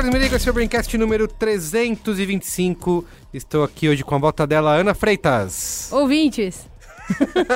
Carlos 0.00 0.14
Merigo, 0.14 0.34
esse 0.34 0.48
é 0.48 0.50
o 0.50 0.54
Braincast 0.54 0.96
número 0.96 1.28
325. 1.28 3.04
Estou 3.34 3.62
aqui 3.62 3.86
hoje 3.86 4.02
com 4.02 4.14
a 4.14 4.18
volta 4.18 4.46
dela, 4.46 4.74
Ana 4.74 4.94
Freitas. 4.94 5.90
Ouvintes. 5.92 6.66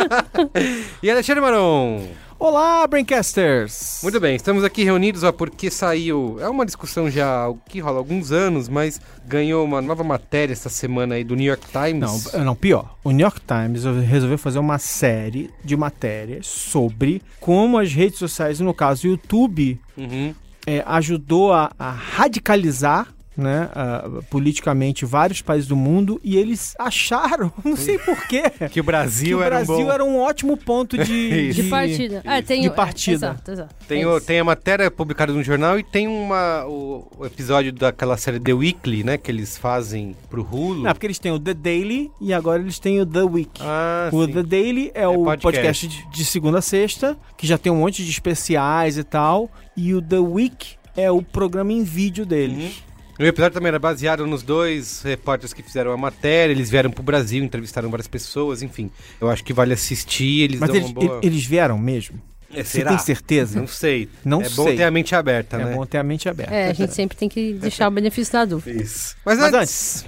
e 1.03 1.11
Alexandre 1.11 1.41
Maron. 1.41 2.07
Olá, 2.39 2.87
Braincasters! 2.87 4.01
Muito 4.03 4.20
bem, 4.20 4.37
estamos 4.37 4.62
aqui 4.62 4.84
reunidos 4.84 5.23
ó, 5.23 5.33
porque 5.33 5.70
saiu. 5.70 6.37
É 6.39 6.47
uma 6.47 6.67
discussão 6.67 7.11
já 7.11 7.51
que 7.67 7.80
rola 7.80 7.97
há 7.97 8.01
alguns 8.01 8.30
anos, 8.30 8.69
mas 8.69 9.01
ganhou 9.25 9.65
uma 9.65 9.81
nova 9.81 10.05
matéria 10.05 10.53
essa 10.53 10.69
semana 10.69 11.15
aí 11.15 11.25
do 11.25 11.34
New 11.34 11.47
York 11.47 11.67
Times. 11.69 12.31
Não, 12.34 12.45
não, 12.45 12.55
pior. 12.55 12.95
O 13.03 13.11
New 13.11 13.25
York 13.25 13.41
Times 13.41 13.84
resolveu 14.06 14.37
fazer 14.37 14.59
uma 14.59 14.79
série 14.79 15.51
de 15.65 15.79
matérias 15.79 16.47
sobre 16.47 17.23
como 17.41 17.79
as 17.79 17.91
redes 17.91 18.19
sociais, 18.19 18.61
no 18.61 18.75
caso 18.75 19.06
o 19.06 19.12
YouTube, 19.12 19.81
Uhum. 19.97 20.34
É, 20.67 20.83
ajudou 20.87 21.53
a, 21.53 21.71
a 21.79 21.91
radicalizar 21.91 23.14
né, 23.37 23.69
a- 23.74 24.09
politicamente 24.30 25.05
vários 25.05 25.41
países 25.42 25.67
do 25.69 25.75
mundo 25.77 26.20
e 26.22 26.36
eles 26.36 26.75
acharam, 26.78 27.53
não 27.64 27.77
sei 27.77 27.98
porquê, 27.98 28.42
Que 28.70 28.81
o 28.81 28.84
Brasil, 28.84 29.39
que 29.39 29.42
o 29.42 29.47
era 29.47 29.56
um 29.61 29.64
Brasil 29.67 29.84
bom... 29.86 29.92
era 29.92 30.05
um 30.05 30.19
ótimo 30.19 30.56
ponto 30.56 30.97
de, 30.97 31.12
Isso. 31.50 31.62
De 31.62 31.69
partida. 31.69 32.22
Ah, 32.25 32.41
tem 32.42 32.62
de 32.62 32.69
o- 32.69 32.72
é, 32.72 32.75
partida. 32.75 33.14
exato, 33.17 33.50
exato. 33.50 33.75
Tem, 33.89 34.03
É 34.03 34.06
o- 34.06 34.20
tem 34.20 34.39
a 34.41 34.44
matéria 34.44 34.91
publicada 34.91 35.33
no 35.33 35.42
jornal 35.42 35.78
e 35.78 35.83
tem 35.83 36.06
uma, 36.06 36.64
o, 36.67 37.09
o 37.19 37.27
episódio 37.27 37.72
daquela 37.72 38.17
série 38.17 38.39
The 38.41 38.53
Weekly, 38.53 39.03
né? 39.05 39.19
Que 39.19 39.31
eles 39.31 39.59
fazem 39.59 40.14
pro 40.31 40.42
Hulu. 40.42 40.83
Não, 40.83 40.92
porque 40.92 41.06
eles 41.06 41.19
têm 41.19 41.33
o 41.33 41.39
The 41.39 41.55
Daily 41.55 42.11
e 42.20 42.33
agora 42.33 42.61
eles 42.62 42.78
têm 42.78 43.00
o 43.00 43.06
The 43.06 43.22
Week. 43.22 43.61
Ah, 43.61 44.09
O 44.12 44.25
sim. 44.27 44.33
The 44.33 44.42
Daily 44.42 44.91
é, 44.94 45.06
o 45.09 45.25
podcast. 45.25 45.42
podcast, 45.42 45.89
de, 45.89 46.11
de 46.11 46.25
segunda 46.25 46.59
a 46.59 46.62
sexta, 46.62 47.16
que 47.37 47.47
já 47.47 47.59
tem 47.59 47.72
um 47.72 47.77
monte 47.77 48.05
de 48.05 48.11
especiais 48.11 48.97
e 48.98 49.05
tal. 49.05 49.50
E 49.77 49.92
o 49.94 50.00
The 50.00 50.19
Week 50.19 50.77
é 50.97 51.11
o 51.11 51.20
programa 51.22 51.72
em 51.72 51.83
vídeo 51.83 52.25
deles. 52.25 52.83
O 53.19 53.23
episódio 53.23 53.55
também 53.55 53.69
era 53.69 53.79
baseado 53.79 54.27
nos 54.27 54.43
dois 54.43 55.03
repórteres 55.03 55.53
que 55.53 55.62
fizeram 55.62 55.93
a 55.93 55.97
matéria. 55.97 56.53
Eles 56.53 56.69
vieram 56.69 56.91
pro 56.91 57.03
Brasil, 57.03 57.45
entrevistaram 57.45 57.89
várias 57.89 58.09
pessoas, 58.09 58.61
enfim. 58.61 58.91
Eu 59.21 59.31
acho 59.31 59.45
que 59.45 59.53
vale 59.53 59.73
assistir. 59.73 60.43
Eles 60.43 60.59
Mas 60.59 60.69
dão 60.69 60.77
eles, 60.77 60.89
uma 60.91 60.95
boa... 60.95 61.21
eles 61.23 61.47
vieram 61.47 61.79
mesmo? 61.79 62.21
É, 62.55 62.64
Você 62.64 62.78
será? 62.78 62.91
tem 62.91 62.98
certeza? 62.98 63.58
Não 63.58 63.66
sei. 63.66 64.08
Não 64.24 64.42
é 64.42 64.48
bom 64.50 64.64
sei. 64.64 64.77
ter 64.77 64.84
a 64.84 64.91
mente 64.91 65.14
aberta, 65.14 65.56
É 65.56 65.64
né? 65.64 65.74
bom 65.74 65.84
ter 65.86 65.98
a 65.98 66.02
mente 66.02 66.28
aberta. 66.28 66.55
É, 66.55 66.70
a 66.70 66.72
gente 66.72 66.94
sempre 66.94 67.16
tem 67.16 67.28
que 67.28 67.55
deixar 67.55 67.88
o 67.88 67.91
benefício 67.91 68.33
da 68.33 68.44
dúvida. 68.44 68.83
Isso. 68.83 69.16
Mas, 69.24 69.38
Mas 69.38 69.55
antes, 69.55 70.05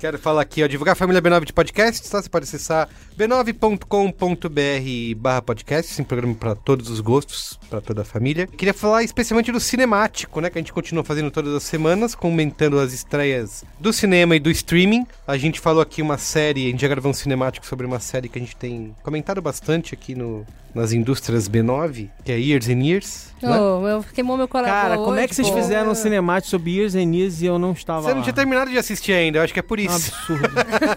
quero 0.00 0.18
falar 0.18 0.42
aqui, 0.42 0.62
ó, 0.62 0.66
divulgar 0.66 0.92
a 0.92 0.96
família 0.96 1.20
B9 1.22 1.44
de 1.44 1.52
podcasts, 1.52 2.08
tá? 2.08 2.20
Você 2.22 2.28
pode 2.28 2.44
acessar 2.44 2.88
b9.com.br 3.16 5.14
barra 5.16 5.42
podcast, 5.42 5.96
tem 5.96 6.04
programa 6.04 6.34
para 6.34 6.54
todos 6.54 6.88
os 6.90 7.00
gostos, 7.00 7.58
para 7.68 7.80
toda 7.80 8.02
a 8.02 8.04
família. 8.04 8.46
Queria 8.46 8.74
falar 8.74 9.02
especialmente 9.02 9.52
do 9.52 9.60
cinemático, 9.60 10.40
né? 10.40 10.50
Que 10.50 10.58
a 10.58 10.60
gente 10.60 10.72
continua 10.72 11.04
fazendo 11.04 11.30
todas 11.30 11.54
as 11.54 11.62
semanas, 11.62 12.14
comentando 12.14 12.78
as 12.78 12.92
estreias 12.92 13.64
do 13.78 13.92
cinema 13.92 14.36
e 14.36 14.40
do 14.40 14.50
streaming. 14.50 15.06
A 15.26 15.36
gente 15.36 15.60
falou 15.60 15.82
aqui 15.82 16.02
uma 16.02 16.18
série, 16.18 16.68
a 16.68 16.70
gente 16.70 16.80
já 16.80 16.88
gravou 16.88 17.10
um 17.10 17.14
cinemático 17.14 17.66
sobre 17.66 17.86
uma 17.86 18.00
série 18.00 18.28
que 18.28 18.38
a 18.38 18.42
gente 18.42 18.56
tem 18.56 18.94
comentado 19.02 19.40
bastante 19.40 19.94
aqui 19.94 20.14
no, 20.14 20.44
nas 20.74 20.92
indústrias 20.92 21.48
B9, 21.48 21.67
que 22.24 22.32
é 22.32 22.38
Years 22.38 22.68
and 22.68 22.82
Years. 22.82 23.34
Né? 23.46 23.60
Ô, 23.60 23.88
eu 23.88 24.04
queimou 24.14 24.36
meu 24.36 24.48
coração. 24.48 24.74
Cara, 24.74 24.96
como 24.96 25.14
é 25.14 25.18
hoje, 25.20 25.28
que 25.28 25.34
vocês 25.34 25.50
pô. 25.50 25.56
fizeram 25.56 25.90
um 25.90 25.94
cinemático 25.94 26.50
sobre 26.50 26.72
Years 26.76 26.94
and 26.94 27.14
Years 27.14 27.42
e 27.42 27.46
eu 27.46 27.58
não 27.58 27.72
estava 27.72 28.02
Você 28.02 28.08
não 28.10 28.16
lá? 28.18 28.22
tinha 28.22 28.32
terminado 28.34 28.70
de 28.70 28.78
assistir 28.78 29.12
ainda, 29.12 29.38
eu 29.38 29.42
acho 29.44 29.52
que 29.52 29.60
é 29.60 29.62
por 29.62 29.78
Um 29.78 29.82
isso. 29.82 30.12
absurdo. 30.14 30.48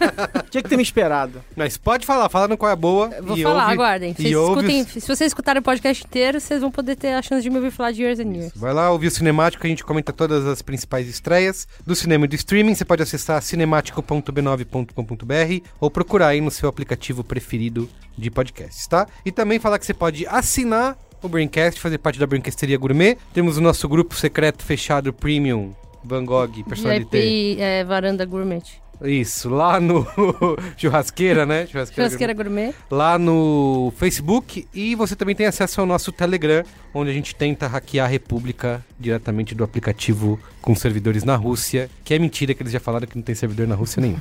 tinha 0.49 0.61
que 0.63 0.69
ter 0.69 0.77
me 0.77 0.83
esperado. 0.83 1.43
Mas 1.55 1.77
pode 1.77 2.05
falar, 2.05 2.29
fala 2.29 2.47
no 2.47 2.57
qual 2.57 2.71
é 2.71 2.75
boa. 2.75 3.09
Eu 3.15 3.23
Vou 3.23 3.37
e 3.37 3.43
falar, 3.43 3.63
ouve- 3.63 3.73
aguardem. 3.73 4.11
e 4.11 4.13
Vocês 4.23 4.35
escutem, 4.35 4.81
os- 4.81 4.87
se 4.91 4.99
vocês 5.07 5.27
escutarem 5.29 5.59
o 5.59 5.63
podcast 5.63 6.03
inteiro, 6.05 6.39
vocês 6.39 6.61
vão 6.61 6.71
poder 6.71 6.95
ter 6.95 7.13
a 7.13 7.21
chance 7.21 7.41
de 7.43 7.49
me 7.49 7.57
ouvir 7.57 7.71
falar 7.71 7.91
de 7.91 8.01
Years 8.03 8.19
and 8.19 8.31
Years. 8.33 8.51
Vai 8.55 8.73
lá 8.73 8.91
ouvir 8.91 9.07
o 9.07 9.11
Cinemático, 9.11 9.65
a 9.65 9.69
gente 9.69 9.83
comenta 9.83 10.13
todas 10.13 10.45
as 10.45 10.61
principais 10.61 11.07
estreias 11.07 11.67
do 11.85 11.95
cinema 11.95 12.25
e 12.25 12.27
do 12.27 12.35
streaming. 12.35 12.75
Você 12.75 12.85
pode 12.85 13.01
acessar 13.03 13.41
cinemático.b9.com.br 13.41 15.67
ou 15.79 15.89
procurar 15.89 16.27
aí 16.29 16.41
no 16.41 16.51
seu 16.51 16.69
aplicativo 16.69 17.23
preferido 17.23 17.89
de 18.17 18.29
podcasts, 18.29 18.87
tá? 18.87 19.07
E 19.25 19.31
também 19.31 19.59
falar 19.59 19.79
que 19.79 19.85
você 19.85 19.93
pode 19.93 20.25
assinar 20.27 20.97
o 21.27 21.29
Braincast, 21.29 21.79
fazer 21.79 21.97
parte 21.97 22.19
da 22.19 22.27
Braincasteria 22.27 22.77
Gourmet. 22.77 23.17
Temos 23.33 23.57
o 23.57 23.61
nosso 23.61 23.87
grupo 23.87 24.15
secreto 24.15 24.63
fechado 24.63 25.13
Premium 25.13 25.73
Van 26.03 26.25
Gogh 26.25 26.63
Personalité. 26.67 27.21
VIP 27.21 27.61
é, 27.61 27.83
Varanda 27.83 28.25
Gourmet. 28.25 28.61
Isso, 29.03 29.49
lá 29.49 29.79
no 29.79 30.05
Churrasqueira, 30.77 31.43
né? 31.43 31.65
Churrasqueira, 31.65 32.09
Churrasqueira 32.09 32.33
Gourmet. 32.33 32.73
lá 32.89 33.17
no 33.17 33.91
Facebook 33.97 34.67
e 34.73 34.93
você 34.93 35.15
também 35.15 35.33
tem 35.33 35.47
acesso 35.47 35.81
ao 35.81 35.87
nosso 35.87 36.11
Telegram, 36.11 36.63
onde 36.93 37.09
a 37.09 37.13
gente 37.13 37.33
tenta 37.33 37.67
hackear 37.67 38.05
a 38.05 38.09
República 38.09 38.85
diretamente 38.99 39.55
do 39.55 39.63
aplicativo 39.63 40.39
com 40.61 40.75
servidores 40.75 41.23
na 41.23 41.35
Rússia, 41.35 41.89
que 42.03 42.13
é 42.13 42.19
mentira 42.19 42.53
que 42.53 42.61
eles 42.61 42.73
já 42.73 42.79
falaram 42.79 43.07
que 43.07 43.15
não 43.15 43.23
tem 43.23 43.33
servidor 43.33 43.67
na 43.67 43.73
Rússia 43.73 44.01
nenhum. 44.01 44.19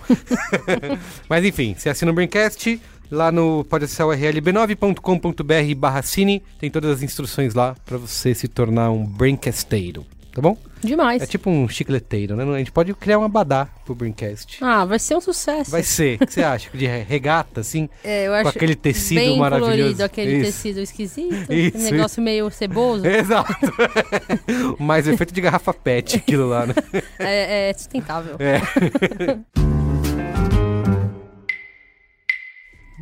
Mas 1.28 1.44
enfim, 1.44 1.74
você 1.76 1.90
assina 1.90 2.10
o 2.10 2.14
Braincast, 2.14 2.80
lá 3.10 3.32
no 3.32 3.64
pode 3.64 3.84
acessar 3.84 4.06
o 4.06 4.10
URL 4.10 4.40
b9.com.br 4.40 5.74
barra 5.76 6.02
cine, 6.02 6.42
tem 6.58 6.70
todas 6.70 6.90
as 6.90 7.02
instruções 7.02 7.54
lá 7.54 7.74
para 7.84 7.98
você 7.98 8.34
se 8.34 8.48
tornar 8.48 8.90
um 8.90 9.04
Braincasteiro, 9.04 10.06
tá 10.32 10.40
bom? 10.40 10.56
Demais. 10.82 11.22
É 11.22 11.26
tipo 11.26 11.50
um 11.50 11.68
chicleteiro, 11.68 12.34
né? 12.34 12.44
A 12.54 12.58
gente 12.58 12.72
pode 12.72 12.94
criar 12.94 13.18
um 13.18 13.24
abadá 13.24 13.68
pro 13.84 13.94
Braincast. 13.94 14.58
Ah, 14.64 14.84
vai 14.84 14.98
ser 14.98 15.14
um 15.14 15.20
sucesso. 15.20 15.70
Vai 15.70 15.82
ser, 15.82 16.16
o 16.20 16.26
que 16.26 16.32
você 16.32 16.42
acha? 16.42 16.70
De 16.72 16.86
regata, 16.86 17.60
assim? 17.60 17.88
É, 18.02 18.26
eu 18.26 18.32
com 18.32 18.38
acho 18.38 18.48
aquele 18.56 18.74
tecido 18.74 19.18
bem 19.18 19.38
maravilhoso. 19.38 19.76
colorido, 19.76 20.04
aquele 20.04 20.36
Isso. 20.36 20.46
tecido 20.46 20.80
esquisito. 20.80 21.52
Isso, 21.52 21.76
um 21.76 21.82
negócio 21.82 22.22
meio 22.22 22.50
ceboso. 22.50 23.04
Exato. 23.06 23.54
Mas 24.80 25.06
o 25.06 25.10
efeito 25.10 25.34
de 25.34 25.40
garrafa 25.40 25.74
pet, 25.74 26.16
aquilo 26.16 26.48
lá, 26.48 26.66
né? 26.66 26.74
É, 27.18 27.68
é 27.70 27.74
sustentável. 27.74 28.36
É. 28.38 28.60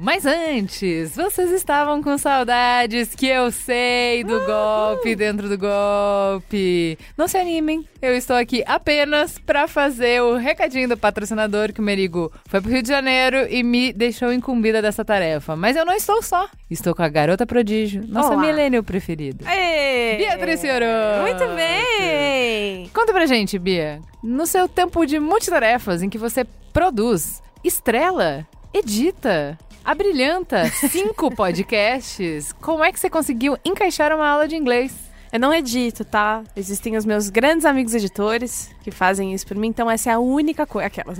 Mas 0.00 0.25
antes, 0.25 1.16
vocês 1.16 1.50
estavam 1.50 2.00
com 2.00 2.16
saudades 2.16 3.16
que 3.16 3.26
eu 3.26 3.50
sei 3.50 4.22
do 4.22 4.38
golpe 4.47 5.16
dentro 5.16 5.48
do 5.48 5.59
golpe. 5.59 6.97
Não 7.16 7.26
se 7.26 7.36
animem, 7.36 7.84
eu 8.00 8.14
estou 8.14 8.36
aqui 8.36 8.62
apenas 8.64 9.41
para 9.41 9.66
fazer 9.66 10.22
o 10.22 10.36
recadinho 10.36 10.88
do 10.88 10.97
patrocinador 10.97 11.72
que 11.72 11.81
o 11.81 11.82
Merigo 11.82 12.32
foi 12.48 12.60
pro 12.60 12.70
Rio 12.70 12.81
de 12.81 12.88
Janeiro 12.88 13.48
e 13.50 13.64
me 13.64 13.92
deixou 13.92 14.32
incumbida 14.32 14.81
dessa 14.81 15.04
tarefa. 15.04 15.56
Mas 15.56 15.75
eu 15.75 15.84
não 15.84 15.94
estou 15.94 16.22
só. 16.22 16.48
Estou 16.70 16.94
com 16.94 17.03
a 17.03 17.09
garota 17.09 17.44
prodígio, 17.44 18.06
nossa 18.06 18.34
Olá. 18.34 18.41
milênio 18.41 18.84
preferida. 18.84 19.44
Aê! 19.48 20.16
Beatriz 20.19 20.60
Fiorot. 20.60 21.22
Muito 21.22 21.56
bem! 21.56 22.88
Conta 22.94 23.12
pra 23.12 23.26
gente, 23.26 23.59
Bia. 23.59 24.00
No 24.22 24.47
seu 24.47 24.69
tempo 24.69 25.04
de 25.04 25.19
multitarefas 25.19 26.04
em 26.04 26.09
que 26.09 26.19
você 26.19 26.44
produz, 26.72 27.42
estrela, 27.65 28.47
edita, 28.72 29.59
abrilhanta 29.88 30.71
cinco 30.91 31.31
podcasts, 31.34 32.53
como 32.53 32.84
é 32.84 32.93
que 32.93 33.00
você 33.00 33.09
conseguiu 33.09 33.56
encaixar 33.65 34.15
uma 34.15 34.28
aula 34.28 34.47
de 34.47 34.54
inglês? 34.54 34.94
Eu 35.32 35.41
não 35.41 35.53
edito, 35.53 36.04
tá? 36.04 36.43
Existem 36.54 36.97
os 36.97 37.04
meus 37.04 37.28
grandes 37.31 37.65
amigos 37.65 37.94
editores 37.94 38.71
que 38.83 38.91
fazem 38.91 39.33
isso 39.33 39.47
por 39.47 39.57
mim, 39.57 39.68
então 39.68 39.91
essa 39.91 40.10
é 40.10 40.12
a 40.15 40.18
única 40.18 40.66
coisa. 40.66 40.86
Aquelas. 40.86 41.18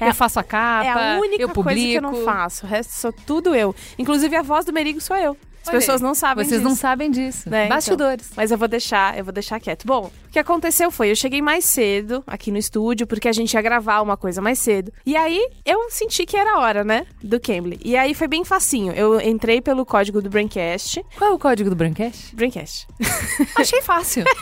É 0.00 0.08
eu 0.08 0.14
faço 0.14 0.38
a 0.38 0.42
capa, 0.42 0.84
é 0.84 1.16
a 1.16 1.18
única 1.18 1.42
eu 1.42 1.48
publico. 1.48 1.64
coisa 1.64 1.80
que 1.80 1.94
eu 1.94 2.02
não 2.02 2.24
faço. 2.24 2.66
O 2.66 2.68
resto 2.68 2.92
sou 2.92 3.12
tudo 3.12 3.54
eu. 3.54 3.74
Inclusive 3.98 4.36
a 4.36 4.42
voz 4.42 4.64
do 4.64 4.72
Merigo 4.72 5.00
sou 5.00 5.16
eu. 5.16 5.36
As 5.62 5.68
Olha 5.68 5.78
pessoas 5.78 6.00
não 6.00 6.14
sabem 6.14 6.44
Vocês 6.44 6.60
disso. 6.60 6.68
não 6.68 6.76
sabem 6.76 7.10
disso. 7.10 7.48
Né, 7.48 7.66
então. 7.66 7.76
Bastidores. 7.76 8.30
Mas 8.36 8.50
eu 8.50 8.58
vou 8.58 8.68
deixar, 8.68 9.16
eu 9.16 9.24
vou 9.24 9.32
deixar 9.32 9.60
quieto. 9.60 9.86
Bom, 9.86 10.10
que 10.32 10.38
aconteceu 10.38 10.90
foi, 10.90 11.10
eu 11.10 11.16
cheguei 11.16 11.40
mais 11.42 11.64
cedo 11.64 12.22
aqui 12.26 12.50
no 12.50 12.58
estúdio, 12.58 13.06
porque 13.06 13.28
a 13.28 13.32
gente 13.32 13.52
ia 13.54 13.62
gravar 13.62 14.00
uma 14.00 14.16
coisa 14.16 14.40
mais 14.40 14.58
cedo. 14.58 14.92
E 15.04 15.16
aí, 15.16 15.46
eu 15.64 15.90
senti 15.90 16.24
que 16.26 16.36
era 16.36 16.54
a 16.56 16.60
hora, 16.60 16.82
né, 16.82 17.06
do 17.22 17.38
Cambly. 17.38 17.78
E 17.84 17.96
aí 17.96 18.14
foi 18.14 18.26
bem 18.26 18.44
facinho. 18.44 18.92
Eu 18.92 19.20
entrei 19.20 19.60
pelo 19.60 19.84
código 19.84 20.20
do 20.22 20.30
Braincast. 20.30 21.04
Qual 21.18 21.30
é 21.30 21.34
o 21.34 21.38
código 21.38 21.68
do 21.70 21.76
Braincast? 21.76 22.34
Braincast. 22.34 22.86
Achei 23.56 23.82
fácil. 23.82 24.24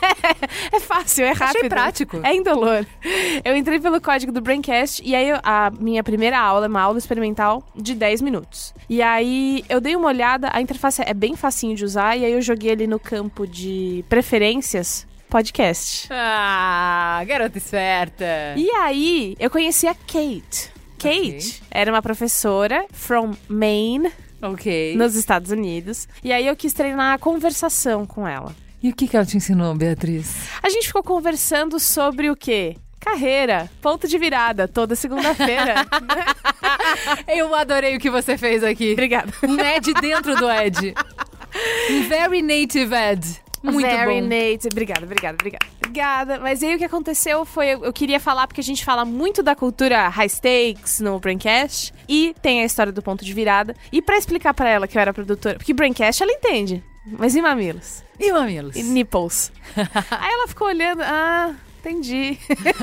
É 0.73 0.79
fácil, 0.79 1.25
é 1.25 1.33
rápido. 1.33 1.57
Achei 1.57 1.69
prático. 1.69 2.21
É 2.23 2.35
indolor. 2.35 2.87
Eu 3.45 3.57
entrei 3.57 3.81
pelo 3.81 4.01
código 4.01 4.31
do 4.31 4.41
Braincast 4.41 5.03
e 5.05 5.15
aí 5.15 5.29
eu- 5.29 5.39
a 5.43 5.71
minha 5.81 6.03
primeira 6.03 6.39
aula 6.39 6.67
é 6.67 6.69
uma 6.69 6.81
aula 6.81 6.99
experimental 6.99 7.63
de 7.75 7.95
10 7.95 8.21
minutos. 8.23 8.73
E 8.89 9.03
aí 9.03 9.65
eu 9.69 9.81
dei 9.81 9.97
uma 9.97 10.07
olhada, 10.09 10.49
a 10.53 10.61
interface 10.61 11.03
é 11.05 11.13
bem 11.13 11.35
facinho 11.37 11.75
de 11.75 11.85
usar 11.85 12.17
e 12.17 12.25
aí 12.25 12.33
eu 12.33 12.41
joguei 12.43 12.71
ali 12.73 12.87
no 12.87 12.99
campo 13.01 13.47
de 13.47 14.05
preferências 14.09 15.07
podcast. 15.31 16.09
Ah, 16.11 17.23
garota 17.27 17.57
esperta. 17.57 18.25
E 18.57 18.69
aí, 18.73 19.37
eu 19.39 19.49
conheci 19.49 19.87
a 19.87 19.95
Kate. 19.95 20.71
Kate 20.99 21.63
era 21.71 21.91
uma 21.91 22.03
professora 22.03 22.85
from 22.93 23.35
Maine, 23.49 24.11
Ok. 24.43 24.95
nos 24.97 25.15
Estados 25.15 25.51
Unidos. 25.51 26.07
E 26.23 26.33
aí 26.33 26.47
eu 26.47 26.55
quis 26.57 26.73
treinar 26.75 27.15
a 27.15 27.19
conversação 27.19 28.05
com 28.05 28.29
ela. 28.29 28.55
E 28.83 28.91
o 28.91 28.95
que, 28.95 29.07
que 29.09 29.17
ela 29.17 29.25
te 29.25 29.37
ensinou, 29.37 29.75
Beatriz? 29.75 30.35
A 30.63 30.69
gente 30.69 30.87
ficou 30.89 31.03
conversando 31.03 31.79
sobre 31.79 32.31
o 32.31 32.37
quê? 32.37 32.77
Carreira, 32.99 33.71
ponto 33.81 34.07
de 34.07 34.19
virada, 34.19 34.69
toda 34.69 34.95
segunda-feira. 34.95 35.87
Eu 37.27 37.55
adorei 37.55 37.97
o 37.97 38.01
que 38.01 38.11
você 38.11 38.37
fez 38.37 38.63
aqui. 38.63 38.93
Obrigada. 38.93 39.33
Um 39.43 39.59
Ed 39.59 39.95
dentro 39.95 40.35
do 40.37 40.51
Ed. 40.51 40.95
Um 41.91 42.09
very 42.09 42.43
native 42.43 42.95
Ed. 42.95 43.27
Muito 43.63 43.87
Very 43.87 44.21
bom. 44.21 44.29
native. 44.29 44.69
Obrigada, 44.73 45.05
obrigada, 45.05 45.37
obrigada. 45.39 45.67
Obrigada. 45.77 46.39
Mas 46.41 46.63
aí 46.63 46.75
o 46.75 46.79
que 46.79 46.85
aconteceu 46.85 47.45
foi, 47.45 47.69
eu, 47.69 47.85
eu 47.85 47.93
queria 47.93 48.19
falar, 48.19 48.47
porque 48.47 48.61
a 48.61 48.65
gente 48.65 48.85
fala 48.85 49.05
muito 49.05 49.43
da 49.43 49.55
cultura 49.55 50.09
high 50.09 50.29
stakes 50.29 51.01
no 51.01 51.19
Braincast, 51.19 51.93
e 52.09 52.35
tem 52.41 52.63
a 52.63 52.65
história 52.65 52.93
do 52.93 53.03
ponto 53.03 53.25
de 53.25 53.33
virada. 53.35 53.75
E 53.93 54.01
pra 54.01 54.17
explicar 54.17 54.55
pra 54.55 54.69
ela 54.69 54.89
que 54.89 54.97
eu 54.97 55.01
era 55.01 55.13
produtora, 55.13 55.57
porque 55.57 55.75
Braincast 55.75 56.23
ela 56.23 56.33
entende, 56.33 56.83
mas 57.05 57.35
e 57.35 57.43
mamilos? 57.43 58.03
E 58.19 58.33
mamilos? 58.33 58.77
E 58.77 58.83
nipples? 58.83 59.53
aí 59.77 60.33
ela 60.33 60.49
ficou 60.49 60.69
olhando, 60.69 61.03
ah... 61.03 61.55
Entendi. 61.81 62.39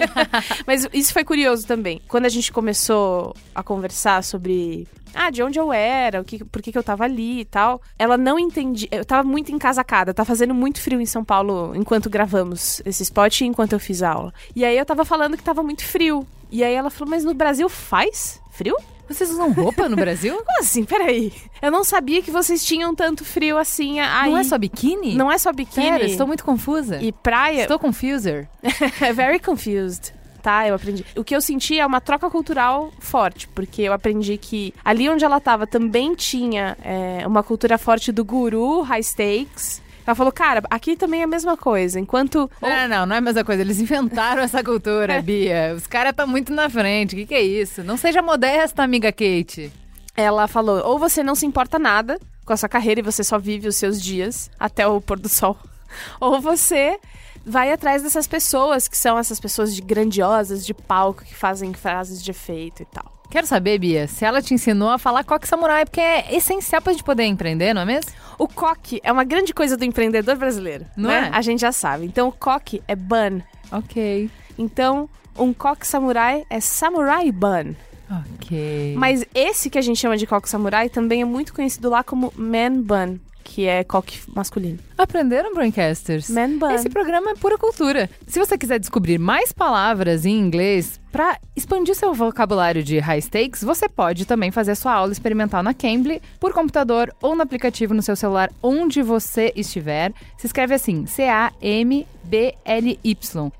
Mas 0.65 0.87
isso 0.91 1.13
foi 1.13 1.23
curioso 1.23 1.65
também. 1.65 2.01
Quando 2.07 2.25
a 2.25 2.29
gente 2.29 2.51
começou 2.51 3.35
a 3.53 3.61
conversar 3.61 4.23
sobre 4.23 4.87
ah, 5.13 5.29
de 5.29 5.41
onde 5.41 5.59
eu 5.59 5.71
era, 5.71 6.21
o 6.21 6.23
que, 6.23 6.43
por 6.43 6.61
que, 6.61 6.71
que 6.71 6.77
eu 6.77 6.83
tava 6.83 7.03
ali 7.03 7.41
e 7.41 7.45
tal. 7.45 7.81
Ela 7.97 8.17
não 8.17 8.37
entendia. 8.37 8.87
Eu 8.91 9.05
tava 9.05 9.27
muito 9.27 9.51
encasacada, 9.51 10.13
tá 10.13 10.25
fazendo 10.25 10.53
muito 10.53 10.81
frio 10.81 10.99
em 11.01 11.05
São 11.05 11.23
Paulo 11.23 11.73
enquanto 11.75 12.09
gravamos 12.09 12.81
esse 12.85 13.03
spot 13.03 13.41
e 13.41 13.45
enquanto 13.45 13.73
eu 13.73 13.79
fiz 13.79 14.03
aula. 14.03 14.33
E 14.55 14.65
aí 14.65 14.77
eu 14.77 14.85
tava 14.85 15.05
falando 15.05 15.37
que 15.37 15.43
tava 15.43 15.63
muito 15.63 15.83
frio. 15.83 16.27
E 16.51 16.63
aí 16.63 16.73
ela 16.73 16.89
falou, 16.89 17.09
mas 17.09 17.23
no 17.23 17.33
Brasil 17.33 17.67
faz 17.67 18.41
frio? 18.51 18.75
Vocês 19.07 19.29
usam 19.29 19.51
roupa 19.51 19.87
no 19.87 19.95
Brasil? 19.95 20.35
Como 20.45 20.59
assim? 20.59 20.83
Peraí. 20.83 21.33
Eu 21.61 21.71
não 21.71 21.83
sabia 21.83 22.21
que 22.21 22.31
vocês 22.31 22.63
tinham 22.65 22.93
tanto 22.93 23.23
frio 23.23 23.57
assim 23.57 23.99
aí. 23.99 24.29
Não 24.29 24.37
é 24.37 24.43
só 24.43 24.57
biquíni? 24.57 25.15
Não 25.15 25.31
é 25.31 25.37
só 25.37 25.51
biquíni. 25.51 25.91
Pera, 25.91 26.05
estou 26.05 26.27
muito 26.27 26.43
confusa. 26.43 27.01
E 27.01 27.11
praia. 27.11 27.63
Estou 27.63 27.79
confuser. 27.79 28.47
Very 29.15 29.39
confused. 29.39 30.13
Tá, 30.41 30.67
eu 30.67 30.75
aprendi. 30.75 31.05
O 31.15 31.23
que 31.23 31.35
eu 31.35 31.41
senti 31.41 31.77
é 31.79 31.85
uma 31.85 31.99
troca 31.99 32.29
cultural 32.29 32.91
forte, 32.99 33.47
porque 33.49 33.81
eu 33.81 33.91
aprendi 33.91 34.37
que 34.37 34.73
ali 34.85 35.09
onde 35.09 35.25
ela 35.25 35.41
tava 35.41 35.67
também 35.67 36.15
tinha 36.15 36.77
é, 36.83 37.27
uma 37.27 37.43
cultura 37.43 37.77
forte 37.77 38.11
do 38.11 38.23
guru, 38.23 38.81
high 38.81 39.01
stakes. 39.01 39.81
Ela 40.07 40.15
falou, 40.15 40.31
cara, 40.31 40.63
aqui 40.69 40.95
também 40.95 41.19
é 41.19 41.25
a 41.25 41.27
mesma 41.27 41.57
coisa. 41.57 41.99
Enquanto. 41.99 42.49
Não, 42.61 42.69
não, 42.69 42.87
não, 42.87 43.05
não 43.07 43.15
é 43.15 43.17
a 43.17 43.21
mesma 43.21 43.43
coisa. 43.43 43.61
Eles 43.61 43.81
inventaram 43.81 44.41
essa 44.41 44.63
cultura, 44.63 45.19
Bia. 45.21 45.73
Os 45.75 45.85
caras 45.85 46.11
estão 46.11 46.25
muito 46.25 46.53
na 46.53 46.69
frente. 46.69 47.13
O 47.13 47.17
que, 47.17 47.25
que 47.25 47.35
é 47.35 47.41
isso? 47.41 47.83
Não 47.83 47.97
seja 47.97 48.21
modesta, 48.21 48.81
amiga 48.81 49.11
Kate. 49.11 49.69
Ela 50.15 50.47
falou: 50.47 50.81
ou 50.85 50.97
você 50.97 51.21
não 51.21 51.35
se 51.35 51.45
importa 51.45 51.77
nada 51.77 52.17
com 52.45 52.53
a 52.53 52.57
sua 52.57 52.69
carreira 52.69 53.01
e 53.01 53.03
você 53.03 53.21
só 53.21 53.37
vive 53.37 53.67
os 53.67 53.75
seus 53.75 54.01
dias 54.01 54.49
até 54.57 54.87
o 54.87 55.01
pôr 55.01 55.19
do 55.19 55.27
sol, 55.27 55.57
ou 56.21 56.39
você 56.39 56.97
vai 57.45 57.73
atrás 57.73 58.01
dessas 58.01 58.25
pessoas 58.25 58.87
que 58.87 58.97
são 58.97 59.17
essas 59.17 59.41
pessoas 59.41 59.75
de 59.75 59.81
grandiosas 59.81 60.65
de 60.65 60.73
palco 60.73 61.25
que 61.25 61.35
fazem 61.35 61.73
frases 61.73 62.23
de 62.23 62.31
efeito 62.31 62.81
e 62.83 62.85
tal. 62.85 63.16
Quero 63.29 63.45
saber, 63.45 63.77
Bia, 63.77 64.07
se 64.07 64.23
ela 64.23 64.41
te 64.41 64.53
ensinou 64.53 64.89
a 64.89 64.97
falar 64.97 65.23
coque 65.23 65.47
samurai, 65.47 65.85
porque 65.85 65.99
é 65.99 66.33
essencial 66.35 66.81
pra 66.81 66.93
gente 66.93 67.03
poder 67.03 67.25
empreender, 67.25 67.73
não 67.73 67.81
é 67.81 67.85
mesmo? 67.85 68.11
O 68.39 68.47
coque 68.47 69.01
é 69.03 69.11
uma 69.11 69.23
grande 69.25 69.53
coisa 69.53 69.75
do 69.75 69.83
empreendedor 69.83 70.37
brasileiro, 70.37 70.85
Não 70.95 71.09
né? 71.09 71.29
é? 71.31 71.35
A 71.37 71.41
gente 71.41 71.59
já 71.59 71.71
sabe. 71.71 72.05
Então 72.05 72.29
o 72.29 72.31
coque 72.31 72.81
é 72.87 72.95
bun. 72.95 73.41
Ok. 73.71 74.29
Então 74.57 75.09
um 75.37 75.53
coque 75.53 75.85
samurai 75.85 76.45
é 76.49 76.59
samurai 76.61 77.31
bun. 77.31 77.75
Ok. 78.09 78.95
Mas 78.97 79.25
esse 79.35 79.69
que 79.69 79.77
a 79.77 79.81
gente 79.81 79.99
chama 79.99 80.15
de 80.15 80.25
coque 80.25 80.49
samurai 80.49 80.87
também 80.87 81.21
é 81.21 81.25
muito 81.25 81.53
conhecido 81.53 81.89
lá 81.89 82.03
como 82.05 82.31
man 82.37 82.81
bun, 82.81 83.19
que 83.47 83.65
é 83.65 83.81
coque 83.83 84.19
masculino. 84.35 84.77
Aprenderam, 84.97 85.53
Braincasters? 85.53 86.29
Man 86.29 86.57
bun. 86.57 86.69
Esse 86.71 86.89
programa 86.89 87.31
é 87.31 87.35
pura 87.35 87.57
cultura. 87.57 88.09
Se 88.27 88.39
você 88.39 88.57
quiser 88.57 88.77
descobrir 88.77 89.17
mais 89.17 89.53
palavras 89.53 90.25
em 90.25 90.37
inglês 90.37 90.99
para 91.11 91.39
expandir 91.55 91.95
seu 91.95 92.13
vocabulário 92.13 92.83
de 92.83 92.99
high 92.99 93.21
stakes, 93.21 93.63
você 93.63 93.87
pode 93.87 94.25
também 94.25 94.51
fazer 94.51 94.75
sua 94.75 94.91
aula 94.91 95.13
experimental 95.13 95.63
na 95.63 95.73
Cambly 95.73 96.21
por 96.41 96.51
computador 96.51 97.15
ou 97.21 97.37
no 97.37 97.41
aplicativo 97.41 97.93
no 97.93 98.01
seu 98.01 98.17
celular, 98.17 98.51
onde 98.61 99.01
você 99.01 99.53
estiver. 99.55 100.11
Se 100.37 100.45
escreve 100.45 100.75
assim: 100.75 101.05
C-A-M-B-L-Y. 101.05 102.07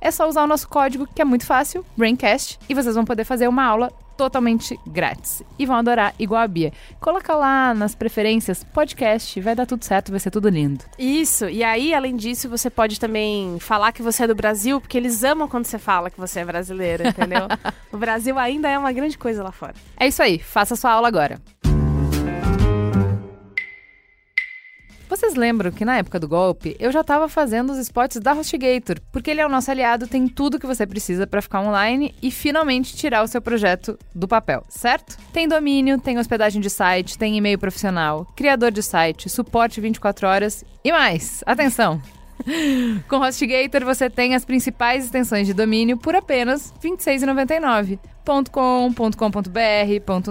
É 0.01 0.11
só 0.11 0.27
usar 0.27 0.43
o 0.43 0.47
nosso 0.47 0.67
código, 0.67 1.07
que 1.07 1.21
é 1.21 1.25
muito 1.25 1.45
fácil, 1.45 1.85
Braincast, 1.95 2.59
e 2.67 2.73
vocês 2.73 2.93
vão 2.93 3.05
poder 3.05 3.23
fazer 3.23 3.47
uma 3.47 3.63
aula 3.63 3.89
totalmente 4.17 4.79
grátis. 4.85 5.43
E 5.57 5.65
vão 5.65 5.75
adorar, 5.75 6.13
igual 6.17 6.41
a 6.41 6.47
Bia. 6.47 6.73
Coloca 6.99 7.35
lá 7.35 7.73
nas 7.73 7.95
preferências 7.95 8.63
podcast, 8.63 9.39
vai 9.39 9.55
dar 9.55 9.65
tudo 9.65 9.85
certo, 9.85 10.11
vai 10.11 10.19
ser 10.19 10.31
tudo 10.31 10.49
lindo. 10.49 10.83
Isso, 10.97 11.47
e 11.47 11.63
aí, 11.63 11.93
além 11.93 12.15
disso, 12.15 12.49
você 12.49 12.69
pode 12.69 12.99
também 12.99 13.59
falar 13.59 13.91
que 13.91 14.01
você 14.01 14.23
é 14.23 14.27
do 14.27 14.35
Brasil, 14.35 14.81
porque 14.81 14.97
eles 14.97 15.23
amam 15.23 15.47
quando 15.47 15.65
você 15.65 15.77
fala 15.77 16.09
que 16.09 16.19
você 16.19 16.39
é 16.39 16.45
brasileira, 16.45 17.09
entendeu? 17.09 17.47
o 17.93 17.97
Brasil 17.97 18.37
ainda 18.37 18.67
é 18.67 18.77
uma 18.77 18.91
grande 18.91 19.17
coisa 19.17 19.43
lá 19.43 19.51
fora. 19.51 19.73
É 19.97 20.07
isso 20.07 20.21
aí, 20.21 20.39
faça 20.39 20.75
sua 20.75 20.91
aula 20.91 21.07
agora. 21.07 21.39
Vocês 25.09 25.35
lembram 25.35 25.71
que 25.71 25.85
na 25.85 25.97
época 25.97 26.19
do 26.19 26.27
golpe 26.27 26.75
eu 26.79 26.91
já 26.91 26.99
estava 26.99 27.29
fazendo 27.29 27.71
os 27.71 27.77
spots 27.77 28.17
da 28.17 28.33
HostGator, 28.33 28.97
porque 29.11 29.31
ele 29.31 29.39
é 29.39 29.45
o 29.45 29.49
nosso 29.49 29.71
aliado, 29.71 30.05
tem 30.05 30.27
tudo 30.27 30.59
que 30.59 30.67
você 30.67 30.85
precisa 30.85 31.25
para 31.25 31.41
ficar 31.41 31.61
online 31.61 32.13
e 32.21 32.29
finalmente 32.29 32.95
tirar 32.95 33.23
o 33.23 33.27
seu 33.27 33.41
projeto 33.41 33.97
do 34.13 34.27
papel, 34.27 34.65
certo? 34.67 35.17
Tem 35.31 35.47
domínio, 35.47 35.99
tem 35.99 36.19
hospedagem 36.19 36.61
de 36.61 36.69
site, 36.69 37.17
tem 37.17 37.37
e-mail 37.37 37.57
profissional, 37.57 38.27
criador 38.35 38.69
de 38.69 38.83
site, 38.83 39.29
suporte 39.29 39.79
24 39.79 40.27
horas 40.27 40.65
e 40.83 40.91
mais. 40.91 41.41
Atenção! 41.45 42.01
Com 43.07 43.17
HostGator 43.17 43.85
você 43.85 44.09
tem 44.09 44.35
as 44.35 44.43
principais 44.43 45.05
extensões 45.05 45.47
de 45.47 45.53
domínio 45.53 45.97
por 45.97 46.15
apenas 46.15 46.73
R$ 46.83 46.89
26,99. 46.91 47.97
.com, 48.51 48.93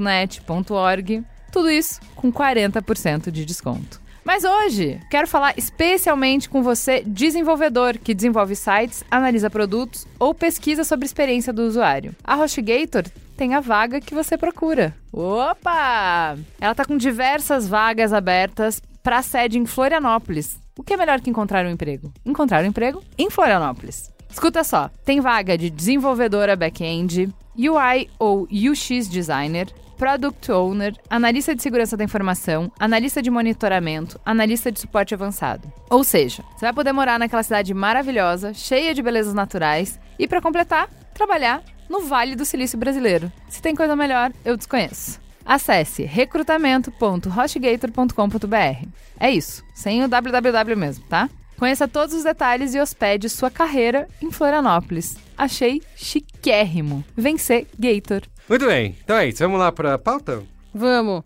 .net, 0.03 0.43
.org, 0.71 1.25
tudo 1.51 1.71
isso 1.71 1.99
com 2.15 2.31
40% 2.31 3.31
de 3.31 3.47
desconto. 3.47 4.06
Mas 4.27 4.43
hoje, 4.43 5.01
quero 5.09 5.29
falar 5.29 5.55
especialmente 5.57 6.49
com 6.49 6.61
você, 6.61 7.01
desenvolvedor 7.07 7.97
que 7.97 8.13
desenvolve 8.13 8.57
sites, 8.57 9.05
analisa 9.09 9.49
produtos 9.49 10.05
ou 10.19 10.35
pesquisa 10.35 10.83
sobre 10.83 11.07
experiência 11.07 11.53
do 11.53 11.63
usuário. 11.63 12.13
A 12.25 12.35
HostGator 12.35 13.05
tem 13.37 13.55
a 13.55 13.61
vaga 13.61 14.01
que 14.01 14.17
você 14.17 14.37
procura. 14.37 14.93
Opa! 15.13 16.37
Ela 16.61 16.73
está 16.73 16.85
com 16.85 16.97
diversas 16.97 17.69
vagas 17.69 18.13
abertas 18.13 18.83
para 19.01 19.23
sede 19.23 19.61
em 19.61 19.65
Florianópolis. 19.65 20.59
O 20.77 20.83
que 20.83 20.95
é 20.95 20.97
melhor 20.97 21.21
que 21.21 21.31
encontrar 21.31 21.65
um 21.65 21.71
emprego? 21.71 22.13
Encontrar 22.25 22.65
um 22.65 22.67
emprego 22.67 23.05
em 23.17 23.31
Florianópolis. 23.31 24.11
Escuta 24.29 24.65
só, 24.65 24.91
tem 25.05 25.21
vaga 25.21 25.57
de 25.57 25.71
desenvolvedora 25.71 26.57
back-end, 26.57 27.33
UI 27.57 28.11
ou 28.19 28.49
UX 28.51 29.09
designer, 29.09 29.73
Product 29.97 30.53
Owner, 30.53 30.95
analista 31.09 31.55
de 31.55 31.63
segurança 31.63 31.97
da 31.97 32.05
informação, 32.05 32.71
analista 32.79 33.23
de 33.23 33.31
monitoramento, 33.31 34.21
analista 34.25 34.71
de 34.71 34.79
suporte 34.79 35.15
avançado. 35.15 35.73
Ou 35.91 36.05
seja, 36.05 36.45
você 36.55 36.67
vai 36.67 36.73
poder 36.73 36.93
morar 36.93 37.19
naquela 37.19 37.43
cidade 37.43 37.73
maravilhosa, 37.73 38.53
cheia 38.53 38.93
de 38.95 39.03
belezas 39.03 39.33
naturais 39.35 39.99
e, 40.19 40.29
para 40.29 40.43
completar, 40.43 40.91
trabalhar 41.15 41.63
no 41.89 42.03
Vale 42.03 42.37
do 42.37 42.45
Silício 42.45 42.79
Brasileiro. 42.79 43.33
Se 43.49 43.63
tem 43.63 43.75
coisa 43.75 43.97
melhor, 43.97 44.31
eu 44.45 44.55
desconheço. 44.57 45.19
Acesse 45.45 46.03
recrutamento.hostgator.com.br. 46.03 48.89
É 49.19 49.31
isso, 49.31 49.65
sem 49.75 50.05
o 50.05 50.09
www 50.09 50.77
mesmo, 50.77 51.05
tá? 51.07 51.31
Conheça 51.59 51.89
todos 51.89 52.15
os 52.15 52.25
detalhes 52.25 52.75
e 52.75 52.81
hospede 52.81 53.31
sua 53.31 53.51
carreira 53.51 54.07
em 54.21 54.31
Florianópolis. 54.31 55.17
Achei 55.37 55.83
chiquérrimo. 55.95 57.05
Vencer 57.17 57.67
Gator. 57.79 58.23
Muito 58.49 58.67
bem, 58.67 58.97
então 59.03 59.17
é 59.17 59.29
isso. 59.29 59.39
Vamos 59.39 59.59
lá 59.59 59.71
pra 59.71 59.99
pauta? 59.99 60.43
Vamos. 60.73 61.23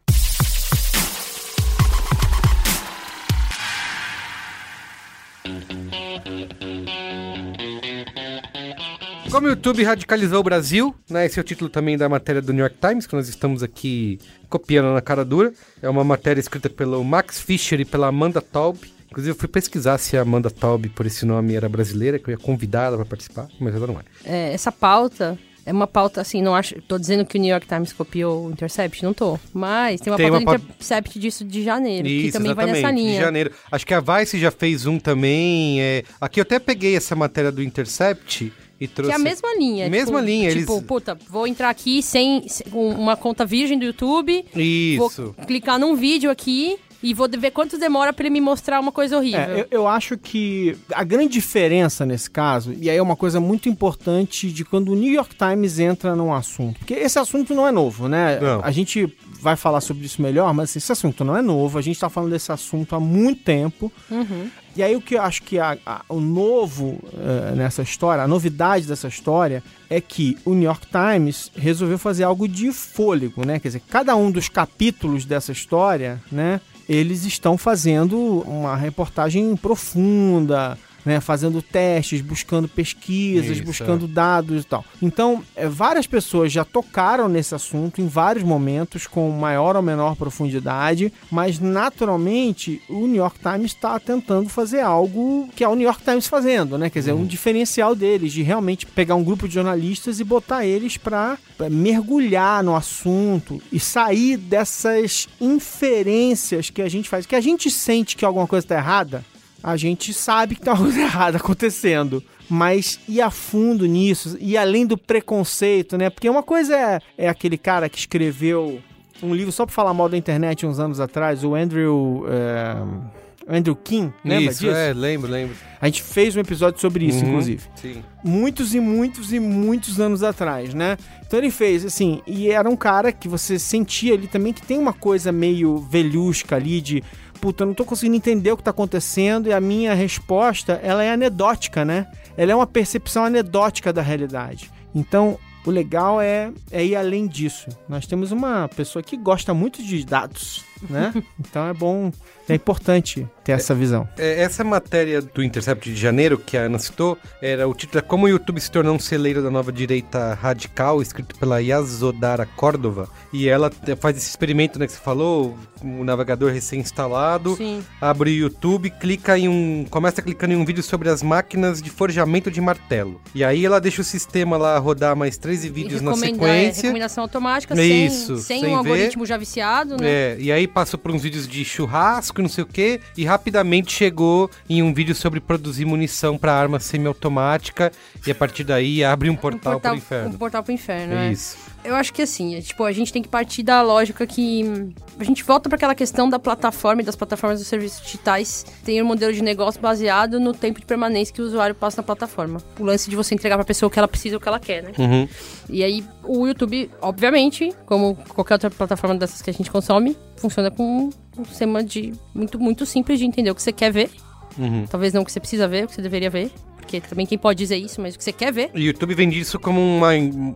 Como 9.31 9.47
o 9.47 9.51
YouTube 9.51 9.85
radicalizou 9.85 10.41
o 10.41 10.43
Brasil, 10.43 10.95
né? 11.09 11.25
Esse 11.25 11.39
é 11.39 11.43
o 11.43 11.45
título 11.45 11.71
também 11.71 11.97
da 11.97 12.09
matéria 12.09 12.43
do 12.43 12.53
New 12.53 12.65
York 12.65 12.77
Times, 12.81 13.07
que 13.07 13.15
nós 13.15 13.29
estamos 13.29 13.63
aqui 13.63 14.19
copiando 14.49 14.93
na 14.93 15.01
cara 15.01 15.25
dura. 15.25 15.53
É 15.81 15.89
uma 15.89 16.03
matéria 16.03 16.41
escrita 16.41 16.69
pelo 16.69 17.03
Max 17.05 17.41
Fischer 17.41 17.81
e 17.81 17.85
pela 17.85 18.09
Amanda 18.09 18.41
Taub. 18.41 18.77
Inclusive, 19.11 19.33
eu 19.33 19.39
fui 19.39 19.49
pesquisar 19.49 19.99
se 19.99 20.17
a 20.17 20.23
Amanda 20.23 20.51
Taub, 20.51 20.87
por 20.91 21.05
esse 21.07 21.27
nome, 21.27 21.55
era 21.55 21.69
brasileira, 21.69 22.19
que 22.19 22.29
eu 22.29 22.33
ia 22.33 22.39
convidar 22.39 22.85
ela 22.87 22.97
para 22.97 23.07
participar, 23.07 23.49
mas 23.59 23.75
ela 23.75 23.87
não 23.87 23.99
é. 23.99 24.03
É, 24.25 24.53
essa 24.55 24.71
pauta 24.73 25.39
É 25.67 25.73
uma 25.73 25.87
pauta, 25.87 26.23
assim, 26.23 26.41
não 26.41 26.55
acho. 26.55 26.81
Tô 26.83 26.99
dizendo 26.99 27.25
que 27.25 27.37
o 27.37 27.41
New 27.41 27.51
York 27.51 27.67
Times 27.67 27.93
copiou 27.93 28.47
o 28.47 28.51
Intercept, 28.51 29.05
não 29.05 29.13
tô. 29.13 29.39
Mas 29.53 30.01
tem 30.01 30.11
uma 30.11 30.17
Tem 30.17 30.31
pauta 30.31 30.43
uma 30.45 30.59
do 30.59 30.65
Intercept 30.65 31.19
disso 31.19 31.45
de 31.45 31.63
janeiro, 31.63 32.05
que 32.09 32.11
Isso, 32.29 32.33
também 32.39 32.55
vai 32.55 32.65
nessa 32.67 32.91
de 32.91 32.95
linha. 32.99 33.21
janeiro. 33.21 33.53
Acho 33.71 33.87
que 33.87 33.93
a 33.95 34.01
Vice 34.01 34.39
já 34.39 34.51
fez 34.51 34.87
um 34.87 34.99
também. 34.99 35.81
é, 35.83 36.03
Aqui 36.19 36.41
eu 36.41 36.43
até 36.43 36.59
peguei 36.59 36.97
essa 36.97 37.15
matéria 37.15 37.53
do 37.53 37.63
Intercept 37.63 38.51
e 38.81 38.89
Que 38.89 38.95
trouxe... 38.95 39.13
é 39.13 39.15
a 39.15 39.19
mesma 39.19 39.55
linha. 39.57 39.89
Mesma 39.91 40.17
tipo, 40.21 40.27
linha, 40.27 40.49
Tipo, 40.51 40.73
eles- 40.73 40.85
puta, 40.87 41.19
vou 41.29 41.47
entrar 41.47 41.69
aqui 41.69 42.03
sem, 42.03 42.49
sem- 42.49 42.67
uma 42.73 43.15
conta 43.15 43.45
virgem 43.45 43.79
do 43.79 43.85
YouTube, 43.85 44.45
Isso. 44.57 45.35
vou 45.37 45.47
clicar 45.47 45.79
num 45.79 45.95
vídeo 45.95 46.31
aqui 46.31 46.79
e 47.03 47.15
vou 47.15 47.29
ver 47.29 47.51
quanto 47.51 47.79
demora 47.79 48.13
pra 48.13 48.25
ele 48.25 48.31
me 48.35 48.41
mostrar 48.41 48.79
uma 48.81 48.93
coisa 48.93 49.17
horrível. 49.17 49.41
É, 49.41 49.61
eu, 49.61 49.67
eu 49.71 49.89
acho 49.89 50.19
que 50.19 50.77
a 50.93 51.03
grande 51.05 51.33
diferença 51.33 52.05
nesse 52.05 52.31
caso, 52.31 52.75
e 52.79 52.91
aí 52.91 52.97
é 52.97 53.03
uma 53.03 53.17
coisa 53.17 53.41
muito 53.41 53.69
importante 53.69 54.51
de 54.53 54.65
quando 54.65 54.93
o 54.93 54.95
New 54.95 55.13
York 55.13 55.35
Times 55.35 55.79
entra 55.79 56.15
num 56.15 56.33
assunto. 56.33 56.79
Porque 56.79 56.95
esse 56.95 57.19
assunto 57.19 57.55
não 57.55 57.67
é 57.67 57.73
novo, 57.73 58.09
né? 58.09 58.39
Não. 58.41 58.61
A 58.63 58.71
gente 58.71 59.13
vai 59.41 59.57
falar 59.57 59.81
sobre 59.81 60.05
isso 60.05 60.21
melhor, 60.21 60.53
mas 60.53 60.77
esse 60.77 60.93
assunto 60.93 61.25
não 61.25 61.37
é 61.37 61.41
novo. 61.43 61.79
A 61.79 61.83
gente 61.83 61.99
tá 61.99 62.11
falando 62.11 62.31
desse 62.33 62.53
assunto 62.53 62.95
há 62.95 63.01
muito 63.01 63.43
tempo. 63.43 63.91
Uhum. 64.11 64.51
E 64.77 64.83
aí 64.83 64.95
o 64.95 65.01
que 65.01 65.17
eu 65.17 65.23
acho 65.23 65.43
que 65.43 65.59
a- 65.59 65.77
a- 65.85 66.03
o 66.09 66.21
novo 66.21 67.01
eh, 67.19 67.55
nessa 67.57 67.83
história, 67.83 68.23
a 68.23 68.29
novidade 68.29 68.87
dessa 68.87 69.09
história 69.09 69.63
é 69.89 70.01
que 70.01 70.39
o 70.45 70.55
New 70.55 70.63
York 70.65 70.87
Times 70.87 71.51
resolveu 71.57 71.99
fazer 71.99 72.23
algo 72.25 72.47
de 72.47 72.71
fôlego, 72.71 73.45
né? 73.45 73.59
Quer 73.59 73.69
dizer, 73.69 73.83
cada 73.91 74.15
um 74.15 74.31
dos 74.31 74.49
capítulos 74.49 75.25
dessa 75.25 75.51
história, 75.51 76.21
né? 76.31 76.61
Eles 76.93 77.25
estão 77.25 77.57
fazendo 77.57 78.19
uma 78.41 78.75
reportagem 78.75 79.55
profunda, 79.55 80.77
né, 81.05 81.21
fazendo 81.21 81.63
testes, 81.63 82.21
buscando 82.21 82.69
pesquisas, 82.69 83.59
Isso, 83.59 83.65
buscando 83.65 84.07
dados 84.07 84.63
e 84.63 84.67
tal. 84.67 84.85
Então, 85.01 85.43
eh, 85.57 85.69
várias 85.69 86.07
pessoas 86.07 86.53
já 86.53 86.65
tocaram 86.65 87.29
nesse 87.29 87.55
assunto 87.55 88.01
em 88.01 88.07
vários 88.07 88.45
momentos, 88.45 89.07
com 89.07 89.31
maior 89.31 89.77
ou 89.77 89.83
menor 89.83 90.17
profundidade, 90.17 91.13
mas 91.31 91.59
naturalmente 91.59 92.83
o 92.89 93.07
New 93.07 93.17
York 93.17 93.39
Times 93.41 93.73
está 93.73 93.99
tentando 93.99 94.49
fazer 94.49 94.81
algo 94.81 95.49
que 95.55 95.65
é 95.65 95.69
o 95.69 95.75
New 95.75 95.87
York 95.87 96.03
Times 96.03 96.27
fazendo, 96.27 96.77
né? 96.77 96.91
Quer 96.91 97.01
dizer, 97.01 97.13
um 97.13 97.25
diferencial 97.25 97.95
deles, 97.95 98.33
de 98.33 98.43
realmente 98.43 98.87
pegar 98.87 99.15
um 99.15 99.25
grupo 99.25 99.49
de 99.49 99.55
jornalistas 99.55 100.21
e 100.21 100.25
botar 100.25 100.65
eles 100.65 100.97
para 100.97 101.39
mergulhar 101.71 102.63
no 102.63 102.75
assunto 102.75 103.61
e 103.73 103.79
sair 103.79 104.37
dessas 104.37 105.29
inferências 105.41 106.71
que 106.71 106.83
a 106.83 106.89
gente 106.89 107.09
faz, 107.09 107.27
que 107.27 107.37
a 107.37 107.41
gente 107.41 107.71
sente 107.71 108.17
que 108.17 108.25
alguma 108.25 108.47
coisa 108.47 108.65
está 108.65 108.77
errada, 108.77 109.25
a 109.63 109.77
gente 109.77 110.13
sabe 110.13 110.55
que 110.55 110.63
tem 110.63 110.73
uma 110.73 110.79
coisa 110.83 111.01
errada 111.03 111.37
acontecendo. 111.39 112.23
Mas 112.49 112.99
ir 113.09 113.21
a 113.21 113.31
fundo 113.31 113.87
nisso, 113.87 114.37
e 114.41 114.57
além 114.57 114.85
do 114.85 114.99
preconceito, 114.99 115.97
né? 115.97 116.11
Porque 116.11 116.29
uma 116.29 116.43
coisa 116.43 116.75
é, 116.77 117.01
é 117.17 117.29
aquele 117.29 117.57
cara 117.57 117.89
que 117.89 117.97
escreveu 117.97 118.81
um 119.23 119.33
livro 119.33 119.53
só 119.53 119.65
pra 119.65 119.73
falar 119.75 119.95
mal 119.95 120.09
da 120.09 120.17
internet 120.17 120.67
uns 120.67 120.81
anos 120.81 120.99
atrás, 120.99 121.45
o 121.45 121.55
Andrew. 121.55 122.25
é, 122.29 123.21
Andrew 123.49 123.75
King, 123.75 124.13
lembra 124.25 124.51
Isso, 124.53 124.61
disso? 124.61 124.77
é, 124.77 124.93
lembro, 124.93 125.29
lembro. 125.31 125.57
A 125.81 125.87
gente 125.87 126.03
fez 126.05 126.37
um 126.37 126.41
episódio 126.41 126.81
sobre 126.81 127.05
isso, 127.07 127.25
Uhum, 127.25 127.31
inclusive 127.31 127.63
Sim. 127.75 128.03
muitos 128.23 128.75
e 128.75 128.81
muitos 128.81 129.33
e 129.33 129.41
muitos 129.41 129.99
anos 129.99 130.23
atrás, 130.23 130.73
né? 130.73 130.97
Então 131.27 131.39
ele 131.39 131.51
fez, 131.51 131.85
assim, 131.85 132.21
e 132.29 132.49
era 132.49 132.69
um 132.71 132.77
cara 132.77 133.11
que 133.11 133.27
você 133.29 133.59
sentia 133.59 134.15
ali 134.15 134.29
também 134.29 134.53
que 134.53 134.63
tem 134.63 134.79
uma 134.79 134.93
coisa 134.93 135.33
meio 135.33 135.79
velhusca 135.79 136.55
ali 136.57 136.81
de 136.81 137.03
puta, 137.41 137.63
eu 137.63 137.69
não 137.69 137.75
tô 137.75 137.85
conseguindo 137.85 138.17
entender 138.17 138.53
o 138.53 138.57
que 138.57 138.63
tá 138.63 138.71
acontecendo 138.71 139.49
e 139.49 139.53
a 139.53 139.61
minha 139.61 139.95
resposta, 139.95 140.81
ela 140.83 141.03
é 141.03 141.11
anedótica, 141.11 141.85
né? 141.85 142.07
Ela 142.37 142.53
é 142.53 142.55
uma 142.55 142.67
percepção 142.67 143.25
anedótica 143.25 143.93
da 143.93 144.03
realidade. 144.03 144.71
Então, 144.95 145.39
o 145.65 145.71
legal 145.71 146.21
é, 146.21 146.53
é 146.71 146.85
ir 146.85 146.97
além 146.97 147.27
disso. 147.27 147.69
Nós 147.89 148.07
temos 148.07 148.33
uma 148.33 148.69
pessoa 148.69 149.03
que 149.03 149.17
gosta 149.17 149.55
muito 149.55 149.83
de 149.83 150.05
dados, 150.05 150.65
né? 150.89 151.13
Então 151.39 151.69
é 151.69 151.73
bom, 151.75 152.13
é 152.49 152.55
importante 152.55 153.27
ter 153.45 153.53
essa 153.53 153.75
visão. 153.75 154.09
É, 154.19 154.43
essa 154.43 154.63
matéria 154.65 155.23
do 155.23 155.43
Intercept 155.43 155.91
de 155.91 155.97
janeiro, 156.01 156.39
que 156.39 156.57
a 156.57 156.63
Ana 156.63 156.79
citou, 156.79 157.17
era 157.41 157.67
o 157.69 157.75
título 157.75 157.99
é 157.99 158.03
Como 158.03 158.27
o 158.27 158.29
YouTube 158.29 158.61
se 158.61 158.71
tornou 158.71 158.95
um 158.95 158.99
celeiro 158.99 159.43
da 159.43 159.51
nova 159.51 159.73
direita 159.73 160.35
radical, 160.35 161.01
escrito 161.01 161.37
pela 161.39 161.61
Yazodara 161.61 162.47
Córdova. 162.47 163.09
E 163.33 163.49
ela 163.49 163.71
faz 164.01 164.17
esse 164.17 164.29
experimento, 164.29 164.79
né, 164.79 164.87
que 164.87 164.93
você 164.93 164.99
falou, 164.99 165.57
o 165.83 166.05
navegador 166.05 166.51
recém-instalado, 166.53 167.57
Sim. 167.57 167.83
abre 168.01 168.31
o 168.31 168.35
YouTube, 168.35 168.91
clica 168.91 169.39
em 169.39 169.49
um. 169.49 169.87
começa 169.89 170.21
clicando 170.21 170.53
em 170.53 170.57
um 170.57 170.65
vídeo 170.65 170.83
sobre 170.83 171.09
as 171.09 171.23
máquinas 171.23 171.81
de 171.81 171.91
forjamento 171.91 172.51
de 172.51 172.61
martelo. 172.61 173.21
E 173.35 173.45
aí 173.45 173.65
ela 173.65 173.81
deixa 173.81 174.01
o 174.03 174.05
sistema 174.05 174.57
lá 174.57 174.79
rodar 174.79 175.17
mais 175.17 175.39
13 175.39 175.69
vídeos 175.69 176.01
E 176.01 176.05
na 176.05 176.13
é, 176.13 176.17
sequência. 176.17 176.83
recomendação 176.83 177.23
automática, 177.23 177.75
Isso, 177.81 178.37
sem, 178.37 178.61
sem, 178.61 178.61
sem 178.61 178.65
um 178.67 178.83
ver. 178.83 178.91
algoritmo 178.91 179.25
já 179.25 179.37
viciado, 179.37 179.97
né? 179.97 180.09
É, 180.09 180.37
e 180.39 180.51
aí 180.51 180.67
passou 180.71 180.99
por 180.99 181.11
uns 181.13 181.23
vídeos 181.23 181.47
de 181.47 181.65
churrasco 181.65 182.41
não 182.41 182.49
sei 182.49 182.65
o 182.65 182.67
que, 182.67 183.01
e 183.17 183.25
rapidamente 183.25 183.93
chegou 183.93 184.51
em 184.69 184.83
um 184.83 184.95
vídeo 184.95 185.15
sobre 185.15 185.41
produzir 185.41 185.85
munição 185.85 186.39
para 186.39 186.55
arma 186.55 186.81
semiautomática, 186.81 187.93
e 188.27 188.31
a 188.31 188.35
partir 188.35 188.65
daí 188.65 189.05
abre 189.05 189.29
um 189.29 189.37
portal, 189.37 189.73
um 189.73 189.75
portal, 189.75 189.93
pro 189.93 189.99
inferno. 189.99 190.29
Um 190.35 190.39
portal 190.39 190.63
pro 190.63 190.73
inferno, 190.73 191.15
É 191.15 191.29
é. 191.29 191.33
isso. 191.33 191.57
Eu 191.85 191.95
acho 191.95 192.13
que 192.13 192.23
assim, 192.23 192.55
é, 192.55 192.61
tipo, 192.61 192.85
a 192.85 192.93
gente 192.93 193.13
tem 193.13 193.23
que 193.23 193.29
partir 193.29 193.63
da 193.63 193.83
lógica 193.83 194.27
que 194.27 194.93
a 195.19 195.25
gente 195.25 195.43
volta 195.43 195.69
para 195.69 195.77
aquela 195.77 195.95
questão 195.95 196.29
da 196.29 196.39
plataforma 196.39 197.03
e 197.03 197.05
das 197.05 197.17
plataformas 197.17 197.59
dos 197.59 197.69
serviços 197.69 198.03
digitais 198.03 198.67
tem 198.85 199.03
um 199.03 199.05
modelo 199.07 199.33
de 199.33 199.43
negócio 199.43 199.81
baseado 199.81 200.39
no 200.39 200.53
tempo 200.53 200.79
de 200.79 200.87
permanência 200.87 201.35
que 201.35 201.41
o 201.41 201.45
usuário 201.45 201.75
passa 201.75 201.99
na 201.99 202.03
plataforma. 202.03 202.61
O 202.79 202.85
lance 202.85 203.09
de 203.09 203.17
você 203.17 203.35
entregar 203.35 203.57
pra 203.57 203.65
pessoa 203.65 203.89
o 203.89 203.91
que 203.91 203.99
ela 203.99 204.09
precisa, 204.09 204.37
o 204.37 204.41
que 204.41 204.49
ela 204.49 204.61
quer, 204.61 204.83
né? 204.83 204.93
Uhum. 204.99 205.29
E 205.69 205.83
aí, 205.83 206.05
o 206.25 206.47
YouTube, 206.47 206.91
obviamente, 207.01 207.73
como 207.87 208.17
qualquer 208.29 208.55
outra 208.55 208.71
plataforma 208.71 209.17
dessas 209.17 209.41
que 209.41 209.51
a 209.51 209.53
gente 209.53 209.71
consome, 209.71 210.17
funciona 210.37 210.71
com 210.71 211.11
um 211.39 211.45
sistema 211.45 211.83
de 211.83 212.13
muito, 212.35 212.59
muito 212.59 212.85
simples 212.85 213.19
de 213.19 213.25
entender 213.25 213.51
o 213.51 213.55
que 213.55 213.63
você 213.63 213.73
quer 213.73 213.91
ver. 213.91 214.11
Uhum. 214.59 214.87
Talvez 214.87 215.13
não 215.13 215.23
o 215.23 215.25
que 215.25 215.33
você 215.33 215.41
precisa 215.41 215.67
ver, 215.67 215.85
o 215.85 215.89
que 215.89 215.95
você 215.95 216.03
deveria 216.03 216.29
ver. 216.29 216.51
Porque 216.91 217.01
também 217.09 217.25
quem 217.25 217.39
pode 217.39 217.57
dizer 217.59 217.77
isso, 217.77 218.01
mas 218.01 218.17
o 218.17 218.19
que 218.19 218.25
você 218.25 218.33
quer 218.33 218.53
ver. 218.53 218.71
O 218.75 218.79
YouTube 218.79 219.15
vende 219.15 219.39
isso 219.39 219.61
como 219.61 219.81
uma, 219.81 220.09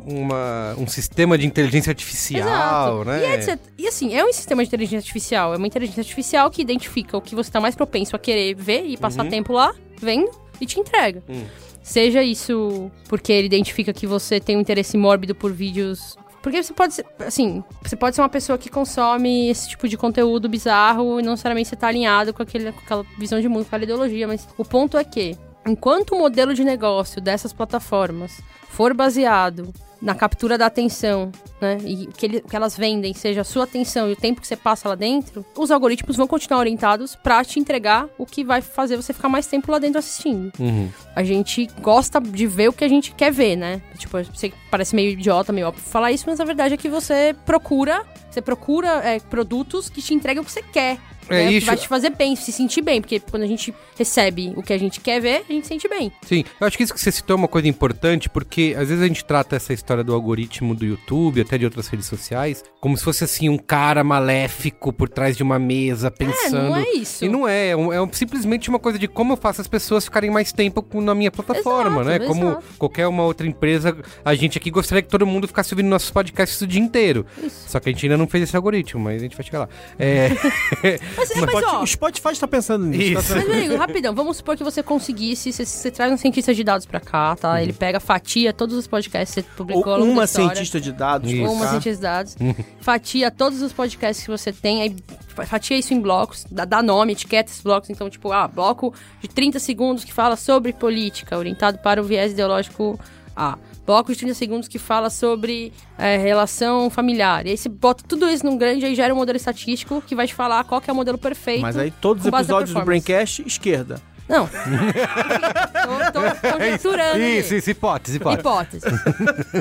uma- 0.05 0.75
um 0.77 0.87
sistema 0.89 1.39
de 1.39 1.47
inteligência 1.47 1.91
artificial, 1.91 3.03
Exato. 3.03 3.05
né? 3.05 3.21
E, 3.21 3.35
etc. 3.35 3.61
e 3.79 3.87
assim, 3.87 4.13
é 4.15 4.25
um 4.25 4.33
sistema 4.33 4.63
de 4.65 4.69
inteligência 4.69 4.99
artificial. 4.99 5.55
É 5.55 5.57
uma 5.57 5.67
inteligência 5.67 6.01
artificial 6.01 6.51
que 6.51 6.61
identifica 6.61 7.17
o 7.17 7.21
que 7.21 7.37
você 7.37 7.53
tá 7.53 7.61
mais 7.61 7.77
propenso 7.77 8.17
a 8.17 8.19
querer 8.19 8.55
ver 8.57 8.85
e 8.85 8.97
passar 8.97 9.29
tempo 9.29 9.53
lá, 9.53 9.73
vendo, 10.01 10.29
e 10.61 10.67
te 10.67 10.81
entrega. 10.81 11.23
Hum. 11.29 11.45
Seja 11.85 12.21
isso 12.23 12.91
porque 13.09 13.33
ele 13.33 13.47
identifica 13.47 13.93
que 13.93 14.07
você 14.07 14.41
tem 14.41 14.57
um 14.57 14.61
interesse 14.61 14.97
mórbido 14.97 15.37
por 15.37 15.53
vídeos. 15.53 16.17
Porque 16.43 16.63
você 16.63 16.75
pode 16.75 16.95
ser, 16.95 17.07
assim, 17.21 17.63
você 17.83 17.95
pode 17.97 18.17
ser 18.17 18.23
uma 18.23 18.29
pessoa 18.29 18.59
que 18.59 18.69
consome 18.69 19.49
esse 19.49 19.69
tipo 19.69 19.89
de 19.89 19.97
conteúdo 19.97 20.47
bizarro 20.49 21.19
e 21.19 21.23
não 21.23 21.31
necessariamente 21.33 21.69
você 21.71 21.77
tá 21.77 21.87
alinhado 21.87 22.35
com, 22.35 22.43
aquele, 22.43 22.71
com 22.73 22.81
aquela 22.81 23.07
visão 23.19 23.41
de 23.41 23.49
mundo, 23.49 23.61
com 23.63 23.69
aquela 23.69 23.85
ideologia. 23.85 24.27
Mas 24.29 24.47
o 24.59 24.65
ponto 24.65 24.99
é 24.99 25.05
que, 25.05 25.37
enquanto 25.67 26.15
o 26.15 26.19
modelo 26.19 26.55
de 26.55 26.65
negócio 26.65 27.21
dessas 27.21 27.53
plataformas 27.53 28.41
for 28.69 28.93
baseado 28.93 29.73
na 30.03 30.15
captura 30.15 30.59
da 30.59 30.67
atenção, 30.67 31.31
né? 31.61 31.79
E 31.83 32.07
que, 32.09 32.27
ele- 32.27 32.41
que 32.43 32.55
elas 32.55 32.77
vendem 32.77 33.15
seja 33.15 33.41
a 33.41 33.45
sua 33.45 33.65
atenção 33.65 34.11
e 34.11 34.13
o 34.13 34.17
tempo 34.17 34.41
que 34.41 34.47
você 34.47 34.57
passa 34.57 34.89
lá 34.89 34.95
dentro, 34.95 35.47
os 35.57 35.71
algoritmos 35.71 36.17
vão 36.17 36.27
continuar 36.27 36.59
orientados 36.61 37.15
pra 37.17 37.43
te 37.43 37.59
entregar 37.59 38.07
o 38.19 38.27
que 38.27 38.45
vai 38.45 38.61
fazer 38.61 38.97
você 38.97 39.15
ficar 39.15 39.31
mais 39.31 39.47
tempo 39.47 39.71
lá 39.73 39.79
dentro 39.79 39.99
assistindo. 39.99 40.53
Uhum. 40.59 40.91
A 41.17 41.23
gente 41.23 41.67
gosta 41.81 42.21
de 42.21 42.47
ver 42.47 42.69
o 42.69 42.73
que 42.73 42.85
a 42.85 42.89
gente 42.89 43.13
quer 43.15 43.33
ver, 43.33 43.57
né? 43.57 43.81
Tipo, 43.97 44.19
que 44.25 44.53
parece 44.71 44.95
meio 44.95 45.13
idiota, 45.13 45.53
meio 45.55 45.69
óbvio 45.69 45.83
falar 45.83 46.13
isso, 46.13 46.25
mas 46.27 46.39
a 46.39 46.45
verdade 46.45 46.75
é 46.75 46.77
que 46.77 46.89
você 46.89 47.35
procura, 47.47 48.05
você 48.31 48.43
procura 48.43 48.89
é, 49.05 49.19
produtos 49.21 49.89
que 49.89 50.03
te 50.03 50.13
entregam 50.13 50.43
o 50.43 50.45
que 50.45 50.53
você 50.53 50.63
quer. 50.63 50.99
É 51.29 51.49
que 51.49 51.55
isso. 51.57 51.67
vai 51.67 51.77
te 51.77 51.89
fazer 51.89 52.11
bem, 52.11 52.35
se 52.37 52.53
sentir 52.53 52.83
bem, 52.83 53.01
porque 53.01 53.19
quando 53.21 53.43
a 53.43 53.47
gente 53.47 53.75
recebe 53.97 54.53
o 54.57 54.63
que 54.63 54.73
a 54.73 54.79
gente 54.79 55.01
quer 55.01 55.21
ver, 55.21 55.45
a 55.49 55.53
gente 55.53 55.63
se 55.65 55.69
sente 55.69 55.89
bem. 55.89 56.13
Sim, 56.23 56.45
eu 56.61 56.67
acho 56.67 56.77
que 56.77 56.83
isso 56.83 56.93
que 56.95 57.01
você 57.01 57.11
citou 57.13 57.35
é 57.35 57.39
uma 57.39 57.49
coisa 57.49 57.67
importante, 57.69 58.29
porque 58.29 58.75
às 58.79 58.89
vezes 58.89 59.03
a 59.03 59.07
gente 59.07 59.25
trata 59.25 59.57
essa 59.57 59.73
história 59.73 60.03
do 60.05 60.15
algoritmo 60.15 60.75
do 60.75 60.85
YouTube, 60.85 61.41
até 61.41 61.57
de 61.59 61.65
outras 61.65 61.87
redes 61.89 62.07
sociais, 62.07 62.63
como 62.81 62.97
se 62.97 63.05
fosse 63.05 63.25
assim 63.25 63.49
um 63.49 63.59
cara 63.59 64.03
maléfico 64.05 64.93
por 64.93 65.09
trás 65.09 65.37
de 65.37 65.43
uma 65.43 65.59
mesa 65.59 66.11
pensando. 66.11 66.57
É, 66.57 66.69
não 66.69 66.77
é 66.77 66.91
isso. 66.93 67.25
E 67.25 67.29
não 67.29 67.49
é, 67.49 67.69
é, 67.71 67.77
um- 67.77 67.93
é 67.93 68.01
um- 68.03 68.13
simplesmente 68.13 68.69
uma 68.69 68.79
coisa 68.79 68.99
de 68.99 69.07
como 69.09 69.33
eu 69.33 69.37
faço 69.37 69.61
as 69.61 69.69
pessoas 69.69 70.05
ficarem 70.05 70.31
mais 70.31 70.53
tempo 70.53 70.83
com- 70.83 71.01
na 71.01 71.15
minha 71.15 71.31
plataforma, 71.31 72.03
Exato, 72.03 72.19
né? 72.21 72.27
Como 72.27 72.47
exato. 72.49 72.65
qualquer 72.79 73.07
uma 73.07 73.23
outra 73.25 73.47
empresa, 73.47 73.97
a 74.25 74.35
gente 74.35 74.59
aqui 74.59 74.71
gostaria 74.71 75.03
que 75.03 75.09
todo 75.09 75.27
mundo 75.27 75.47
ficasse 75.49 75.73
ouvindo 75.75 75.87
nossos 75.89 76.11
podcasts 76.11 76.61
o 76.61 76.67
dia 76.67 76.81
inteiro. 76.81 77.25
Isso. 77.43 77.65
Só 77.69 77.81
que 77.81 77.89
a 77.89 77.93
gente 77.93 78.05
ainda 78.07 78.17
não 78.17 78.27
fez 78.27 78.45
esse 78.45 78.57
algoritmo, 78.57 79.03
mas 79.03 79.17
a 79.17 79.25
gente 79.25 79.37
vai 79.37 79.45
chegar 79.45 79.61
lá. 79.61 79.69
É, 79.99 80.29
Mas, 81.17 81.29
mas, 81.31 81.49
Spot- 81.49 81.65
ó, 81.67 81.83
o 81.83 81.87
Spotify 81.87 82.29
está 82.33 82.49
pensando 82.49 82.85
nisso. 82.87 83.19
Isso. 83.21 83.29
tá 83.35 83.41
Mas, 83.41 83.51
amigo, 83.51 83.77
rapidão, 83.77 84.15
vamos 84.15 84.37
supor 84.39 84.57
que 84.57 84.65
você 84.65 84.83
conseguisse, 84.83 85.53
você, 85.53 85.65
você 85.65 85.91
traz 85.91 86.13
um 86.13 86.17
cientista 86.17 86.55
de 86.55 86.63
dados 86.65 86.87
pra 86.87 87.01
cá, 87.01 87.35
tá? 87.37 87.63
Ele 87.63 87.73
pega, 87.73 88.01
fatia 88.01 88.53
todos 88.53 88.77
os 88.77 88.87
podcasts 88.87 89.35
que 89.35 89.43
você 89.43 89.57
publicou 89.57 89.99
Ou 89.99 90.05
uma 90.05 90.27
cientista 90.27 90.81
de 90.81 90.93
dados. 90.93 91.31
Isso. 91.31 91.43
Uma 91.51 91.65
tá? 91.65 91.71
cientista 91.71 91.97
de 91.97 92.03
dados. 92.03 92.37
fatia 92.81 93.31
todos 93.31 93.63
os 93.63 93.73
podcasts 93.73 94.25
que 94.25 94.31
você 94.31 94.53
tem, 94.53 94.83
aí 94.83 94.97
fa- 95.29 95.47
fatia 95.47 95.77
isso 95.79 95.93
em 95.95 96.01
blocos, 96.01 96.45
dá, 96.51 96.65
dá 96.65 96.83
nome, 96.83 97.13
etiqueta 97.13 97.51
esses 97.51 97.63
blocos. 97.63 97.91
Então, 97.91 98.09
tipo, 98.11 98.33
ah, 98.33 98.47
bloco 98.49 98.95
de 99.21 99.29
30 99.29 99.59
segundos 99.59 100.05
que 100.05 100.13
fala 100.13 100.37
sobre 100.37 100.73
política, 100.73 101.37
orientado 101.39 101.79
para 101.79 102.01
o 102.01 102.05
viés 102.05 102.33
ideológico 102.33 102.99
Ah, 103.37 103.59
bloco 103.87 104.13
de 104.13 104.19
30 104.19 104.35
segundos 104.35 104.69
que 104.69 104.79
fala 104.79 105.11
sobre 105.11 105.73
é, 105.99 106.17
relação 106.17 106.89
familiar. 106.91 107.47
E 107.47 107.51
aí 107.51 107.57
você 107.57 107.69
bota 107.69 108.05
tudo 108.07 108.29
isso 108.29 108.45
num 108.45 108.57
grande, 108.57 108.85
aí 108.85 108.95
gera 108.95 109.13
um 109.13 109.17
modelo 109.17 109.37
estatístico 109.37 110.03
que 110.07 110.15
vai 110.15 110.27
te 110.27 110.35
falar 110.35 110.65
qual 110.65 110.81
que 110.81 110.91
é 110.91 110.93
o 110.93 110.97
modelo 110.97 111.19
perfeito. 111.19 111.63
Mas 111.63 111.77
aí 111.77 111.91
todos 111.91 112.25
os 112.25 112.33
episódios 112.33 112.75
do. 112.75 112.85
Braincast, 112.85 113.43
esquerda. 113.47 114.01
Não. 114.29 114.45
Enfim, 114.45 114.57
tô, 116.13 116.21
tô 116.21 116.53
conjecturando. 116.55 117.15
ali. 117.15 117.39
Isso, 117.39 117.55
isso, 117.55 117.71
hipótese, 117.71 118.17
hipótese. 118.17 118.41
Hipótese. 118.41 118.87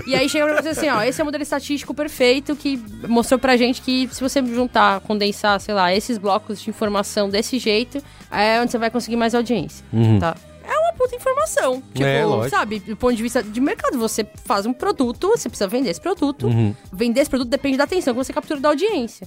e 0.07 0.15
aí 0.15 0.29
chega 0.29 0.45
pra 0.45 0.61
você 0.61 0.69
assim, 0.69 0.89
ó, 0.89 1.01
esse 1.03 1.19
é 1.19 1.23
o 1.23 1.25
modelo 1.25 1.43
estatístico 1.43 1.93
perfeito 1.93 2.55
que 2.55 2.81
mostrou 3.07 3.37
pra 3.37 3.57
gente 3.57 3.81
que 3.81 4.07
se 4.11 4.21
você 4.21 4.41
juntar, 4.45 5.01
condensar, 5.01 5.59
sei 5.59 5.73
lá, 5.73 5.93
esses 5.93 6.17
blocos 6.17 6.61
de 6.61 6.69
informação 6.69 7.29
desse 7.29 7.59
jeito, 7.59 8.01
é 8.31 8.61
onde 8.61 8.71
você 8.71 8.77
vai 8.77 8.89
conseguir 8.89 9.17
mais 9.17 9.35
audiência, 9.35 9.85
tá? 10.19 10.35
Puta 10.97 11.15
informação. 11.15 11.81
Tipo, 11.93 12.03
É, 12.45 12.49
sabe, 12.49 12.79
do 12.79 12.95
ponto 12.95 13.15
de 13.15 13.23
vista 13.23 13.41
de 13.41 13.59
mercado, 13.61 13.97
você 13.97 14.25
faz 14.45 14.65
um 14.65 14.73
produto, 14.73 15.29
você 15.29 15.49
precisa 15.49 15.67
vender 15.67 15.89
esse 15.89 16.01
produto. 16.01 16.47
Uhum. 16.47 16.75
Vender 16.91 17.21
esse 17.21 17.29
produto 17.29 17.49
depende 17.49 17.77
da 17.77 17.83
atenção 17.83 18.13
que 18.13 18.23
você 18.23 18.33
captura 18.33 18.59
da 18.59 18.69
audiência. 18.69 19.25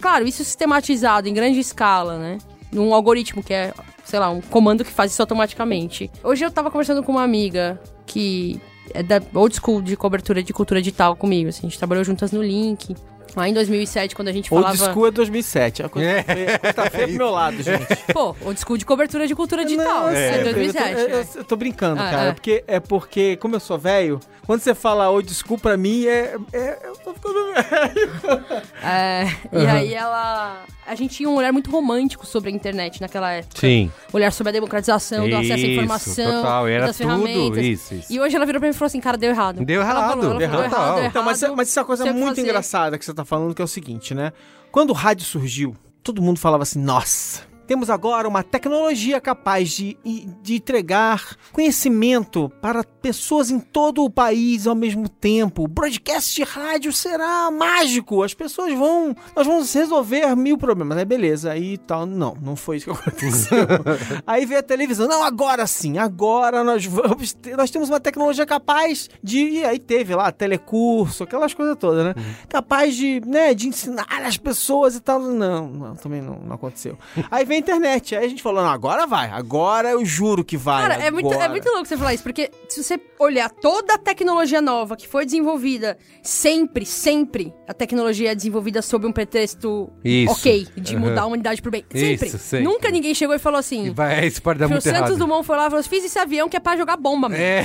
Claro, 0.00 0.26
isso 0.26 0.44
sistematizado 0.44 1.28
em 1.28 1.34
grande 1.34 1.58
escala, 1.60 2.18
né? 2.18 2.38
Num 2.72 2.92
algoritmo 2.94 3.42
que 3.42 3.52
é, 3.52 3.72
sei 4.04 4.18
lá, 4.18 4.30
um 4.30 4.40
comando 4.40 4.84
que 4.84 4.90
faz 4.90 5.12
isso 5.12 5.22
automaticamente. 5.22 6.10
Hoje 6.24 6.44
eu 6.44 6.50
tava 6.50 6.70
conversando 6.70 7.02
com 7.02 7.12
uma 7.12 7.22
amiga 7.22 7.80
que 8.06 8.60
é 8.94 9.02
da 9.02 9.20
old 9.34 9.54
school 9.54 9.80
de 9.80 9.96
cobertura 9.96 10.42
de 10.42 10.52
cultura 10.52 10.80
digital 10.80 11.14
comigo, 11.16 11.48
assim. 11.48 11.66
A 11.66 11.70
gente 11.70 11.78
trabalhou 11.78 12.04
juntas 12.04 12.32
no 12.32 12.42
Link. 12.42 12.94
Lá 13.34 13.48
em 13.48 13.54
2007, 13.54 14.14
quando 14.14 14.28
a 14.28 14.32
gente 14.32 14.52
Old 14.52 14.64
falava... 14.76 14.92
School 14.92 15.06
é 15.06 15.10
2007. 15.10 15.82
A 15.84 15.88
coisa 15.88 16.08
É. 16.08 16.22
tá 16.58 16.82
feia, 16.82 16.90
feia 16.90 17.08
pro 17.08 17.16
meu 17.16 17.30
lado, 17.30 17.62
gente. 17.62 17.86
Pô, 18.12 18.36
old 18.42 18.60
school 18.60 18.76
de 18.76 18.84
cobertura 18.84 19.26
de 19.26 19.34
cultura 19.34 19.64
digital. 19.64 20.02
Não, 20.02 20.10
eu 20.10 20.16
é, 20.16 20.32
sei, 20.34 20.44
2007. 20.44 20.90
Eu, 20.90 20.96
tô- 20.96 21.10
eu- 21.12 21.18
é. 21.20 21.26
eu 21.36 21.44
tô 21.44 21.56
brincando, 21.56 22.02
Ah, 22.02 22.10
cara. 22.10 22.28
é. 22.28 22.32
Porque, 22.32 22.64
é 22.66 22.80
porque, 22.80 23.36
como 23.36 23.56
eu 23.56 23.60
sou 23.60 23.78
velho, 23.78 24.20
quando 24.46 24.60
você 24.60 24.74
fala 24.74 25.08
old 25.08 25.32
school, 25.34 25.58
pra 25.58 25.76
mim, 25.76 26.04
é, 26.06 26.36
é- 26.52 26.78
eu 26.84 26.96
tô 26.96 27.14
ficando 27.14 27.52
velho. 27.54 28.44
É, 28.82 29.24
E 29.52 29.66
aí 29.66 29.94
ela... 29.94 30.64
A 30.86 30.94
gente 30.96 31.14
tinha 31.16 31.28
um 31.28 31.34
olhar 31.36 31.52
muito 31.52 31.70
romântico 31.70 32.26
sobre 32.26 32.50
a 32.50 32.52
internet 32.52 33.00
naquela 33.00 33.30
época. 33.32 33.60
Sim. 33.60 33.90
Olhar 34.12 34.32
sobre 34.32 34.50
a 34.50 34.52
democratização 34.52 35.28
do 35.28 35.36
acesso 35.36 35.64
à 35.64 35.68
informação, 35.68 36.32
total, 36.42 36.68
era 36.68 36.86
das 36.86 36.96
tudo 36.96 37.06
ferramentas. 37.08 37.64
isso, 37.64 37.94
isso. 37.94 38.12
E 38.12 38.20
hoje 38.20 38.34
ela 38.34 38.44
virou 38.44 38.60
pra 38.60 38.68
mim 38.68 38.74
e 38.74 38.76
falou 38.76 38.86
assim, 38.88 39.00
cara, 39.00 39.16
deu 39.16 39.30
errado. 39.30 39.64
Deu 39.64 39.80
Ela 39.80 39.90
errado, 39.90 40.08
falou, 40.10 40.24
ela 40.30 40.38
deu 40.38 40.48
falou, 40.48 40.64
errado. 40.64 40.80
errado, 40.82 40.94
deu 40.96 41.04
Então, 41.06 41.22
mas, 41.22 41.42
errado. 41.42 41.56
mas 41.56 41.68
isso 41.68 41.78
é 41.78 41.82
uma 41.82 41.86
coisa 41.86 42.02
Sei 42.02 42.12
muito 42.12 42.28
fazer. 42.30 42.40
engraçada 42.42 42.98
que 42.98 43.04
você 43.04 43.14
tá 43.14 43.24
falando, 43.24 43.54
que 43.54 43.62
é 43.62 43.64
o 43.64 43.68
seguinte, 43.68 44.12
né? 44.14 44.32
Quando 44.72 44.90
o 44.90 44.94
rádio 44.94 45.24
surgiu, 45.24 45.76
todo 46.02 46.20
mundo 46.20 46.38
falava 46.40 46.64
assim, 46.64 46.80
nossa... 46.80 47.51
Temos 47.66 47.90
agora 47.90 48.28
uma 48.28 48.42
tecnologia 48.42 49.20
capaz 49.20 49.70
de, 49.70 49.96
de 50.42 50.56
entregar 50.56 51.36
conhecimento 51.52 52.50
para 52.60 52.84
pessoas 52.84 53.50
em 53.50 53.58
todo 53.58 54.04
o 54.04 54.10
país 54.10 54.66
ao 54.66 54.74
mesmo 54.74 55.08
tempo. 55.08 55.64
O 55.64 55.68
broadcast 55.68 56.34
de 56.34 56.42
rádio 56.42 56.92
será 56.92 57.50
mágico. 57.50 58.22
As 58.22 58.34
pessoas 58.34 58.72
vão. 58.72 59.14
Nós 59.34 59.46
vamos 59.46 59.72
resolver 59.72 60.34
mil 60.36 60.58
problemas. 60.58 60.98
Aí 60.98 61.04
beleza, 61.04 61.52
aí 61.52 61.78
tal. 61.78 62.06
Não, 62.06 62.36
não 62.40 62.56
foi 62.56 62.76
isso 62.76 62.86
que 62.86 62.98
aconteceu. 62.98 63.66
aí 64.26 64.44
veio 64.46 64.60
a 64.60 64.62
televisão. 64.62 65.08
Não, 65.08 65.22
agora 65.22 65.66
sim, 65.66 65.98
agora 65.98 66.62
nós 66.62 66.84
vamos 66.84 67.32
ter, 67.32 67.56
nós 67.56 67.70
temos 67.70 67.88
uma 67.88 68.00
tecnologia 68.00 68.46
capaz 68.46 69.08
de. 69.22 69.42
E 69.52 69.64
aí 69.64 69.78
teve 69.78 70.14
lá 70.14 70.30
telecurso, 70.30 71.24
aquelas 71.24 71.54
coisas 71.54 71.76
todas, 71.76 72.04
né? 72.04 72.14
Capaz 72.48 72.94
de, 72.94 73.20
né, 73.26 73.54
de 73.54 73.68
ensinar 73.68 74.06
as 74.08 74.36
pessoas 74.36 74.96
e 74.96 75.00
tal. 75.00 75.20
Não, 75.20 75.68
não 75.68 75.96
também 75.96 76.20
não, 76.20 76.38
não 76.38 76.54
aconteceu. 76.54 76.98
Aí 77.30 77.44
veio 77.52 77.56
a 77.56 77.58
internet. 77.58 78.16
Aí 78.16 78.24
a 78.24 78.28
gente 78.28 78.42
falou, 78.42 78.62
não, 78.62 78.70
agora 78.70 79.06
vai. 79.06 79.28
Agora 79.30 79.90
eu 79.90 80.04
juro 80.04 80.44
que 80.44 80.56
vai. 80.56 80.82
Cara, 80.82 80.94
é 81.04 81.10
muito, 81.10 81.30
é 81.30 81.34
agora. 81.34 81.50
muito 81.50 81.68
louco 81.68 81.86
você 81.86 81.96
falar 81.96 82.14
isso, 82.14 82.22
porque 82.22 82.50
se 82.68 82.82
você 82.82 82.98
olhar 83.18 83.50
toda 83.50 83.94
a 83.94 83.98
tecnologia 83.98 84.60
nova 84.60 84.96
que 84.96 85.06
foi 85.06 85.24
desenvolvida, 85.24 85.96
sempre, 86.22 86.84
sempre 86.86 87.52
a 87.68 87.74
tecnologia 87.74 88.32
é 88.32 88.34
desenvolvida 88.34 88.82
sob 88.82 89.06
um 89.06 89.12
pretexto 89.12 89.90
Isso. 90.04 90.32
ok, 90.32 90.66
de 90.76 90.92
Uhum. 90.94 91.00
mudar 91.00 91.22
a 91.22 91.26
humanidade 91.26 91.62
pro 91.62 91.70
bem. 91.70 91.84
Sempre. 91.90 92.28
Isso, 92.28 92.38
sempre. 92.38 92.64
Nunca 92.64 92.90
ninguém 92.90 93.14
chegou 93.14 93.34
e 93.34 93.38
falou 93.38 93.58
assim. 93.58 93.86
E 93.86 93.90
vai, 93.90 94.26
isso 94.26 94.42
pode 94.42 94.58
dar 94.58 94.66
o 94.66 94.68
Santos 94.68 94.86
errado. 94.86 95.16
Dumont 95.16 95.46
foi 95.46 95.56
lá 95.56 95.66
e 95.66 95.70
falou: 95.70 95.82
fiz 95.84 96.04
esse 96.04 96.18
avião 96.18 96.48
que 96.48 96.56
é 96.56 96.60
pra 96.60 96.76
jogar 96.76 96.96
bomba, 96.96 97.28
meu. 97.28 97.38
É, 97.38 97.62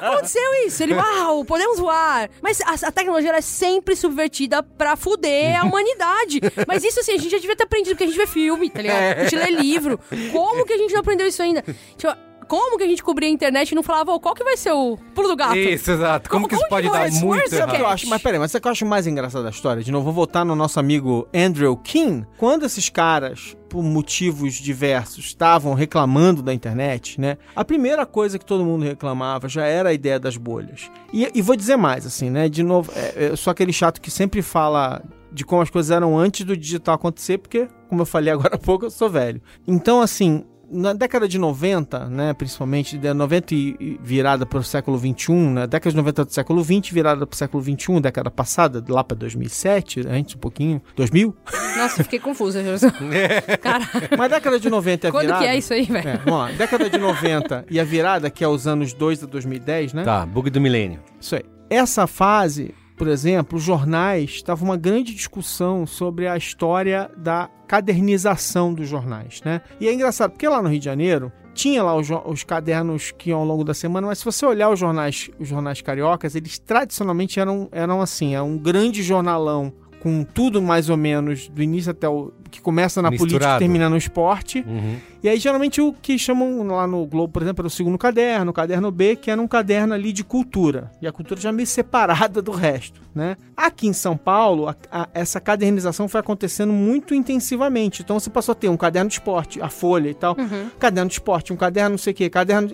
Não 0.00 0.08
aconteceu 0.12 0.42
isso. 0.66 0.82
Ele, 0.82 0.94
uau, 0.94 1.44
podemos 1.44 1.78
voar. 1.78 2.28
Mas 2.42 2.60
a, 2.60 2.88
a 2.88 2.92
tecnologia 2.92 3.30
ela 3.30 3.38
é 3.38 3.42
sempre 3.42 3.96
subvertida 3.96 4.62
pra 4.62 4.96
fuder 4.96 5.60
a 5.60 5.64
humanidade. 5.66 6.40
Mas 6.66 6.84
isso, 6.84 7.00
assim, 7.00 7.12
a 7.12 7.18
gente 7.18 7.30
já 7.30 7.38
devia 7.38 7.56
ter 7.56 7.64
aprendido, 7.64 7.92
porque 7.94 8.04
a 8.04 8.06
gente 8.06 8.16
vê 8.16 8.26
filme, 8.26 8.39
tá 8.72 8.82
ligado? 8.82 9.18
A 9.18 9.22
gente 9.24 9.36
lê 9.36 9.50
livro. 9.50 9.98
Como 10.32 10.64
que 10.64 10.72
a 10.72 10.78
gente 10.78 10.92
não 10.92 11.00
aprendeu 11.00 11.26
isso 11.26 11.42
ainda? 11.42 11.62
Tipo, 11.96 12.14
como 12.48 12.76
que 12.78 12.82
a 12.82 12.86
gente 12.88 13.00
cobria 13.00 13.28
a 13.28 13.32
internet 13.32 13.70
e 13.70 13.74
não 13.76 13.82
falava, 13.82 14.10
ô, 14.12 14.18
qual 14.18 14.34
que 14.34 14.42
vai 14.42 14.56
ser 14.56 14.72
o 14.72 14.96
pulo 15.14 15.28
do 15.28 15.36
gato? 15.36 15.56
isso, 15.56 15.88
exato. 15.92 16.28
Como, 16.28 16.42
Como- 16.42 16.48
que 16.48 16.54
isso 16.56 16.64
como 16.64 16.70
pode 16.70 16.88
dar 16.88 16.98
vai- 16.98 17.10
muito 17.12 17.26
Where's 17.28 17.50
the 17.50 17.56
Sabe 17.58 17.68
o 17.70 17.74
que 17.76 17.80
eu 17.80 17.84
errado? 17.84 17.94
acho? 17.94 18.08
Mas 18.08 18.22
peraí, 18.22 18.40
mas 18.40 18.50
sabe 18.50 18.58
o 18.58 18.62
que 18.62 18.68
eu 18.68 18.72
acho 18.72 18.86
mais 18.86 19.06
engraçado 19.06 19.44
da 19.44 19.50
história? 19.50 19.84
De 19.84 19.92
novo, 19.92 20.04
vou 20.06 20.12
voltar 20.12 20.44
no 20.44 20.56
nosso 20.56 20.80
amigo 20.80 21.28
Andrew 21.32 21.76
King. 21.76 22.26
Quando 22.36 22.66
esses 22.66 22.88
caras, 22.88 23.56
por 23.68 23.84
motivos 23.84 24.54
diversos, 24.54 25.26
estavam 25.26 25.74
reclamando 25.74 26.42
da 26.42 26.52
internet, 26.52 27.20
né? 27.20 27.38
A 27.54 27.64
primeira 27.64 28.04
coisa 28.04 28.36
que 28.36 28.44
todo 28.44 28.64
mundo 28.64 28.84
reclamava 28.84 29.48
já 29.48 29.64
era 29.64 29.90
a 29.90 29.92
ideia 29.92 30.18
das 30.18 30.36
bolhas. 30.36 30.90
E, 31.12 31.30
e 31.32 31.40
vou 31.40 31.54
dizer 31.54 31.76
mais, 31.76 32.04
assim, 32.04 32.30
né? 32.30 32.48
De 32.48 32.64
novo, 32.64 32.90
é, 32.96 33.28
eu 33.30 33.36
sou 33.36 33.52
aquele 33.52 33.72
chato 33.72 34.00
que 34.00 34.10
sempre 34.10 34.42
fala 34.42 35.00
de 35.32 35.44
como 35.44 35.62
as 35.62 35.70
coisas 35.70 35.90
eram 35.90 36.18
antes 36.18 36.44
do 36.44 36.56
digital 36.56 36.94
acontecer, 36.94 37.38
porque, 37.38 37.68
como 37.88 38.02
eu 38.02 38.06
falei 38.06 38.32
agora 38.32 38.54
há 38.54 38.58
pouco, 38.58 38.86
eu 38.86 38.90
sou 38.90 39.08
velho. 39.08 39.40
Então, 39.66 40.00
assim, 40.00 40.44
na 40.70 40.92
década 40.92 41.26
de 41.26 41.36
90, 41.38 42.06
né, 42.08 42.32
principalmente, 42.32 42.96
de 42.96 43.12
90 43.12 43.54
e 43.54 43.76
e 43.80 43.98
virada 44.02 44.46
para 44.46 44.58
o 44.58 44.62
século 44.62 44.96
21, 44.96 45.52
na 45.52 45.66
década 45.66 45.90
de 45.90 45.96
90 45.96 46.24
do 46.24 46.32
século 46.32 46.62
20, 46.62 46.94
virada 46.94 47.26
para 47.26 47.34
o 47.34 47.36
século 47.36 47.62
21, 47.62 48.00
década 48.00 48.30
passada, 48.30 48.84
lá 48.88 49.02
para 49.02 49.16
2007, 49.16 50.06
antes 50.08 50.36
um 50.36 50.38
pouquinho, 50.38 50.80
2000. 50.94 51.34
Nossa, 51.76 52.04
fiquei 52.04 52.18
confusa. 52.20 52.62
Cara, 53.60 53.84
Mas 54.16 54.30
década 54.30 54.60
de 54.60 54.70
90 54.70 55.06
é 55.06 55.08
a 55.08 55.12
quando 55.12 55.22
virada. 55.24 55.42
que 55.44 55.50
é 55.50 55.56
isso 55.56 55.72
aí, 55.72 55.84
velho? 55.84 56.08
É, 56.08 56.16
vamos 56.18 56.40
lá. 56.40 56.52
Década 56.52 56.88
de 56.88 56.98
90 56.98 57.64
e 57.70 57.80
a 57.80 57.84
virada, 57.84 58.30
que 58.30 58.44
é 58.44 58.48
os 58.48 58.66
anos 58.66 58.92
2 58.92 59.24
a 59.24 59.26
2010, 59.26 59.92
né? 59.94 60.04
Tá, 60.04 60.24
bug 60.24 60.50
do 60.50 60.60
milênio. 60.60 61.00
Isso 61.20 61.34
aí. 61.34 61.42
Essa 61.68 62.06
fase, 62.06 62.74
por 63.00 63.08
exemplo, 63.08 63.56
os 63.56 63.64
jornais 63.64 64.28
estavam 64.32 64.68
uma 64.68 64.76
grande 64.76 65.14
discussão 65.14 65.86
sobre 65.86 66.28
a 66.28 66.36
história 66.36 67.10
da 67.16 67.48
cadernização 67.66 68.74
dos 68.74 68.86
jornais, 68.86 69.40
né? 69.42 69.62
E 69.80 69.88
é 69.88 69.94
engraçado, 69.94 70.32
porque 70.32 70.46
lá 70.46 70.60
no 70.60 70.68
Rio 70.68 70.78
de 70.78 70.84
Janeiro 70.84 71.32
tinha 71.54 71.82
lá 71.82 71.96
os, 71.96 72.08
os 72.26 72.44
cadernos 72.44 73.10
que 73.10 73.30
iam 73.30 73.40
ao 73.40 73.46
longo 73.46 73.64
da 73.64 73.72
semana, 73.72 74.06
mas 74.06 74.18
se 74.18 74.24
você 74.26 74.44
olhar 74.44 74.68
os 74.68 74.78
jornais, 74.78 75.30
os 75.38 75.48
jornais 75.48 75.80
cariocas, 75.80 76.34
eles 76.34 76.58
tradicionalmente 76.58 77.40
eram, 77.40 77.70
eram 77.72 78.02
assim, 78.02 78.34
é 78.34 78.42
um 78.42 78.58
grande 78.58 79.02
jornalão 79.02 79.72
com 80.00 80.22
tudo 80.22 80.60
mais 80.60 80.90
ou 80.90 80.96
menos 80.98 81.48
do 81.48 81.62
início 81.62 81.92
até 81.92 82.06
o 82.06 82.30
que 82.50 82.60
começa 82.60 83.00
na 83.00 83.08
política 83.08 83.28
e 83.30 83.32
Misturado. 83.34 83.58
termina 83.60 83.88
no 83.88 83.96
esporte. 83.96 84.64
Uhum. 84.66 84.96
E 85.22 85.28
aí, 85.28 85.38
geralmente, 85.38 85.80
o 85.82 85.92
que 85.92 86.18
chamam 86.18 86.66
lá 86.66 86.86
no 86.86 87.04
Globo, 87.06 87.30
por 87.32 87.42
exemplo, 87.42 87.60
era 87.62 87.66
o 87.66 87.70
segundo 87.70 87.98
caderno, 87.98 88.50
o 88.50 88.54
caderno 88.54 88.90
B, 88.90 89.16
que 89.16 89.30
era 89.30 89.40
um 89.40 89.46
caderno 89.46 89.92
ali 89.94 90.12
de 90.12 90.24
cultura. 90.24 90.90
E 91.00 91.06
a 91.06 91.12
cultura 91.12 91.38
já 91.40 91.52
meio 91.52 91.66
separada 91.66 92.40
do 92.40 92.50
resto, 92.52 93.00
né? 93.14 93.36
Aqui 93.54 93.86
em 93.86 93.92
São 93.92 94.16
Paulo, 94.16 94.66
a- 94.66 94.76
a- 94.90 95.08
essa 95.12 95.38
cadernização 95.38 96.08
foi 96.08 96.20
acontecendo 96.20 96.72
muito 96.72 97.14
intensivamente. 97.14 98.00
Então, 98.02 98.18
você 98.18 98.30
passou 98.30 98.52
a 98.52 98.54
ter 98.54 98.70
um 98.70 98.78
caderno 98.78 99.08
de 99.08 99.14
esporte, 99.16 99.60
a 99.60 99.68
Folha 99.68 100.08
e 100.08 100.14
tal. 100.14 100.34
Caderno 100.78 101.08
de 101.08 101.14
esporte, 101.16 101.52
um 101.52 101.56
caderno 101.56 101.90
não 101.90 101.98
sei 101.98 102.12
o 102.14 102.16
quê, 102.16 102.30
caderno... 102.30 102.70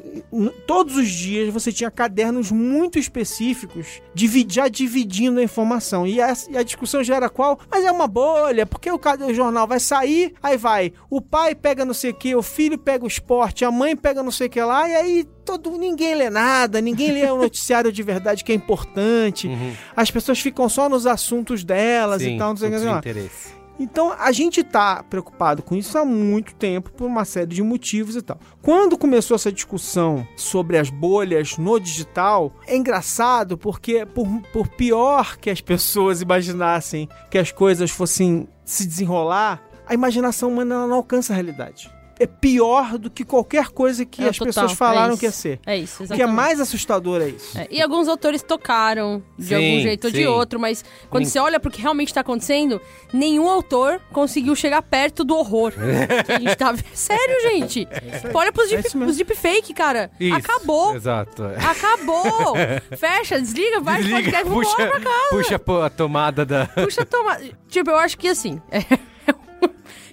Todos 0.69 0.97
os 0.97 1.09
dias 1.09 1.53
você 1.53 1.73
tinha 1.73 1.91
cadernos 1.91 2.53
muito 2.53 2.97
específicos, 2.97 4.01
já 4.49 4.69
dividindo 4.69 5.41
a 5.41 5.43
informação. 5.43 6.07
E 6.07 6.21
a, 6.21 6.33
e 6.51 6.57
a 6.57 6.63
discussão 6.63 7.03
já 7.03 7.17
era 7.17 7.29
qual? 7.29 7.59
Mas 7.69 7.85
é 7.85 7.91
uma 7.91 8.07
bolha, 8.07 8.65
porque 8.67 8.91
o, 8.91 9.01
o 9.29 9.35
jornal 9.35 9.66
vai 9.67 9.81
sair, 9.81 10.35
aí 10.43 10.57
vai, 10.57 10.93
o 11.11 11.21
pai 11.21 11.55
pega 11.55 11.85
não 11.85 11.95
sei 11.95 12.11
o 12.11 12.15
que, 12.15 12.35
o 12.35 12.43
filho 12.43 12.79
pega 12.79 13.05
o 13.05 13.09
esporte, 13.09 13.65
a 13.65 13.71
mãe 13.71 13.97
pega 13.97 14.23
não 14.23 14.31
sei 14.31 14.47
o 14.47 14.51
que 14.51 14.61
lá, 14.61 14.89
e 14.89 14.95
aí 14.95 15.25
todo, 15.45 15.71
ninguém 15.79 16.15
lê 16.15 16.31
nada, 16.31 16.81
ninguém 16.81 17.13
lê 17.13 17.31
o 17.31 17.37
noticiário 17.43 17.93
de 17.93 18.03
verdade 18.03 18.45
que 18.45 18.53
é 18.53 18.55
importante, 18.55 19.51
as 19.95 20.11
pessoas 20.11 20.41
ficam 20.41 20.69
só 20.69 20.89
nos 20.89 21.07
assuntos 21.07 21.65
delas 21.65 22.23
Sim, 22.23 22.37
e 22.37 22.39
tal, 22.39 22.51
não 22.51 22.57
sei 22.57 22.69
o 22.69 22.73
que 22.73 22.79
lá. 22.79 22.99
interesse. 22.99 23.67
Então 23.79 24.15
a 24.19 24.33
gente 24.33 24.63
tá 24.65 25.03
preocupado 25.03 25.63
com 25.63 25.75
isso 25.77 25.97
há 25.99 26.05
muito 26.05 26.55
tempo, 26.55 26.91
por 26.93 27.07
uma 27.07 27.25
série 27.25 27.55
de 27.55 27.63
motivos 27.63 28.17
e 28.17 28.23
tal. 28.23 28.39
Quando 28.63 28.97
começou 28.97 29.35
essa 29.35 29.53
discussão 29.53 30.27
sobre 30.37 30.79
as 30.79 30.89
bolhas 30.89 31.59
no 31.59 31.79
digital, 31.79 32.53
é 32.67 32.77
engraçado 32.77 33.59
porque, 33.59 34.07
por, 34.07 34.27
por 34.53 34.69
pior 34.69 35.37
que 35.37 35.51
as 35.51 35.61
pessoas 35.63 36.23
imaginassem 36.23 37.09
que 37.31 37.39
as 37.39 37.53
coisas 37.53 37.91
fossem 37.91 38.49
se 38.67 38.87
desenrolar, 38.87 39.63
a 39.87 39.95
imaginação 39.95 40.51
humana 40.51 40.87
não 40.87 40.97
alcança 40.97 41.33
a 41.33 41.37
realidade. 41.37 41.91
É 42.19 42.27
pior 42.27 42.97
do 42.99 43.11
que 43.11 43.25
qualquer 43.25 43.69
coisa 43.69 44.05
que 44.05 44.25
É, 44.25 44.29
as 44.29 44.37
total, 44.37 44.47
pessoas 44.53 44.73
é 44.73 44.75
falaram 44.75 45.11
isso. 45.13 45.21
que 45.21 45.27
ia 45.27 45.33
ser. 45.33 45.61
É 45.67 45.77
isso, 45.77 46.03
O 46.03 46.07
que 46.07 46.13
é 46.13 46.17
exatamente. 46.17 46.35
mais 46.37 46.61
assustador 46.61 47.21
é 47.21 47.29
isso. 47.29 47.59
É, 47.59 47.67
e 47.71 47.83
alguns 47.83 48.09
autores 48.09 48.43
tocaram 48.43 49.23
de 49.39 49.47
Sim, 49.49 49.55
algum 49.55 49.81
jeito 49.83 50.05
ou 50.07 50.11
de 50.11 50.17
sim. 50.19 50.27
outro, 50.27 50.59
mas 50.59 50.85
quando 51.11 51.27
você 51.27 51.39
olha 51.39 51.61
pro 51.61 51.71
que 51.71 51.81
realmente 51.83 52.13
tá 52.15 52.23
acontecendo, 52.23 52.81
nenhum 53.13 53.49
autor 53.49 54.01
conseguiu 54.13 54.55
chegar 54.57 54.81
perto 54.83 55.25
do 55.25 55.37
horror 55.37 55.73
que 56.25 56.33
a 56.33 56.39
gente 56.41 56.57
tá. 56.57 56.75
Sério, 56.95 57.41
gente. 57.43 57.87
Olha 58.33 58.53
pros 58.53 58.73
É 58.73 58.81
deep, 58.81 58.97
os 59.05 59.17
deepfake, 59.17 59.75
cara. 59.75 60.11
Isso, 60.19 60.37
Acabou. 60.37 60.95
Exato. 60.97 61.45
é. 61.45 61.57
Acabou! 61.65 62.55
Fecha, 62.97 63.39
desliga, 63.41 63.81
vai 63.81 64.03
Desliga, 64.03 64.43
podcast, 64.43 64.49
puxa, 64.53 64.77
pra 64.89 65.01
casa. 65.01 65.29
puxa 65.31 65.61
a 65.87 65.91
tomada 65.91 66.45
da. 66.47 66.67
Puxa, 66.67 67.05
toma. 67.05 67.39
Tipo, 67.69 67.91
eu 67.91 67.97
acho 67.97 68.17
que 68.17 68.29
assim. 68.29 68.61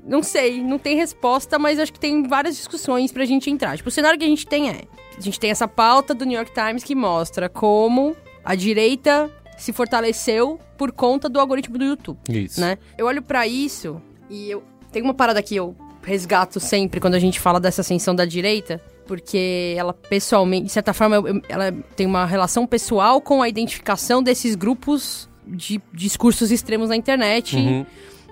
Não 0.06 0.22
sei, 0.22 0.62
não 0.62 0.78
tem 0.78 0.98
resposta, 0.98 1.58
mas 1.58 1.80
acho 1.80 1.94
que 1.94 2.00
tem 2.00 2.24
várias 2.28 2.56
discussões 2.58 3.12
pra 3.12 3.24
gente 3.26 3.50
entrar. 3.50 3.78
Tipo, 3.78 3.90
o 3.90 3.92
cenário 3.92 4.20
que 4.20 4.26
a 4.26 4.28
gente 4.28 4.46
tem 4.46 4.70
é: 4.70 4.82
a 5.18 5.22
gente 5.22 5.40
tem 5.40 5.50
essa 5.50 5.68
pauta 5.68 6.14
do 6.14 6.26
New 6.26 6.36
York 6.38 6.52
Times 6.54 6.84
que 6.84 6.94
mostra 6.96 7.48
como 7.48 8.16
a 8.44 8.54
direita 8.56 9.32
se 9.58 9.72
fortaleceu 9.72 10.60
por 10.78 10.92
conta 10.92 11.30
do 11.30 11.40
algoritmo 11.40 11.78
do 11.78 11.86
YouTube, 11.86 12.18
Isso. 12.28 12.60
né? 12.60 12.78
Eu 12.98 13.06
olho 13.06 13.22
pra 13.22 13.48
isso 13.48 14.02
e 14.30 14.50
eu 14.52 14.62
tem 14.92 15.02
uma 15.02 15.14
parada 15.14 15.42
que 15.42 15.56
eu 15.56 15.76
resgato 16.04 16.60
sempre 16.60 17.00
quando 17.00 17.14
a 17.14 17.20
gente 17.20 17.40
fala 17.40 17.60
dessa 17.60 17.80
ascensão 17.82 18.14
da 18.14 18.26
direita, 18.26 18.82
porque 19.08 19.74
ela 19.78 19.94
pessoalmente, 19.94 20.66
de 20.66 20.72
certa 20.72 20.94
forma, 20.94 21.16
eu- 21.16 21.42
ela 21.48 21.72
tem 21.96 22.06
uma 22.06 22.26
relação 22.26 22.68
pessoal 22.68 23.22
com 23.22 23.42
a 23.42 23.48
identificação 23.48 24.22
desses 24.22 24.56
grupos 24.56 25.30
de 25.48 25.82
discursos 25.94 26.52
extremos 26.52 26.90
na 26.90 26.96
internet, 26.98 27.56
Uhum. 27.56 27.86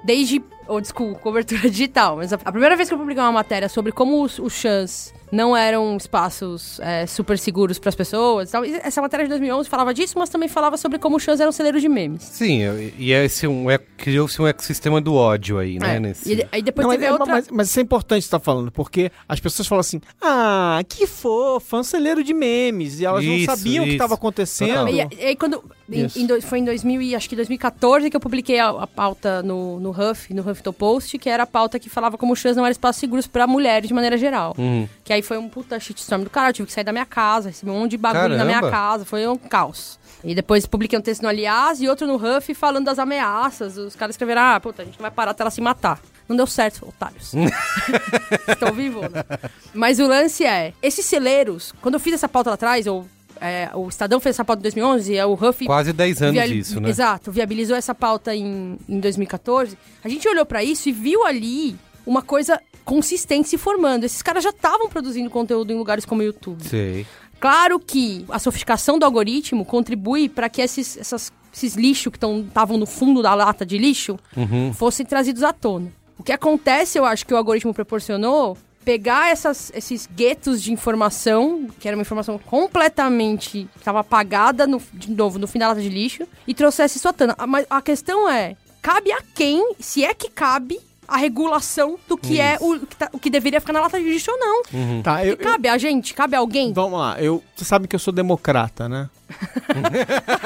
desde 0.04 0.42
old 0.72 0.88
school, 0.88 1.16
cobertura 1.16 1.62
digital. 1.70 2.18
Mas 2.18 2.32
a, 2.34 2.38
a 2.44 2.52
primeira 2.52 2.76
vez 2.76 2.88
que 2.88 2.96
eu 2.96 3.00
publiquei 3.00 3.22
uma 3.22 3.32
matéria 3.32 3.68
sobre 3.68 3.92
como 3.92 4.24
os, 4.24 4.40
os 4.40 4.54
chans 4.54 5.14
não 5.32 5.56
eram 5.56 5.96
espaços 5.98 6.80
é, 6.82 7.06
super 7.06 7.38
seguros 7.38 7.80
para 7.80 7.89
as 7.89 7.96
pessoas 7.96 8.50
e 8.50 8.52
tal, 8.52 8.65
e 8.65 8.74
essa 8.76 9.02
matéria 9.02 9.26
de 9.26 9.30
2011 9.30 9.70
falava 9.70 9.94
disso, 9.94 10.17
mas 10.17 10.30
também 10.30 10.50
falava 10.50 10.78
sobre 10.78 11.00
como 11.00 11.17
os 11.17 11.24
chans 11.24 11.39
eram 11.39 11.52
celeiros 11.52 11.82
de 11.82 11.89
memes. 11.89 12.24
Sim, 12.24 12.62
e 12.98 13.12
esse 13.12 13.48
um, 13.48 13.70
é- 13.70 13.78
criou-se 13.78 14.41
um 14.41 14.48
ecossistema 14.48 15.00
do 15.00 15.13
ódio 15.13 15.58
aí, 15.58 15.80
né? 15.80 15.96
É, 15.96 16.00
Nesse... 16.00 16.34
E 16.34 16.48
aí 16.52 16.62
depois 16.62 16.88
Não, 16.88 16.94
teve 16.94 17.06
mas, 17.06 17.10
é, 17.10 17.13
outra... 17.13 17.34
mas, 17.34 17.48
mas 17.50 17.70
isso 17.70 17.80
é 17.80 17.84
importante 17.84 18.24
você 18.24 18.28
estar 18.28 18.39
falando, 18.39 18.72
porque 18.72 19.12
as 19.28 19.39
pessoas 19.39 19.67
falam 19.67 19.82
assim: 19.82 20.02
ah, 20.22 20.82
que 20.88 21.06
fofa, 21.06 21.78
um 21.78 21.84
celeiro 21.84 22.24
de 22.24 22.34
memes. 22.34 23.00
E 23.00 23.06
elas 23.06 23.24
Isso, 23.24 23.48
não 23.48 23.56
sabiam 23.56 23.84
o 23.84 23.88
que 23.88 23.94
estava 23.94 24.15
acontecendo. 24.15 24.89
E, 24.89 24.98
e 24.98 25.26
aí 25.26 25.36
quando 25.36 25.63
em, 25.91 26.06
em 26.15 26.41
foi 26.41 26.60
em 26.60 26.65
2000 26.65 27.02
e 27.02 27.15
acho 27.15 27.30
que 27.30 27.36
2014 27.36 28.10
que 28.10 28.15
eu 28.15 28.20
publiquei 28.20 28.60
a, 28.60 28.70
a 28.70 28.88
pauta 28.88 29.44
no, 29.44 29.80
no 29.80 29.91
Huff, 29.91 30.34
no 30.34 30.41
Huffington 30.41 30.74
Post, 30.74 31.17
que 31.17 31.30
era 31.30 31.44
a 31.44 31.48
pauta 31.48 31.78
que 31.80 31.89
falava 31.89 32.17
como 32.17 32.34
os 32.34 32.39
chans 32.39 32.56
não 32.56 32.63
eram 32.63 32.72
espaços 32.72 33.00
seguros 33.00 33.28
para 33.28 33.46
mulheres 33.46 33.88
de 33.88 33.94
maneira 33.94 34.17
geral. 34.17 34.56
Uhum. 34.58 34.88
Que 35.12 35.15
aí 35.15 35.21
foi 35.21 35.38
um 35.38 35.50
puta 35.50 35.78
shitstorm 35.78 36.24
do 36.24 36.30
cara, 36.30 36.52
eu 36.52 36.54
tive 36.54 36.67
que 36.67 36.71
sair 36.71 36.86
da 36.86 36.93
minha 36.93 37.06
casa, 37.06 37.50
recebi 37.50 37.69
um 37.69 37.78
monte 37.82 37.91
de 37.91 37.97
bagulho 37.97 38.38
na 38.38 38.45
minha 38.45 38.62
Caramba. 38.62 38.71
casa, 38.71 39.04
foi 39.04 39.28
um 39.28 39.36
caos. 39.36 40.00
E 40.24 40.34
depois 40.34 40.65
publiquei 40.65 40.97
um 40.97 41.02
texto 41.02 41.21
no 41.21 41.28
Aliás 41.28 41.82
e 41.82 41.89
outro 41.89 42.08
no 42.08 42.15
Huff 42.15 42.54
falando 42.54 42.86
das 42.86 42.97
ameaças. 42.97 43.76
Os 43.76 43.93
caras 43.93 44.13
escreveram, 44.13 44.41
ah, 44.41 44.60
puta, 44.62 44.84
a 44.84 44.86
gente 44.86 44.97
não 44.97 45.02
vai 45.02 45.12
parar 45.12 45.32
até 45.32 45.43
ela 45.43 45.52
se 45.52 45.60
matar. 45.60 46.00
Não 46.30 46.36
deu 46.38 46.47
certo, 46.47 46.88
otários. 46.88 47.34
Estão 48.47 48.71
vivos, 48.71 49.02
né? 49.02 49.26
Mas 49.74 50.00
o 50.00 50.08
lance 50.08 50.45
é, 50.45 50.71
esses 50.82 51.06
celeiros, 51.06 51.74
quando 51.82 51.95
eu 51.95 52.00
fiz 52.00 52.13
essa 52.13 52.30
pauta 52.30 52.52
lá 52.52 52.54
atrás, 52.54 52.88
ou 52.88 53.06
é, 53.41 53.69
o 53.74 53.89
Estadão 53.89 54.21
fez 54.21 54.38
essa 54.38 54.45
pauta 54.45 54.62
em 54.62 54.63
2011, 54.63 55.13
é 55.13 55.26
o 55.26 55.34
Huff 55.34 55.65
Quase 55.65 55.91
10 55.91 56.21
anos 56.21 56.52
isso, 56.52 56.80
né? 56.80 56.88
Exato, 56.88 57.34
viabilizou 57.34 57.76
essa 57.76 57.93
pauta 57.93 58.34
em, 58.34 58.78
em 58.88 59.00
2014. 59.02 59.78
A 60.06 60.08
gente 60.08 60.26
olhou 60.30 60.45
pra 60.45 60.63
isso 60.63 60.88
e 60.88 60.93
viu 60.93 61.26
ali 61.26 61.78
uma 62.06 62.22
coisa 62.22 62.60
consistente 62.86 63.48
se 63.50 63.58
formando. 63.58 64.04
Esses 64.04 64.22
caras 64.22 64.44
já 64.44 64.50
estavam 64.50 64.90
produzindo 64.90 65.30
conteúdo 65.30 65.72
em 65.72 65.78
lugares 65.78 66.06
como 66.06 66.22
o 66.22 66.24
YouTube. 66.24 66.64
Sei. 66.68 67.06
Claro 67.40 67.80
que 67.80 68.26
a 68.30 68.38
sofisticação 68.40 69.00
do 69.00 69.06
algoritmo 69.06 69.66
contribui 69.66 70.30
para 70.30 70.48
que 70.50 70.62
esses, 70.62 70.98
essas- 70.98 71.32
esses 71.54 71.76
lixos 71.76 72.12
que 72.14 72.24
estavam 72.26 72.78
no 72.78 72.86
fundo 72.86 73.22
da 73.22 73.34
lata 73.34 73.66
de 73.66 73.78
lixo 73.78 74.18
Uhum. 74.38 74.72
fossem 74.74 75.06
trazidos 75.06 75.42
à 75.44 75.52
tona. 75.52 75.92
O 76.18 76.24
que 76.24 76.32
acontece, 76.32 76.98
eu 77.00 77.06
acho 77.06 77.26
que 77.26 77.34
o 77.34 77.38
algoritmo 77.38 77.74
proporcionou 77.74 78.56
pegar 78.86 79.32
essas- 79.32 79.72
esses 79.76 80.08
guetos 80.08 80.62
de 80.62 80.72
informação, 80.72 81.68
que 81.80 81.88
era 81.88 81.96
uma 81.98 82.02
informação 82.02 82.38
completamente 82.40 83.68
estava 83.78 84.00
apagada 84.00 84.66
no- 84.68 84.82
de 84.94 85.12
novo 85.12 85.38
no 85.40 85.48
fim 85.48 85.60
da 85.60 85.68
lata 85.68 85.82
de 85.82 85.90
lixo 85.90 86.28
e 86.48 86.54
trouxesse 86.54 86.98
isso 86.98 87.08
à 87.08 87.14
tona. 87.14 87.36
Ah, 87.38 87.48
Mas 87.48 87.66
a 87.70 87.82
questão 87.82 88.30
é, 88.30 88.56
cabe 88.82 89.12
a 89.12 89.22
quem, 89.36 89.76
se 89.80 90.04
é 90.04 90.14
que 90.14 90.30
cabe 90.30 90.80
a 91.12 91.17
regulação 91.17 91.97
do 92.08 92.17
que 92.17 92.39
é 92.39 92.58
o, 92.62 92.76
o 92.76 92.80
que 92.88 92.95
tá- 92.95 93.10
o 93.12 93.19
que 93.19 93.30
deveria 93.30 93.60
ficar 93.60 93.74
na 93.74 93.82
lata 93.82 94.00
de 94.00 94.06
lixo 94.06 94.32
ou 94.32 94.38
não. 94.39 94.63
Tá, 95.04 95.24
eu, 95.26 95.32
eu- 95.32 95.38
Cabe 95.38 95.67
a 95.67 95.78
gente, 95.78 96.13
cabe 96.13 96.36
a 96.36 96.39
alguém. 96.39 96.71
vamos 96.74 97.00
lá, 97.00 97.21
eu, 97.21 97.43
você 97.56 97.65
sabe 97.65 97.88
que 97.88 97.95
eu 97.95 98.00
sou 98.00 98.13
democrata, 98.13 98.88
né? 98.89 99.10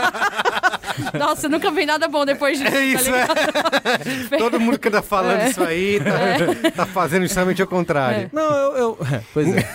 Nossa, 1.18 1.50
nunca 1.50 1.72
vem 1.72 1.86
nada 1.86 2.08
bom 2.08 2.26
depois 2.26 2.58
disso. 2.60 2.66
É 2.76 2.86
isso, 2.86 3.10
tá 3.12 3.28
é. 4.32 4.38
Todo 4.38 4.60
mundo 4.60 4.78
que 4.80 4.88
anda 4.88 5.02
falando 5.02 5.42
É. 5.42 5.50
isso 5.50 5.64
aí 5.64 6.00
tá, 6.00 6.72
tá 6.72 6.86
fazendo 6.86 7.24
justamente 7.24 7.62
ao 7.62 7.68
contrário. 7.68 8.30
Não, 8.34 8.44
eu. 8.44 8.78
eu- 8.78 8.98
é, 9.14 9.22
pois 9.34 9.56
é. 9.56 9.68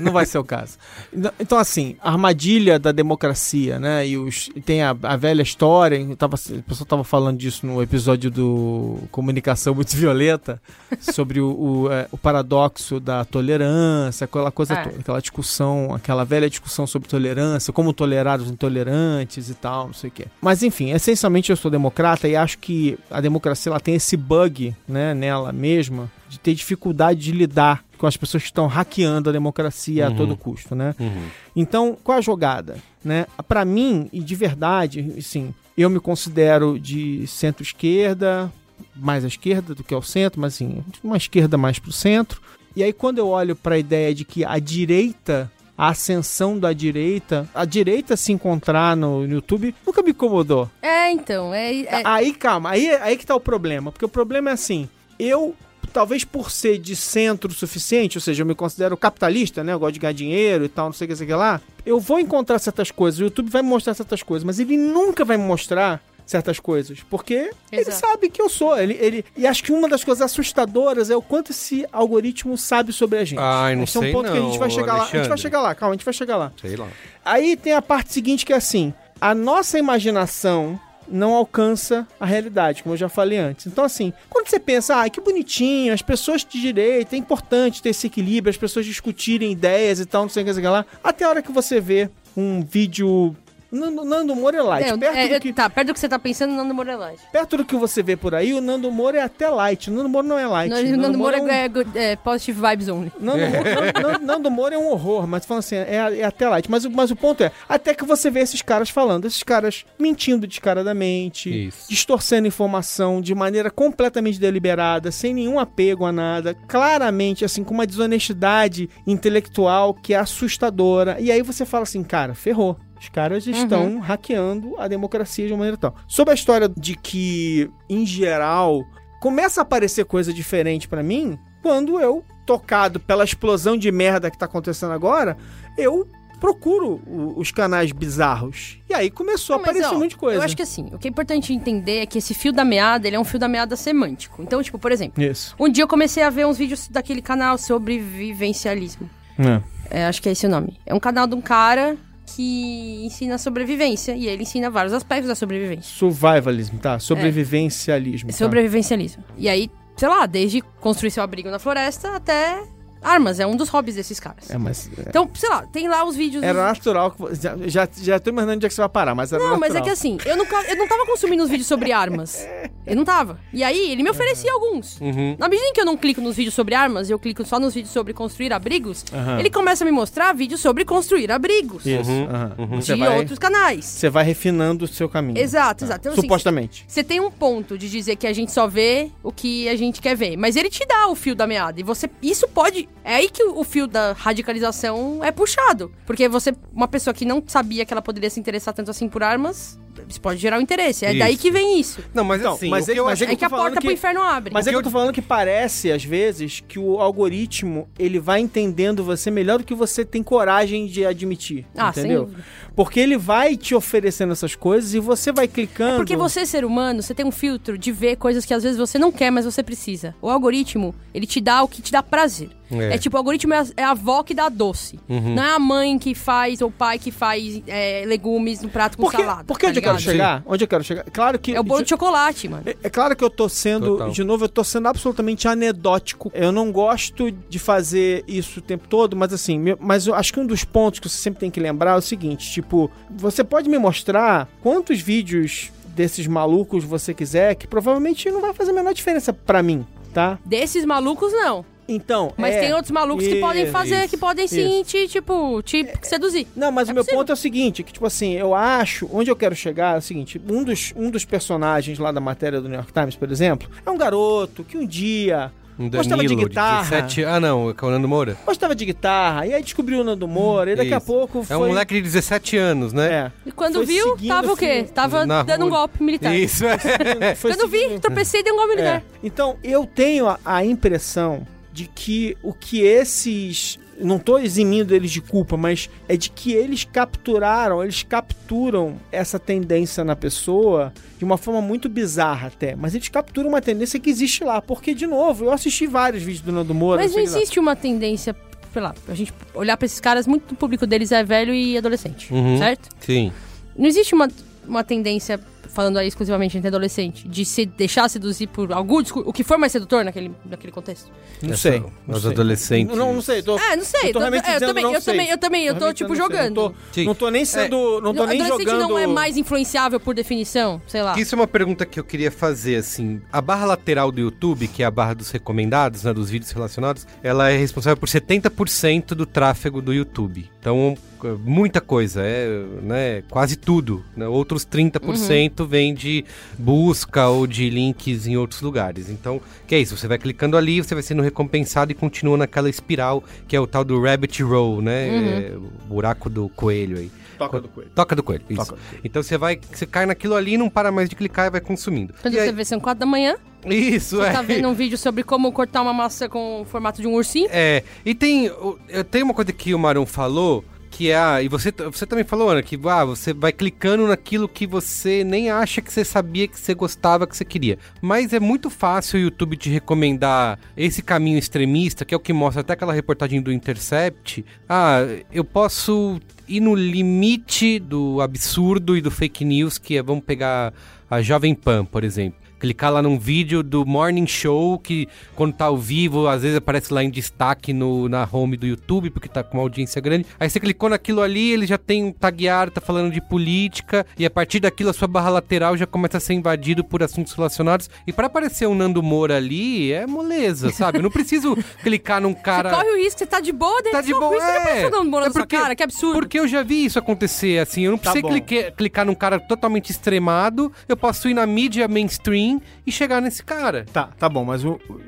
Não 0.00 0.12
vai 0.12 0.26
ser 0.26 0.38
o 0.38 0.44
caso. 0.44 0.76
Então- 1.12 1.32
Então, 1.40 1.58
assim, 1.58 1.96
a 2.00 2.10
armadilha 2.10 2.78
da 2.78 2.92
democracia, 2.92 3.78
né? 3.78 4.06
E 4.06 4.16
os, 4.18 4.50
tem 4.64 4.82
a, 4.82 4.96
a 5.02 5.16
velha 5.16 5.42
história. 5.42 5.98
Tava, 6.16 6.34
a 6.36 6.62
pessoa 6.68 6.84
estava 6.84 7.04
falando 7.04 7.38
disso 7.38 7.66
no 7.66 7.82
episódio 7.82 8.30
do 8.30 8.98
Comunicação 9.10 9.74
Muito 9.74 9.96
Violenta, 9.96 10.60
sobre 11.00 11.40
o, 11.40 11.48
o, 11.48 11.92
é, 11.92 12.06
o 12.12 12.18
paradoxo 12.18 13.00
da 13.00 13.24
tolerância, 13.24 14.24
aquela 14.24 14.50
coisa 14.50 14.74
É. 14.74 14.82
toda, 14.82 14.96
aquela 15.00 15.20
discussão, 15.20 15.94
aquela 15.94 16.24
velha 16.24 16.48
discussão 16.48 16.86
sobre 16.86 17.08
tolerância, 17.08 17.72
como 17.72 17.92
tolerar 17.92 18.40
os 18.40 18.50
intolerantes 18.50 19.48
e 19.50 19.54
tal, 19.54 19.86
não 19.86 19.94
sei 19.94 20.08
o 20.08 20.12
quê. 20.12 20.26
Mas, 20.40 20.62
enfim, 20.62 20.90
essencialmente 20.92 21.50
eu 21.50 21.56
sou 21.56 21.70
democrata 21.70 22.28
e 22.28 22.36
acho 22.36 22.58
que 22.58 22.98
a 23.10 23.20
democracia 23.20 23.70
ela 23.70 23.80
tem 23.80 23.94
esse 23.94 24.16
bug, 24.16 24.74
né, 24.86 25.14
nela 25.14 25.52
mesma, 25.52 26.10
de 26.28 26.38
ter 26.38 26.54
dificuldade 26.54 27.20
de 27.20 27.32
lidar 27.32 27.82
com 27.98 28.06
as 28.06 28.16
pessoas 28.16 28.42
que 28.44 28.48
estão 28.48 28.66
hackeando 28.66 29.28
a 29.28 29.32
democracia 29.32 30.06
a 30.06 30.10
Uhum. 30.10 30.16
todo 30.16 30.36
custo, 30.36 30.74
né? 30.74 30.94
Uhum. 30.98 31.22
Então, 31.56 31.96
qual 32.02 32.18
a 32.18 32.20
jogada? 32.22 32.76
Né? 33.04 33.26
Para 33.46 33.64
mim, 33.64 34.08
e 34.12 34.20
de 34.20 34.34
verdade, 34.34 35.14
assim, 35.18 35.52
eu 35.76 35.90
me 35.90 36.00
considero 36.00 36.78
de 36.78 37.26
centro-esquerda, 37.72 38.50
mais 38.94 39.24
à 39.24 39.28
esquerda 39.28 39.74
do 39.74 39.84
que 39.84 39.94
ao 39.94 40.02
centro, 40.02 40.40
mas 40.40 40.54
assim, 40.54 40.82
uma 41.02 41.16
esquerda 41.16 41.56
mais 41.58 41.78
pro 41.78 41.92
centro. 41.92 42.40
E 42.76 42.82
aí, 42.82 42.92
quando 42.92 43.18
eu 43.18 43.28
olho 43.28 43.56
para 43.56 43.74
a 43.74 43.78
ideia 43.78 44.14
de 44.14 44.24
que 44.24 44.44
a 44.44 44.58
direita, 44.58 45.50
a 45.76 45.88
ascensão 45.88 46.58
da 46.58 46.72
direita, 46.72 47.48
a 47.54 47.64
direita 47.64 48.16
se 48.16 48.32
encontrar 48.32 48.96
no 48.96 49.24
YouTube, 49.24 49.74
nunca 49.86 50.02
me 50.02 50.10
incomodou. 50.10 50.70
É, 50.82 51.10
então, 51.10 51.52
é, 51.54 51.80
é- 51.80 52.02
Aí, 52.04 52.32
calma, 52.34 52.70
aí, 52.70 52.88
aí 52.90 53.16
que 53.16 53.26
tá 53.26 53.34
o 53.34 53.40
problema. 53.40 53.90
Porque 53.90 54.04
o 54.04 54.08
problema 54.08 54.50
é 54.50 54.52
assim, 54.52 54.88
eu, 55.18 55.54
talvez 55.88 56.24
por 56.24 56.50
ser 56.50 56.78
de 56.78 56.94
centro 56.94 57.50
o 57.50 57.54
suficiente, 57.54 58.18
ou 58.18 58.22
seja, 58.22 58.42
eu 58.42 58.46
me 58.46 58.54
considero 58.54 58.96
capitalista, 58.96 59.64
né? 59.64 59.72
Eu 59.72 59.78
gosto 59.78 59.94
de 59.94 60.00
ganhar 60.00 60.12
dinheiro 60.12 60.64
e 60.64 60.68
tal, 60.68 60.86
não 60.86 60.92
sei 60.92 61.06
o 61.06 61.08
que, 61.08 61.16
sei 61.16 61.24
o 61.26 61.28
que 61.28 61.34
lá. 61.34 61.60
Eu 61.84 61.98
vou 61.98 62.18
encontrar 62.18 62.58
certas 62.58 62.90
coisas, 62.90 63.20
o 63.20 63.24
YouTube 63.24 63.50
vai 63.50 63.62
me 63.62 63.68
mostrar 63.68 63.94
certas 63.94 64.22
coisas, 64.22 64.44
mas 64.44 64.58
ele 64.58 64.76
nunca 64.76 65.24
vai 65.24 65.36
me 65.36 65.44
mostrar 65.44 66.02
certas 66.28 66.60
coisas, 66.60 66.98
porque 67.08 67.50
ele 67.72 67.80
Exato. 67.80 67.98
sabe 67.98 68.28
que 68.28 68.40
eu 68.40 68.50
sou. 68.50 68.78
Ele, 68.78 68.92
ele, 69.00 69.24
e 69.34 69.46
acho 69.46 69.64
que 69.64 69.72
uma 69.72 69.88
das 69.88 70.04
coisas 70.04 70.20
assustadoras 70.20 71.08
é 71.08 71.16
o 71.16 71.22
quanto 71.22 71.52
esse 71.52 71.86
algoritmo 71.90 72.56
sabe 72.58 72.92
sobre 72.92 73.18
a 73.18 73.24
gente. 73.24 73.38
Ai, 73.40 73.74
não 73.74 73.84
Esse 73.84 73.96
é 73.96 74.00
um 74.00 74.02
sei 74.02 74.12
ponto 74.12 74.30
que 74.30 74.36
a 74.36 74.40
gente 74.40 74.52
não, 74.52 74.58
vai 74.58 74.70
chegar 74.70 74.92
lá. 74.92 74.92
A 74.92 75.04
gente 75.04 75.10
vai 75.10 75.20
Alexandre. 75.20 75.42
chegar 75.42 75.60
lá, 75.62 75.74
calma, 75.74 75.94
a 75.94 75.96
gente 75.96 76.04
vai 76.04 76.14
chegar 76.14 76.36
lá. 76.36 76.52
Sei 76.60 76.76
lá. 76.76 76.86
Aí 77.24 77.56
tem 77.56 77.72
a 77.72 77.80
parte 77.80 78.12
seguinte 78.12 78.44
que 78.44 78.52
é 78.52 78.56
assim: 78.56 78.92
a 79.18 79.34
nossa 79.34 79.78
imaginação 79.78 80.78
não 81.10 81.34
alcança 81.34 82.06
a 82.18 82.26
realidade, 82.26 82.82
como 82.82 82.94
eu 82.94 82.98
já 82.98 83.08
falei 83.08 83.38
antes. 83.38 83.66
Então, 83.66 83.84
assim, 83.84 84.12
quando 84.28 84.48
você 84.48 84.58
pensa, 84.58 85.02
ah, 85.02 85.08
que 85.08 85.20
bonitinho, 85.20 85.92
as 85.92 86.02
pessoas 86.02 86.44
de 86.44 86.60
direita, 86.60 87.16
é 87.16 87.18
importante 87.18 87.82
ter 87.82 87.90
esse 87.90 88.06
equilíbrio, 88.06 88.50
as 88.50 88.56
pessoas 88.56 88.86
discutirem 88.86 89.52
ideias 89.52 90.00
e 90.00 90.06
tal, 90.06 90.22
não 90.22 90.28
sei 90.28 90.42
o 90.42 90.46
que, 90.46 90.52
sei 90.52 90.62
o 90.62 90.66
que 90.66 90.70
lá, 90.70 90.86
até 91.02 91.24
a 91.24 91.28
hora 91.28 91.42
que 91.42 91.52
você 91.52 91.80
vê 91.80 92.10
um 92.36 92.62
vídeo. 92.62 93.34
Nando, 93.70 94.04
Nando 94.04 94.34
Moura 94.34 94.56
é 94.58 94.62
light. 94.62 94.88
é, 94.88 94.96
perto, 94.96 95.16
é, 95.16 95.28
do 95.38 95.40
que, 95.42 95.52
Tá, 95.52 95.68
perto 95.68 95.88
do 95.88 95.94
que 95.94 96.00
você 96.00 96.08
tá 96.08 96.18
pensando, 96.18 96.54
Nando 96.54 96.72
Moura 96.74 96.92
é 96.92 96.96
light. 96.96 97.20
perto 97.30 97.56
do 97.58 97.64
que 97.64 97.76
você 97.76 98.02
vê 98.02 98.16
por 98.16 98.34
aí, 98.34 98.54
o 98.54 98.60
Nando 98.60 98.90
Moura 98.90 99.18
é 99.18 99.22
até 99.22 99.48
light. 99.50 99.90
O 99.90 99.92
Nando 99.92 100.08
Moura 100.08 100.26
não 100.26 100.38
é 100.38 100.46
light. 100.46 100.70
Nando, 100.70 100.96
Nando 100.96 101.18
Moura 101.18 101.36
é 101.38 101.42
um- 101.42 101.48
é, 101.48 101.68
good- 101.68 101.98
é 101.98 102.16
positive 102.16 102.60
vibes 102.60 102.88
only. 102.88 103.12
Nando, 103.20 103.38
Moura- 103.38 103.92
Nando- 104.00 104.26
Nando 104.26 104.50
Moura 104.50 104.74
é 104.74 104.78
um 104.78 104.88
horror, 104.90 105.26
mas 105.26 105.44
falando 105.44 105.60
assim, 105.60 105.76
é, 105.76 106.18
é 106.20 106.24
até 106.24 106.48
light. 106.48 106.70
Mas, 106.70 106.84
o- 106.84 106.90
mas 106.90 107.10
o 107.10 107.16
ponto 107.16 107.42
é, 107.42 107.52
até 107.68 107.92
que 107.94 108.04
você 108.04 108.30
vê 108.30 108.40
esses 108.40 108.62
caras 108.62 108.88
falando, 108.90 109.26
esses 109.26 109.42
caras 109.42 109.84
mentindo 109.98 110.46
descaradamente, 110.46 111.66
Isso. 111.68 111.88
distorcendo 111.88 112.46
informação 112.48 113.20
de 113.20 113.34
maneira 113.34 113.70
completamente 113.70 114.38
deliberada, 114.40 115.10
sem 115.10 115.34
nenhum 115.34 115.58
apego 115.58 116.04
a 116.06 116.12
nada, 116.12 116.54
claramente, 116.66 117.44
assim, 117.44 117.62
com 117.62 117.74
uma 117.74 117.86
desonestidade 117.86 118.88
intelectual 119.06 119.92
que 119.94 120.14
é 120.14 120.16
assustadora. 120.18 121.16
E 121.20 121.30
aí 121.30 121.42
você 121.42 121.66
fala 121.66 121.82
assim, 121.82 122.02
cara, 122.02 122.34
ferrou. 122.34 122.78
Os 123.00 123.08
caras 123.08 123.46
estão 123.46 124.00
hackeando 124.00 124.74
a 124.78 124.88
democracia 124.88 125.46
de 125.46 125.52
uma 125.52 125.58
maneira 125.58 125.76
tal. 125.76 125.94
Sobre 126.06 126.32
a 126.32 126.34
história 126.34 126.68
de 126.68 126.96
que, 126.96 127.70
em 127.88 128.04
geral, 128.04 128.84
começa 129.20 129.60
a 129.60 129.62
aparecer 129.62 130.04
coisa 130.04 130.32
diferente 130.32 130.88
pra 130.88 131.02
mim 131.02 131.38
quando 131.62 132.00
eu 132.00 132.24
tocado 132.46 132.98
pela 132.98 133.24
explosão 133.24 133.76
de 133.76 133.90
merda 133.92 134.30
que 134.30 134.38
tá 134.38 134.46
acontecendo 134.46 134.92
agora, 134.92 135.36
eu 135.76 136.08
procuro 136.40 137.02
os 137.36 137.50
canais 137.50 137.92
bizarros. 137.92 138.78
E 138.88 138.94
aí 138.94 139.10
começou 139.10 139.54
a 139.54 139.58
Não, 139.58 139.66
mas, 139.66 139.76
aparecer 139.76 139.94
ó, 139.94 139.96
um 139.96 140.00
monte 140.00 140.10
de 140.10 140.16
coisa. 140.16 140.38
Eu 140.38 140.42
acho 140.42 140.56
que 140.56 140.62
assim, 140.62 140.88
o 140.92 140.98
que 140.98 141.08
é 141.08 141.10
importante 141.10 141.52
entender 141.52 141.98
é 141.98 142.06
que 142.06 142.18
esse 142.18 142.32
fio 142.32 142.52
da 142.52 142.64
meada, 142.64 143.06
ele 143.06 143.16
é 143.16 143.20
um 143.20 143.24
fio 143.24 143.38
da 143.38 143.48
meada 143.48 143.76
semântico. 143.76 144.42
Então, 144.42 144.62
tipo, 144.62 144.78
por 144.78 144.92
exemplo, 144.92 145.22
Isso. 145.22 145.54
um 145.58 145.68
dia 145.68 145.82
eu 145.84 145.88
comecei 145.88 146.22
a 146.22 146.30
ver 146.30 146.46
uns 146.46 146.56
vídeos 146.56 146.88
daquele 146.88 147.20
canal 147.20 147.58
sobre 147.58 147.98
vivencialismo. 147.98 149.10
É. 149.38 149.62
É, 149.90 150.06
acho 150.06 150.22
que 150.22 150.28
é 150.28 150.32
esse 150.32 150.46
o 150.46 150.50
nome. 150.50 150.78
É 150.86 150.94
um 150.94 151.00
canal 151.00 151.26
de 151.26 151.34
um 151.34 151.40
cara 151.40 151.96
que 152.34 153.04
ensina 153.04 153.38
sobrevivência. 153.38 154.12
E 154.12 154.26
ele 154.26 154.42
ensina 154.42 154.70
vários 154.70 154.92
aspectos 154.92 155.28
da 155.28 155.34
sobrevivência. 155.34 155.90
Survivalism, 155.96 156.76
tá? 156.76 156.98
Sobrevivencialismo. 156.98 158.30
tá? 158.30 158.36
Sobrevivencialismo. 158.36 159.24
E 159.36 159.48
aí, 159.48 159.70
sei 159.96 160.08
lá, 160.08 160.26
desde 160.26 160.60
construir 160.80 161.10
seu 161.10 161.22
abrigo 161.22 161.50
na 161.50 161.58
floresta 161.58 162.14
até 162.14 162.62
armas. 163.08 163.40
É 163.40 163.46
um 163.46 163.56
dos 163.56 163.68
hobbies 163.68 163.94
desses 163.96 164.20
caras. 164.20 164.50
É, 164.50 164.58
mas 164.58 164.88
é, 164.98 165.08
Então, 165.08 165.28
sei 165.34 165.48
lá, 165.48 165.62
tem 165.72 165.88
lá 165.88 166.04
os 166.04 166.14
vídeos. 166.16 166.42
era 166.42 166.62
natural. 166.66 167.10
que- 167.12 167.34
Já, 167.34 167.56
já, 167.66 167.88
já 168.00 168.18
tô 168.20 168.30
imaginando 168.30 168.56
onde 168.56 168.66
é 168.66 168.68
que 168.68 168.74
você 168.74 168.80
vai 168.80 168.88
parar, 168.88 169.14
mas 169.14 169.32
era 169.32 169.42
Não, 169.42 169.50
mas 169.58 169.72
natural. 169.72 169.82
é 169.82 169.84
que 169.84 169.90
assim, 169.90 170.18
eu, 170.24 170.36
nunca, 170.36 170.56
eu 170.70 170.76
não 170.76 170.86
tava 170.88 171.04
consumindo 171.06 171.42
os 171.42 171.50
vídeos 171.50 171.66
sobre 171.66 171.92
armas. 171.92 172.46
Eu 172.86 172.96
não 172.96 173.04
tava. 173.04 173.38
E 173.52 173.62
aí, 173.62 173.90
ele 173.92 174.02
me 174.02 174.10
oferecia 174.10 174.52
alguns. 174.52 174.98
Uhum. 175.00 175.36
Na 175.38 175.48
medida 175.48 175.68
em 175.68 175.72
que 175.72 175.80
eu 175.80 175.84
não 175.84 175.96
clico 175.96 176.20
nos 176.20 176.36
vídeos 176.36 176.54
sobre 176.54 176.74
armas, 176.74 177.10
eu 177.10 177.18
clico 177.18 177.44
só 177.44 177.58
nos 177.60 177.74
vídeos 177.74 177.92
sobre 177.92 178.12
construir 178.14 178.52
abrigos, 178.52 179.04
Aham. 179.12 179.38
ele 179.38 179.50
começa 179.50 179.84
a 179.84 179.86
me 179.86 179.90
mostrar 179.92 180.32
vídeos 180.34 180.60
sobre 180.60 180.84
construir 180.84 181.30
abrigos. 181.30 181.84
Isso. 181.86 182.10
Uhum, 182.10 182.52
uhum. 182.74 182.78
De 182.78 182.94
vai, 182.94 183.18
outros 183.18 183.38
canais. 183.38 183.84
você 183.84 184.08
vai 184.08 184.24
refinando 184.24 184.84
o 184.84 184.88
seu 184.88 185.08
caminho. 185.08 185.38
Exato, 185.38 185.84
exato. 185.84 186.00
Então, 186.00 186.12
assim, 186.12 186.22
Supostamente. 186.22 186.84
Você 186.88 187.04
tem 187.04 187.20
um 187.20 187.30
ponto 187.30 187.76
de 187.78 187.88
dizer 187.90 188.16
que 188.16 188.26
a 188.26 188.32
gente 188.32 188.52
só 188.52 188.66
vê 188.66 189.10
o 189.22 189.30
que 189.32 189.68
a 189.68 189.76
gente 189.76 190.00
quer 190.00 190.16
ver. 190.16 190.36
Mas 190.36 190.56
ele 190.56 190.70
te 190.70 190.84
dá 190.86 191.08
o 191.08 191.14
fio 191.14 191.34
da 191.34 191.46
meada. 191.46 191.78
E 191.80 191.82
você. 191.82 192.08
Isso 192.22 192.48
pode. 192.48 192.88
É 193.04 193.14
aí 193.16 193.28
que 193.30 193.42
o 193.42 193.64
fio 193.64 193.86
da 193.86 194.12
radicalização 194.12 195.22
é 195.24 195.30
puxado. 195.30 195.92
Porque 196.06 196.28
você, 196.28 196.54
uma 196.72 196.88
pessoa 196.88 197.14
que 197.14 197.24
não 197.24 197.42
sabia 197.46 197.84
que 197.84 197.92
ela 197.92 198.02
poderia 198.02 198.28
se 198.30 198.38
interessar 198.40 198.74
tanto 198.74 198.90
assim 198.90 199.08
por 199.08 199.22
armas, 199.22 199.78
isso 200.08 200.20
pode 200.20 200.38
gerar 200.40 200.58
um 200.58 200.60
interesse. 200.60 201.04
É 201.04 201.12
daí 201.14 201.32
Isso. 201.34 201.42
que 201.42 201.50
vem 201.50 201.78
isso. 201.80 202.02
Não, 202.14 202.22
mas 202.24 202.40
Então, 202.40 202.52
assim, 202.54 202.68
mas 202.68 202.84
o 202.84 202.86
que 202.86 202.92
é- 202.92 203.00
eu 203.00 203.04
mas 203.06 203.12
acho... 203.20 203.24
é 203.30 203.32
É 203.32 203.36
que 203.36 203.44
a 203.44 203.50
porta 203.50 203.76
que- 203.76 203.82
pro 203.86 203.92
inferno 203.92 204.22
abre. 204.22 204.52
Mas 204.54 204.66
é 204.66 204.70
que 204.70 204.74
que 204.74 204.78
eu 204.78 204.82
tô 204.82 204.90
falando 204.90 205.12
que 205.12 205.20
parece, 205.20 205.90
às 205.90 206.04
vezes, 206.04 206.62
que 206.66 206.78
o 206.78 207.00
algoritmo 207.00 207.88
ele 207.98 208.18
vai 208.20 208.40
entendendo 208.40 209.02
você 209.02 209.30
melhor 209.30 209.58
do 209.58 209.64
que 209.64 209.74
você 209.74 210.04
tem 210.04 210.22
coragem 210.22 210.86
de 210.86 211.04
admitir. 211.04 211.66
Ah, 211.76 211.88
entendeu? 211.90 212.30
Porque 212.78 213.00
ele 213.00 213.18
vai 213.18 213.56
te 213.56 213.74
oferecendo 213.74 214.32
essas 214.32 214.54
coisas 214.54 214.94
e 214.94 215.00
você 215.00 215.32
vai 215.32 215.48
clicando. 215.48 215.96
Porque 215.96 216.16
você, 216.16 216.46
ser 216.46 216.64
humano, 216.64 217.02
você 217.02 217.12
tem 217.12 217.26
um 217.26 217.32
filtro 217.32 217.76
de 217.76 217.90
ver 217.90 218.14
coisas 218.14 218.44
que 218.44 218.54
às 218.54 218.62
vezes 218.62 218.78
você 218.78 219.00
não 219.00 219.10
quer, 219.10 219.32
mas 219.32 219.44
você 219.44 219.64
precisa. 219.64 220.14
O 220.22 220.30
algoritmo, 220.30 220.94
ele 221.12 221.26
te 221.26 221.40
dá 221.40 221.60
o 221.64 221.66
que 221.66 221.82
te 221.82 221.90
dá 221.90 222.04
prazer. 222.04 222.50
É. 222.70 222.94
É, 222.94 222.98
tipo, 222.98 223.16
o 223.16 223.18
algoritmo 223.18 223.52
é 223.54 223.58
a, 223.60 223.66
é 223.78 223.82
a 223.82 223.90
avó 223.92 224.22
que 224.22 224.32
dá 224.34 224.48
doce. 224.50 225.00
Uhum. 225.08 225.34
Não 225.34 225.42
é 225.42 225.52
a 225.54 225.58
mãe 225.58 225.98
que 225.98 226.14
faz, 226.14 226.60
ou 226.60 226.68
o 226.68 226.70
pai 226.70 226.98
que 227.00 227.10
faz 227.10 227.62
é, 227.66 228.04
legumes 228.06 228.60
no 228.60 228.68
prato 228.68 228.96
com 228.98 229.04
Porque, 229.04 229.16
salada. 229.22 229.44
porque 229.44 229.64
tá 229.66 229.70
onde 229.70 229.78
eu 229.78 229.82
quero 229.82 229.96
ligado? 229.96 230.12
chegar? 230.12 230.42
Onde 230.46 230.64
eu 230.64 230.68
quero 230.68 230.84
chegar? 230.84 231.04
Claro 231.10 231.38
que. 231.38 231.54
É 231.56 231.60
o 231.60 231.64
bolo 231.64 231.82
de 231.82 231.88
chocolate, 231.88 232.46
mano. 232.46 232.62
É- 232.66 232.76
É 232.84 232.90
claro 232.90 233.16
que 233.16 233.24
eu 233.24 233.30
tô 233.30 233.48
sendo, 233.48 233.86
Total. 233.96 234.10
de 234.10 234.22
novo, 234.22 234.44
eu 234.44 234.48
tô 234.50 234.62
sendo 234.62 234.86
absolutamente 234.86 235.48
anedótico. 235.48 236.30
Eu 236.34 236.52
não 236.52 236.70
gosto 236.70 237.30
de 237.32 237.58
fazer 237.58 238.22
isso 238.28 238.60
o 238.60 238.62
tempo 238.62 238.86
todo, 238.86 239.16
mas 239.16 239.32
assim, 239.32 239.58
meu- 239.58 239.78
mas 239.80 240.06
eu 240.06 240.14
acho 240.14 240.30
que 240.32 240.38
um 240.38 240.46
dos 240.46 240.62
pontos 240.62 241.00
que 241.00 241.08
você 241.08 241.16
sempre 241.16 241.40
tem 241.40 241.50
que 241.50 241.58
lembrar 241.58 241.92
é 241.92 241.96
o 241.96 242.02
seguinte, 242.02 242.50
tipo, 242.52 242.67
você 243.10 243.42
pode 243.42 243.68
me 243.68 243.78
mostrar 243.78 244.48
quantos 244.62 245.00
vídeos 245.00 245.70
desses 245.88 246.26
malucos 246.26 246.84
você 246.84 247.12
quiser, 247.12 247.54
que 247.56 247.66
provavelmente 247.66 248.30
não 248.30 248.40
vai 248.40 248.52
fazer 248.54 248.70
a 248.70 248.74
menor 248.74 248.94
diferença 248.94 249.32
pra 249.32 249.62
mim, 249.62 249.84
tá? 250.14 250.38
Desses 250.44 250.84
malucos, 250.84 251.32
não. 251.32 251.64
Então, 251.90 252.34
Mas 252.36 252.54
é, 252.54 252.60
tem 252.60 252.74
outros 252.74 252.90
malucos 252.90 253.26
que 253.26 253.40
podem 253.40 253.62
isso, 253.62 253.72
fazer, 253.72 254.00
isso, 254.00 254.08
que 254.10 254.16
podem 254.18 254.46
sim, 254.46 254.82
te, 254.84 255.08
tipo, 255.08 255.62
te 255.62 255.88
seduzir. 256.02 256.46
Não, 256.54 256.70
mas 256.70 256.86
É 256.88 256.92
o 256.92 256.94
meu 256.94 257.02
possível. 257.02 257.20
ponto 257.20 257.30
é 257.30 257.32
o 257.32 257.36
seguinte, 257.36 257.82
que 257.82 257.90
tipo 257.94 258.04
assim, 258.04 258.34
eu 258.34 258.54
acho, 258.54 259.08
onde 259.10 259.30
eu 259.30 259.34
quero 259.34 259.56
chegar 259.56 259.94
é 259.94 259.98
o 259.98 260.02
seguinte, 260.02 260.38
um 260.50 260.62
dos, 260.62 260.92
um 260.94 261.10
dos 261.10 261.24
personagens 261.24 261.98
lá 261.98 262.12
da 262.12 262.20
matéria 262.20 262.60
do 262.60 262.68
New 262.68 262.76
York 262.76 262.92
Times, 262.92 263.16
por 263.16 263.30
exemplo, 263.32 263.70
é 263.86 263.90
um 263.90 263.96
garoto 263.96 264.62
que 264.64 264.76
um 264.76 264.86
dia 264.86 265.50
Um 265.78 265.88
gostava 265.88 266.22
de 266.22 266.28
Danilo, 266.28 266.48
guitarra. 266.48 266.82
17... 267.02 267.24
Ah, 267.24 267.38
não, 267.38 267.70
é 267.70 267.74
o 267.80 267.90
Nando 267.90 268.08
Moura. 268.08 268.36
gostava 268.44 268.74
de 268.74 268.84
guitarra, 268.84 269.46
e 269.46 269.54
aí 269.54 269.62
descobriu 269.62 270.00
o 270.00 270.04
Nando 270.04 270.26
Moura, 270.26 270.72
e 270.72 270.76
daqui 270.76 270.92
a 270.92 270.96
Isso. 270.96 271.06
pouco 271.06 271.44
foi... 271.44 271.54
É 271.54 271.58
um 271.58 271.68
moleque 271.68 271.94
de 271.94 272.02
17 272.02 272.56
anos, 272.56 272.92
né? 272.92 273.12
É. 273.12 273.32
E 273.46 273.52
quando 273.52 273.74
Foi 273.74 273.86
viu, 273.86 274.16
tava 274.26 274.52
o 274.52 274.56
quê? 274.56 274.82
assim, 274.84 274.92
Tava 274.92 275.24
na 275.24 275.42
dando 275.44 275.66
um 275.66 275.68
rua. 275.68 275.78
golpe 275.78 276.02
militar. 276.02 276.34
Isso, 276.34 276.64
é. 276.66 277.34
Foi 277.36 277.52
Quando 277.54 277.68
vi, 277.68 277.98
tropecei 278.00 278.40
e 278.40 278.42
dei 278.42 278.52
um 278.52 278.56
golpe 278.56 278.70
militar. 278.74 278.96
É. 278.96 279.02
Então, 279.22 279.56
eu 279.62 279.86
tenho 279.86 280.26
a, 280.26 280.38
a 280.44 280.64
impressão 280.64 281.46
de 281.72 281.86
que 281.86 282.36
o 282.42 282.52
que 282.52 282.80
esses. 282.80 283.78
Não 284.00 284.18
tô 284.18 284.38
eximindo 284.38 284.94
eles 284.94 285.10
de 285.10 285.20
culpa, 285.20 285.56
mas 285.56 285.90
é 286.08 286.16
de 286.16 286.30
que 286.30 286.52
eles 286.52 286.84
capturaram, 286.84 287.82
eles 287.82 288.02
capturam 288.04 288.96
essa 289.10 289.38
tendência 289.38 290.04
na 290.04 290.14
pessoa 290.14 290.92
de 291.18 291.24
uma 291.24 291.36
forma 291.36 291.60
muito 291.60 291.88
bizarra 291.88 292.46
até. 292.48 292.76
Mas 292.76 292.94
eles 292.94 293.08
capturam 293.08 293.48
uma 293.48 293.60
tendência 293.60 293.98
que 293.98 294.08
existe 294.08 294.44
lá. 294.44 294.62
Porque, 294.62 294.94
de 294.94 295.06
novo, 295.06 295.46
eu 295.46 295.52
assisti 295.52 295.86
vários 295.86 296.22
vídeos 296.22 296.42
do 296.42 296.52
Nando 296.52 296.72
Moura. 296.74 297.02
Mas 297.02 297.12
não 297.12 297.20
existe 297.22 297.58
uma 297.58 297.74
tendência, 297.74 298.36
sei 298.72 298.82
lá, 298.82 298.94
a 299.08 299.14
gente 299.14 299.32
olhar 299.52 299.76
pra 299.76 299.86
esses 299.86 299.98
caras, 300.00 300.26
muito 300.26 300.48
do 300.50 300.54
público 300.54 300.86
deles 300.86 301.10
é 301.10 301.24
velho 301.24 301.52
e 301.52 301.76
adolescente, 301.76 302.32
Uhum. 302.32 302.56
certo? 302.58 302.88
Sim. 303.00 303.32
Não 303.76 303.86
existe 303.86 304.14
uma, 304.14 304.28
uma 304.66 304.84
tendência, 304.84 305.40
falando 305.68 305.96
aí 305.98 306.08
exclusivamente 306.08 306.56
entre 306.56 306.68
adolescente, 306.68 307.28
de 307.28 307.44
se 307.44 307.64
deixar 307.66 308.08
seduzir 308.08 308.46
por 308.48 308.72
algum 308.72 309.02
discur- 309.02 309.22
o 309.26 309.32
que 309.32 309.44
for 309.44 309.58
mais 309.58 309.72
sedutor 309.72 310.04
naquele, 310.04 310.32
naquele 310.44 310.72
contexto. 310.72 311.10
Não 311.42 311.56
sei. 311.56 311.80
não 312.06 312.16
os 312.16 312.22
sei. 312.22 312.30
adolescentes. 312.32 312.96
Não, 312.96 313.12
não 313.14 313.22
sei. 313.22 313.42
Tô, 313.42 313.58
É, 313.58 313.76
não 313.76 313.84
sei. 313.84 314.00
eu 314.00 314.06
tô 314.06 314.12
tô- 314.14 314.18
realmente 314.20 314.46
é, 314.48 314.56
eu 314.56 314.60
também, 314.60 314.84
eu 314.92 315.00
também, 315.02 315.28
eu 315.30 315.38
também, 315.38 315.64
eu 315.66 315.74
tô 315.78 315.92
tipo 315.92 316.14
jogando. 316.16 316.62
Não 316.62 316.74
tô, 316.94 317.02
não 317.04 317.14
tô 317.14 317.30
nem 317.30 317.44
sendo. 317.44 318.00
Não 318.00 318.14
tô 318.14 318.26
nem 318.26 318.40
adolescente 318.40 318.70
jogando. 318.70 318.88
não 318.88 318.98
é 318.98 319.06
mais 319.06 319.36
influenciável 319.36 320.00
por 320.00 320.14
definição, 320.14 320.80
sei 320.86 321.02
lá. 321.02 321.18
Isso 321.18 321.34
é 321.34 321.36
uma 321.36 321.46
pergunta 321.46 321.84
que 321.86 322.00
eu 322.00 322.04
queria 322.04 322.30
fazer, 322.30 322.76
assim. 322.76 323.20
A 323.32 323.40
barra 323.40 323.66
lateral 323.66 324.10
do 324.10 324.20
YouTube, 324.20 324.68
que 324.68 324.82
é 324.82 324.86
a 324.86 324.90
barra 324.90 325.14
dos 325.14 325.30
recomendados, 325.30 326.02
né, 326.04 326.12
dos 326.12 326.30
vídeos 326.30 326.50
relacionados, 326.50 327.06
ela 327.22 327.50
é 327.50 327.56
responsável 327.56 327.96
por 327.96 328.08
70% 328.08 329.14
do 329.14 329.26
tráfego 329.26 329.80
do 329.82 329.92
YouTube. 329.92 330.50
Então, 330.60 330.96
é 331.24 331.28
muita 331.44 331.80
coisa, 331.80 332.22
é 332.22 332.48
né, 332.82 333.22
quase 333.30 333.56
tudo. 333.56 334.04
Né? 334.16 334.26
Outros 334.26 334.64
30% 334.66 335.57
vem 335.66 335.94
de 335.94 336.24
busca 336.58 337.28
ou 337.28 337.46
de 337.46 337.68
links 337.70 338.26
em 338.26 338.36
outros 338.36 338.60
lugares. 338.60 339.08
Então, 339.08 339.40
que 339.66 339.74
é 339.74 339.78
isso, 339.80 339.96
você 339.96 340.06
vai 340.08 340.18
clicando 340.18 340.56
ali, 340.56 340.80
você 340.82 340.94
vai 340.94 341.02
sendo 341.02 341.22
recompensado 341.22 341.92
e 341.92 341.94
continua 341.94 342.36
naquela 342.36 342.68
espiral, 342.68 343.22
que 343.46 343.54
é 343.56 343.60
o 343.60 343.66
tal 343.66 343.84
do 343.84 344.00
rabbit 344.02 344.42
roll, 344.42 344.82
né? 344.82 345.08
É, 345.48 345.56
o 345.56 345.70
buraco 345.88 346.28
do 346.28 346.48
coelho 346.50 346.98
aí. 346.98 347.10
Toca 347.38 347.60
do 347.60 347.68
coelho. 347.68 347.90
Toca 347.94 348.16
do 348.16 348.22
coelho, 348.22 348.42
isso. 348.50 348.56
Toca 348.58 348.72
do 348.76 348.78
coelho. 348.80 349.00
Então 349.04 349.22
você 349.22 349.38
vai, 349.38 349.60
você 349.72 349.86
cai 349.86 350.06
naquilo 350.06 350.34
ali 350.34 350.54
e 350.54 350.58
não 350.58 350.68
para 350.68 350.90
mais 350.90 351.08
de 351.08 351.14
clicar 351.14 351.46
e 351.46 351.50
vai 351.50 351.60
consumindo. 351.60 352.12
Quando 352.20 352.34
E 352.34 352.36
você 352.36 352.42
aí- 352.42 352.52
vê, 352.52 352.64
são 352.64 352.80
quatro 352.80 352.98
da 353.00 353.06
manhã, 353.06 353.36
Isso, 353.64 354.16
você 354.16 354.26
é. 354.28 354.32
tá 354.32 354.42
vendo 354.42 354.68
um 354.68 354.74
vídeo 354.74 354.98
sobre 354.98 355.22
como 355.22 355.50
cortar 355.52 355.82
uma 355.82 355.92
massa 355.92 356.28
com 356.28 356.62
o 356.62 356.64
formato 356.64 357.00
de 357.00 357.06
um 357.06 357.14
ursinho. 357.14 357.48
É, 357.52 357.82
e 358.04 358.12
tem, 358.14 358.46
eu 358.46 359.04
tenho 359.08 359.24
uma 359.24 359.34
coisa 359.34 359.52
que 359.52 359.72
o 359.74 359.78
Marão 359.78 360.04
falou, 360.04 360.64
que 360.98 361.10
é, 361.12 361.16
a- 361.16 361.40
e 361.40 361.46
você, 361.46 361.70
você 361.70 362.04
também 362.04 362.24
falou, 362.24 362.50
Ana, 362.50 362.60
que 362.60 362.76
ah, 362.88 363.04
você 363.04 363.32
vai 363.32 363.52
clicando 363.52 364.08
naquilo 364.08 364.48
que 364.48 364.66
você 364.66 365.22
nem 365.22 365.48
acha 365.48 365.80
que 365.80 365.92
você 365.92 366.04
sabia 366.04 366.48
que 366.48 366.58
você 366.58 366.74
gostava, 366.74 367.24
que 367.24 367.36
você 367.36 367.44
queria. 367.44 367.78
Mas 368.02 368.32
é 368.32 368.40
muito 368.40 368.68
fácil 368.68 369.16
o 369.16 369.22
YouTube 369.22 369.56
te 369.56 369.70
recomendar 369.70 370.58
esse 370.76 371.00
caminho 371.00 371.38
extremista, 371.38 372.04
que 372.04 372.12
é 372.12 372.16
o 372.16 372.20
que 372.20 372.32
mostra 372.32 372.62
até 372.62 372.72
aquela 372.72 372.92
reportagem 372.92 373.40
do 373.40 373.52
Intercept. 373.52 374.44
Ah, 374.68 375.02
eu 375.30 375.44
posso 375.44 376.18
ir 376.48 376.58
no 376.58 376.74
limite 376.74 377.78
do 377.78 378.20
absurdo 378.20 378.96
e 378.96 379.00
do 379.00 379.10
fake 379.12 379.44
news, 379.44 379.78
que 379.78 379.96
é, 379.96 380.02
vamos 380.02 380.24
pegar 380.24 380.74
a 381.08 381.22
Jovem 381.22 381.54
Pan, 381.54 381.84
por 381.84 382.02
exemplo. 382.02 382.40
Clicar 382.58 382.92
lá 382.92 383.00
num 383.02 383.18
vídeo 383.18 383.62
do 383.62 383.86
Morning 383.86 384.26
Show, 384.26 384.78
que 384.78 385.08
quando 385.36 385.52
tá 385.54 385.66
ao 385.66 385.76
vivo, 385.76 386.26
às 386.26 386.42
vezes 386.42 386.56
aparece 386.58 386.92
lá 386.92 387.02
em 387.04 387.10
destaque 387.10 387.72
no, 387.72 388.08
na 388.08 388.28
home 388.30 388.56
do 388.56 388.66
YouTube, 388.66 389.10
porque 389.10 389.28
tá 389.28 389.42
com 389.44 389.58
uma 389.58 389.62
audiência 389.62 390.00
grande. 390.00 390.26
Aí 390.40 390.50
você 390.50 390.58
clicou 390.58 390.88
naquilo 390.88 391.22
ali, 391.22 391.52
ele 391.52 391.66
já 391.66 391.78
tem 391.78 392.04
um 392.04 392.12
taguear, 392.12 392.70
tá 392.70 392.80
falando 392.80 393.12
de 393.12 393.20
política, 393.20 394.04
e 394.18 394.26
a 394.26 394.30
partir 394.30 394.60
daquilo 394.60 394.90
a 394.90 394.92
sua 394.92 395.06
barra 395.08 395.30
lateral 395.30 395.76
já 395.76 395.86
começa 395.86 396.16
a 396.16 396.20
ser 396.20 396.34
invadido 396.34 396.82
por 396.84 397.02
assuntos 397.02 397.32
relacionados. 397.32 397.88
E 398.06 398.12
pra 398.12 398.26
aparecer 398.26 398.66
um 398.66 398.74
Nando 398.74 399.02
Moura 399.02 399.36
ali, 399.36 399.92
é 399.92 400.06
moleza, 400.06 400.70
sabe? 400.70 400.98
Eu 400.98 401.02
não 401.02 401.10
preciso 401.10 401.56
clicar 401.82 402.20
num 402.20 402.34
cara... 402.34 402.70
Você 402.70 402.76
corre 402.76 402.90
o 402.90 402.96
risco, 402.96 403.18
você 403.18 403.26
tá 403.26 403.40
de 403.40 403.52
boa, 403.52 403.82
daí 403.82 403.92
Tá 403.92 404.00
de 404.00 404.12
boa, 404.12 404.28
você 404.30 404.46
é. 404.46 404.58
apareceu 404.58 404.90
dando 404.90 405.10
bola 405.10 405.24
É 405.24 405.28
na 405.28 405.32
sua 405.32 405.42
porque- 405.42 405.56
cara, 405.56 405.76
que 405.76 405.82
absurdo. 405.82 406.14
Porque 406.14 406.38
eu 406.40 406.48
já 406.48 406.62
vi 406.62 406.84
isso 406.84 406.98
acontecer, 406.98 407.58
assim, 407.58 407.82
eu 407.82 407.90
não 407.92 407.98
Tá 407.98 408.10
precisei 408.10 408.22
bom. 408.22 408.28
clique- 408.28 408.72
clicar 408.76 409.06
num 409.06 409.14
cara 409.14 409.38
totalmente 409.38 409.90
extremado, 409.90 410.72
eu 410.88 410.96
posso 410.96 411.28
ir 411.28 411.34
na 411.34 411.46
mídia 411.46 411.86
mainstream 411.86 412.47
e 412.86 412.92
chegar 412.92 413.20
nesse 413.20 413.42
cara. 413.42 413.84
Tá, 413.92 414.04
tá 414.18 414.28
bom, 414.28 414.44
mas 414.44 414.62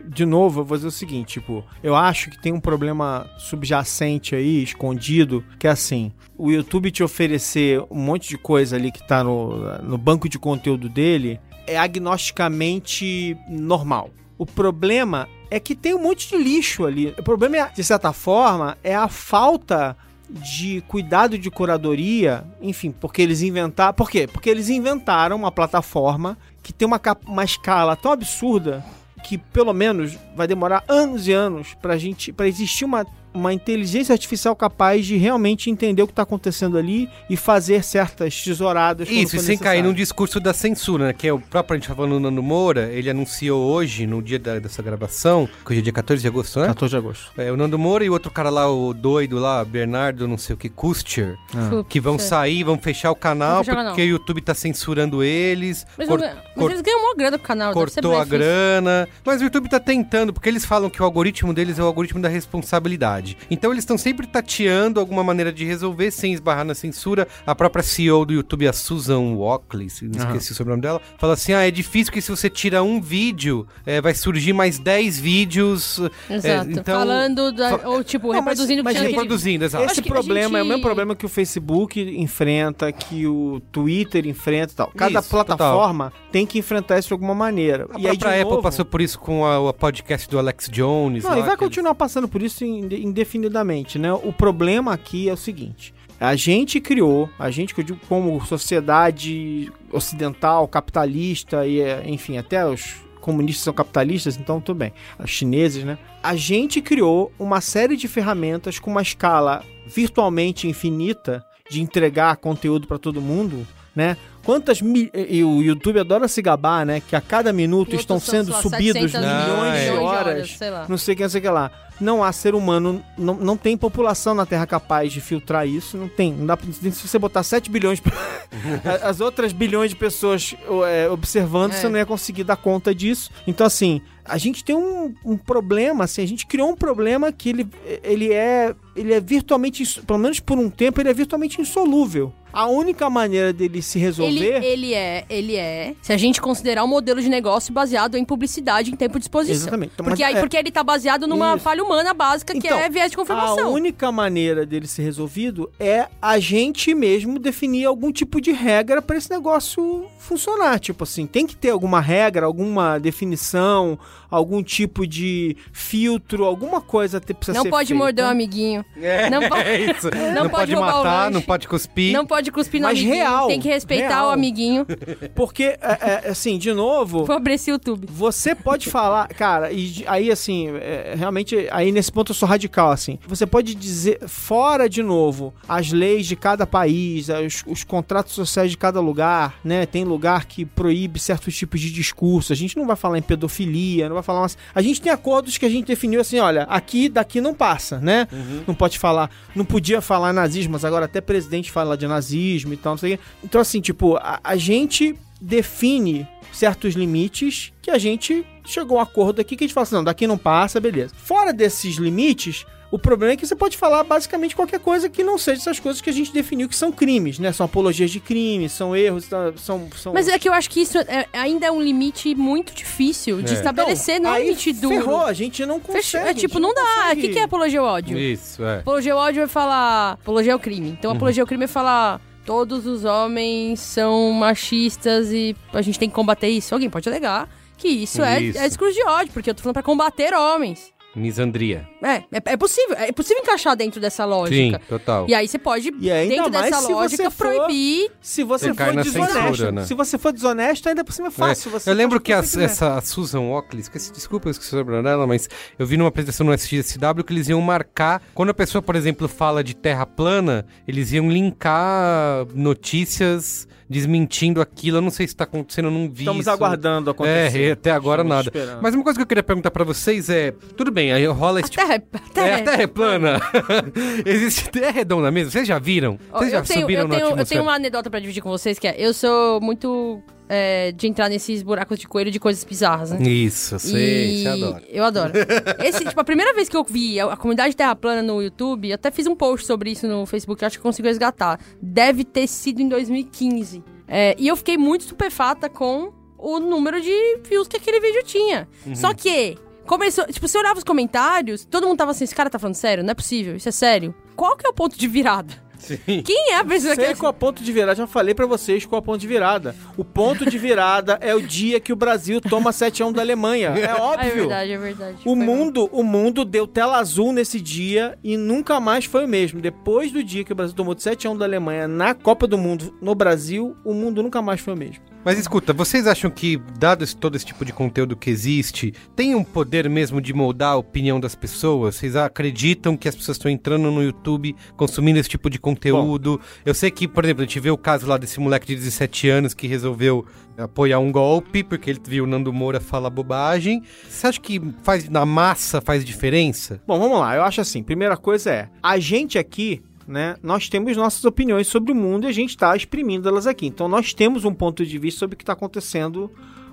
de 0.07 0.27
novo 0.27 0.61
eu 0.61 0.65
vou 0.65 0.77
dizer 0.77 0.89
o 0.89 0.93
seguinte, 0.93 1.41
tipo, 1.41 1.65
eu 1.83 1.95
acho 1.95 2.31
que 2.31 2.41
tem 2.41 2.53
um 2.53 2.61
problema 2.61 3.31
subjacente 3.39 4.35
aí, 4.35 4.63
escondido, 4.63 5.45
que 5.59 5.67
é 5.67 5.71
assim, 5.71 6.13
o 6.37 6.51
YouTube 6.51 6.91
te 6.91 7.03
oferecer 7.03 7.83
um 7.91 7.99
monte 7.99 8.29
de 8.29 8.37
coisa 8.39 8.77
ali 8.77 8.91
que 8.91 9.07
tá 9.07 9.23
no, 9.23 9.79
no 9.83 9.97
banco 9.97 10.29
de 10.29 10.39
conteúdo 10.39 10.89
dele 10.89 11.41
é 11.67 11.79
agnosticamente 11.79 13.37
normal. 13.49 14.11
O 14.37 14.47
problema 14.47 15.29
é 15.51 15.61
que 15.61 15.75
tem 15.75 15.95
um 15.95 16.03
monte 16.03 16.31
de 16.31 16.43
lixo 16.43 16.87
ali. 16.87 17.15
O 17.19 17.23
problema, 17.23 17.59
é, 17.59 17.69
de 17.69 17.85
certa 17.85 18.13
forma, 18.13 18.79
é 18.83 18.95
a 18.95 19.07
falta 19.07 19.97
de 20.31 20.81
cuidado 20.89 21.37
de 21.37 21.51
curadoria, 21.51 22.45
enfim, 22.63 22.91
porque 22.91 23.21
eles 23.21 23.43
inventaram. 23.43 23.93
Por 23.93 24.09
quê? 24.09 24.27
Porque 24.27 24.49
eles 24.49 24.69
inventaram 24.69 25.37
uma 25.37 25.51
plataforma 25.51 26.39
que 26.63 26.73
tem 26.73 26.87
uma, 26.87 27.01
uma 27.27 27.45
escala 27.45 27.97
tão 27.97 28.13
absurda 28.13 28.85
que 29.23 29.37
pelo 29.39 29.73
menos 29.73 30.19
vai 30.35 30.47
demorar 30.47 30.85
anos 30.89 31.29
e 31.29 31.33
anos 31.33 31.75
pra 31.75 31.97
gente 31.99 32.33
para 32.33 32.49
existir 32.49 32.85
uma, 32.85 33.07
uma 33.33 33.53
inteligência 33.53 34.13
artificial 34.13 34.57
capaz 34.57 35.07
de 35.07 35.17
realmente 35.17 35.71
entender 35.71 36.03
o 36.03 36.07
que 36.07 36.13
tá 36.13 36.23
acontecendo 36.23 36.77
ali 36.77 37.09
e 37.29 37.37
fazer 37.37 37.83
certas 37.85 38.43
tesouradas 38.43 39.09
Isso, 39.09 39.37
e 39.37 39.41
sem 39.41 39.57
cair 39.57 39.83
num 39.83 39.93
discurso 39.93 40.41
da 40.41 40.53
censura, 40.53 41.07
né? 41.07 41.13
Que 41.13 41.29
é 41.29 41.33
o 41.33 41.39
próprio, 41.39 41.75
a 41.77 41.79
gente 41.79 41.89
tá 41.89 41.95
falando 41.95 42.13
do 42.15 42.21
Nando 42.21 42.43
Moura, 42.43 42.91
ele 42.93 43.09
anunciou 43.09 43.71
hoje, 43.71 44.07
no 44.07 44.21
dia 44.23 44.39
da- 44.39 44.59
dessa 44.59 44.83
gravação, 44.83 45.49
que 45.65 45.73
hoje 45.73 45.81
é 45.81 45.83
dia 45.83 45.93
14 45.93 46.23
de 46.23 46.29
agosto, 46.29 46.59
né? 46.61 46.67
14 46.67 46.91
de 46.91 46.97
agosto. 46.97 47.31
É, 47.37 47.53
o 47.53 47.57
Nando 47.57 47.79
Moura 47.79 48.05
e 48.05 48.11
o 48.11 48.13
outro 48.13 48.31
cara 48.31 48.51
lá, 48.51 48.69
o 48.71 48.93
doido 48.93 49.39
lá, 49.39 49.65
Bernardo, 49.65 50.27
não 50.27 50.37
sei 50.39 50.55
o 50.55 50.59
que, 50.59 50.69
Kuster, 50.69 51.37
Fu- 51.69 51.85
que 51.85 52.01
vão 52.01 52.19
sair, 52.19 52.65
vão 52.65 52.79
fechar 52.79 53.11
o 53.11 53.15
canal 53.17 53.63
fechar 53.65 53.73
o 53.73 53.77
porque 53.77 54.03
canal. 54.03 54.07
o 54.07 54.11
YouTube 54.19 54.41
tá 54.41 54.55
censurando 54.55 55.23
eles. 55.23 55.87
Mas, 55.97 56.09
mas 56.09 56.19
cor- 56.57 56.71
eles 56.71 56.81
ganham 56.83 57.01
uma 57.01 57.15
grana 57.15 57.39
pro 57.39 57.47
canal, 57.47 57.73
cortou 57.73 58.17
a 58.19 58.25
grana. 58.25 59.09
Mas 59.25 59.41
o 59.41 59.45
YouTube 59.45 59.69
tá 59.69 59.79
tentando, 59.79 60.33
porque 60.33 60.49
eles 60.49 60.65
falam 60.65 60.91
que 60.91 61.01
o 61.01 61.05
algoritmo 61.05 61.55
deles 61.55 61.79
é 61.79 61.83
o 61.83 61.87
algoritmo 61.87 62.21
da 62.21 62.29
responsabilidade. 62.29 63.20
Então 63.51 63.71
eles 63.73 63.83
estão 63.83 63.97
sempre 63.99 64.27
tateando 64.27 65.01
alguma 65.01 65.23
maneira 65.25 65.53
de 65.53 65.65
resolver 65.65 66.11
sem 66.11 66.33
esbarrar 66.33 66.65
na 66.65 66.75
censura. 66.75 67.27
A 67.47 67.55
própria 67.55 67.83
CEO 67.83 68.25
do 68.25 68.33
YouTube, 68.33 68.67
a 68.69 68.73
Susan 68.73 69.35
Walkley, 69.35 69.89
se- 69.91 70.05
não 70.07 70.19
esqueci 70.19 70.53
o 70.53 70.55
sobrenome 70.55 70.83
dela, 70.83 71.01
fala 71.19 71.35
assim: 71.35 71.53
ah, 71.53 71.67
é 71.67 71.71
difícil 71.71 72.13
que 72.13 72.21
se 72.21 72.31
você 72.31 72.49
tira 72.51 72.83
um 72.83 73.01
vídeo, 73.01 73.67
é, 73.87 74.01
vai 74.01 74.15
surgir 74.15 74.53
mais 74.53 74.79
10 74.79 75.19
vídeos. 75.19 76.01
é, 76.29 76.35
Exato. 76.37 76.71
então, 76.71 76.85
Falando, 77.01 77.53
da- 77.53 77.81
ou 77.89 78.03
tipo, 78.05 78.29
Não, 78.33 78.35
mas- 78.43 78.59
reproduzindo 78.59 78.81
o 78.81 78.85
mas, 78.85 78.95
gente, 78.95 79.03
naquele- 79.05 79.21
reproduzindo, 79.23 79.65
exato. 79.65 79.85
Esse 79.85 80.03
problema 80.03 80.59
é 80.59 80.61
o 80.61 80.65
gente- 80.65 80.69
mesmo 80.69 80.83
problema 80.83 81.15
que 81.17 81.27
o 81.27 81.29
Facebook 81.29 82.01
enfrenta, 82.01 82.91
que 82.93 83.27
o 83.27 83.61
Twitter 83.73 84.27
enfrenta 84.27 84.73
e 84.73 84.77
tal. 84.77 84.93
Cada 84.97 85.21
Isso, 85.21 85.29
plataforma 85.31 86.13
tem 86.33 86.47
que 86.47 86.59
enfrentar 86.59 86.99
isso 86.99 87.09
de 87.09 87.15
alguma 87.15 87.35
maneira. 87.35 87.87
A 87.93 87.99
e 87.99 88.07
aí, 88.09 88.17
de 88.17 88.25
Apple 88.27 88.45
novo- 88.45 88.63
passou 88.63 88.85
por 88.85 89.01
isso 89.01 89.19
com 89.19 89.45
a, 89.45 89.71
a 89.71 89.73
podcast 89.73 90.29
do 90.29 90.39
Alex 90.39 90.69
Jones. 90.71 91.25
Não, 91.25 91.31
lá, 91.31 91.39
e 91.39 91.43
vai 91.43 91.57
continuar 91.57 91.95
passando 91.95 92.29
por 92.29 92.43
isso 92.43 92.65
inde- 92.65 93.01
indefinidamente, 93.11 93.99
né? 93.99 94.13
O 94.13 94.33
problema 94.33 94.93
aqui 94.93 95.29
é 95.29 95.33
o 95.33 95.37
seguinte. 95.37 95.93
A 96.19 96.37
gente 96.37 96.81
criou, 96.81 97.31
a 97.39 97.51
gente 97.51 97.75
que 97.75 97.81
eu 97.81 97.85
digo 97.85 98.01
como 98.09 98.45
sociedade 98.45 99.73
ocidental, 99.91 100.69
capitalista 100.69 101.67
e, 101.67 101.81
eh, 101.81 102.03
enfim, 102.07 102.37
até 102.37 102.65
os 102.67 102.97
comunistas 103.21 103.65
são 103.65 103.73
capitalistas, 103.73 104.37
então 104.37 104.61
tudo 104.61 104.79
bem. 104.79 104.93
Os 105.19 105.31
chineses, 105.31 105.85
né? 105.85 105.99
A 106.23 106.35
gente 106.35 106.81
criou 106.81 107.33
uma 107.39 107.61
série 107.61 107.97
de 107.97 108.09
ferramentas 108.09 108.79
com 108.79 108.91
uma 108.91 109.03
escala 109.03 109.65
virtualmente 109.87 110.69
infinita 110.69 111.45
de 111.71 111.81
entregar 111.81 112.37
conteúdo 112.37 112.87
para 112.87 112.99
todo 112.99 113.21
mundo, 113.21 113.67
né? 113.95 114.17
Quantas 114.45 114.81
mil... 114.81 115.11
e 115.15 115.45
o 115.45 115.63
YouTube 115.63 116.01
adora 116.01 116.27
se 116.29 116.41
gabar, 116.43 116.85
né? 116.87 117.01
Que 117.01 117.15
a 117.15 117.21
cada 117.21 117.53
minuto 117.53 117.81
Outros 117.89 118.01
estão 118.01 118.19
são, 118.19 118.31
sendo 118.45 118.53
subidos 118.55 119.11
700 119.13 119.21
milhões 119.21 119.75
Ah, 119.75 119.77
de 119.79 119.87
é. 119.89 119.93
horas 120.01 120.51
sei 120.57 120.71
lá. 120.71 120.87
não 120.89 120.97
sei 120.99 121.15
o 121.15 121.17
que, 121.17 121.23
não 121.23 121.31
sei 121.31 121.39
o 121.41 121.43
que 121.43 121.49
lá. 121.49 121.71
Não 122.01 122.25
há 122.25 122.33
ser 122.33 122.55
humano, 122.55 123.05
não, 123.19 123.35
não 123.35 123.57
tem 123.59 123.77
população 123.77 124.35
na 124.35 124.47
Terra 124.47 124.67
capaz 124.67 125.13
de 125.13 125.21
filtrar 125.21 125.69
isso, 125.69 125.99
não 125.99 126.09
tem. 126.09 126.33
Não 126.33 126.47
dá 126.47 126.57
pra, 126.57 126.67
se 126.73 126.91
você 127.07 127.19
botar 127.19 127.43
7 127.43 127.71
bilhões, 127.71 128.01
as 129.03 129.21
outras 129.21 129.53
bilhões 129.53 129.91
de 129.91 129.97
pessoas 129.97 130.55
é, 130.89 131.11
observando, 131.11 131.73
É. 131.73 131.77
você 131.77 131.89
não 131.91 131.99
ia 131.99 132.07
conseguir 132.07 132.45
dar 132.45 132.57
conta 132.57 132.95
disso. 132.95 133.31
Então, 133.47 133.67
assim, 133.67 134.01
a 134.25 134.39
gente 134.39 134.65
tem 134.65 134.75
um, 134.75 135.15
um 135.25 135.37
problema, 135.37 136.05
assim, 136.05 136.23
a 136.23 136.27
gente 136.27 136.47
criou 136.47 136.71
um 136.71 136.77
problema 136.77 137.31
que 137.33 137.51
ele, 137.51 137.69
ele 138.03 138.33
é 138.33 138.75
ele 139.01 139.13
é 139.15 139.21
virtualmente, 139.21 140.01
pelo 140.03 140.19
menos 140.19 140.41
por 140.41 140.59
um 140.59 140.69
tempo, 140.71 141.01
ele 141.01 141.09
é 141.11 141.15
virtualmente 141.15 141.61
insolúvel. 141.61 142.33
A 142.53 142.67
única 142.67 143.09
maneira 143.09 143.53
dele 143.53 143.81
se 143.81 143.97
Ele, 143.99 144.05
resolver... 144.07 144.65
ele 144.65 144.93
é, 144.93 145.25
ele 145.31 145.55
é. 145.55 145.95
Se 146.03 146.13
a 146.13 146.17
gente 146.17 146.41
considerar 146.41 146.83
um 146.83 146.89
modelo 146.89 147.23
de 147.23 147.29
negócio 147.29 147.73
baseado 147.73 148.17
em 148.17 148.25
publicidade 148.25 148.91
em 148.91 148.97
tempo 148.97 149.21
de 149.21 149.25
exposição. 149.27 149.55
Exatamente. 149.55 149.93
Então, 149.95 150.05
Porque, 150.05 150.21
mas 150.25 150.33
aí, 150.33 150.37
é- 150.37 150.41
porque 150.41 150.57
ele 150.57 150.73
tá 150.73 150.83
baseado 150.83 151.29
numa 151.29 151.55
Isso. 151.55 151.61
falha 151.63 151.81
humana 151.85 152.13
básica, 152.13 152.53
que 152.53 152.59
Então, 152.59 152.77
é 152.77 152.89
viés 152.91 153.09
de 153.13 153.15
A 153.15 153.19
confirmação. 153.21 153.73
única 153.73 154.11
maneira 154.11 154.67
dele 154.67 154.89
ser 154.89 155.03
resolvido 155.03 155.71
é 155.79 156.09
a 156.21 156.41
gente 156.41 156.93
mesmo 156.93 157.39
definir 157.39 157.85
algum 157.85 158.11
tipo 158.11 158.41
de 158.41 158.51
regra 158.51 159.01
para 159.01 159.17
esse 159.17 159.31
negócio 159.31 160.07
funcionar. 160.19 160.81
Tipo 160.81 161.05
assim, 161.05 161.29
tem 161.29 161.47
que 161.47 161.55
ter 161.55 161.71
alguma 161.71 162.01
regra, 162.01 162.47
alguma 162.47 162.99
definição, 162.99 163.97
algum 164.29 164.61
tipo 164.61 165.07
de 165.07 165.57
filtro, 165.73 166.45
alguma 166.45 166.81
coisa 166.81 167.21
ter, 167.21 167.35
precisa 167.35 167.59
Não 167.59 167.63
ser 167.63 167.71
pode 167.71 167.89
feita. 167.89 168.03
morder 168.03 168.25
um 168.25 168.29
amiguinho. 168.29 168.85
É, 168.97 169.31
Não 169.31 169.41
pode- 169.49 169.63
é 169.69 169.91
isso. 169.91 170.11
não 170.11 170.45
Não, 170.45 170.51
pode 170.51 170.73
pode 170.73 170.77
matar, 170.77 171.31
não 171.31 171.41
pode 171.43 171.69
cuspir. 171.69 172.13
Não 172.13 172.27
pode 172.27 172.51
cuspir 172.51 172.81
no 172.81 172.87
Mas 172.89 172.99
amiguinho. 172.99 173.15
real, 173.15 173.49
tem 173.49 173.61
que 173.61 173.69
respeitar 173.69 174.09
real. 174.09 174.29
o 174.29 174.31
amiguinho. 174.31 174.87
Porque, 175.35 175.65
é, 175.81 176.23
é, 176.27 176.29
assim, 176.31 176.59
de 176.59 176.73
novo, 176.73 177.25
Vou 177.25 177.37
abrir 177.37 177.55
esse 177.55 177.71
YouTube. 177.71 178.07
Você 178.11 178.55
pode 178.55 178.89
falar, 178.89 179.29
cara, 179.29 179.73
e 179.73 180.05
aí 180.07 180.31
assim, 180.31 180.69
é, 180.81 181.15
realmente, 181.17 181.69
aí 181.71 181.93
nesse 181.93 182.11
ponto 182.11 182.31
eu 182.33 182.35
sou 182.35 182.49
radical, 182.49 182.91
assim. 182.91 183.19
Você 183.27 183.47
pode 183.47 183.75
dizer, 183.75 184.21
fora 184.27 184.89
de 184.89 185.03
novo, 185.03 185.55
as 185.69 185.91
leis 185.93 186.27
de 186.27 186.37
cada 186.37 186.67
país, 186.67 187.29
os, 187.29 187.63
os 187.67 187.85
contratos 187.85 188.33
sociais 188.35 188.71
de 188.71 188.77
cada 188.77 189.01
lugar, 189.01 189.55
né? 189.65 189.87
Tem 189.87 190.05
lugar 190.05 190.45
que 190.47 190.65
proíbe 190.65 191.19
certos 191.19 191.57
tipos 191.57 191.81
de 191.81 191.91
discurso. 191.91 192.53
A 192.53 192.57
gente 192.57 192.77
não 192.77 192.87
vai 192.87 192.97
falar 192.97 193.19
em 193.19 193.23
pedofilia, 193.23 194.09
não 194.09 194.15
vai 194.15 194.23
falar. 194.23 194.51
A 194.75 194.83
gente 194.83 195.01
tem 195.01 195.13
acordos 195.13 195.57
que 195.59 195.67
a 195.67 195.69
gente 195.71 195.87
definiu 195.87 196.21
assim, 196.21 196.39
olha, 196.39 196.63
aqui, 196.65 197.09
daqui 197.09 197.41
não 197.41 197.55
passa, 197.55 197.99
né? 197.99 198.27
Não 198.71 198.75
pode 198.75 198.99
falar, 198.99 199.31
não 199.55 199.65
podia 199.65 200.01
falar 200.01 200.33
nazismo, 200.33 200.73
mas 200.73 200.85
agora 200.85 201.07
até 201.07 201.21
presidente 201.21 201.71
fala 201.71 201.97
de 201.97 202.07
nazismo 202.07 202.73
e 202.73 202.77
tal, 202.77 202.93
não 202.93 202.99
sei 202.99 203.15
o 203.15 203.19
quê. 203.19 203.25
Então, 203.45 203.61
assim, 203.61 203.81
tipo, 203.81 204.17
a, 204.17 204.41
a 204.43 204.57
gente 204.57 205.17
define 205.41 206.27
certos 206.53 206.95
limites 206.95 207.73
que 207.81 207.91
a 207.91 207.99
gente 207.99 208.45
chegou 208.65 208.99
a 208.99 209.01
um 209.01 209.03
acordo 209.03 209.41
aqui 209.41 209.57
que 209.57 209.65
a 209.65 209.67
gente 209.67 209.75
fala 209.75 209.83
assim, 209.83 209.95
não, 209.95 210.05
daqui 210.05 210.27
não 210.27 210.39
passa, 210.39 210.81
beleza. 210.81 211.15
Fora 211.17 211.53
desses 211.53 211.97
limites, 211.97 212.65
o 212.91 212.99
problema 212.99 213.35
é 213.35 213.37
que 213.37 213.47
você 213.47 213.55
pode 213.55 213.77
falar 213.77 214.03
basicamente 214.03 214.57
qualquer 214.57 214.81
coisa 214.81 215.09
que 215.09 215.23
não 215.23 215.39
seja 215.39 215.61
essas 215.61 215.79
coisas 215.79 216.01
que 216.03 216.11
a 216.11 216.13
gente 216.13 216.33
definiu 216.33 216.69
que 216.69 216.75
são 216.75 216.91
crimes, 216.91 217.39
né? 217.39 217.53
São 217.53 217.65
apologias 217.67 218.11
de 218.11 218.19
crime, 218.21 218.69
são 218.69 218.97
erros, 218.97 219.27
tá- 219.29 219.53
são... 219.57 219.89
são... 219.97 220.13
Mas 220.13 220.27
é 220.29 220.39
que 220.39 220.49
eu 220.49 220.53
acho 220.53 220.69
que 220.69 220.81
isso 220.81 220.99
é- 220.99 221.27
ainda 221.33 221.67
é 221.67 221.71
um 221.71 221.81
limite 221.81 222.35
muito 222.35 222.75
difícil 222.75 223.41
de 223.43 223.53
É. 223.53 223.57
estabelecer, 223.57 224.21
não 224.21 224.35
é 224.35 224.39
um 224.41 224.43
limite 224.43 224.73
duro. 224.73 224.95
ferrou, 224.97 225.21
a 225.23 225.33
gente 225.33 225.65
não 225.65 225.79
consegue. 225.79 226.03
Fechou. 226.05 226.21
É 226.21 226.35
tipo, 226.35 226.59
não 226.59 226.75
dá. 226.75 227.11
O 227.13 227.17
que, 227.17 227.29
que 227.29 227.39
é 227.39 227.43
apologia 227.45 227.79
ao 227.81 227.87
ódio? 227.87 228.19
Isso, 228.19 228.65
é. 228.65 228.79
Apologia 228.81 229.13
ao 229.13 229.19
ódio 229.21 229.41
vai 229.43 229.49
falar. 229.49 230.13
Apologia 230.15 230.53
ao 230.53 230.59
crime. 230.59 230.89
Uhum. 230.89 230.97
Então, 230.99 231.13
apologia 231.13 231.43
ao 231.43 231.47
crime 231.47 231.65
é 231.65 231.69
falar. 231.69 232.21
Todos 232.45 232.87
os 232.87 233.05
homens 233.05 233.79
são 233.81 234.33
machistas 234.33 235.31
e 235.31 235.55
a 235.73 235.83
gente 235.83 235.99
tem 235.99 236.09
que 236.09 236.15
combater 236.15 236.49
isso. 236.49 236.75
Alguém 236.75 236.91
pode 236.91 237.09
alegar 237.09 237.49
que 237.77 237.87
isso, 237.89 238.23
É, 238.23 238.41
Isso. 238.43 238.59
é 238.59 238.67
discurso 238.69 238.95
de 238.95 239.03
ódio, 239.07 239.33
porque 239.33 239.49
eu 239.51 239.55
tô 239.55 239.63
falando 239.63 239.75
pra 239.75 239.83
combater 239.83 240.35
homens. 240.35 240.93
Misandria. 241.15 241.89
É, 242.03 242.17
é, 242.17 242.25
é 242.47 242.57
possível. 242.57 242.97
É 242.97 243.11
possível 243.11 243.43
encaixar 243.43 243.75
dentro 243.77 244.01
dessa 244.01 244.23
Sim, 244.25 244.29
lógica. 244.31 244.81
total. 244.89 245.27
E 245.29 245.35
aí 245.35 245.49
você 245.49 245.59
pode, 245.59 245.93
E 245.99 246.11
ainda 246.11 246.37
dentro 246.37 246.53
mais 246.53 246.71
dessa 246.71 246.87
se 246.87 246.93
lógica, 246.93 247.25
você 247.25 247.31
for- 247.31 247.47
proibir. 247.57 248.11
Se 248.21 248.45
você 248.45 248.73
for 248.75 248.95
desonesto, 249.03 249.33
censura, 249.49 249.73
né? 249.73 249.85
se 249.85 249.95
você 249.95 250.19
for 250.19 250.33
desonesto, 250.33 250.89
ainda 250.89 251.05
por 251.05 251.13
cima 251.13 251.29
é 251.29 251.31
fácil. 251.33 251.69
É, 251.71 251.73
Você 251.79 251.91
eu 251.91 251.95
lembro 251.95 252.19
o 252.19 252.21
que 252.21 252.33
a- 252.33 252.39
essa 252.39 252.95
a 252.97 253.01
Susan 253.01 253.41
Walkley, 253.41 253.81
esqueci, 253.81 254.13
desculpa, 254.13 254.49
eu 254.49 254.51
esqueci 254.53 254.75
o 254.75 254.79
sobrenome 254.79 255.03
dela, 255.05 255.27
mas 255.27 255.49
eu 255.79 255.85
vi 255.87 255.97
numa 255.97 256.09
apresentação 256.09 256.47
no 256.47 256.53
SXSW 256.53 257.25
que 257.25 257.33
eles 257.33 257.49
iam 257.49 257.61
marcar, 257.61 258.23
quando 258.35 258.51
a 258.51 258.55
pessoa, 258.55 258.81
por 258.81 258.95
exemplo, 258.95 259.27
fala 259.27 259.65
de 259.65 259.75
terra 259.75 260.07
plana, 260.07 260.65
eles 260.87 261.13
iam 261.13 261.29
linkar 261.31 262.47
notícias 262.55 263.67
desmentindo 263.91 264.61
aquilo. 264.61 264.99
Eu 264.99 265.03
não 265.03 265.11
sei 265.11 265.27
se 265.27 265.35
tá 265.35 265.43
acontecendo, 265.45 265.87
eu 265.87 265.91
não 265.91 266.09
vi 266.09 266.21
Estamos 266.23 266.43
isso. 266.43 266.51
aguardando 266.51 267.11
acontecer. 267.11 267.59
É, 267.61 267.69
e 267.69 267.71
até 267.73 267.91
agora 267.91 268.23
Estamos 268.23 268.47
nada. 268.47 268.57
esperando. 268.57 268.81
Mas 268.83 268.95
uma 268.95 269.03
coisa 269.03 269.19
que 269.19 269.23
eu 269.23 269.27
queria 269.27 269.43
perguntar 269.43 269.73
pra 269.73 269.83
vocês 269.83 270.31
é, 270.31 270.53
tudo 270.77 270.93
bem, 270.93 271.13
aí 271.13 271.27
rola 271.27 271.59
A 271.59 271.61
esse 271.61 271.71
tipo 271.73 271.85
terra, 271.85 271.95
é- 271.95 272.17
a 272.17 272.33
terra 272.33 272.47
é, 272.49 272.55
a 272.55 272.63
Terra 272.63 272.83
é 272.83 272.87
plana. 272.87 273.41
Existe 274.25 274.71
Terra 274.71 274.91
redonda 274.93 275.31
mesmo? 275.33 275.51
Vocês 275.51 275.67
já 275.67 275.79
viram? 275.81 276.19
Vocês 276.33 276.53
já 276.53 276.59
eu, 276.59 276.63
tenho, 276.65 276.81
subiram 276.83 277.03
eu, 277.03 277.09
na 277.09 277.15
tenho, 277.17 277.39
eu 277.39 277.45
tenho 277.47 277.63
uma 277.63 277.75
anedota 277.75 278.09
pra 278.09 278.21
dividir 278.21 278.43
com 278.43 278.49
vocês, 278.51 278.79
que 278.79 278.87
é... 278.87 278.95
Eu 278.97 279.13
sou 279.13 279.61
muito 279.61 280.23
é, 280.53 280.91
de 280.91 281.07
entrar 281.07 281.29
nesses 281.29 281.63
buracos 281.63 281.97
de 281.97 282.09
coelho 282.09 282.29
de 282.29 282.41
coisas 282.41 282.65
bizarras, 282.65 283.13
né? 283.13 283.23
Isso, 283.23 283.77
eu 283.77 283.79
sei, 283.79 284.35
E 284.35 284.43
você 284.43 284.49
adora. 284.49 284.85
Eu 284.89 285.05
adoro. 285.05 285.33
Esse, 285.79 286.05
tipo, 286.05 286.21
a 286.21 286.25
primeira 286.25 286.53
vez 286.53 286.69
que 286.69 286.77
eu 286.77 286.83
vi 286.83 287.21
a, 287.21 287.27
a 287.27 287.37
comunidade 287.37 287.77
Terra 287.77 287.95
Plana 287.95 288.21
no 288.21 288.43
YouTube, 288.43 288.89
eu 288.89 288.97
até 288.97 289.13
fiz 289.13 289.29
um 289.29 289.37
post 289.37 289.65
sobre 289.65 289.93
isso 289.93 290.09
no 290.09 290.27
Facebook, 290.27 290.65
acho 290.65 290.77
que 290.77 290.83
consigo 290.83 291.07
resgatar. 291.07 291.61
Deve 291.81 292.25
ter 292.25 292.49
sido 292.49 292.83
em 292.83 292.89
2015. 292.89 293.85
É, 294.09 294.35
e 294.37 294.49
eu 294.49 294.57
fiquei 294.57 294.77
muito 294.77 295.03
estupefata 295.03 295.69
com 295.69 296.13
o 296.37 296.59
número 296.59 297.01
de 297.01 297.39
views 297.49 297.69
que 297.69 297.77
aquele 297.77 298.01
vídeo 298.01 298.25
tinha. 298.25 298.69
Uhum. 298.85 298.97
Só 298.97 299.15
que, 299.15 299.57
começou. 299.87 300.27
Tipo, 300.27 300.49
você 300.49 300.59
olhava 300.59 300.79
os 300.79 300.85
comentários, 300.85 301.65
todo 301.65 301.87
mundo 301.87 301.99
tava 301.99 302.11
assim: 302.11 302.25
esse 302.25 302.35
cara 302.35 302.51
tá 302.51 302.59
falando 302.59 302.75
sério? 302.75 303.05
Não 303.05 303.13
é 303.13 303.15
possível, 303.15 303.55
isso 303.55 303.69
é 303.69 303.73
sério. 303.73 304.13
Qual 304.35 304.57
que 304.57 304.67
é 304.67 304.71
o 304.71 304.73
ponto 304.73 304.99
de 304.99 305.07
virada? 305.07 305.70
Sim. 305.81 306.23
Quem 306.23 306.53
é 306.53 306.59
a 306.59 306.65
pessoa 306.65 306.95
Sei 306.95 307.07
que... 307.09 307.15
qual 307.17 307.33
é 307.33 307.35
o 307.35 307.39
ponto 307.39 307.63
de 307.63 307.73
virada, 307.73 307.95
já 307.97 308.07
falei 308.07 308.35
pra 308.35 308.47
vocês 308.47 308.85
qual 308.87 308.99
é 308.99 309.03
o 309.03 309.05
ponto 309.05 309.19
de 309.19 309.27
virada. 309.27 309.75
O 309.97 310.05
ponto 310.05 310.49
de 310.49 310.59
virada 310.59 311.19
é 311.21 311.35
o 311.35 311.41
dia 311.43 311.81
que 311.81 311.93
o 311.93 311.97
Brasil 311.97 312.41
toma 312.41 312.73
7 312.73 313.03
a 313.03 313.07
1 313.07 313.13
da 313.13 313.23
Alemanha. 313.23 313.71
É 313.81 313.85
Ah, 313.87 313.97
é 313.97 314.01
óbvio. 314.01 314.35
verdade, 314.35 314.73
é 314.73 314.79
verdade. 314.79 315.17
O 315.25 315.35
Foi 315.35 315.35
mundo, 315.35 315.89
o 315.93 316.03
mundo 316.03 316.45
deu 316.45 316.67
tela 316.67 316.99
azul 316.99 317.33
nesse 317.33 317.61
dia 317.61 318.17
e 318.23 318.37
nunca 318.37 318.79
mais 318.79 319.05
foi 319.07 319.25
o 319.25 319.29
mesmo. 319.29 319.61
Depois 319.61 320.13
do 320.13 320.23
dia 320.23 320.45
que 320.45 320.53
o 320.53 320.55
Brasil 320.57 320.75
tomou 320.77 320.95
de 320.95 321.03
7 321.03 321.27
a 321.27 321.31
1 321.31 321.37
da 321.39 321.45
Alemanha 321.45 321.89
na 321.89 322.15
Copa 322.15 322.47
do 322.47 322.59
Mundo 322.59 322.95
no 323.01 323.15
Brasil, 323.15 323.75
o 323.85 323.93
mundo 323.95 324.23
nunca 324.23 324.41
mais 324.43 324.61
foi 324.61 324.75
o 324.75 324.77
mesmo. 324.77 325.03
Mas 325.23 325.39
escuta, 325.39 325.75
vocês 325.75 326.07
acham 326.07 326.31
que, 326.31 326.57
dado 326.79 327.05
esse- 327.05 327.15
todo 327.15 327.37
esse 327.37 327.45
tipo 327.45 327.63
de 327.63 327.75
conteúdo 327.75 328.17
que 328.17 328.31
existe, 328.31 328.95
tem 329.15 329.35
um 329.35 329.45
poder 329.45 329.89
mesmo 329.89 330.19
de 330.19 330.33
moldar 330.33 330.73
a 330.73 330.77
opinião 330.77 331.21
das 331.21 331.35
pessoas? 331.35 331.97
Vocês 331.97 332.17
acreditam 332.17 332.97
que 332.97 333.07
as 333.07 333.15
pessoas 333.15 333.37
estão 333.37 333.51
entrando 333.51 333.91
no 333.91 334.03
YouTube, 334.03 334.57
consumindo 334.79 335.19
esse 335.19 335.29
tipo 335.29 335.51
de 335.51 335.59
conteúdo? 335.59 336.41
Eu 336.65 336.73
sei 336.73 336.91
que, 336.91 337.07
por 337.07 337.23
exemplo, 337.25 337.43
a 337.43 337.47
gente 337.47 337.61
vê 337.61 337.71
o 337.71 337.77
caso 337.77 338.07
lá 338.07 338.17
desse 338.17 338.41
moleque 338.41 338.67
de 338.69 338.77
17 338.77 339.29
anos 339.29 339.53
que 339.53 339.67
resolveu 339.67 340.25
apoiar 340.57 340.99
um 340.99 341.13
golpe 341.13 341.63
porque 341.63 341.91
ele 341.91 342.01
viu 342.03 342.25
o 342.25 342.27
Nando 342.27 342.51
Moura 342.51 342.81
falar 342.81 343.11
bobagem. 343.11 343.83
Você 344.09 344.27
acha 344.27 344.41
que 344.41 344.59
faz 344.83 345.07
na 345.09 345.27
massa 345.27 345.83
faz 345.83 346.03
diferença? 346.03 346.81
Bom, 346.87 346.99
vamos 346.99 347.19
lá. 347.21 347.37
Eu 347.37 347.43
acho 347.43 347.61
assim, 347.61 347.83
primeira 347.83 348.17
coisa 348.17 348.51
é, 348.51 348.69
a 348.83 348.99
gente 348.99 349.39
aqui, 349.39 349.83
né, 350.11 350.37
nós 350.43 350.69
temos 350.69 350.97
nossas 350.97 351.25
opiniões 351.25 351.69
sobre 351.69 351.93
o 351.93 351.95
mundo 351.95 352.27
e 352.27 352.29
a 352.29 352.33
gente 352.33 352.51
está 352.51 352.75
exprimindo 352.75 353.29
elas 353.29 353.47
aqui. 353.47 353.67
Então 353.67 353.89
nós 353.89 354.13
temos 354.13 354.45
um 354.45 354.53
ponto 354.53 354.85
de 354.85 354.99
vista 354.99 355.21
sobre 355.21 355.35
o 355.35 355.37
que 355.37 355.45
está 355.45 355.53
acontecendo 355.53 356.29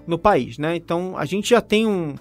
no 0.07 0.17
país, 0.17 0.57
né? 0.57 0.75
Então 0.75 1.15
a 1.15 1.23
gente 1.23 1.51
já 1.51 1.61
tem 1.61 1.85
um, 1.85 2.15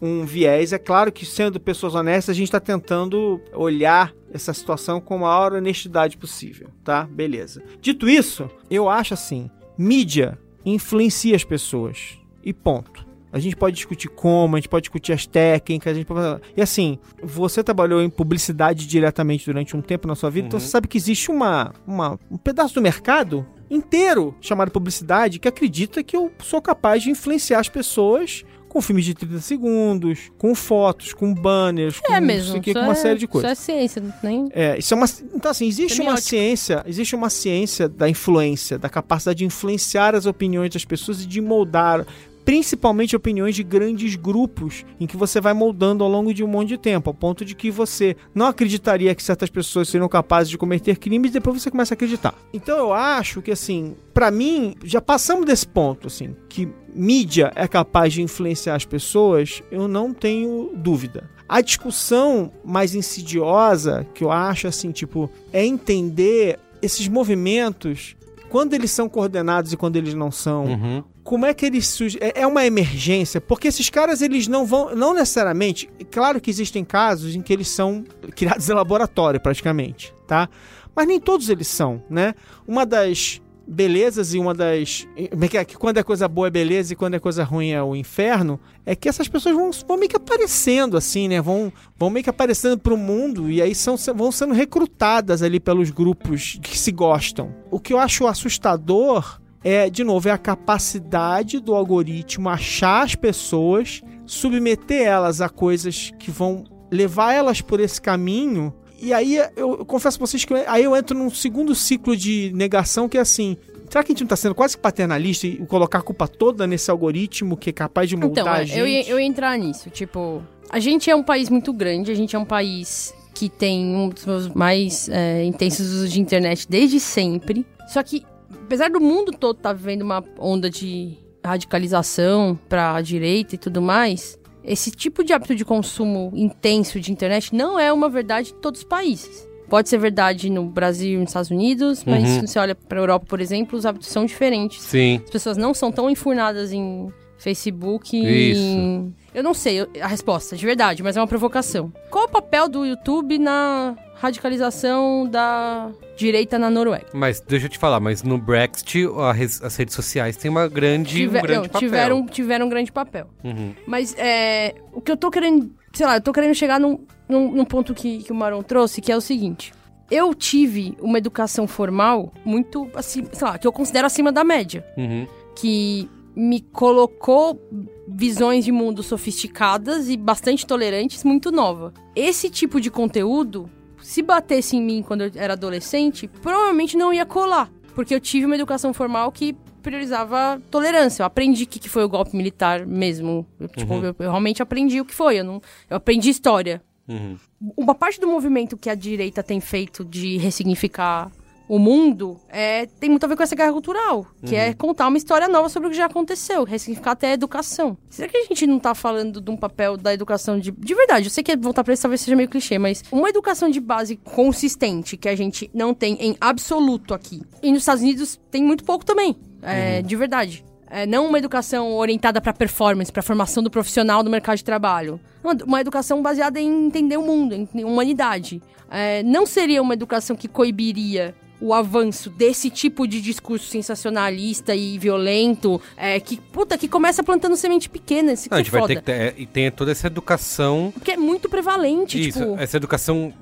um 0.00 0.24
viés. 0.24 0.72
É 0.72 0.78
claro 0.78 1.10
que 1.10 1.26
sendo 1.26 1.58
pessoas 1.58 1.96
honestas, 1.96 2.34
a 2.34 2.38
gente 2.38 2.46
está 2.46 2.60
tentando 2.60 3.40
olhar 3.52 4.14
essa 4.32 4.54
situação 4.54 5.00
com 5.00 5.16
a 5.16 5.18
maior 5.18 5.54
honestidade 5.54 6.16
possível, 6.16 6.68
tá? 6.84 7.04
Beleza. 7.04 7.62
Dito 7.80 8.08
isso, 8.08 8.48
eu 8.70 8.88
acho 8.88 9.12
assim, 9.12 9.50
mídia 9.76 10.38
influencia 10.64 11.34
as 11.34 11.42
pessoas 11.42 12.16
e 12.44 12.52
ponto. 12.52 13.09
A 13.32 13.38
gente 13.38 13.56
pode 13.56 13.76
discutir 13.76 14.08
como, 14.08 14.56
a 14.56 14.58
gente 14.58 14.68
pode 14.68 14.82
discutir 14.82 15.12
as 15.12 15.26
técnicas, 15.26 15.92
a 15.92 15.94
gente 15.94 16.06
pode... 16.06 16.40
E 16.56 16.62
assim, 16.62 16.98
você 17.22 17.62
trabalhou 17.62 18.02
em 18.02 18.10
publicidade 18.10 18.86
diretamente 18.86 19.46
durante 19.46 19.76
um 19.76 19.80
tempo 19.80 20.08
na 20.08 20.14
sua 20.14 20.30
vida, 20.30 20.48
então 20.48 20.58
você 20.58 20.68
sabe 20.68 20.88
que 20.88 20.98
existe 20.98 21.30
uma, 21.30 21.72
uma, 21.86 22.18
um 22.30 22.36
pedaço 22.36 22.74
do 22.74 22.82
mercado 22.82 23.46
inteiro 23.70 24.34
chamado 24.40 24.70
publicidade 24.70 25.38
que 25.38 25.46
acredita 25.46 26.02
que 26.02 26.16
eu 26.16 26.30
sou 26.40 26.60
capaz 26.60 27.02
de 27.02 27.10
influenciar 27.10 27.60
as 27.60 27.68
pessoas 27.68 28.44
com 28.70 28.80
filmes 28.80 29.04
de 29.04 29.14
30 29.14 29.40
segundos, 29.40 30.30
com 30.38 30.54
fotos, 30.54 31.12
com 31.12 31.34
banners, 31.34 31.98
com, 31.98 32.14
É 32.14 32.20
mesmo. 32.20 32.56
isso 32.56 32.72
com 32.72 32.78
uma 32.78 32.92
é- 32.92 32.94
série 32.94 33.18
de 33.18 33.26
coisas. 33.26 33.58
Isso 33.58 33.70
é 33.70 33.74
ciência, 33.74 34.02
nem... 34.22 34.48
É, 34.52 34.78
isso 34.78 34.94
é 34.94 34.96
uma. 34.96 35.06
Então, 35.34 35.50
assim, 35.50 35.66
existe 35.66 36.00
uma 36.00 36.16
Semiótica. 36.16 36.28
ciência, 36.28 36.84
existe 36.86 37.16
uma 37.16 37.28
ciência 37.28 37.88
da 37.88 38.08
influência, 38.08 38.78
da 38.78 38.88
capacidade 38.88 39.38
de 39.40 39.44
influenciar 39.44 40.14
as 40.14 40.24
opiniões 40.24 40.70
das 40.70 40.84
pessoas 40.84 41.22
e 41.22 41.26
de 41.26 41.40
moldar. 41.40 42.06
Principalmente 42.44 43.14
opiniões 43.14 43.54
de 43.54 43.62
grandes 43.62 44.16
grupos 44.16 44.84
em 44.98 45.06
que 45.06 45.16
você 45.16 45.40
vai 45.40 45.52
moldando 45.52 46.02
ao 46.02 46.10
longo 46.10 46.32
de 46.32 46.42
um 46.42 46.48
monte 46.48 46.68
de 46.68 46.78
tempo, 46.78 47.10
ao 47.10 47.14
ponto 47.14 47.44
de 47.44 47.54
que 47.54 47.70
você 47.70 48.16
não 48.34 48.46
acreditaria 48.46 49.14
que 49.14 49.22
certas 49.22 49.50
pessoas 49.50 49.88
seriam 49.88 50.08
capazes 50.08 50.50
de 50.50 50.58
cometer 50.58 50.96
crimes 50.96 51.30
e 51.30 51.34
depois 51.34 51.62
você 51.62 51.70
começa 51.70 51.94
a 51.94 51.96
acreditar. 51.96 52.34
Então 52.52 52.76
eu 52.78 52.92
acho 52.92 53.42
que 53.42 53.50
assim, 53.50 53.94
pra 54.14 54.30
mim, 54.30 54.74
já 54.82 55.00
passamos 55.00 55.46
desse 55.46 55.66
ponto, 55.66 56.06
assim, 56.06 56.34
que 56.48 56.68
mídia 56.94 57.52
é 57.54 57.68
capaz 57.68 58.12
de 58.12 58.22
influenciar 58.22 58.74
as 58.74 58.84
pessoas, 58.84 59.62
eu 59.70 59.86
não 59.86 60.12
tenho 60.12 60.72
dúvida. 60.74 61.30
A 61.48 61.60
discussão 61.60 62.52
mais 62.64 62.94
insidiosa, 62.94 64.06
que 64.14 64.22
eu 64.22 64.30
acho 64.30 64.66
assim, 64.68 64.92
tipo, 64.92 65.30
é 65.52 65.64
entender 65.64 66.58
esses 66.80 67.08
movimentos, 67.08 68.16
quando 68.48 68.74
eles 68.74 68.90
são 68.90 69.08
coordenados 69.08 69.72
e 69.72 69.76
quando 69.76 69.96
eles 69.96 70.14
não 70.14 70.30
são. 70.30 70.64
Uhum. 70.64 71.04
Como 71.30 71.46
é 71.46 71.54
que 71.54 71.64
eles 71.64 71.86
surgem? 71.86 72.20
É 72.20 72.40
é 72.40 72.44
uma 72.44 72.66
emergência, 72.66 73.40
porque 73.40 73.68
esses 73.68 73.88
caras 73.88 74.20
eles 74.20 74.48
não 74.48 74.66
vão, 74.66 74.96
não 74.96 75.14
necessariamente. 75.14 75.88
Claro 76.10 76.40
que 76.40 76.50
existem 76.50 76.84
casos 76.84 77.36
em 77.36 77.40
que 77.40 77.52
eles 77.52 77.68
são 77.68 78.02
criados 78.34 78.68
em 78.68 78.72
laboratório, 78.72 79.38
praticamente, 79.38 80.12
tá? 80.26 80.48
Mas 80.92 81.06
nem 81.06 81.20
todos 81.20 81.48
eles 81.48 81.68
são, 81.68 82.02
né? 82.10 82.34
Uma 82.66 82.84
das 82.84 83.40
belezas 83.64 84.34
e 84.34 84.40
uma 84.40 84.52
das. 84.52 85.06
é 85.16 85.58
é? 85.58 85.64
Que 85.64 85.76
quando 85.76 85.98
é 85.98 86.02
coisa 86.02 86.26
boa 86.26 86.48
é 86.48 86.50
beleza 86.50 86.94
e 86.94 86.96
quando 86.96 87.14
é 87.14 87.20
coisa 87.20 87.44
ruim 87.44 87.70
é 87.70 87.80
o 87.80 87.94
inferno. 87.94 88.58
É 88.84 88.96
que 88.96 89.08
essas 89.08 89.28
pessoas 89.28 89.54
vão, 89.54 89.70
vão 89.86 89.96
meio 89.98 90.10
que 90.10 90.16
aparecendo, 90.16 90.96
assim, 90.96 91.28
né? 91.28 91.40
Vão, 91.40 91.72
vão 91.96 92.10
meio 92.10 92.24
que 92.24 92.30
aparecendo 92.30 92.76
pro 92.76 92.96
mundo 92.96 93.48
e 93.48 93.62
aí 93.62 93.72
são, 93.72 93.94
vão 94.16 94.32
sendo 94.32 94.52
recrutadas 94.52 95.44
ali 95.44 95.60
pelos 95.60 95.92
grupos 95.92 96.58
que 96.60 96.76
se 96.76 96.90
gostam. 96.90 97.54
O 97.70 97.78
que 97.78 97.92
eu 97.92 98.00
acho 98.00 98.26
assustador 98.26 99.38
é, 99.62 99.90
de 99.90 100.02
novo, 100.04 100.28
é 100.28 100.32
a 100.32 100.38
capacidade 100.38 101.60
do 101.60 101.74
algoritmo 101.74 102.48
achar 102.48 103.02
as 103.04 103.14
pessoas, 103.14 104.02
submeter 104.26 105.02
elas 105.06 105.40
a 105.40 105.48
coisas 105.48 106.12
que 106.18 106.30
vão 106.30 106.64
levar 106.90 107.32
elas 107.34 107.60
por 107.60 107.80
esse 107.80 108.00
caminho. 108.00 108.72
E 109.00 109.12
aí 109.12 109.36
eu, 109.36 109.78
eu 109.78 109.84
confesso 109.86 110.18
pra 110.18 110.26
vocês 110.26 110.44
que 110.44 110.52
eu- 110.52 110.64
aí 110.66 110.84
eu 110.84 110.94
entro 110.96 111.16
num 111.16 111.30
segundo 111.30 111.74
ciclo 111.74 112.16
de 112.16 112.50
negação 112.54 113.08
que 113.08 113.16
é 113.18 113.20
assim. 113.20 113.56
Será 113.88 114.04
que 114.04 114.12
a 114.12 114.14
gente 114.14 114.20
não 114.22 114.28
tá 114.28 114.36
sendo 114.36 114.54
quase 114.54 114.78
paternalista 114.78 115.46
e 115.46 115.56
colocar 115.66 115.98
a 115.98 116.02
culpa 116.02 116.28
toda 116.28 116.66
nesse 116.66 116.90
algoritmo 116.90 117.56
que 117.56 117.70
é 117.70 117.72
capaz 117.72 118.08
de 118.08 118.16
moldar 118.16 118.42
Então, 118.44 118.52
a 118.52 118.62
é, 118.62 118.66
gente? 118.66 118.78
eu, 118.78 118.86
ia, 118.86 119.08
eu 119.08 119.18
ia 119.18 119.26
entrar 119.26 119.58
nisso. 119.58 119.90
Tipo, 119.90 120.42
a 120.68 120.78
gente 120.78 121.10
é 121.10 121.16
um 121.16 121.22
país 121.24 121.48
muito 121.48 121.72
grande, 121.72 122.10
a 122.12 122.14
gente 122.14 122.36
é 122.36 122.38
um 122.38 122.44
país 122.44 123.12
que 123.34 123.48
tem 123.48 123.84
um 123.96 124.08
dos 124.08 124.24
meus 124.26 124.48
mais 124.48 125.08
é, 125.08 125.44
intensos 125.44 125.88
usos 125.92 126.12
de 126.12 126.20
internet 126.20 126.66
desde 126.68 127.00
sempre. 127.00 127.66
Só 127.88 128.00
que, 128.02 128.22
apesar 128.70 128.88
do 128.88 129.00
mundo 129.00 129.32
todo 129.32 129.56
estar 129.56 129.72
vivendo 129.72 130.02
uma 130.02 130.22
onda 130.38 130.70
de 130.70 131.18
radicalização 131.44 132.56
pra 132.68 133.00
direita 133.00 133.56
e 133.56 133.58
tudo 133.58 133.82
mais, 133.82 134.38
esse 134.62 134.92
tipo 134.92 135.24
de 135.24 135.32
hábito 135.32 135.56
de 135.56 135.64
consumo 135.64 136.30
intenso 136.36 137.00
de 137.00 137.10
internet 137.10 137.52
não 137.52 137.76
é 137.80 137.92
uma 137.92 138.08
verdade 138.08 138.52
em 138.52 138.60
todos 138.60 138.82
os 138.82 138.86
países. 138.86 139.48
Pode 139.68 139.88
ser 139.88 139.98
verdade 139.98 140.48
no 140.48 140.66
Brasil 140.66 141.14
e 141.14 141.20
nos 141.20 141.30
Estados 141.30 141.50
Unidos, 141.50 142.04
mas 142.04 142.22
Uhum. 142.22 142.40
se 142.40 142.46
você 142.46 142.58
olha 142.60 142.74
pra 142.76 143.00
Europa, 143.00 143.26
por 143.28 143.40
exemplo, 143.40 143.76
os 143.76 143.84
hábitos 143.84 144.08
são 144.08 144.24
diferentes. 144.24 144.80
Sim. 144.82 145.20
As 145.24 145.30
pessoas 145.30 145.56
não 145.56 145.74
são 145.74 145.90
tão 145.90 146.08
enfurnadas 146.08 146.72
em 146.72 147.12
Facebook. 147.42 148.16
Isso. 148.16 148.60
em- 148.60 149.14
Eu 149.34 149.42
não 149.42 149.54
sei 149.54 149.86
a 150.00 150.06
resposta, 150.06 150.56
de 150.56 150.64
verdade, 150.66 151.02
mas 151.02 151.16
é 151.16 151.20
uma 151.20 151.26
provocação. 151.26 151.92
Qual 152.10 152.24
o 152.24 152.28
papel 152.28 152.68
do 152.68 152.84
YouTube 152.84 153.38
na 153.38 153.96
radicalização 154.14 155.26
da 155.28 155.90
direita 156.16 156.58
na 156.58 156.68
Noruega? 156.70 157.06
Mas 157.12 157.40
deixa 157.40 157.66
eu 157.66 157.70
te 157.70 157.78
falar, 157.78 158.00
mas 158.00 158.22
no 158.22 158.38
Brexit 158.38 159.06
res- 159.34 159.62
as 159.62 159.76
redes 159.76 159.94
sociais 159.94 160.36
têm 160.36 160.50
uma 160.50 160.66
grande, 160.68 161.14
Tiver- 161.16 161.38
um 161.38 161.42
grande 161.42 161.62
não, 161.62 161.68
papel. 161.68 161.80
tiveram, 161.80 162.26
tiveram 162.26 162.66
um 162.66 162.68
grande 162.68 162.90
papel. 162.92 163.26
Uhum. 163.44 163.72
Mas 163.86 164.14
é, 164.18 164.74
o 164.92 165.00
que 165.00 165.12
eu 165.12 165.16
tô 165.16 165.30
querendo, 165.30 165.70
sei 165.92 166.06
lá, 166.06 166.16
eu 166.16 166.20
tô 166.20 166.32
querendo 166.32 166.54
chegar 166.54 166.80
num, 166.80 166.98
num, 167.28 167.52
num 167.52 167.64
ponto 167.64 167.94
que, 167.94 168.18
que 168.24 168.32
o 168.32 168.34
Maron 168.34 168.62
trouxe, 168.62 169.00
que 169.00 169.12
é 169.12 169.16
o 169.16 169.20
seguinte. 169.20 169.72
Eu 170.10 170.34
tive 170.34 170.96
uma 171.00 171.18
educação 171.18 171.68
formal 171.68 172.32
muito, 172.44 172.88
assim, 172.94 173.24
sei 173.32 173.46
lá, 173.46 173.56
que 173.58 173.66
eu 173.66 173.72
considero 173.72 174.06
acima 174.06 174.32
da 174.32 174.42
média. 174.42 174.84
Uhum. 174.96 175.26
que 175.56 176.08
me 176.40 176.62
colocou 176.62 177.60
visões 178.08 178.64
de 178.64 178.72
mundo 178.72 179.02
sofisticadas 179.02 180.08
e 180.08 180.16
bastante 180.16 180.66
tolerantes 180.66 181.22
muito 181.22 181.52
nova. 181.52 181.92
Esse 182.16 182.48
tipo 182.48 182.80
de 182.80 182.90
conteúdo, 182.90 183.68
se 184.00 184.22
batesse 184.22 184.74
em 184.74 184.82
mim 184.82 185.04
quando 185.06 185.20
eu 185.20 185.30
era 185.34 185.52
adolescente, 185.52 186.26
provavelmente 186.26 186.96
não 186.96 187.12
ia 187.12 187.26
colar, 187.26 187.70
porque 187.94 188.14
eu 188.14 188.20
tive 188.20 188.46
uma 188.46 188.54
educação 188.54 188.94
formal 188.94 189.30
que 189.30 189.54
priorizava 189.82 190.58
tolerância. 190.70 191.22
Eu 191.22 191.26
aprendi 191.26 191.64
o 191.64 191.66
que 191.66 191.78
que 191.78 191.90
foi 191.90 192.04
o 192.04 192.08
golpe 192.08 192.34
militar 192.34 192.86
mesmo. 192.86 193.46
Eu, 193.58 193.68
tipo, 193.68 193.94
eu, 193.94 194.16
eu 194.18 194.30
realmente 194.30 194.62
aprendi 194.62 194.98
o 194.98 195.04
que 195.04 195.14
foi. 195.14 195.40
Eu, 195.40 195.44
não, 195.44 195.60
eu 195.90 195.96
aprendi 195.98 196.30
história. 196.30 196.82
Uhum. 197.06 197.36
Uma 197.76 197.94
parte 197.94 198.18
do 198.18 198.26
movimento 198.26 198.78
que 198.78 198.88
a 198.88 198.94
direita 198.94 199.42
tem 199.42 199.60
feito 199.60 200.06
de 200.06 200.38
ressignificar 200.38 201.30
o 201.70 201.78
mundo 201.78 202.36
é, 202.48 202.86
tem 202.98 203.08
muito 203.08 203.22
a 203.22 203.28
ver 203.28 203.36
com 203.36 203.44
essa 203.44 203.54
guerra 203.54 203.70
cultural, 203.70 204.26
que 204.44 204.56
é 204.56 204.74
contar 204.74 205.06
uma 205.06 205.16
história 205.16 205.46
nova 205.46 205.68
sobre 205.68 205.86
o 205.86 205.90
que 205.92 205.96
já 205.96 206.06
aconteceu, 206.06 206.64
ressignificar 206.64 207.12
até 207.12 207.28
a 207.28 207.34
educação. 207.34 207.96
Será 208.08 208.28
que 208.28 208.36
a 208.36 208.44
gente 208.44 208.66
não 208.66 208.80
tá 208.80 208.92
falando 208.92 209.40
de 209.40 209.52
um 209.52 209.56
papel 209.56 209.96
da 209.96 210.12
educação 210.12 210.58
de. 210.58 210.72
De 210.72 210.94
verdade, 210.96 211.26
eu 211.26 211.30
sei 211.30 211.44
que 211.44 211.56
voltar 211.56 211.84
pra 211.84 211.94
isso 211.94 212.02
talvez 212.02 212.22
seja 212.22 212.34
meio 212.34 212.48
clichê, 212.48 212.76
mas 212.76 213.04
uma 213.12 213.28
educação 213.28 213.70
de 213.70 213.78
base 213.78 214.16
consistente 214.16 215.16
que 215.16 215.28
a 215.28 215.36
gente 215.36 215.70
não 215.72 215.94
tem 215.94 216.14
em 216.14 216.36
absoluto 216.40 217.14
aqui. 217.14 217.40
E 217.62 217.70
nos 217.70 217.82
Estados 217.82 218.02
Unidos 218.02 218.40
tem 218.50 218.64
muito 218.64 218.82
pouco 218.82 219.04
também. 219.04 219.36
É, 219.62 220.02
De 220.02 220.16
verdade. 220.16 220.64
É, 220.90 221.06
não 221.06 221.28
uma 221.28 221.38
educação 221.38 221.92
orientada 221.94 222.40
para 222.40 222.52
performance, 222.52 223.12
para 223.12 223.22
formação 223.22 223.62
do 223.62 223.70
profissional 223.70 224.24
do 224.24 224.30
mercado 224.30 224.56
de 224.56 224.64
trabalho. 224.64 225.20
Uma, 225.40 225.56
uma 225.64 225.80
educação 225.80 226.20
baseada 226.20 226.58
em 226.58 226.86
entender 226.86 227.16
o 227.16 227.22
mundo, 227.22 227.54
em, 227.54 227.68
em 227.72 227.84
humanidade. 227.84 228.60
É, 228.90 229.22
não 229.22 229.46
seria 229.46 229.80
uma 229.80 229.94
educação 229.94 230.34
que 230.34 230.48
coibiria 230.48 231.32
o 231.60 231.74
avanço 231.74 232.30
desse 232.30 232.70
tipo 232.70 233.06
de 233.06 233.20
discurso 233.20 233.66
sensacionalista 233.68 234.74
e 234.74 234.98
violento, 234.98 235.80
é, 235.96 236.18
que, 236.18 236.36
puta, 236.36 236.78
que 236.78 236.88
começa 236.88 237.22
plantando 237.22 237.56
semente 237.56 237.88
pequena, 237.88 238.32
isso 238.32 238.44
que 238.44 238.50
Não, 238.50 238.58
a 238.58 238.60
é 238.60 238.64
gente 238.64 238.72
vai 238.72 238.80
foda. 238.80 238.94
ter 238.94 239.00
que 239.00 239.06
ter, 239.06 239.12
é, 239.12 239.34
e 239.36 239.46
tem 239.46 239.70
toda 239.70 239.92
essa 239.92 240.06
educação 240.06 240.90
Porque 240.94 241.12
é 241.12 241.16
muito 241.16 241.48
prevalente, 241.48 242.20
Isso, 242.28 242.40
tipo... 242.40 242.58
essa 242.58 242.76
educação 242.76 243.32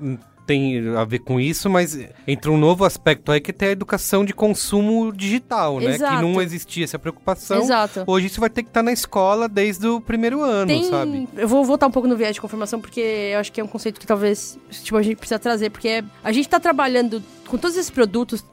tem 0.49 0.97
a 0.97 1.05
ver 1.05 1.19
com 1.19 1.39
isso, 1.39 1.69
mas 1.69 1.95
entra 2.27 2.51
um 2.51 2.57
novo 2.57 2.83
aspecto 2.83 3.31
aí 3.31 3.39
que 3.39 3.51
é 3.51 3.53
ter 3.53 3.65
a 3.67 3.71
educação 3.71 4.25
de 4.25 4.33
consumo 4.33 5.13
digital, 5.13 5.79
né? 5.79 5.93
Exato. 5.93 6.15
Que 6.15 6.21
não 6.23 6.41
existia 6.41 6.83
essa 6.83 6.97
preocupação. 6.97 7.61
Exato. 7.61 8.03
Hoje 8.07 8.25
isso 8.25 8.39
vai 8.39 8.49
ter 8.49 8.63
que 8.63 8.69
estar 8.69 8.81
na 8.81 8.91
escola 8.91 9.47
desde 9.47 9.87
o 9.87 10.01
primeiro 10.01 10.41
ano, 10.41 10.65
Tem, 10.65 10.89
sabe? 10.89 11.29
eu 11.37 11.47
vou 11.47 11.63
voltar 11.63 11.85
um 11.85 11.91
pouco 11.91 12.07
no 12.07 12.17
viés 12.17 12.33
de 12.33 12.41
confirmação, 12.41 12.81
porque 12.81 12.99
eu 12.99 13.39
acho 13.39 13.51
que 13.51 13.61
é 13.61 13.63
um 13.63 13.67
conceito 13.67 13.99
que 13.99 14.07
talvez 14.07 14.57
tipo, 14.71 14.97
a 14.97 15.03
gente 15.03 15.17
precisa 15.17 15.37
trazer, 15.37 15.69
porque 15.69 16.03
a 16.23 16.31
gente 16.31 16.49
tá 16.49 16.59
trabalhando 16.59 17.21
com 17.47 17.55
todos 17.55 17.77
esses 17.77 17.91
produtos, 17.91 18.43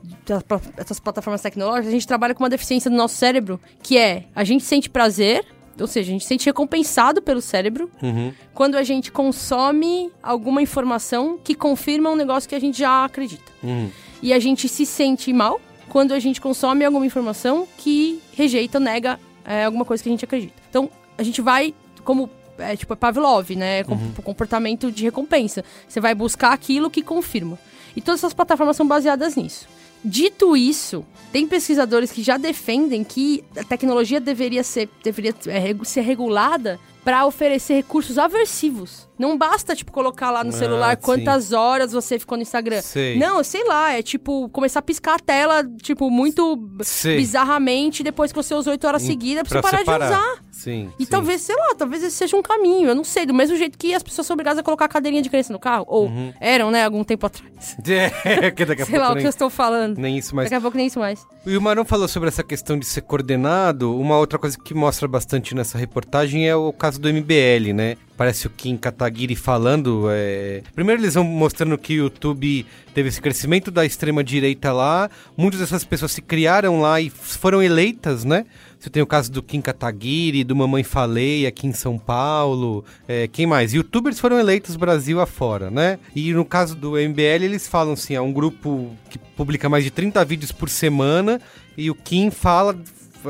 essas 0.77 1.01
plataformas 1.01 1.41
tecnológicas, 1.41 1.89
a 1.89 1.93
gente 1.93 2.07
trabalha 2.07 2.35
com 2.35 2.43
uma 2.43 2.51
deficiência 2.51 2.91
do 2.91 2.97
nosso 2.97 3.15
cérebro, 3.15 3.59
que 3.83 3.97
é 3.97 4.25
a 4.35 4.45
gente 4.45 4.65
sente 4.65 4.91
prazer, 4.91 5.47
ou 5.79 5.87
seja, 5.87 6.09
a 6.09 6.13
gente 6.13 6.23
se 6.23 6.29
sente 6.29 6.47
recompensado 6.47 7.21
pelo 7.21 7.41
cérebro 7.41 7.91
Uhum. 8.03 8.33
quando 8.55 8.77
a 8.77 8.83
gente 8.83 9.13
consome 9.13 10.11
alguma 10.23 10.63
informação 10.63 11.39
que 11.43 11.55
confirma 11.55 12.11
um 12.11 12.17
negócio 12.17 12.49
que 12.49 12.55
a 12.55 12.61
gente 12.61 12.79
já 12.79 13.05
acredita. 13.05 13.51
Uhum. 13.63 13.91
E 14.23 14.33
a 14.33 14.39
gente 14.39 14.69
se 14.69 14.87
sente 14.87 15.33
mal 15.33 15.61
quando 15.89 16.13
a 16.13 16.19
gente 16.19 16.41
consome 16.41 16.85
alguma 16.85 17.07
informação 17.07 17.67
que 17.79 18.21
rejeita 18.33 18.79
ou 18.79 18.85
nega 18.85 19.21
é, 19.45 19.65
alguma 19.65 19.85
coisa 19.85 20.03
que 20.03 20.09
a 20.09 20.13
gente 20.13 20.25
acredita. 20.25 20.55
Então, 20.69 20.91
a 21.17 21.23
gente 21.23 21.41
vai, 21.41 21.75
como 22.05 22.29
é, 22.59 22.77
tipo 22.77 22.93
é 22.93 22.97
Pavlov, 22.97 23.51
né? 23.51 23.85
Com, 23.85 23.97
Comportamento 24.23 24.91
de 24.91 25.05
recompensa. 25.05 25.65
Você 25.89 26.01
vai 26.01 26.15
buscar 26.15 26.53
aquilo 26.53 26.91
que 26.91 27.03
confirma. 27.03 27.59
E 27.95 28.01
todas 28.01 28.21
essas 28.21 28.35
plataformas 28.35 28.77
são 28.77 28.87
baseadas 28.87 29.37
nisso. 29.37 29.67
Dito 30.05 30.57
isso, 30.57 31.05
tem 31.33 31.47
pesquisadores 31.47 32.13
que 32.13 32.23
já 32.23 32.37
defendem 32.37 33.03
que 33.03 33.43
a 33.57 33.65
tecnologia 33.65 34.21
deveria 34.21 34.63
ser, 34.63 34.89
deveria 35.03 35.35
é, 35.49 35.85
ser 35.85 36.03
regulada 36.03 36.79
para 37.05 37.27
oferecer 37.27 37.75
recursos 37.75 38.19
aversivos. 38.19 39.09
Não 39.19 39.37
basta, 39.39 39.75
tipo, 39.75 39.91
colocar 39.93 40.31
lá 40.31 40.45
no 40.45 40.51
Ah, 40.51 40.53
celular 40.53 40.97
sim. 40.97 41.03
quantas 41.03 41.53
horas 41.53 41.93
você 41.93 42.19
ficou 42.19 42.37
no 42.37 42.43
Instagram. 42.43 42.83
Sei. 42.83 43.19
Não, 43.19 43.43
sei 43.43 43.65
lá, 43.65 43.93
é 43.93 44.03
tipo, 44.03 44.49
começar 44.51 44.81
a 44.81 44.83
piscar 44.83 45.15
a 45.15 45.19
tela, 45.19 45.65
tipo, 45.83 46.11
muito 46.11 46.59
Sei. 46.83 47.17
bizarramente 47.17 48.03
depois 48.03 48.31
que 48.33 48.37
você 48.43 48.55
usou 48.55 48.73
oito 48.73 48.87
horas 48.87 49.03
seguidas 49.03 49.49
pra 49.49 49.61
você 49.61 49.63
parar 49.63 49.79
separar. 49.79 50.07
de 50.07 50.13
usar. 50.13 50.47
Sim. 50.53 50.91
E 50.99 51.05
sim. 51.05 51.11
talvez, 51.11 51.43
sei 51.43 51.55
lá, 51.55 51.75
talvez 51.77 52.03
esse 52.03 52.17
seja 52.17 52.37
um 52.37 52.43
caminho. 52.43 52.89
Eu 52.89 52.95
não 52.95 53.05
sei, 53.05 53.25
do 53.27 53.35
mesmo 53.35 53.57
jeito 53.57 53.77
que 53.79 53.95
as 53.95 54.03
pessoas 54.03 54.27
são 54.27 54.35
obrigadas 54.35 54.59
a 54.59 54.63
colocar 54.63 54.87
a 54.87 54.89
cadeirinha 54.89 55.23
de 55.23 55.29
criança 55.29 55.53
no 55.53 55.59
carro. 55.59 55.85
Ou 55.89 56.07
Uhum. 56.07 56.33
eram, 56.41 56.71
né, 56.71 56.85
algum 56.85 57.05
tempo 57.05 57.27
atrás. 57.27 57.77
É, 58.25 58.51
que 58.51 58.65
daqui 58.65 58.83
a 58.83 58.85
sei 58.87 58.95
pouco 58.95 59.07
lá 59.07 59.11
o 59.13 59.15
nem, 59.15 59.23
que 59.23 59.27
eu 59.27 59.31
estou 59.31 59.49
falando. 59.51 59.97
nem 59.99 60.19
isso 60.19 60.35
mais. 60.37 60.47
Daqui 60.47 60.57
a 60.57 60.61
pouco 60.61 60.77
nem 60.77 60.87
isso 60.87 60.99
mais. 60.99 61.27
E 61.47 61.57
o 61.57 61.63
Marão 61.63 61.85
falou 61.85 62.07
sobre 62.09 62.29
essa 62.29 62.43
questão 62.43 62.79
de 62.79 62.85
ser 62.85 63.01
coordenado. 63.03 63.97
Uma 63.99 64.19
outra 64.19 64.39
coisa 64.39 64.59
que 64.59 64.75
mostra 64.75 65.07
bastante 65.09 65.55
nessa 65.55 65.79
reportagem 65.79 66.47
é 66.49 66.55
o 66.57 66.73
caso 66.73 67.01
do 67.01 67.09
MBL, 67.09 67.73
né? 67.75 67.97
Parece 68.17 68.47
o 68.47 68.51
Kim 68.51 68.77
Kataguiri 68.77 69.37
falando. 69.37 70.07
é, 70.11 70.63
Primeiro 70.75 71.03
eles 71.03 71.15
vão 71.15 71.25
mostrando 71.25 71.77
que 71.77 71.95
o 71.95 72.05
YouTube 72.05 72.65
teve 72.95 73.09
esse 73.09 73.21
crescimento 73.21 73.71
da 73.71 73.85
extrema-direita 73.85 74.73
lá. 74.73 75.11
Muitas 75.37 75.61
dessas 75.61 75.85
pessoas 75.85 76.13
se 76.13 76.23
criaram 76.23 76.81
lá 76.81 77.01
e 77.01 77.11
foram 77.11 77.63
eleitas, 77.63 78.25
né? 78.25 78.47
Você 78.79 78.91
tem 78.91 79.03
o 79.03 79.07
caso 79.07 79.33
do 79.33 79.43
Kim 79.43 79.61
Kataguiri, 79.61 80.45
do 80.45 80.55
Mamãe 80.55 80.83
Falei 80.83 81.47
aqui 81.47 81.67
em 81.67 81.73
São 81.73 81.99
Paulo. 81.99 82.85
é, 83.09 83.27
quem 83.27 83.47
mais? 83.47 83.75
Youtubers 83.75 84.21
foram 84.21 84.39
eleitos 84.39 84.77
Brasil 84.77 85.21
afora, 85.21 85.71
né? 85.71 85.99
E 86.15 86.33
no 86.33 86.45
caso 86.45 86.75
do 86.77 86.93
MBL, 86.93 87.45
eles 87.45 87.67
falam 87.67 87.95
assim: 87.95 88.15
é 88.15 88.21
um 88.21 88.33
grupo 88.33 88.91
que 89.11 89.19
publica 89.19 89.69
mais 89.69 89.85
de 89.85 89.91
30 89.91 90.25
vídeos 90.25 90.53
por 90.53 90.69
semana. 90.69 91.41
E 91.77 91.91
o 91.91 91.95
Kim 91.95 92.31
fala 92.31 92.75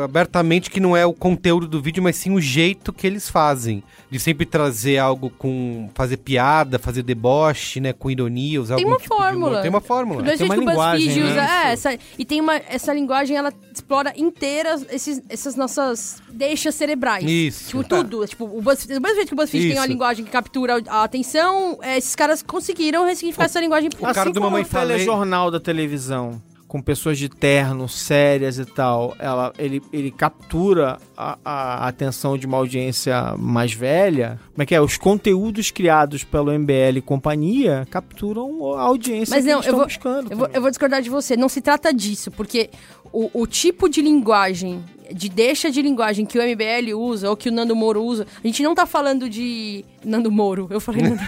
abertamente 0.05 0.71
que 0.71 0.81
não 0.81 0.97
é 0.97 1.05
o 1.07 1.13
conteúdo 1.13 1.67
do 1.67 1.81
vídeo, 1.81 2.03
mas 2.03 2.17
sim 2.17 2.31
o 2.33 2.41
jeito 2.41 2.93
que 2.93 3.07
eles 3.07 3.29
fazem. 3.29 3.83
De 4.11 4.19
sempre 4.21 4.47
trazer 4.47 4.99
algo 4.99 5.31
com. 5.31 5.91
fazer 5.95 6.17
piada, 6.19 6.79
fazer 6.79 7.03
deboche, 7.03 7.81
né? 7.81 7.93
Com 7.93 8.11
ironia, 8.11 8.61
usar 8.61 8.77
Tem 8.77 8.85
algum 8.85 8.95
uma 8.97 9.01
tipo 9.01 9.15
fórmula. 9.17 9.61
Tem 9.61 9.69
uma 9.71 9.81
fórmula. 9.81 10.23
Do 10.23 10.37
tem 10.37 10.47
uma 10.47 10.55
que 10.55 10.61
o 10.61 10.65
BuzzFeed 10.65 10.99
linguagem, 11.09 11.23
usa. 11.25 11.35
né? 11.35 11.49
É, 11.67 11.73
essa, 11.73 11.99
e 12.19 12.25
tem 12.25 12.41
uma. 12.41 12.55
Essa 12.57 12.93
linguagem, 12.93 13.37
ela 13.37 13.53
explora 13.75 14.13
inteiras 14.17 14.87
esses, 14.91 15.21
essas 15.29 15.57
nossas 15.57 16.23
deixas 16.31 16.75
cerebrais. 16.75 17.25
Isso. 17.29 17.67
Tipo, 17.69 17.85
tudo. 17.85 18.27
Tipo, 18.27 18.45
o 18.45 18.63
BuzzFeed, 18.63 18.95
do 18.95 19.01
mesmo 19.01 19.17
jeito 19.17 19.29
que 19.29 19.35
o 19.35 19.37
BuzzFeed 19.37 19.65
tem 19.69 19.77
uma 19.77 19.81
Isso. 19.85 19.93
linguagem 19.93 20.25
que 20.25 20.31
captura 20.31 20.81
a 20.87 21.03
atenção, 21.05 21.79
é, 21.83 21.99
esses 21.99 22.15
caras 22.15 22.43
conseguiram 22.43 23.05
ressignificar 23.05 23.45
essa 23.47 23.61
linguagem. 23.61 23.91
O 23.99 24.15
cara 24.15 24.31
do 24.31 24.35
como 24.35 24.47
Mamãe 24.47 24.63
o 24.63 24.67
Falei- 24.67 24.97
telejornal 24.99 25.51
da 25.51 25.59
televisão, 25.61 26.41
com 26.77 26.83
pessoas 26.83 27.17
de 27.17 27.29
terno, 27.31 27.89
sérias 27.89 28.59
e 28.59 28.67
tal, 28.67 29.17
ela, 29.19 29.51
ele, 29.59 29.83
ele 29.91 30.11
captura 30.11 30.99
a, 31.17 31.39
a 31.43 31.89
atenção 31.89 32.37
de 32.37 32.47
uma 32.47 32.59
audiência 32.59 33.35
mais 33.39 33.73
velha. 33.73 34.39
Como 34.53 34.63
é 34.63 34.67
que 34.67 34.75
é? 34.75 34.81
Os 34.81 34.99
conteúdos 34.99 35.71
criados 35.71 36.23
pelo 36.23 36.53
MBL 36.53 36.99
e 36.99 37.01
companhia 37.01 37.87
capturam 37.91 38.75
a 38.75 38.83
audiência 38.83 39.35
Mas 39.35 39.45
que 39.45 39.51
não, 39.51 39.59
eles 39.61 39.67
eu 39.67 39.71
estão 39.71 39.79
vou, 39.79 39.87
buscando. 39.87 40.31
eu, 40.31 40.37
vou, 40.37 40.49
eu 40.53 40.61
vou 40.61 40.71
discordar 40.71 41.01
de 41.01 41.09
você. 41.09 41.35
Não 41.35 41.49
se 41.49 41.63
trata 41.63 41.95
disso, 41.95 42.31
porque 42.31 42.69
o, 43.11 43.31
o 43.33 43.47
tipo 43.47 43.89
de 43.89 44.03
linguagem, 44.03 44.85
de 45.13 45.29
deixa 45.29 45.71
de 45.71 45.81
linguagem 45.83 46.25
que 46.27 46.39
o 46.39 46.43
MBL 46.43 46.95
usa 46.97 47.31
ou 47.31 47.37
que 47.37 47.49
o 47.49 47.53
Nando 47.53 47.75
Moro 47.77 48.03
usa, 48.03 48.27
a 48.43 48.47
gente 48.47 48.63
não 48.63 48.75
tá 48.75 48.87
falando 48.87 49.29
de. 49.29 49.85
Nando 50.05 50.31
Moro, 50.31 50.69
eu 50.71 50.81
falei 50.81 51.03
Nando. 51.03 51.21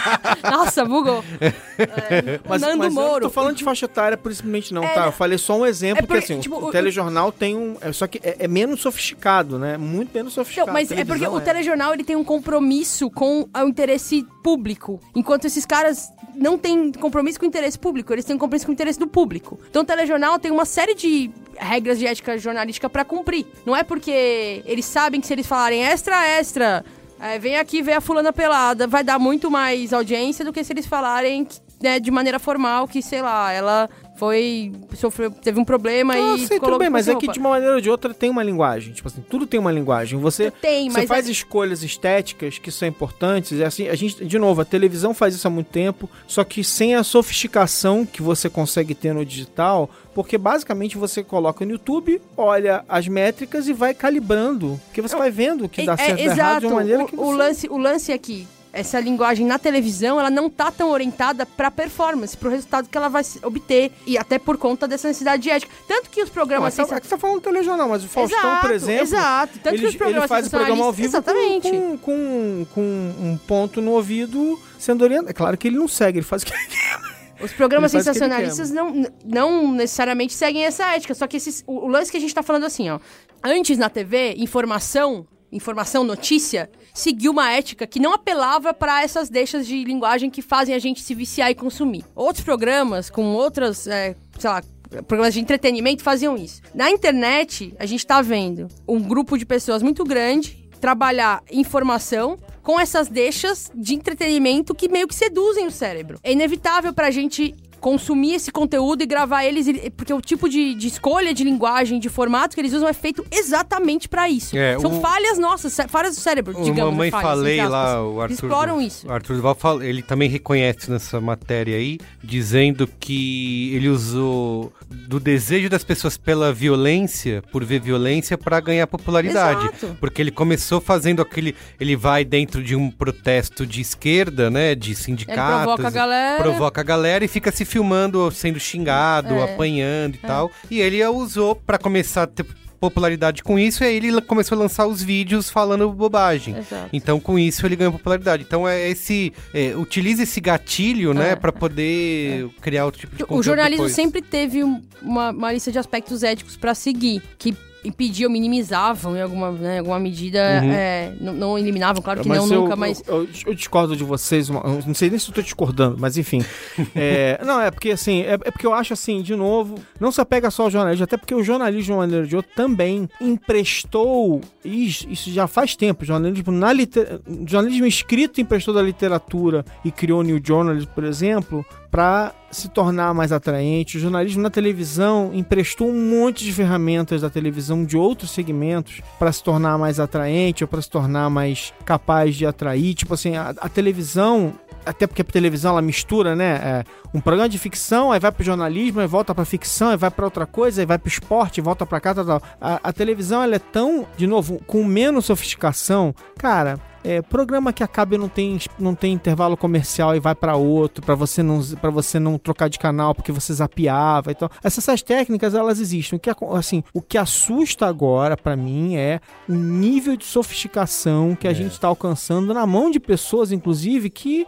Nossa, 0.50 0.84
bugou. 0.84 1.24
É, 1.40 2.40
Mas, 2.48 2.60
Nando 2.60 2.78
mas 2.78 2.94
eu 2.94 3.00
não 3.00 3.08
Moro. 3.08 3.20
tô 3.22 3.30
falando 3.30 3.56
de 3.56 3.64
faixa 3.64 3.86
etária 3.86 4.16
por 4.16 4.32
simplesmente 4.34 4.74
não, 4.74 4.84
É, 4.84 4.88
tá? 4.88 5.06
Eu 5.06 5.12
falei 5.12 5.38
só 5.38 5.56
um 5.58 5.66
exemplo, 5.66 5.98
é 5.98 6.02
porque 6.02 6.20
porque, 6.20 6.32
assim, 6.32 6.40
tipo, 6.40 6.56
o, 6.56 6.66
o- 6.66 6.70
telejornal 6.70 7.32
tem 7.32 7.56
um... 7.56 7.76
É, 7.80 7.92
só 7.92 8.06
que 8.06 8.20
é, 8.22 8.36
é 8.40 8.48
menos 8.48 8.80
sofisticado, 8.80 9.58
né? 9.58 9.76
Muito 9.76 10.12
menos 10.14 10.32
sofisticado. 10.34 10.66
Não, 10.66 10.74
mas 10.74 10.90
é 10.90 11.04
porque 11.04 11.26
o 11.26 11.40
telejornal 11.40 11.94
ele 11.94 12.04
tem 12.04 12.16
um 12.16 12.24
compromisso 12.24 13.10
com 13.10 13.48
o 13.54 13.68
interesse 13.68 14.26
público, 14.42 15.00
enquanto 15.14 15.46
esses 15.46 15.64
caras 15.64 16.08
não 16.34 16.58
têm 16.58 16.92
compromisso 16.92 17.38
com 17.38 17.46
o 17.46 17.48
interesse 17.48 17.78
público, 17.78 18.12
eles 18.12 18.24
têm 18.24 18.36
um 18.36 18.38
compromisso 18.38 18.66
com 18.66 18.72
o 18.72 18.74
interesse 18.74 18.98
do 18.98 19.06
público. 19.06 19.58
Então 19.70 19.82
o 19.82 19.84
telejornal 19.84 20.38
tem 20.38 20.50
uma 20.50 20.64
série 20.66 20.94
de 20.94 21.30
regras 21.58 21.98
de 21.98 22.06
ética 22.06 22.38
jornalística 22.38 22.88
pra 22.88 23.04
cumprir. 23.04 23.46
Não 23.64 23.74
é 23.74 23.82
porque 23.82 24.62
eles 24.64 24.84
sabem 24.84 25.20
que 25.20 25.26
se 25.26 25.32
eles 25.32 25.46
falarem 25.46 25.84
extra, 25.84 26.26
extra, 26.26 26.84
é, 27.20 27.38
vem 27.38 27.56
aqui 27.56 27.82
ver 27.82 27.94
a 27.94 28.00
fulana 28.00 28.32
pelada, 28.32 28.86
vai 28.86 29.02
dar 29.02 29.18
muito 29.18 29.50
mais 29.50 29.92
audiência 29.92 30.44
do 30.44 30.52
que 30.52 30.62
se 30.62 30.72
eles 30.72 30.86
falarem 30.86 31.46
né, 31.80 31.98
de 32.00 32.10
maneira 32.10 32.38
formal 32.38 32.86
que, 32.86 33.02
sei 33.02 33.22
lá, 33.22 33.52
ela 33.52 33.88
foi. 34.16 34.72
sofreu, 34.94 35.30
teve 35.30 35.58
um 35.60 35.64
problema 35.64 36.14
Ah, 36.14 36.36
e 36.36 36.46
sei, 36.46 36.58
tudo 36.60 36.78
bem, 36.78 36.88
mas 36.90 37.06
é 37.06 37.10
essa 37.12 37.18
que 37.20 37.26
roupa. 37.26 37.32
de 37.32 37.38
uma 37.40 37.50
maneira 37.50 37.74
ou 37.74 37.80
de 37.80 37.90
outra 37.90 38.12
tem 38.14 38.30
uma 38.30 38.42
linguagem. 38.42 38.92
Tipo 38.92 39.08
assim, 39.08 39.24
tudo 39.28 39.46
tem 39.46 39.58
uma 39.60 39.70
linguagem. 39.72 40.18
Você, 40.20 40.50
Tem, 40.50 40.88
você 40.90 41.06
faz 41.06 41.28
é- 41.28 41.30
escolhas 41.32 41.82
estéticas 41.82 42.58
que 42.58 42.70
são 42.70 42.88
importantes. 42.88 43.60
É 43.60 43.64
assim, 43.66 43.88
a 43.88 43.94
gente, 43.94 44.24
de 44.24 44.38
novo, 44.38 44.60
a 44.60 44.64
televisão 44.64 45.12
faz 45.14 45.34
isso 45.34 45.46
há 45.46 45.50
muito 45.50 45.68
tempo, 45.68 46.08
só 46.26 46.42
que 46.44 46.64
sem 46.64 46.94
a 46.94 47.02
sofisticação 47.04 48.04
que 48.06 48.22
você 48.22 48.48
consegue 48.48 48.94
ter 48.94 49.12
no 49.14 49.24
digital, 49.24 49.88
porque 50.14 50.38
basicamente 50.38 50.96
você 50.96 51.22
coloca 51.22 51.64
no 51.64 51.72
YouTube, 51.72 52.20
olha 52.36 52.84
as 52.88 53.06
métricas 53.08 53.68
e 53.68 53.72
vai 53.72 53.92
calibrando. 53.94 54.80
Porque 54.86 55.02
você 55.02 55.14
vai 55.16 55.30
vendo 55.30 55.64
o 55.64 55.68
que 55.68 55.84
dá 55.84 55.92
É, 55.94 55.96
certo 55.96 56.18
é, 56.20 56.24
errado 56.24 56.32
exato. 56.38 56.60
de 56.60 56.66
uma 56.66 56.74
maneira 56.76 57.04
o, 57.04 57.06
que 57.06 57.14
o 57.16 57.18
você... 57.18 57.36
lance, 57.36 57.68
o 57.68 57.76
lance 57.78 58.12
aqui, 58.12 58.46
essa 58.76 59.00
linguagem 59.00 59.46
na 59.46 59.58
televisão, 59.58 60.20
ela 60.20 60.30
não 60.30 60.50
tá 60.50 60.70
tão 60.70 60.90
orientada 60.90 61.46
pra 61.46 61.70
performance, 61.70 62.36
pro 62.36 62.50
resultado 62.50 62.88
que 62.88 62.96
ela 62.96 63.08
vai 63.08 63.22
obter. 63.42 63.90
E 64.06 64.18
até 64.18 64.38
por 64.38 64.58
conta 64.58 64.86
dessa 64.86 65.08
necessidade 65.08 65.42
de 65.42 65.50
ética. 65.50 65.72
Tanto 65.88 66.10
que 66.10 66.22
os 66.22 66.28
Não, 66.28 66.34
programas... 66.34 66.76
mas 66.76 66.88
tá, 66.88 66.96
é 66.96 67.00
que 67.00 67.06
você 67.06 67.14
tá 67.14 67.18
falando 67.18 67.36
do 67.36 67.42
telejornal, 67.42 67.88
mas 67.88 68.04
o 68.04 68.08
Faustão, 68.08 68.38
Exato, 68.38 68.60
por 68.60 68.70
exemplo, 68.74 69.02
exato. 69.02 69.58
Tanto 69.58 69.74
ele, 69.74 69.82
que 69.82 69.88
os 69.88 69.96
programas 69.96 70.24
ele 70.24 70.28
faz 70.28 70.46
o 70.46 70.50
programa 70.50 70.84
ao 70.84 70.92
vivo 70.92 71.08
Exatamente. 71.08 71.70
com, 71.70 71.98
com, 71.98 72.66
com 72.74 72.80
um 72.82 73.38
ponto 73.46 73.80
no 73.80 73.92
ouvido 73.92 74.60
sendo 74.78 75.02
orientado. 75.02 75.30
É 75.30 75.32
claro 75.32 75.56
que 75.56 75.68
ele 75.68 75.76
não 75.78 75.88
segue, 75.88 76.18
ele 76.18 76.26
faz 76.26 76.42
o 76.42 76.46
que 76.46 76.52
ele 76.52 76.66
quer. 76.66 77.16
Os 77.40 77.52
programas 77.52 77.92
o 77.92 77.96
sensacionalistas 77.96 78.70
não, 78.70 79.06
não 79.24 79.72
necessariamente 79.72 80.32
seguem 80.32 80.64
essa 80.64 80.94
ética. 80.94 81.14
Só 81.14 81.26
que 81.26 81.36
esses, 81.36 81.62
o, 81.66 81.86
o 81.86 81.88
lance 81.88 82.10
que 82.10 82.16
a 82.16 82.20
gente 82.20 82.34
tá 82.34 82.42
falando 82.42 82.64
assim, 82.64 82.88
ó. 82.90 82.98
Antes 83.42 83.78
na 83.78 83.88
TV, 83.88 84.34
informação, 84.38 85.26
informação, 85.56 86.04
notícia, 86.04 86.70
seguiu 86.94 87.32
uma 87.32 87.50
ética 87.50 87.86
que 87.86 88.00
não 88.00 88.12
apelava 88.12 88.72
para 88.72 89.02
essas 89.02 89.28
deixas 89.28 89.66
de 89.66 89.84
linguagem 89.84 90.30
que 90.30 90.42
fazem 90.42 90.74
a 90.74 90.78
gente 90.78 91.02
se 91.02 91.14
viciar 91.14 91.50
e 91.50 91.54
consumir. 91.54 92.04
Outros 92.14 92.44
programas, 92.44 93.10
com 93.10 93.34
outras, 93.34 93.86
é, 93.86 94.14
sei 94.38 94.50
lá, 94.50 94.62
programas 95.06 95.34
de 95.34 95.40
entretenimento 95.40 96.02
faziam 96.02 96.36
isso. 96.36 96.62
Na 96.74 96.90
internet, 96.90 97.74
a 97.78 97.86
gente 97.86 98.06
tá 98.06 98.22
vendo 98.22 98.68
um 98.86 99.00
grupo 99.00 99.36
de 99.36 99.44
pessoas 99.44 99.82
muito 99.82 100.04
grande 100.04 100.66
trabalhar 100.80 101.42
informação 101.50 102.38
com 102.62 102.78
essas 102.78 103.08
deixas 103.08 103.70
de 103.74 103.94
entretenimento 103.94 104.74
que 104.74 104.88
meio 104.88 105.06
que 105.06 105.14
seduzem 105.14 105.66
o 105.66 105.70
cérebro. 105.70 106.18
É 106.22 106.32
inevitável 106.32 106.92
pra 106.92 107.10
gente 107.10 107.54
consumir 107.86 108.34
esse 108.34 108.50
conteúdo 108.50 109.02
e 109.04 109.06
gravar 109.06 109.44
eles, 109.44 109.64
porque 109.96 110.12
o 110.12 110.20
tipo 110.20 110.48
de, 110.48 110.74
de 110.74 110.88
escolha 110.88 111.32
de 111.32 111.44
linguagem, 111.44 112.00
de 112.00 112.08
formato 112.08 112.56
que 112.56 112.60
eles 112.60 112.72
usam 112.72 112.88
é 112.88 112.92
feito 112.92 113.24
exatamente 113.30 114.08
pra 114.08 114.28
isso. 114.28 114.58
É, 114.58 114.76
São 114.80 114.98
o- 114.98 115.00
falhas 115.00 115.38
nossas, 115.38 115.72
falhas 115.88 116.16
do 116.16 116.20
cérebro, 116.20 116.58
O 116.58 116.64
digamos. 116.64 116.90
Mamãe 116.92 117.12
falhas, 117.12 117.28
Falei 117.28 117.64
lá, 117.64 118.02
o 118.04 118.20
Arthur. 118.20 118.34
Exploram 118.34 118.82
isso. 118.82 119.06
O 119.06 119.12
Arthur 119.12 119.36
Duval, 119.36 119.80
ele 119.84 120.02
também 120.02 120.28
reconhece 120.28 120.90
nessa 120.90 121.20
matéria 121.20 121.76
aí, 121.76 122.00
dizendo 122.24 122.88
que 122.98 123.72
ele 123.76 123.88
usou 123.88 124.72
do 124.90 125.20
desejo 125.20 125.68
das 125.70 125.84
pessoas 125.84 126.16
pela 126.18 126.52
violência, 126.52 127.40
por 127.52 127.64
ver 127.64 127.80
violência, 127.80 128.36
pra 128.36 128.58
ganhar 128.58 128.88
popularidade. 128.88 129.60
Exato. 129.60 129.96
Porque 130.00 130.20
ele 130.20 130.32
começou 130.32 130.80
fazendo 130.80 131.22
aquele. 131.22 131.54
Ele 131.78 131.94
vai 131.94 132.24
dentro 132.24 132.64
de 132.64 132.74
um 132.74 132.90
protesto 132.90 133.64
de 133.64 133.80
esquerda, 133.80 134.50
né? 134.50 134.74
De 134.74 134.92
sindicatos. 134.92 135.62
provoca 135.66 135.86
a 135.86 135.90
galera. 135.90 136.42
Provoca 136.42 136.80
a 136.80 136.84
galera 136.84 137.24
e 137.24 137.28
fica 137.28 137.52
se 137.52 137.64
filmando 137.80 138.30
sendo 138.30 138.58
xingado, 138.58 139.34
É. 139.34 139.44
apanhando 139.44 140.14
e 140.14 140.18
tal. 140.18 140.50
E 140.70 140.80
ele 140.80 141.02
a 141.02 141.10
usou 141.10 141.54
pra 141.54 141.76
começar 141.78 142.22
a 142.22 142.26
ter 142.26 142.46
popularidade 142.80 143.42
com 143.42 143.58
isso, 143.58 143.82
e 143.82 143.86
aí 143.86 143.96
ele 143.96 144.20
começou 144.20 144.56
a 144.56 144.60
lançar 144.60 144.86
os 144.86 145.02
vídeos 145.02 145.48
falando 145.50 145.90
bobagem. 145.92 146.56
Exato. 146.56 146.88
Então, 146.92 147.18
com 147.18 147.38
isso, 147.38 147.64
ele 147.66 147.74
ganhou 147.76 147.92
popularidade. 147.92 148.44
Então, 148.46 148.68
é 148.68 148.88
esse. 148.90 149.32
É, 149.52 149.74
utiliza 149.76 150.22
esse 150.22 150.40
gatilho, 150.40 151.12
né, 151.14 151.30
É. 151.32 151.36
pra 151.36 151.52
poder 151.52 152.48
criar 152.60 152.84
outro 152.84 153.00
tipo 153.00 153.16
de 153.16 153.22
conteúdo. 153.22 153.40
O 153.40 153.42
jornalismo 153.42 153.84
depois. 153.84 153.94
sempre 153.94 154.20
teve 154.22 154.62
um- 154.62 154.82
uma, 155.02 155.30
uma 155.30 155.52
lista 155.52 155.72
de 155.72 155.78
aspectos 155.78 156.22
éticos 156.22 156.56
pra 156.56 156.74
seguir, 156.74 157.22
que 157.38 157.54
impediam, 157.86 158.30
minimizavam 158.30 159.16
em 159.16 159.22
alguma, 159.22 159.50
né, 159.52 159.78
alguma 159.78 159.98
medida, 159.98 160.38
Uhum. 160.62 160.70
é, 160.72 161.12
não, 161.20 161.32
não 161.32 161.58
eliminavam, 161.58 162.02
claro 162.02 162.20
que 162.20 162.28
Mas 162.28 162.38
não, 162.38 162.52
eu, 162.54 162.60
nunca, 162.62 162.76
mas... 162.76 163.02
Eu, 163.06 163.22
eu- 163.22 163.28
eu 163.46 163.54
discordo 163.54 163.96
de 163.96 164.04
vocês, 164.04 164.48
não 164.48 164.94
sei 164.94 165.08
nem 165.10 165.18
se 165.18 165.28
eu 165.30 165.34
tô 165.34 165.42
discordando, 165.42 165.96
mas 165.98 166.16
enfim. 166.18 166.44
É, 166.94 167.40
não, 167.44 167.60
é 167.60 167.70
porque 167.70 167.90
assim, 167.90 168.22
é, 168.22 168.32
é 168.34 168.50
porque 168.50 168.66
eu 168.66 168.72
acho 168.74 168.92
assim, 168.92 169.20
de 169.22 169.34
novo, 169.36 169.76
não 170.00 170.10
se 170.10 170.20
apega 170.20 170.50
só 170.50 170.64
ao 170.64 170.70
jornalismo, 170.70 171.04
até 171.04 171.16
porque 171.16 171.34
o 171.34 171.42
jornalismo, 171.42 171.84
de 171.84 171.92
uma 171.92 171.98
maneira 171.98 172.26
de 172.26 172.34
outra, 172.36 172.50
também 172.54 173.08
emprestou, 173.20 174.40
isso, 174.64 175.06
isso 175.10 175.30
já 175.30 175.46
faz 175.46 175.76
tempo, 175.76 176.04
jornalismo, 176.04 176.52
na 176.52 176.72
liter, 176.72 177.20
jornalismo 177.46 177.86
escrito 177.86 178.40
emprestou 178.40 178.74
da 178.74 178.82
literatura 178.82 179.64
e 179.84 179.90
criou 179.90 180.22
New 180.22 180.40
Journalism, 180.42 180.88
por 180.94 181.04
exemplo, 181.04 181.64
para 181.90 182.32
se 182.50 182.68
tornar 182.68 183.12
mais 183.14 183.32
atraente. 183.32 183.96
O 183.96 184.00
jornalismo 184.00 184.42
na 184.42 184.50
televisão 184.50 185.30
emprestou 185.34 185.88
um 185.88 186.10
monte 186.10 186.44
de 186.44 186.52
ferramentas 186.52 187.22
da 187.22 187.30
televisão 187.30 187.84
de 187.84 187.96
outros 187.96 188.30
segmentos 188.30 189.00
para 189.18 189.32
se 189.32 189.42
tornar 189.42 189.78
mais 189.78 190.00
atraente 190.00 190.64
ou 190.64 190.68
para 190.68 190.80
se 190.80 190.90
tornar 190.90 191.28
mais 191.30 191.72
capaz 191.84 192.34
de 192.36 192.46
atrair. 192.46 192.94
Tipo 192.94 193.14
assim, 193.14 193.36
a, 193.36 193.54
a 193.58 193.68
televisão 193.68 194.54
até 194.86 195.04
porque 195.04 195.22
a 195.22 195.24
televisão 195.24 195.72
ela 195.72 195.82
mistura, 195.82 196.36
né? 196.36 196.60
é, 196.62 196.84
um 197.12 197.20
programa 197.20 197.48
de 197.48 197.58
ficção, 197.58 198.12
aí 198.12 198.20
vai 198.20 198.30
pro 198.30 198.44
jornalismo, 198.44 199.00
aí 199.00 199.06
volta 199.06 199.34
pra 199.34 199.44
ficção, 199.44 199.88
aí 199.88 199.96
vai 199.96 200.10
pra 200.12 200.24
outra 200.24 200.46
coisa, 200.46 200.80
aí 200.80 200.86
vai 200.86 200.96
pro 200.96 201.08
esporte, 201.08 201.60
volta 201.60 201.84
pra 201.84 202.00
cá, 202.00 202.14
tal, 202.14 202.24
tal. 202.24 202.42
A, 202.60 202.80
a 202.84 202.92
televisão 202.92 203.42
ela 203.42 203.56
é 203.56 203.58
tão, 203.58 204.06
de 204.16 204.28
novo, 204.28 204.60
com 204.64 204.84
menos 204.84 205.26
sofisticação, 205.26 206.14
cara. 206.38 206.78
É, 207.08 207.22
programa 207.22 207.72
que 207.72 207.84
acaba 207.84 208.16
e 208.16 208.18
não 208.18 208.28
tem, 208.28 208.58
não 208.76 208.92
tem 208.92 209.12
intervalo 209.12 209.56
comercial 209.56 210.16
e 210.16 210.18
vai 210.18 210.34
pra 210.34 210.56
outro, 210.56 211.04
pra 211.04 211.14
você 211.14 211.40
não 211.40 211.62
para 211.80 211.88
você 211.88 212.18
não 212.18 212.36
trocar 212.36 212.68
de 212.68 212.80
canal 212.80 213.14
porque 213.14 213.30
você 213.30 213.54
zapeava 213.54 214.32
e 214.32 214.34
tal. 214.34 214.50
Essas, 214.60 214.88
essas 214.88 215.02
técnicas 215.02 215.54
elas 215.54 215.78
existem. 215.78 216.16
O 216.16 216.20
que 216.20 216.28
assim, 216.52 216.82
o 216.92 217.00
que 217.00 217.16
assusta 217.16 217.86
agora 217.86 218.36
pra 218.36 218.56
mim 218.56 218.96
é 218.96 219.20
o 219.48 219.54
nível 219.54 220.16
de 220.16 220.24
sofisticação 220.24 221.36
que 221.36 221.46
a 221.46 221.52
gente 221.52 221.78
tá 221.78 221.86
alcançando 221.86 222.52
na 222.52 222.66
mão 222.66 222.90
de 222.90 222.98
pessoas, 222.98 223.52
inclusive, 223.52 224.10
que 224.10 224.44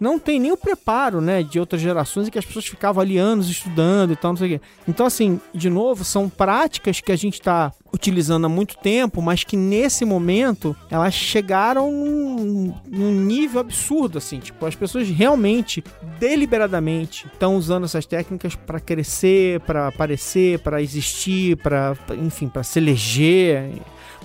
não 0.00 0.18
tem 0.18 0.40
nem 0.40 0.50
o 0.50 0.56
preparo, 0.56 1.20
né, 1.20 1.42
de 1.42 1.60
outras 1.60 1.80
gerações 1.80 2.26
e 2.26 2.30
que 2.30 2.38
as 2.38 2.44
pessoas 2.44 2.66
ficavam 2.66 3.02
ali 3.02 3.18
anos 3.18 3.50
estudando 3.50 4.12
e 4.12 4.16
tal, 4.16 4.32
não 4.32 4.38
sei 4.38 4.54
o 4.54 4.58
quê. 4.58 4.66
Então, 4.88 5.04
assim, 5.04 5.38
de 5.54 5.68
novo, 5.68 6.04
são 6.04 6.28
práticas 6.28 7.00
que 7.00 7.12
a 7.12 7.16
gente 7.16 7.34
está 7.34 7.72
utilizando 7.92 8.46
há 8.46 8.48
muito 8.48 8.76
tempo, 8.78 9.20
mas 9.20 9.44
que 9.44 9.56
nesse 9.56 10.04
momento 10.04 10.76
elas 10.90 11.12
chegaram 11.12 11.90
num, 11.90 12.74
num 12.88 13.12
nível 13.12 13.60
absurdo, 13.60 14.18
assim, 14.18 14.38
tipo, 14.38 14.64
as 14.64 14.74
pessoas 14.74 15.08
realmente, 15.08 15.84
deliberadamente, 16.18 17.26
estão 17.26 17.56
usando 17.56 17.84
essas 17.84 18.06
técnicas 18.06 18.54
para 18.54 18.80
crescer, 18.80 19.60
para 19.60 19.88
aparecer, 19.88 20.60
para 20.60 20.80
existir, 20.80 21.56
para, 21.56 21.96
enfim, 22.16 22.48
para 22.48 22.62
se 22.62 22.78
eleger. 22.78 23.72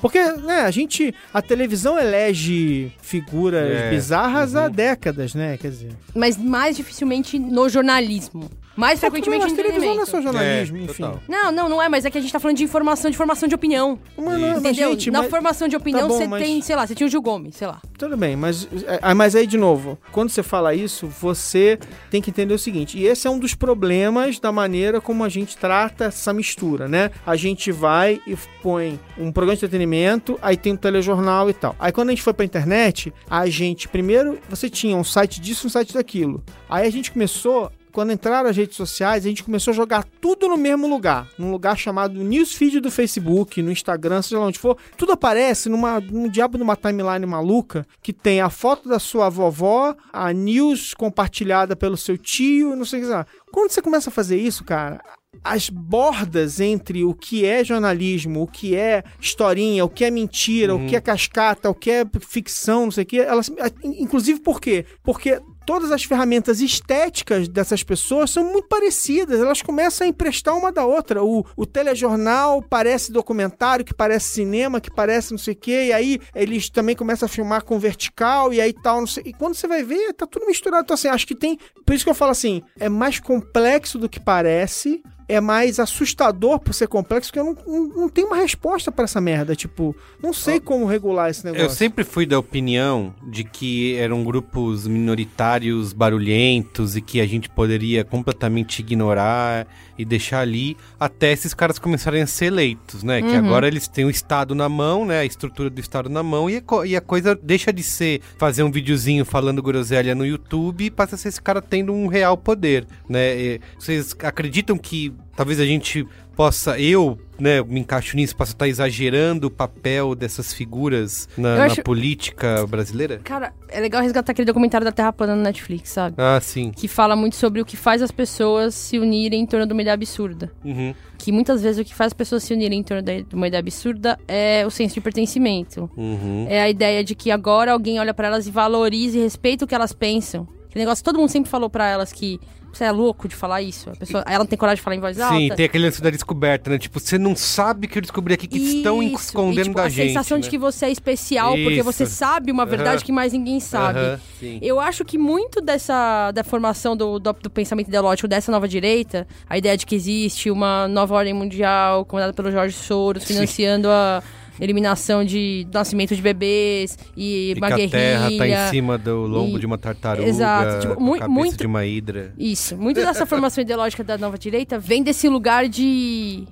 Porque, 0.01 0.19
né, 0.19 0.61
a 0.61 0.71
gente. 0.71 1.13
A 1.33 1.41
televisão 1.41 1.97
elege 1.97 2.91
figuras 3.01 3.69
É, 3.71 3.89
bizarras 3.89 4.55
há 4.55 4.65
uhum. 4.65 4.71
décadas, 4.71 5.33
né? 5.33 5.57
Quer 5.57 5.71
dizer. 5.71 5.91
Mas 6.13 6.37
mais 6.37 6.75
dificilmente 6.75 7.39
no 7.39 7.67
jornalismo. 7.69 8.49
Mais 8.75 8.99
frequentemente 8.99 9.43
Mas 9.43 9.53
televisão 9.53 9.93
não 9.95 10.01
é 10.01 10.03
entretenimento. 10.03 10.11
só 10.11 10.21
jornalismo, 10.21 10.77
É, 10.77 10.81
enfim. 10.81 11.03
total. 11.03 11.19
Não, 11.27 11.51
não, 11.51 11.69
não 11.69 11.81
é, 11.81 11.87
mas 11.87 12.03
é 12.05 12.09
que 12.11 12.17
a 12.17 12.21
gente 12.21 12.31
tá 12.33 12.39
falando 12.39 12.57
de 12.57 12.63
informação, 12.63 13.09
de 13.09 13.15
formação 13.17 13.47
de 13.47 13.55
opinião. 13.55 13.97
Mas, 14.17 14.25
não 14.25 14.33
é- 14.33 14.39
mas, 14.51 14.59
Entendeu? 14.59 14.89
gente, 14.91 15.11
Na 15.11 15.21
mas- 15.21 15.29
formação 15.31 15.67
de 15.67 15.75
opinião, 15.75 16.01
tá 16.01 16.07
bom, 16.07 16.17
você 16.17 16.27
mas- 16.27 16.43
tem, 16.43 16.61
sei 16.61 16.75
lá, 16.75 16.85
você 16.85 16.93
tinha 16.95 17.07
o 17.07 17.09
Gil 17.09 17.21
Gomes, 17.21 17.55
sei 17.55 17.67
lá. 17.67 17.81
Tudo 17.97 18.17
bem, 18.17 18.35
mas, 18.35 18.67
é, 19.01 19.13
mas 19.13 19.35
aí, 19.35 19.47
de 19.47 19.57
novo, 19.57 19.97
quando 20.11 20.29
você 20.29 20.43
fala 20.43 20.73
isso, 20.75 21.07
você 21.07 21.79
tem 22.11 22.21
que 22.21 22.29
entender 22.29 22.53
o 22.53 22.59
seguinte: 22.59 22.97
e 22.97 23.05
esse 23.05 23.25
é 23.27 23.29
um 23.29 23.39
dos 23.39 23.53
problemas 23.55 24.39
da 24.39 24.51
maneira 24.51 24.99
como 24.99 25.23
a 25.23 25.29
gente 25.29 25.57
trata 25.57 26.05
essa 26.05 26.33
mistura, 26.33 26.87
né? 26.87 27.11
A 27.25 27.35
gente 27.35 27.71
vai 27.71 28.19
e 28.27 28.35
põe 28.61 28.99
um 29.17 29.31
programa 29.31 29.55
de 29.55 29.59
entretenimento, 29.65 30.37
aí 30.41 30.57
tem 30.57 30.73
um 30.73 30.77
telejornal 30.77 31.49
e 31.49 31.53
tal. 31.53 31.75
Aí 31.79 31.91
quando 31.91 32.09
a 32.09 32.11
gente 32.11 32.21
foi 32.23 32.33
pra 32.33 32.43
internet, 32.45 33.13
a 33.29 33.47
gente, 33.47 33.87
primeiro, 33.87 34.37
você 34.49 34.69
tinha 34.69 34.97
um 34.97 35.03
site 35.03 35.39
disso 35.39 35.65
e 35.65 35.67
um 35.67 35.69
site 35.69 35.93
daquilo. 35.93 36.43
Aí 36.69 36.85
a 36.87 36.91
gente 36.91 37.11
começou. 37.11 37.71
Quando 37.95 38.11
entraram 38.11 38.49
as 38.49 38.57
redes 38.57 38.75
sociais, 38.75 39.25
a 39.25 39.29
gente 39.29 39.41
começou 39.41 39.71
a 39.71 39.73
jogar 39.73 40.03
tudo 40.19 40.49
no 40.49 40.57
mesmo 40.57 40.85
lugar. 40.85 41.29
Num 41.37 41.49
lugar 41.49 41.77
chamado 41.77 42.21
Newsfeed 42.21 42.81
do 42.81 42.91
Facebook, 42.91 43.61
no 43.61 43.71
Instagram, 43.71 44.21
seja 44.21 44.37
lá 44.37 44.47
onde 44.47 44.59
for. 44.59 44.77
Tudo 44.97 45.13
aparece 45.13 45.69
numa, 45.69 46.01
num 46.01 46.27
diabo 46.27 46.57
de 46.57 46.63
uma 46.65 46.75
timeline 46.75 47.25
maluca 47.25 47.87
que 48.01 48.11
tem 48.11 48.41
a 48.41 48.49
foto 48.49 48.89
da 48.89 48.99
sua 48.99 49.29
vovó, 49.29 49.95
a 50.11 50.33
news 50.33 50.93
compartilhada 50.93 51.73
pelo 51.73 51.95
seu 51.95 52.17
tio 52.17 52.75
não 52.75 52.83
sei 52.83 52.99
o 52.99 53.03
que 53.03 53.09
lá. 53.09 53.25
Quando 53.49 53.71
você 53.71 53.81
começa 53.81 54.09
a 54.09 54.13
fazer 54.13 54.37
isso, 54.41 54.65
cara, 54.65 55.01
as 55.41 55.69
bordas 55.69 56.59
entre 56.59 57.05
o 57.05 57.13
que 57.13 57.45
é 57.45 57.63
jornalismo, 57.63 58.41
o 58.41 58.47
que 58.47 58.75
é 58.75 59.03
historinha, 59.21 59.85
o 59.85 59.89
que 59.89 60.03
é 60.03 60.11
mentira, 60.11 60.75
o 60.75 60.85
que 60.85 60.97
é 60.97 61.01
cascata, 61.01 61.69
o 61.69 61.73
que 61.73 61.91
é 61.91 62.05
ficção, 62.19 62.85
não 62.85 62.91
sei 62.91 63.03
o 63.03 63.07
que, 63.07 63.19
elas. 63.19 63.49
Inclusive 63.83 64.41
por 64.41 64.59
quê? 64.59 64.85
Porque 65.01 65.41
todas 65.65 65.91
as 65.91 66.03
ferramentas 66.03 66.61
estéticas 66.61 67.47
dessas 67.47 67.83
pessoas 67.83 68.31
são 68.31 68.43
muito 68.43 68.67
parecidas, 68.67 69.39
elas 69.39 69.61
começam 69.61 70.05
a 70.05 70.09
emprestar 70.09 70.55
uma 70.55 70.71
da 70.71 70.85
outra. 70.85 71.23
O, 71.23 71.45
o 71.55 71.65
telejornal 71.65 72.61
parece 72.61 73.11
documentário, 73.11 73.85
que 73.85 73.93
parece 73.93 74.29
cinema, 74.29 74.79
que 74.81 74.93
parece 74.93 75.31
não 75.31 75.37
sei 75.37 75.53
o 75.53 75.57
quê, 75.57 75.85
e 75.87 75.93
aí 75.93 76.19
eles 76.33 76.69
também 76.69 76.95
começam 76.95 77.25
a 77.25 77.29
filmar 77.29 77.63
com 77.63 77.79
vertical, 77.79 78.53
e 78.53 78.61
aí 78.61 78.73
tal, 78.73 78.99
não 78.99 79.07
sei. 79.07 79.23
E 79.27 79.33
quando 79.33 79.55
você 79.55 79.67
vai 79.67 79.83
ver, 79.83 80.13
tá 80.13 80.27
tudo 80.27 80.45
misturado. 80.45 80.83
Então, 80.83 80.93
assim, 80.93 81.07
acho 81.07 81.27
que 81.27 81.35
tem. 81.35 81.57
Por 81.85 81.93
isso 81.93 82.03
que 82.03 82.09
eu 82.09 82.15
falo 82.15 82.31
assim, 82.31 82.61
é 82.79 82.89
mais 82.89 83.19
complexo 83.19 83.97
do 83.97 84.09
que 84.09 84.19
parece. 84.19 85.01
É 85.27 85.41
mais 85.41 85.79
assustador 85.79 86.59
por 86.59 86.73
ser 86.73 86.87
complexo, 86.87 87.31
porque 87.31 87.39
eu 87.39 87.45
não, 87.45 87.57
não, 87.65 87.87
não 88.01 88.09
tenho 88.09 88.27
uma 88.27 88.37
resposta 88.37 88.91
pra 88.91 89.05
essa 89.05 89.19
merda. 89.19 89.55
Tipo, 89.55 89.95
não 90.21 90.33
sei 90.33 90.59
como 90.59 90.85
regular 90.85 91.29
esse 91.29 91.43
negócio. 91.43 91.65
Eu 91.65 91.69
sempre 91.69 92.03
fui 92.03 92.25
da 92.25 92.37
opinião 92.37 93.13
de 93.27 93.43
que 93.43 93.95
eram 93.95 94.23
grupos 94.23 94.87
minoritários 94.87 95.93
barulhentos 95.93 96.95
e 96.95 97.01
que 97.01 97.19
a 97.19 97.25
gente 97.25 97.49
poderia 97.49 98.03
completamente 98.03 98.79
ignorar 98.79 99.67
e 99.97 100.03
deixar 100.03 100.41
ali 100.41 100.75
até 100.99 101.31
esses 101.31 101.53
caras 101.53 101.79
começarem 101.79 102.21
a 102.21 102.27
ser 102.27 102.45
eleitos, 102.45 103.03
né? 103.03 103.21
Que 103.21 103.35
agora 103.35 103.67
eles 103.67 103.87
têm 103.87 104.05
o 104.05 104.09
Estado 104.09 104.53
na 104.53 104.67
mão, 104.67 105.05
né? 105.05 105.19
A 105.19 105.25
estrutura 105.25 105.69
do 105.69 105.79
Estado 105.79 106.09
na 106.09 106.21
mão 106.21 106.49
e 106.49 106.57
a, 106.57 106.85
e 106.85 106.95
a 106.95 107.01
coisa 107.01 107.35
deixa 107.35 107.71
de 107.71 107.81
ser 107.81 108.21
fazer 108.37 108.63
um 108.63 108.71
videozinho 108.71 109.23
falando 109.25 109.61
groselha 109.63 110.13
no 110.13 110.25
YouTube 110.25 110.85
e 110.85 110.91
passa 110.91 111.15
a 111.15 111.17
ser 111.17 111.29
esse 111.29 111.41
cara 111.41 111.61
tendo 111.61 111.93
um 111.93 112.07
real 112.07 112.37
poder, 112.37 112.85
né? 113.07 113.37
E 113.37 113.61
vocês 113.79 114.15
acreditam 114.21 114.77
que 114.77 115.13
talvez 115.35 115.59
a 115.59 115.65
gente 115.65 116.07
possa, 116.35 116.77
eu, 116.77 117.17
né, 117.39 117.63
me 117.63 117.79
encaixo 117.79 118.15
nisso, 118.17 118.35
possa 118.35 118.51
estar 118.51 118.67
exagerando 118.67 119.47
o 119.47 119.49
papel 119.51 120.13
dessas 120.13 120.53
figuras 120.53 121.29
na, 121.37 121.49
Eu 121.53 121.57
na 121.59 121.65
acho- 121.65 121.81
política 121.83 122.67
brasileira? 122.67 123.21
Cara, 123.23 123.53
é 123.69 123.79
legal 123.79 124.01
resgatar 124.01 124.33
aquele 124.33 124.45
documentário 124.45 124.83
da 124.83 124.91
Terra 124.91 125.13
Plana 125.13 125.33
no 125.35 125.41
Netflix, 125.41 125.89
sabe? 125.91 126.15
Ah, 126.19 126.39
sim. 126.41 126.71
Que 126.75 126.87
fala 126.89 127.15
muito 127.15 127.37
sobre 127.37 127.61
o 127.61 127.65
que 127.65 127.77
faz 127.77 128.01
as 128.01 128.11
pessoas 128.11 128.75
se 128.75 128.99
unirem 128.99 129.41
em 129.41 129.45
torno 129.45 129.65
de 129.65 129.71
uma 129.71 129.81
ideia 129.81 129.93
absurda. 129.93 130.51
Uhum. 130.63 130.93
Que 131.17 131.31
muitas 131.31 131.61
vezes 131.63 131.79
o 131.81 131.85
que 131.85 131.95
faz 131.95 132.07
as 132.07 132.13
pessoas 132.13 132.43
se 132.43 132.53
unirem 132.53 132.79
em 132.79 132.83
torno 132.83 133.01
de 133.01 133.33
uma 133.33 133.47
ideia 133.47 133.59
absurda 133.61 134.19
é 134.27 134.65
o 134.67 134.69
senso 134.69 134.95
de 134.95 135.01
pertencimento. 135.01 135.89
Uhum. 135.95 136.45
É 136.49 136.61
a 136.61 136.69
ideia 136.69 137.01
de 137.03 137.15
que 137.15 137.31
agora 137.31 137.71
alguém 137.71 137.97
olha 137.99 138.13
pra 138.13 138.27
elas 138.27 138.45
e 138.45 138.51
valoriza 138.51 139.17
e 139.17 139.21
respeita 139.21 139.63
o 139.63 139.67
que 139.67 139.73
elas 139.73 139.93
pensam. 139.93 140.45
Que 140.75 140.79
negócio 140.79 141.01
todo 141.01 141.17
mundo 141.17 141.29
sempre 141.29 141.49
falou 141.49 141.69
pra 141.69 141.87
elas 141.87 142.11
que 142.11 142.37
você 142.73 142.83
é 142.83 142.91
louco 142.91 143.29
de 143.29 143.33
falar 143.33 143.61
isso. 143.61 143.89
A 143.91 143.95
pessoa, 143.95 144.25
ela 144.27 144.39
não 144.39 144.45
tem 144.45 144.59
coragem 144.59 144.75
de 144.75 144.81
falar 144.81 144.97
em 144.97 144.99
voz 144.99 145.17
alta. 145.17 145.37
Sim, 145.37 145.47
tem 145.55 145.65
aquele 145.67 145.85
lance 145.85 146.01
da 146.01 146.09
descoberta, 146.09 146.69
né? 146.69 146.77
Tipo, 146.77 146.99
você 146.99 147.17
não 147.17 147.33
sabe 147.33 147.87
que 147.87 147.97
eu 147.97 148.01
descobri 148.01 148.33
aqui 148.33 148.45
que 148.45 148.57
estão 148.57 149.01
Isso. 149.01 149.15
escondendo 149.15 149.61
e, 149.61 149.63
tipo, 149.63 149.77
da 149.77 149.83
a 149.83 149.87
gente. 149.87 150.09
sensação 150.09 150.37
né? 150.37 150.43
de 150.43 150.49
que 150.49 150.57
você 150.57 150.87
é 150.87 150.91
especial 150.91 151.53
porque 151.53 151.75
Isso. 151.75 151.83
você 151.85 152.05
sabe 152.05 152.51
uma 152.51 152.65
verdade 152.65 153.05
que 153.05 153.13
mais 153.13 153.31
ninguém 153.31 153.61
sabe. 153.61 154.19
Sim. 154.37 154.59
Eu 154.61 154.81
acho 154.81 155.05
que 155.05 155.17
muito 155.17 155.61
dessa 155.61 156.33
da 156.33 156.43
formação 156.43 156.97
do, 156.97 157.17
do, 157.19 157.31
do 157.31 157.49
pensamento 157.49 157.87
ideológico 157.87 158.27
dessa 158.27 158.51
nova 158.51 158.67
direita, 158.67 159.25
a 159.49 159.57
ideia 159.57 159.77
de 159.77 159.85
que 159.85 159.95
existe 159.95 160.51
uma 160.51 160.89
nova 160.89 161.15
ordem 161.15 161.33
mundial 161.33 162.03
comandada 162.03 162.33
pelo 162.33 162.51
Jorge 162.51 162.75
Soros, 162.75 163.23
Sim. 163.23 163.35
financiando 163.35 163.87
a 163.89 164.21
eliminação 164.59 165.23
de 165.23 165.67
nascimento 165.73 166.15
de 166.15 166.21
bebês 166.21 166.97
e, 167.15 167.51
E 167.51 167.53
uma 167.57 167.67
que 167.67 167.73
a 167.83 167.89
terra 167.89 168.29
guerrilha. 168.29 168.55
tá 168.57 168.67
em 168.67 168.69
cima 168.71 168.97
do 168.97 169.25
lombo 169.27 169.57
e- 169.57 169.59
de 169.59 169.65
uma 169.65 169.77
tartaruga, 169.77 170.27
Exato, 170.27 170.87
tipo, 170.87 171.01
mui- 171.01 171.19
cabeça 171.19 171.33
muito- 171.39 171.57
de 171.57 171.65
uma 171.67 171.85
hidra. 171.85 172.33
Isso. 172.37 172.75
Muito 172.77 172.97
dessa 173.01 173.25
formação 173.25 173.61
ideológica 173.61 174.03
da 174.03 174.17
nova 174.17 174.37
direita 174.37 174.77
vem 174.79 175.03
desse 175.03 175.27
lugar 175.29 175.67
de. 175.67 176.47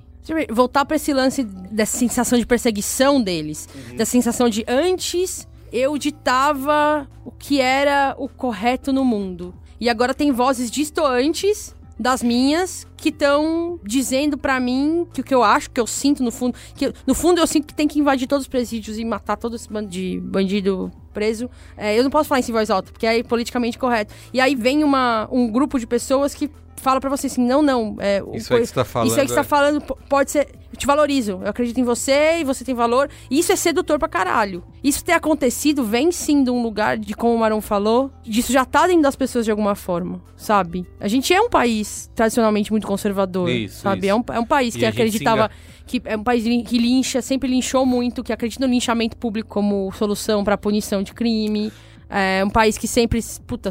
voltar 0.50 0.84
pra 0.86 0.96
esse 0.96 1.12
lance 1.12 1.42
dessa 1.44 1.98
sensação 1.98 2.38
de 2.38 2.46
perseguição 2.46 3.20
deles. 3.22 3.68
Da 3.96 4.04
sensação 4.06 4.48
de 4.48 4.64
antes 4.66 5.46
eu 5.72 5.98
ditava 5.98 7.06
o 7.24 7.30
que 7.30 7.60
era 7.60 8.14
o 8.18 8.28
correto 8.28 8.92
no 8.92 9.04
mundo. 9.04 9.54
E 9.80 9.88
agora 9.90 10.14
tem 10.14 10.30
vozes 10.32 10.70
distoantes 10.70 11.73
das 11.98 12.22
minhas 12.22 12.86
que 12.96 13.10
estão 13.10 13.78
dizendo 13.82 14.36
pra 14.36 14.58
mim 14.58 15.06
que 15.12 15.20
o 15.20 15.24
que 15.24 15.34
eu 15.34 15.42
acho, 15.42 15.70
que 15.70 15.80
eu 15.80 15.86
sinto 15.86 16.22
no 16.22 16.30
fundo, 16.30 16.56
que 16.74 16.92
no 17.06 17.14
fundo 17.14 17.40
eu 17.40 17.46
sinto 17.46 17.66
que 17.66 17.74
tem 17.74 17.86
que 17.86 17.98
invadir 17.98 18.26
todos 18.26 18.44
os 18.44 18.48
presídios 18.48 18.98
e 18.98 19.04
matar 19.04 19.36
todo 19.36 19.56
esse 19.56 19.68
bando 19.68 19.88
de 19.88 20.20
bandido 20.20 20.90
preso. 21.12 21.48
É, 21.76 21.96
eu 21.96 22.02
não 22.02 22.10
posso 22.10 22.28
falar 22.28 22.40
isso 22.40 22.50
em 22.50 22.54
voz 22.54 22.70
alta, 22.70 22.90
porque 22.90 23.06
é 23.06 23.22
politicamente 23.22 23.78
correto. 23.78 24.12
E 24.32 24.40
aí 24.40 24.54
vem 24.54 24.82
uma, 24.82 25.28
um 25.30 25.50
grupo 25.50 25.78
de 25.78 25.86
pessoas 25.86 26.34
que 26.34 26.50
fala 26.84 27.00
pra 27.00 27.10
você 27.10 27.26
assim, 27.26 27.44
não, 27.44 27.62
não, 27.62 27.96
é, 27.98 28.22
Isso 28.34 28.52
aí 28.54 28.60
que 28.60 28.66
você 28.68 28.74
tá 28.74 28.84
falando, 28.84 29.08
Isso 29.08 29.18
aí 29.18 29.26
que 29.26 29.30
você 29.30 29.34
tá 29.34 29.40
é. 29.40 29.44
falando 29.44 29.80
po- 29.80 29.98
pode 30.08 30.30
ser, 30.30 30.48
eu 30.72 30.76
te 30.78 30.86
valorizo, 30.86 31.40
eu 31.42 31.48
acredito 31.48 31.80
em 31.80 31.82
você 31.82 32.38
e 32.40 32.44
você 32.44 32.64
tem 32.64 32.74
valor. 32.74 33.08
Isso 33.30 33.50
é 33.50 33.56
sedutor 33.56 33.98
pra 33.98 34.06
caralho. 34.08 34.62
Isso 34.82 35.02
ter 35.04 35.12
acontecido 35.12 35.82
vem 35.82 36.12
sim 36.12 36.44
de 36.44 36.50
um 36.50 36.62
lugar 36.62 36.96
de 36.98 37.14
como 37.14 37.34
o 37.34 37.38
Marão 37.38 37.60
falou, 37.60 38.10
disso 38.22 38.52
já 38.52 38.64
tá 38.64 38.86
dentro 38.86 39.02
das 39.02 39.16
pessoas 39.16 39.44
de 39.44 39.50
alguma 39.50 39.74
forma, 39.74 40.20
sabe? 40.36 40.86
A 41.00 41.08
gente 41.08 41.32
é 41.32 41.40
um 41.40 41.48
país 41.48 42.10
tradicionalmente 42.14 42.70
muito 42.70 42.86
conservador, 42.86 43.48
Isso, 43.48 43.80
sabe? 43.82 44.06
isso. 44.06 44.10
É 44.10 44.14
um, 44.14 44.24
é 44.36 44.40
um 44.40 44.46
país 44.46 44.74
E 44.74 44.78
que 44.78 44.84
acreditava 44.86 45.50
que 45.86 46.00
é 46.04 46.16
um 46.16 46.22
país 46.24 46.44
que 46.66 46.78
lincha, 46.78 47.20
sempre 47.22 47.48
linchou 47.48 47.84
muito, 47.86 48.22
que 48.22 48.32
acredita 48.32 48.66
no 48.66 48.72
linchamento 48.72 49.16
público 49.16 49.48
como 49.48 49.90
solução 49.92 50.42
pra 50.44 50.56
punição 50.58 51.02
de 51.02 51.12
crime. 51.12 51.72
É 52.08 52.44
um 52.44 52.50
país 52.50 52.76
que 52.78 52.86
sempre, 52.86 53.20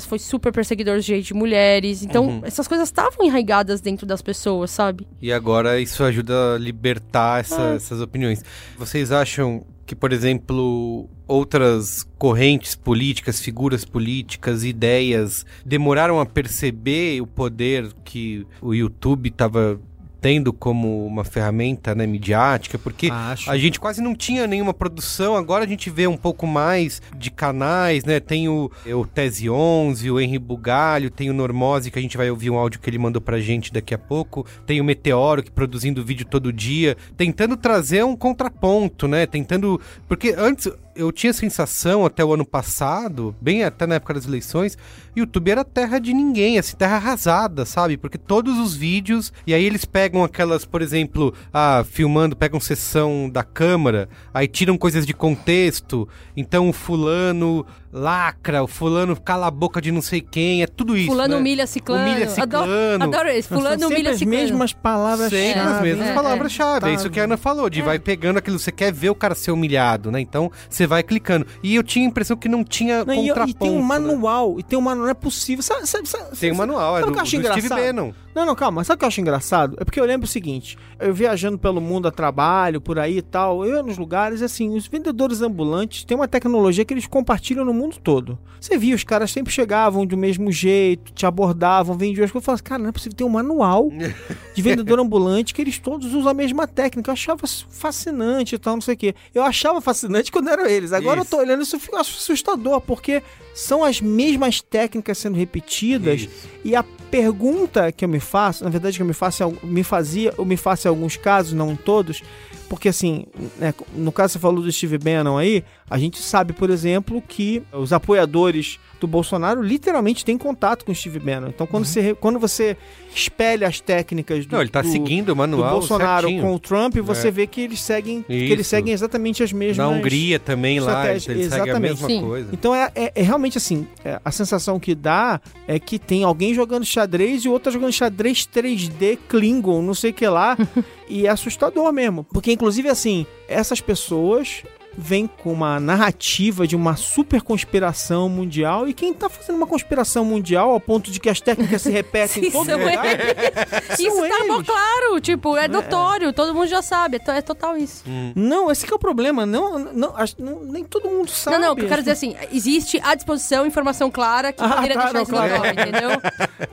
foi 0.08 0.20
super 0.20 0.52
perseguidor 0.52 1.00
de 1.00 1.06
direitos 1.06 1.28
de 1.28 1.34
mulheres. 1.34 2.04
Então, 2.04 2.28
Uhum. 2.28 2.42
essas 2.44 2.68
coisas 2.68 2.88
estavam 2.90 3.26
enraigadas 3.26 3.80
dentro 3.80 4.06
das 4.06 4.22
pessoas, 4.22 4.72
sabe? 4.72 5.08
E 5.22 5.32
agora 5.32 5.80
isso 5.80 6.04
ajuda 6.04 6.56
a 6.56 6.58
libertar 6.58 7.42
essa- 7.42 7.72
Ah. 7.72 7.76
essas 7.76 8.02
opiniões. 8.02 8.44
Vocês 8.78 9.12
acham 9.12 9.66
que, 9.86 9.96
por 9.96 10.12
exemplo, 10.14 11.10
outras 11.28 12.04
correntes 12.18 12.74
políticas, 12.76 13.40
figuras 13.40 13.84
políticas, 13.86 14.64
ideias 14.64 15.46
demoraram 15.66 16.20
a 16.20 16.26
perceber 16.26 17.22
o 17.22 17.28
poder 17.28 17.92
que 18.04 18.46
o 18.62 18.74
YouTube 18.74 19.28
estava 19.30 19.80
tendo 20.24 20.54
como 20.54 21.06
uma 21.06 21.26
ferramenta 21.26 21.94
né, 21.94 22.08
midiática? 22.08 22.80
Porque 22.80 23.10
Acho. 23.12 23.52
a 23.52 23.58
gente 23.58 23.78
quase 23.78 24.02
não 24.02 24.16
tinha 24.16 24.48
nenhuma 24.48 24.74
produção, 24.74 25.36
agora 25.36 25.66
a 25.66 25.68
gente 25.68 25.90
vê 25.90 26.08
um 26.08 26.16
pouco 26.16 26.48
mais 26.48 27.02
de 27.18 27.30
canais, 27.30 28.06
né? 28.06 28.22
Tem 28.22 28.48
o, 28.48 28.72
o 28.86 29.06
Tese 29.06 29.50
11, 29.50 30.10
o 30.10 30.22
Henry 30.22 30.40
Bugalho, 30.40 31.12
tem 31.12 31.30
o 31.30 31.34
Normose, 31.34 31.92
que 31.92 32.00
a 32.00 32.02
gente 32.02 32.16
vai 32.16 32.30
ouvir 32.30 32.50
um 32.50 32.58
áudio 32.58 32.80
que 32.80 32.90
ele 32.90 32.98
mandou 32.98 33.22
pra 33.22 33.42
gente 33.42 33.74
daqui 33.74 33.94
a 33.94 33.98
pouco, 33.98 34.46
tem 34.66 34.80
o 34.80 34.84
Meteoro, 34.86 35.44
que 35.44 35.52
produzindo 35.52 36.06
vídeo 36.06 36.26
todo 36.26 36.54
dia, 36.54 36.96
tentando 37.18 37.58
trazer 37.58 38.06
um 38.06 38.16
contraponto, 38.16 39.10
né? 39.10 39.26
Tentando... 39.26 39.82
Porque 40.08 40.34
antes 40.38 40.72
eu 40.96 41.12
tinha 41.12 41.32
a 41.32 41.34
sensação, 41.34 42.06
até 42.06 42.24
o 42.24 42.34
ano 42.34 42.46
passado, 42.46 43.36
bem 43.42 43.64
até 43.64 43.86
na 43.86 43.96
época 43.96 44.14
das 44.16 44.26
eleições, 44.26 44.78
YouTube 45.16 45.52
era 45.52 45.64
terra 45.64 46.00
de 46.00 46.14
ninguém, 46.14 46.58
assim, 46.58 46.76
terra 46.76 46.96
arrasada, 46.96 47.66
sabe? 47.66 47.98
Porque 47.98 48.18
todos 48.18 48.58
os 48.58 48.76
vídeos, 48.76 49.32
e 49.46 49.54
aí 49.54 49.64
eles 49.64 49.86
pegam 49.86 50.24
aquelas, 50.24 50.66
por 50.66 50.82
exemplo, 50.82 51.34
ah, 51.54 51.84
filmando, 51.90 52.36
pegam 52.36 52.60
sessão 52.60 53.30
da 53.30 53.44
câmara, 53.44 54.10
aí 54.34 54.48
tiram 54.48 54.78
coisas 54.78 55.06
de 55.06 55.14
contexto, 55.14 56.08
então 56.36 56.70
o 56.70 56.74
fulano 56.74 57.66
lacra, 57.94 58.64
o 58.64 58.68
fulano 58.68 59.16
cala 59.20 59.46
a 59.48 59.52
boca 59.52 59.80
de 59.80 59.92
não 59.92 60.02
sei 60.02 60.20
quem, 60.20 60.64
é 60.64 60.68
tudo 60.68 60.98
isso, 60.98 61.08
Fulano 61.12 61.36
né? 61.36 61.40
humilha 61.40 61.68
ciclano. 61.68 62.02
Humilha 62.04 62.26
Adoro, 62.42 62.66
ciclano. 62.66 63.04
adoro 63.04 63.30
esse. 63.30 63.48
Fulano 63.48 63.70
São 63.70 63.78
sempre 63.78 63.96
humilha 63.96 64.12
as 64.12 64.18
ciclano. 64.18 64.42
mesmas 64.42 64.74
palavras 64.74 65.30
Sempre 65.30 65.60
as 65.60 65.82
mesmas 65.82 66.08
é, 66.08 66.14
palavras-chave. 66.14 66.78
É, 66.78 66.80
Tá. 66.80 66.90
isso 66.92 67.10
que 67.10 67.20
a 67.20 67.24
Ana 67.26 67.38
falou, 67.38 67.70
de 67.70 67.82
vai 67.84 68.00
pegando 68.00 68.38
aquilo, 68.38 68.58
você 68.58 68.72
quer 68.72 68.92
ver 68.92 69.10
o 69.12 69.16
cara 69.16 69.36
ser 69.36 69.52
humilhado, 69.52 70.12
né? 70.12 70.20
Então 70.20 70.52
você 70.68 70.88
vai 70.88 71.04
clicando. 71.04 71.46
E 71.62 71.76
eu 71.76 71.84
tinha 71.84 72.06
a 72.06 72.10
impressão 72.10 72.36
que 72.36 72.50
não 72.50 72.64
tinha 72.64 73.06
Não, 73.06 73.14
e, 73.14 73.28
contraponto. 73.28 73.50
e 73.52 73.54
tem 73.54 73.70
um 73.72 73.76
né? 73.76 73.82
manual, 73.84 74.60
e 74.60 74.64
tem 74.64 74.80
um 74.80 74.82
manual, 74.82 75.06
não 75.06 75.12
é 75.12 75.14
possível. 75.14 75.62
Sabe, 75.64 75.86
sabe, 75.88 76.10
sabe, 76.10 76.36
Tem 76.38 76.52
um 76.52 76.56
manual, 76.56 76.98
é 76.98 77.02
sabe 77.02 77.06
do, 77.06 77.10
o 77.12 77.14
que 77.14 77.20
eu 77.20 77.22
acho 77.24 77.38
do 77.38 77.44
Steve 77.46 77.68
engraçado? 77.68 77.86
Bannon. 77.86 78.12
Não, 78.34 78.46
não, 78.46 78.56
calma. 78.56 78.84
Sabe 78.84 78.96
o 78.96 79.00
que 79.00 79.06
eu 79.06 79.08
acho 79.08 79.22
engraçado? 79.22 79.78
É 79.80 79.86
porque 79.86 80.00
eu 80.00 80.06
lembro 80.06 80.26
o 80.26 80.30
seguinte: 80.30 80.78
eu 81.00 81.14
viajando 81.14 81.58
pelo 81.58 81.80
mundo 81.80 82.08
a 82.08 82.12
trabalho, 82.12 82.82
por 82.82 82.98
aí 82.98 83.18
e 83.18 83.22
tal, 83.22 83.66
eu 83.66 83.76
ia 83.76 83.84
nos 83.84 83.98
lugares, 83.98 84.42
assim, 84.42 84.76
os 84.76 84.88
vendedores 84.88 85.42
ambulantes 85.42 86.04
têm 86.04 86.16
uma 86.16 86.28
tecnologia 86.28 86.84
que 86.84 86.94
eles 86.94 87.08
compartilham 87.08 87.66
no 87.66 87.74
mundo 87.74 87.98
todo. 88.02 88.38
Você 88.60 88.78
via, 88.78 88.96
os 88.96 89.04
caras 89.04 89.30
sempre 89.32 89.52
chegavam 89.52 90.06
do 90.06 90.16
mesmo 90.18 90.52
jeito, 90.52 91.12
te 91.12 91.26
abordavam, 91.26 91.98
vendiam 91.98 92.24
as 92.24 92.32
coisas. 92.32 92.44
Eu 92.44 92.46
falava 92.46 92.56
assim, 92.56 92.64
cara, 92.64 92.82
não 92.82 92.90
é 92.90 92.92
possível 92.92 93.18
ter 93.18 93.24
um 93.24 93.30
manual 93.30 93.90
de 94.56 94.62
vendedor 94.62 95.00
ambulante 95.00 95.54
que 95.54 95.62
eles 95.62 95.78
todos 95.80 96.14
usam 96.14 96.30
a 96.30 96.34
mesma 96.34 96.66
técnica. 96.66 97.10
Eu 97.10 97.14
achava 97.14 97.46
fascinante 97.70 98.56
e 98.56 98.58
tal, 98.58 98.76
não 98.76 98.82
sei 98.82 98.94
o 98.94 98.98
quê. 98.98 99.16
Eu 99.34 99.44
achava 99.44 99.82
fascinante 99.82 100.32
quando 100.32 100.50
eram 100.50 100.66
eles. 100.66 100.94
Agora 100.94 101.22
Isso. 101.22 101.28
eu 101.28 101.38
tô 101.38 101.44
olhando 101.44 101.62
isso 101.64 101.76
e 101.76 101.80
fico 101.80 101.98
assustador, 101.98 102.80
porque 102.82 103.22
são 103.54 103.84
as 103.84 104.02
mesmas 104.02 104.62
técnicas 104.62 105.18
sendo 105.18 105.38
repetidas 105.38 106.22
Isso. 106.22 106.50
e 106.64 106.76
a 106.76 106.84
pergunta 107.12 107.92
que 107.92 108.04
eu 108.04 108.10
me 108.10 108.20
faço, 108.24 108.64
na 108.64 108.70
verdade 108.72 108.98
que 108.98 109.04
eu 109.04 109.08
me 109.08 109.14
faço, 109.14 109.56
me 109.62 109.84
fazia, 109.84 110.34
eu 110.36 110.44
me 110.46 110.58
faço 110.58 110.88
em 110.88 110.90
alguns 110.90 111.16
casos, 111.16 111.54
não 111.54 111.76
todos, 111.76 112.24
porque 112.68 112.90
assim, 112.90 113.28
né, 113.60 113.74
no 113.94 114.12
caso 114.12 114.34
você 114.34 114.40
falou 114.40 114.64
do 114.64 114.72
Steve 114.72 114.98
Bannon 114.98 115.38
aí, 115.38 115.64
a 115.90 115.98
gente 115.98 116.20
sabe, 116.22 116.54
por 116.54 116.70
exemplo, 116.70 117.22
que 117.28 117.62
os 117.72 117.92
apoiadores 117.94 118.80
do 119.00 119.08
Bolsonaro 119.08 119.62
literalmente 119.62 120.24
têm 120.24 120.38
contato 120.38 120.86
com 120.86 120.92
o 120.92 120.96
Steve 120.96 121.20
Bannon. 121.20 121.50
Então 121.50 121.68
quando, 121.68 121.84
você, 121.86 122.00
re- 122.00 122.16
quando 122.16 122.40
você 122.40 122.78
espelha 123.14 123.68
as 123.68 123.82
técnicas 123.82 124.46
do, 124.46 124.54
Não, 124.54 124.62
ele 124.62 124.70
tá 124.70 124.82
do- 124.82 124.88
seguindo 124.90 125.24
o 125.30 125.34
do 125.34 125.36
manual 125.36 125.72
Bolsonaro 125.72 126.22
certinho. 126.28 126.42
com 126.42 126.56
o 126.56 126.60
Trump, 126.60 126.96
você 126.98 127.28
É. 127.28 127.32
vê 127.32 127.46
que 127.46 127.60
eles 127.62 127.82
seguem, 127.82 128.22
que 128.24 128.34
eles 128.34 128.66
seguem 128.66 128.94
exatamente 128.94 129.44
as 129.44 129.52
mesmas 129.52 129.78
Na 129.78 129.90
Hungria 129.90 130.40
também 130.40 130.80
lá, 130.80 131.06
ele 131.10 131.18
estratégias. 131.18 131.50
segue 131.50 131.62
a 131.62 131.66
Exatamente. 131.66 131.92
mesma 131.92 132.08
Sim. 132.08 132.22
coisa. 132.22 132.50
então 132.54 132.74
é, 132.74 132.92
é- 132.96 133.12
é 133.14 133.22
realmente 133.22 133.58
assim, 133.58 133.86
é, 134.06 134.22
a 134.24 134.32
sensação 134.32 134.80
que 134.80 134.96
dá 134.96 135.42
é 135.68 135.78
que 135.80 136.00
tem 136.00 136.24
alguém 136.24 136.54
jogando 136.54 136.86
xadrez 136.86 137.44
e 137.44 137.50
o 137.50 137.52
outro 137.52 137.66
tá 137.66 137.72
jogando 137.72 137.92
xadrez 137.92 138.46
3D 138.48 139.18
Klingon, 139.28 139.82
não 139.82 139.94
sei 139.94 140.12
o 140.12 140.14
que 140.14 140.28
lá, 140.28 140.58
e 141.10 141.28
é 141.28 141.30
assustador 141.30 141.92
mesmo. 141.92 142.24
Porque, 142.32 142.54
inclusive, 142.54 142.88
assim, 142.88 143.26
essas 143.50 143.82
pessoas 143.82 144.64
vêm 144.98 145.28
com 145.28 145.52
uma 145.52 145.80
narrativa 145.80 146.68
de 146.68 146.76
uma 146.76 146.96
super 146.96 147.42
conspiração 147.42 148.30
mundial 148.30 148.88
e 148.88 148.94
quem 148.94 149.14
tá 149.14 149.28
fazendo 149.30 149.56
uma 149.56 149.68
conspiração 149.68 150.24
mundial 150.24 150.70
ao 150.72 150.80
ponto 150.80 151.10
de 151.12 151.20
que 151.20 151.30
as 151.30 151.40
técnicas 151.42 151.82
se 151.82 151.90
repetem 151.92 152.44
em 152.44 152.46
Sim, 152.46 152.52
todo 152.52 152.72
lugar 152.72 153.04
Isso 154.00 154.16
são 154.16 154.30
tá 154.30 154.46
bom, 154.48 154.56
eles. 154.56 154.68
claro. 154.68 155.20
Tipo, 155.22 155.58
é 155.58 155.68
notório. 155.68 156.34
Todo 156.34 156.54
mundo 156.54 156.68
já 156.68 156.82
sabe. 156.82 157.20
É, 157.28 157.38
é 157.38 157.42
total 157.42 157.78
isso. 157.78 158.04
Não, 158.36 158.72
esse 158.72 158.86
que 158.86 158.92
é 158.94 158.96
o 158.96 159.00
problema. 159.00 159.46
Não, 159.46 159.78
não, 159.80 160.16
acho- 160.16 160.36
não- 160.40 160.64
nem 160.64 160.84
todo 160.84 161.10
mundo 161.10 161.30
sabe. 161.30 161.58
Não, 161.58 161.66
não, 161.68 161.74
o 161.74 161.76
que 161.76 161.84
eu 161.84 161.88
quero 161.88 162.02
dizer 162.02 162.12
assim, 162.12 162.36
existe 162.52 163.00
à 163.04 163.16
disposição 163.16 163.66
informação 163.66 164.10
clara 164.12 164.52
que 164.52 164.64
Ah, 164.64 164.70
poderia 164.70 164.96
tá, 164.96 165.00
deixar 165.04 165.14
não, 165.14 165.22
isso 165.24 165.32
claro. 165.32 165.54
notório, 165.54 165.80
entendeu? 165.82 166.10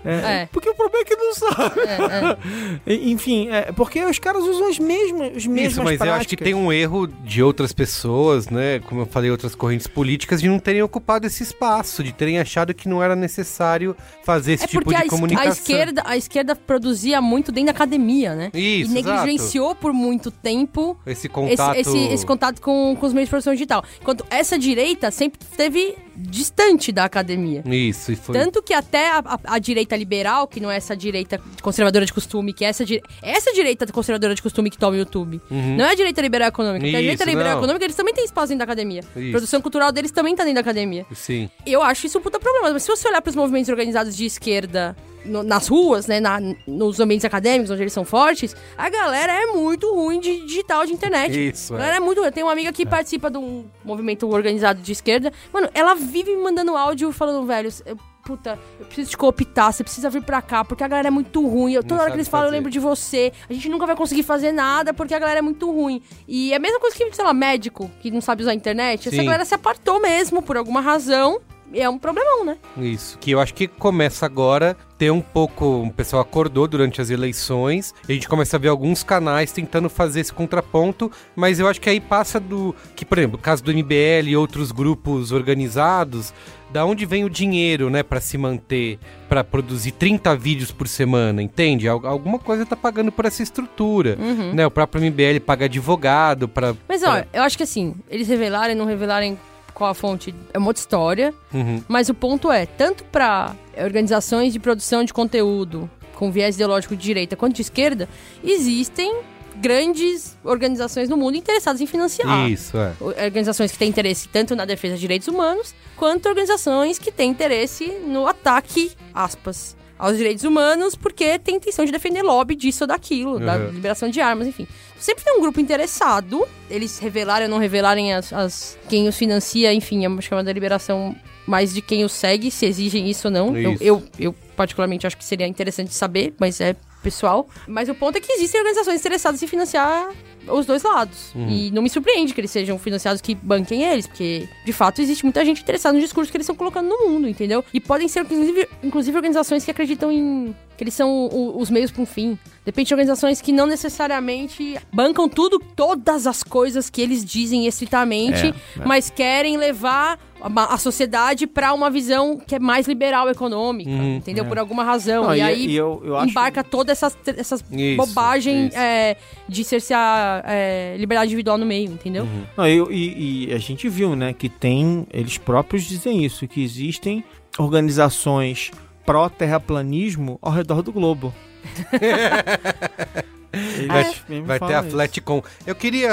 É, 0.05 0.43
É. 0.43 0.49
Porque 0.53 0.69
o 0.71 0.75
problema 0.75 1.03
é 1.03 1.05
que 1.05 1.17
não 1.17 1.35
sabe. 1.35 1.81
É, 1.81 2.93
é. 2.93 2.95
Enfim, 3.11 3.49
é, 3.51 3.73
porque 3.73 4.05
os 4.05 4.19
caras 4.19 4.43
usam 4.45 4.69
as 4.69 4.79
mesmas, 4.79 5.37
as 5.37 5.47
mesmas 5.47 5.73
Isso, 5.73 5.83
mas 5.83 5.97
práticas. 5.97 6.07
eu 6.09 6.15
acho 6.15 6.29
que 6.29 6.37
tem 6.37 6.55
um 6.55 6.73
erro 6.73 7.07
de 7.07 7.43
outras 7.43 7.73
pessoas, 7.73 8.10
né? 8.51 8.79
Como 8.81 9.03
eu 9.03 9.07
falei, 9.07 9.31
outras 9.31 9.55
correntes 9.55 9.87
políticas, 9.87 10.41
de 10.41 10.49
não 10.49 10.59
terem 10.59 10.83
ocupado 10.83 11.27
esse 11.27 11.43
espaço, 11.43 12.03
de 12.03 12.13
terem 12.13 12.39
achado 12.39 12.75
que 12.75 12.89
não 12.89 13.03
era 13.03 13.15
necessário 13.17 13.97
fazer 14.25 14.53
esse 14.55 14.65
É 14.65 14.67
tipo 14.69 14.93
de 14.93 15.09
comunicação. 15.09 15.49
a 15.51 15.53
esquerda, 15.53 16.03
a 16.05 16.17
esquerda 16.17 16.57
produzia 16.57 17.21
muito 17.21 17.53
dentro 17.53 17.67
da 17.67 17.73
academia, 17.73 18.35
né? 18.35 18.51
Isso, 18.55 18.91
e 18.91 18.95
negligenciou 18.95 19.75
por 19.75 19.93
muito 19.93 20.31
tempo 20.31 20.99
Esse 21.07 21.21
esse, 21.21 21.29
contato. 21.29 21.77
esse, 21.77 21.99
esse 21.99 22.27
contato 22.27 22.61
com, 22.61 22.97
com 22.99 23.07
os 23.07 23.13
meios 23.13 23.29
de 23.29 23.31
produção 23.31 23.53
digital. 23.53 23.85
Enquanto 24.01 24.25
essa 24.31 24.59
direita 24.59 25.11
sempre 25.11 25.39
teve 25.57 25.97
distante 26.21 26.93
da 26.93 27.05
academia. 27.05 27.63
Isso, 27.67 28.13
e 28.13 28.17
foi. 28.17 28.35
Tanto 28.35 28.63
que 28.63 28.73
até 28.75 29.11
a, 29.11 29.19
a- 29.25 29.39
a 29.45 29.59
direita 29.59 29.97
liberal, 29.97 30.47
que 30.47 30.61
não 30.61 30.71
é 30.71 30.77
essa 30.77 30.97
direita 30.97 31.41
conservadora 31.63 32.05
de 32.07 32.13
costume, 32.13 32.53
que 32.53 32.65
é 32.65 32.69
essa, 32.69 32.85
di- 32.85 33.03
essa 33.23 33.53
direita 33.53 33.87
conservadora 33.93 34.35
de 34.35 34.43
costume 34.43 34.71
que 34.71 34.79
toma 34.79 34.93
o 34.93 34.99
YouTube. 34.99 35.41
Não 35.51 35.85
é 35.85 35.91
a 35.91 35.95
direita 35.95 36.21
liberal 36.21 36.49
econômica. 36.49 36.85
porque 36.85 36.97
a 36.97 37.01
direita 37.01 37.23
Isso, 37.25 37.31
liberal 37.31 37.53
não. 37.53 37.59
econômica, 37.61 37.85
eles 37.85 37.97
também 37.97 38.15
têm 38.15 38.25
espaço 38.25 38.49
dentro 38.49 38.59
da 38.59 38.65
academia. 38.65 39.01
Isso. 39.17 39.29
A 39.29 39.31
produção 39.31 39.61
cultural 39.61 39.93
deles 39.93 40.11
também 40.11 40.35
tá 40.37 40.43
dentro 40.45 40.57
da 40.57 40.61
academia. 40.61 41.07
Sim. 41.15 41.49
Eu 41.67 41.83
acho 41.83 42.07
isso 42.07 42.19
um 42.19 42.23
puta 42.23 42.39
problema. 42.39 42.71
Mas 42.73 42.83
se 42.83 42.89
você 42.89 43.09
olhar 43.09 43.21
para 43.23 43.31
os 43.31 43.37
movimentos 43.37 43.69
organizados 43.69 44.17
de 44.17 44.25
esquerda 44.27 44.97
no- 45.25 45.43
nas 45.43 45.69
ruas, 45.69 46.07
né, 46.07 46.21
na- 46.21 46.41
nos 46.67 46.99
ambientes 47.01 47.25
acadêmicos, 47.25 47.71
onde 47.71 47.83
eles 47.83 47.93
são 47.93 48.05
fortes, 48.05 48.55
a 48.77 48.89
galera 48.89 49.33
é 49.33 49.47
muito 49.47 49.93
ruim 49.95 50.21
de 50.21 50.47
digital, 50.47 50.87
de 50.87 50.93
internet. 50.93 51.49
Isso, 51.51 51.75
A 51.75 51.77
é. 51.77 51.79
galera 51.81 51.97
é 51.97 52.01
muito 52.01 52.19
ruim. 52.19 52.27
Eu 52.29 52.33
tenho 52.33 52.47
uma 52.47 52.53
amiga 52.53 52.73
que 52.73 52.85
participa 52.87 53.31
de 53.31 53.39
um 53.39 53.65
movimento 53.85 54.29
organizado 54.29 54.81
de 54.81 54.93
esquerda. 54.93 55.33
Mano, 55.53 55.69
ela 55.75 55.95
vive 55.95 56.35
me 56.35 56.43
mandando 56.43 56.77
áudio 56.77 57.13
falando, 57.13 57.47
velho, 57.47 57.71
eu- 57.87 57.97
puta, 58.25 58.59
eu 58.79 58.87
preciso 58.87 59.11
te 59.11 59.17
cooptar, 59.17 59.73
você 59.73 59.83
precisa 59.83 60.09
vir 60.11 60.23
pra 60.23 60.41
cá, 60.43 60.65
porque 60.65 60.85
a 60.85 60.89
galera 60.89 61.09
é 61.09 61.11
muito 61.11 61.45
ruim. 61.47 61.73
Eu, 61.73 61.83
toda 61.83 62.03
hora 62.03 62.11
que 62.11 62.17
eles 62.17 62.29
falam, 62.29 62.47
eu 62.47 62.49
fazer. 62.51 62.57
lembro 62.59 62.71
de 62.71 62.79
você. 62.79 63.33
A 63.49 63.53
gente 63.53 63.69
nunca 63.69 63.87
vai 63.87 63.97
conseguir 63.97 64.23
fazer 64.23 64.53
nada 64.53 64.93
porque 64.95 65.15
a 65.15 65.19
galera 65.19 65.39
é 65.39 65.43
muito 65.43 65.71
ruim. 65.71 66.01
E 66.29 66.53
é 66.53 66.57
a 66.57 66.59
mesma 66.61 66.79
coisa 66.79 66.95
que, 66.97 67.11
sei 67.17 67.25
lá, 67.25 67.33
médico, 67.35 67.91
que 68.01 68.11
não 68.11 68.21
sabe 68.21 68.43
usar 68.43 68.53
a 68.53 68.55
internet. 68.55 69.09
Essa 69.09 69.17
Sim. 69.17 69.25
galera 69.25 69.45
se 69.45 69.55
apartou 69.55 70.01
mesmo, 70.01 70.43
por 70.43 70.57
alguma 70.57 70.81
razão. 70.81 71.41
É 71.73 71.89
um 71.89 71.99
problemão, 71.99 72.45
né? 72.45 72.57
Isso, 72.79 73.17
que 73.19 73.31
eu 73.31 73.41
acho 73.41 73.55
que 73.55 73.69
começa 73.69 74.27
agora 74.27 74.77
ter 74.99 75.11
um 75.11 75.21
pouco. 75.21 75.83
O 75.85 75.93
pessoal 75.93 76.21
acordou 76.23 76.67
durante 76.67 77.01
as 77.01 77.11
eleições, 77.11 77.95
e 78.09 78.13
a 78.13 78.15
gente 78.15 78.29
começa 78.29 78.57
a 78.57 78.61
ver 78.61 78.69
alguns 78.69 79.03
canais 79.03 79.53
tentando 79.53 79.89
fazer 79.89 80.21
esse 80.21 80.33
contraponto, 80.33 81.11
mas 81.37 81.59
eu 81.61 81.69
acho 81.69 81.81
que 81.81 81.89
aí 81.89 82.01
passa 82.01 82.41
do. 82.41 82.75
Que, 82.97 83.05
por 83.05 83.19
exemplo, 83.19 83.39
o 83.39 83.43
caso 83.43 83.63
do 83.63 83.73
MBL 83.73 84.29
e 84.29 84.37
outros 84.37 84.73
grupos 84.73 85.33
organizados, 85.33 86.35
da 86.73 86.85
onde 86.85 87.07
vem 87.07 87.25
o 87.25 87.31
dinheiro, 87.31 87.89
né, 87.91 88.03
pra 88.03 88.21
se 88.21 88.37
manter, 88.37 88.99
pra 89.29 89.43
produzir 89.43 89.93
30 89.93 90.37
vídeos 90.37 90.71
por 90.71 90.87
semana, 90.89 91.43
entende? 91.43 91.89
Al- 91.89 92.05
Alguma 92.07 92.39
coisa 92.39 92.67
tá 92.67 92.77
pagando 92.77 93.11
por 93.13 93.25
essa 93.25 93.43
estrutura, 93.43 94.17
Uhum. 94.21 94.53
né? 94.55 94.67
O 94.67 94.71
próprio 94.71 95.03
MBL 95.05 95.41
paga 95.45 95.65
advogado 95.67 96.49
pra. 96.49 96.75
Mas, 96.89 97.03
ó, 97.03 97.23
eu 97.33 97.43
acho 97.43 97.57
que 97.57 97.63
assim, 97.63 97.95
eles 98.09 98.29
revelarem, 98.29 98.75
não 98.77 98.85
revelarem 98.87 99.39
qual 99.73 99.91
a 99.91 99.95
fonte, 99.95 100.35
é 100.53 100.59
uma 100.59 100.69
outra 100.69 100.81
história. 100.81 101.35
Uhum. 101.53 101.83
Mas 101.89 102.09
o 102.09 102.15
ponto 102.15 102.51
é, 102.51 102.67
tanto 102.67 103.05
para 103.05 103.55
organizações 103.77 104.53
de 104.53 104.59
produção 104.61 105.05
de 105.05 105.13
conteúdo 105.13 105.91
com 106.15 106.31
viés 106.31 106.55
ideológico 106.55 106.95
de 106.95 107.03
direita 107.03 107.35
quanto 107.37 107.55
de 107.57 107.63
esquerda, 107.63 108.09
existem 108.45 109.21
grandes 109.57 110.37
organizações 110.45 111.09
no 111.09 111.17
mundo 111.17 111.37
interessadas 111.37 111.81
em 111.81 111.87
financiar. 111.87 112.49
Isso, 112.51 112.77
é. 112.77 112.93
Organizações 113.01 113.73
que 113.73 113.79
têm 113.79 113.89
interesse 113.89 114.29
tanto 114.29 114.55
na 114.57 114.65
defesa 114.65 114.95
de 114.95 115.01
direitos 115.01 115.29
humanos, 115.29 115.75
quanto 115.97 116.29
organizações 116.29 116.99
que 116.99 117.11
têm 117.13 117.31
interesse 117.31 117.87
no 118.07 118.27
ataque, 118.27 118.93
aspas, 119.15 119.77
aos 119.99 120.17
direitos 120.17 120.45
humanos, 120.45 120.95
porque 120.95 121.39
tem 121.39 121.57
intenção 121.57 121.85
de 121.85 121.93
defender 121.93 122.23
lobby 122.23 122.55
disso 122.55 122.85
ou 122.85 122.89
daquilo, 122.89 123.39
da 123.39 123.57
Uhum. 123.57 123.71
liberação 123.71 124.09
de 124.09 124.19
armas, 124.21 124.47
enfim. 124.47 124.67
Sempre 125.01 125.25
tem 125.25 125.37
um 125.37 125.41
grupo 125.41 125.59
interessado, 125.61 126.47
eles 126.69 126.99
revelarem 126.99 127.47
ou 127.47 127.51
não 127.51 127.59
revelarem 127.59 128.13
as, 128.13 128.33
as- 128.33 128.79
quem 128.89 129.09
os 129.09 129.17
financia, 129.17 129.73
enfim, 129.73 130.05
é 130.05 130.09
uma 130.09 130.21
chamada 130.21 130.53
liberação 130.53 131.17
mais 131.47 131.73
de 131.75 131.81
quem 131.83 132.05
os 132.05 132.13
segue, 132.13 132.51
se 132.51 132.67
exigem 132.67 133.09
isso 133.11 133.27
ou 133.29 133.33
não. 133.33 133.57
Eu, 133.57 133.73
Isso. 133.73 133.83
eu, 133.83 134.03
eu, 134.19 134.35
particularmente, 134.55 135.07
acho 135.07 135.17
que 135.17 135.25
seria 135.25 135.47
interessante 135.47 135.93
saber, 135.93 136.35
mas 136.39 136.61
é 136.61 136.77
pessoal. 137.03 137.49
Mas 137.67 137.89
o 137.89 137.95
ponto 137.95 138.19
é 138.19 138.21
que 138.21 138.31
existem 138.31 138.61
organizações 138.61 139.01
interessadas 139.01 139.43
em 139.43 139.47
financiar 139.47 140.11
os 140.49 140.67
dois 140.67 140.83
lados. 140.83 141.33
E 141.35 141.71
não 141.73 141.83
me 141.83 141.89
surpreende 141.91 142.33
que 142.35 142.41
eles 142.41 142.51
sejam 142.51 142.79
financiados 142.79 143.21
que 143.21 143.35
banquem 143.35 143.83
eles, 143.83 144.07
porque 144.07 144.49
de 144.65 144.73
fato 144.73 145.01
existe 145.01 145.25
muita 145.25 145.45
gente 145.45 145.63
interessada 145.63 145.95
no 145.95 146.01
discurso 146.01 146.31
que 146.31 146.37
eles 146.37 146.45
estão 146.45 146.57
colocando 146.57 146.89
no 146.89 147.09
mundo, 147.09 147.29
entendeu? 147.29 147.65
E 147.73 147.81
podem 147.81 148.09
ser, 148.09 148.21
inclusive, 148.25 148.69
inclusive 148.83 149.17
organizações 149.17 149.65
que 149.65 149.71
acreditam 149.71 150.11
em. 150.11 150.55
que 150.77 150.85
eles 150.85 150.95
são 150.95 151.29
os 151.57 151.71
meios 151.71 151.91
para 151.91 152.03
um 152.03 152.07
fim. 152.07 152.39
Depende 152.65 152.89
de 152.89 152.95
organizações 152.95 153.41
que 153.41 153.53
não 153.53 153.67
necessariamente 153.67 154.79
bancam 154.93 155.29
tudo, 155.29 155.59
todas 155.77 156.27
as 156.27 156.43
coisas 156.43 156.89
que 156.91 157.01
eles 157.01 157.25
dizem 157.25 157.67
estritamente, 157.67 158.47
É, 158.47 158.81
é. 158.81 158.85
mas 158.85 159.11
querem 159.11 159.57
levar 159.57 160.19
a, 160.41 160.75
a 160.75 160.79
sociedade 160.79 161.47
para 161.47 161.73
uma 161.73 161.91
visão 161.91 162.39
que 162.39 162.55
é 162.55 162.59
mais 162.59 162.87
liberal 162.89 163.29
econômica, 163.29 163.91
Uhum, 163.91 164.17
entendeu? 164.17 164.45
Por 164.45 164.59
alguma 164.59 164.83
razão. 164.85 165.25
Não, 165.25 165.35
e, 165.35 165.39
e- 165.39 165.43
aí 165.43 165.67
e 165.67 165.77
eu- 165.77 166.01
eu 166.05 166.17
acho- 166.17 166.31
embarca 166.31 166.63
todas 166.65 167.03
essas, 167.03 167.17
essas 167.37 167.65
Isso, 167.71 167.97
bobagens 167.97 168.69
isso. 168.69 168.79
é, 168.79 169.17
de 169.49 169.65
cercear 169.65 170.43
é, 170.47 170.97
liberdade 170.99 171.29
individual 171.29 171.59
no 171.59 171.67
meio, 171.67 171.91
entendeu? 171.93 172.25
Uhum. 172.25 172.43
Não, 172.57 172.67
eu- 172.67 172.91
e, 172.91 173.47
e 173.49 173.53
a 173.55 173.59
gente 173.59 173.89
viu, 173.89 174.15
né, 174.17 174.33
que 174.33 174.49
tem, 174.49 175.07
eles 175.13 175.39
próprios 175.39 175.85
dizem 175.85 176.25
isso, 176.25 176.47
que 176.49 176.63
existem 176.63 177.23
organizações 177.59 178.71
pró-terraplanismo 179.05 180.39
ao 180.41 180.53
redor 180.53 180.83
do 180.83 180.93
globo. 180.93 181.35
Eles 183.53 183.87
Vai, 183.89 184.15
mesmo 184.29 184.47
vai 184.47 184.59
ter 184.61 184.75
a 184.75 184.81
isso. 184.81 184.91
Flatcom. 184.91 185.43
Eu 185.67 185.75
queria 185.75 186.11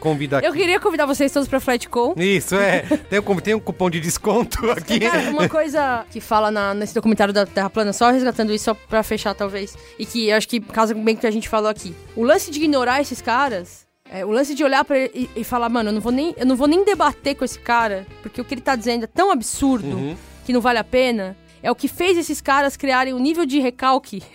convidar 0.00 0.42
Eu 0.44 0.52
queria 0.52 0.78
convidar 0.78 1.06
vocês 1.06 1.32
todos 1.32 1.48
pra 1.48 1.58
Flatcom. 1.60 2.14
Isso, 2.16 2.54
é. 2.54 2.80
Tem 3.08 3.18
um, 3.18 3.36
tem 3.36 3.54
um 3.54 3.60
cupom 3.60 3.88
de 3.88 4.00
desconto 4.00 4.70
aqui. 4.70 5.00
Cara, 5.00 5.30
uma 5.30 5.48
coisa 5.50 6.04
que 6.10 6.20
fala 6.20 6.50
na- 6.50 6.74
nesse 6.74 6.94
documentário 6.94 7.32
da 7.32 7.46
Terra 7.46 7.70
Plana, 7.70 7.92
só 7.92 8.10
resgatando 8.10 8.52
isso 8.52 8.64
só 8.66 8.74
pra 8.74 9.02
fechar, 9.02 9.34
talvez, 9.34 9.76
e 9.98 10.04
que 10.04 10.28
eu 10.28 10.36
acho 10.36 10.48
que 10.48 10.60
casa 10.60 10.92
bem 10.94 11.14
com 11.14 11.18
o 11.18 11.20
que 11.22 11.26
a 11.26 11.30
gente 11.30 11.48
falou 11.48 11.70
aqui. 11.70 11.94
O 12.14 12.22
lance 12.24 12.50
de 12.50 12.58
ignorar 12.58 13.00
esses 13.00 13.22
caras, 13.22 13.86
é, 14.10 14.24
o 14.24 14.30
lance 14.30 14.54
de 14.54 14.62
olhar 14.62 14.84
pra 14.84 14.98
ele 14.98 15.10
e, 15.34 15.40
e 15.40 15.44
falar, 15.44 15.68
mano, 15.68 15.88
eu 15.88 15.94
não, 15.94 16.00
vou 16.00 16.12
nem, 16.12 16.34
eu 16.36 16.44
não 16.46 16.56
vou 16.56 16.66
nem 16.68 16.84
debater 16.84 17.34
com 17.36 17.44
esse 17.44 17.58
cara, 17.58 18.06
porque 18.22 18.40
o 18.40 18.44
que 18.44 18.52
ele 18.54 18.60
tá 18.60 18.76
dizendo 18.76 19.04
é 19.04 19.06
tão 19.06 19.30
absurdo 19.30 19.86
Uhum. 19.96 20.16
que 20.44 20.52
não 20.52 20.60
vale 20.60 20.78
a 20.78 20.84
pena, 20.84 21.36
é 21.62 21.70
o 21.70 21.74
que 21.74 21.88
fez 21.88 22.16
esses 22.18 22.40
caras 22.40 22.76
criarem 22.76 23.14
um 23.14 23.18
nível 23.18 23.46
de 23.46 23.58
recalque, 23.60 24.20
de 24.20 24.26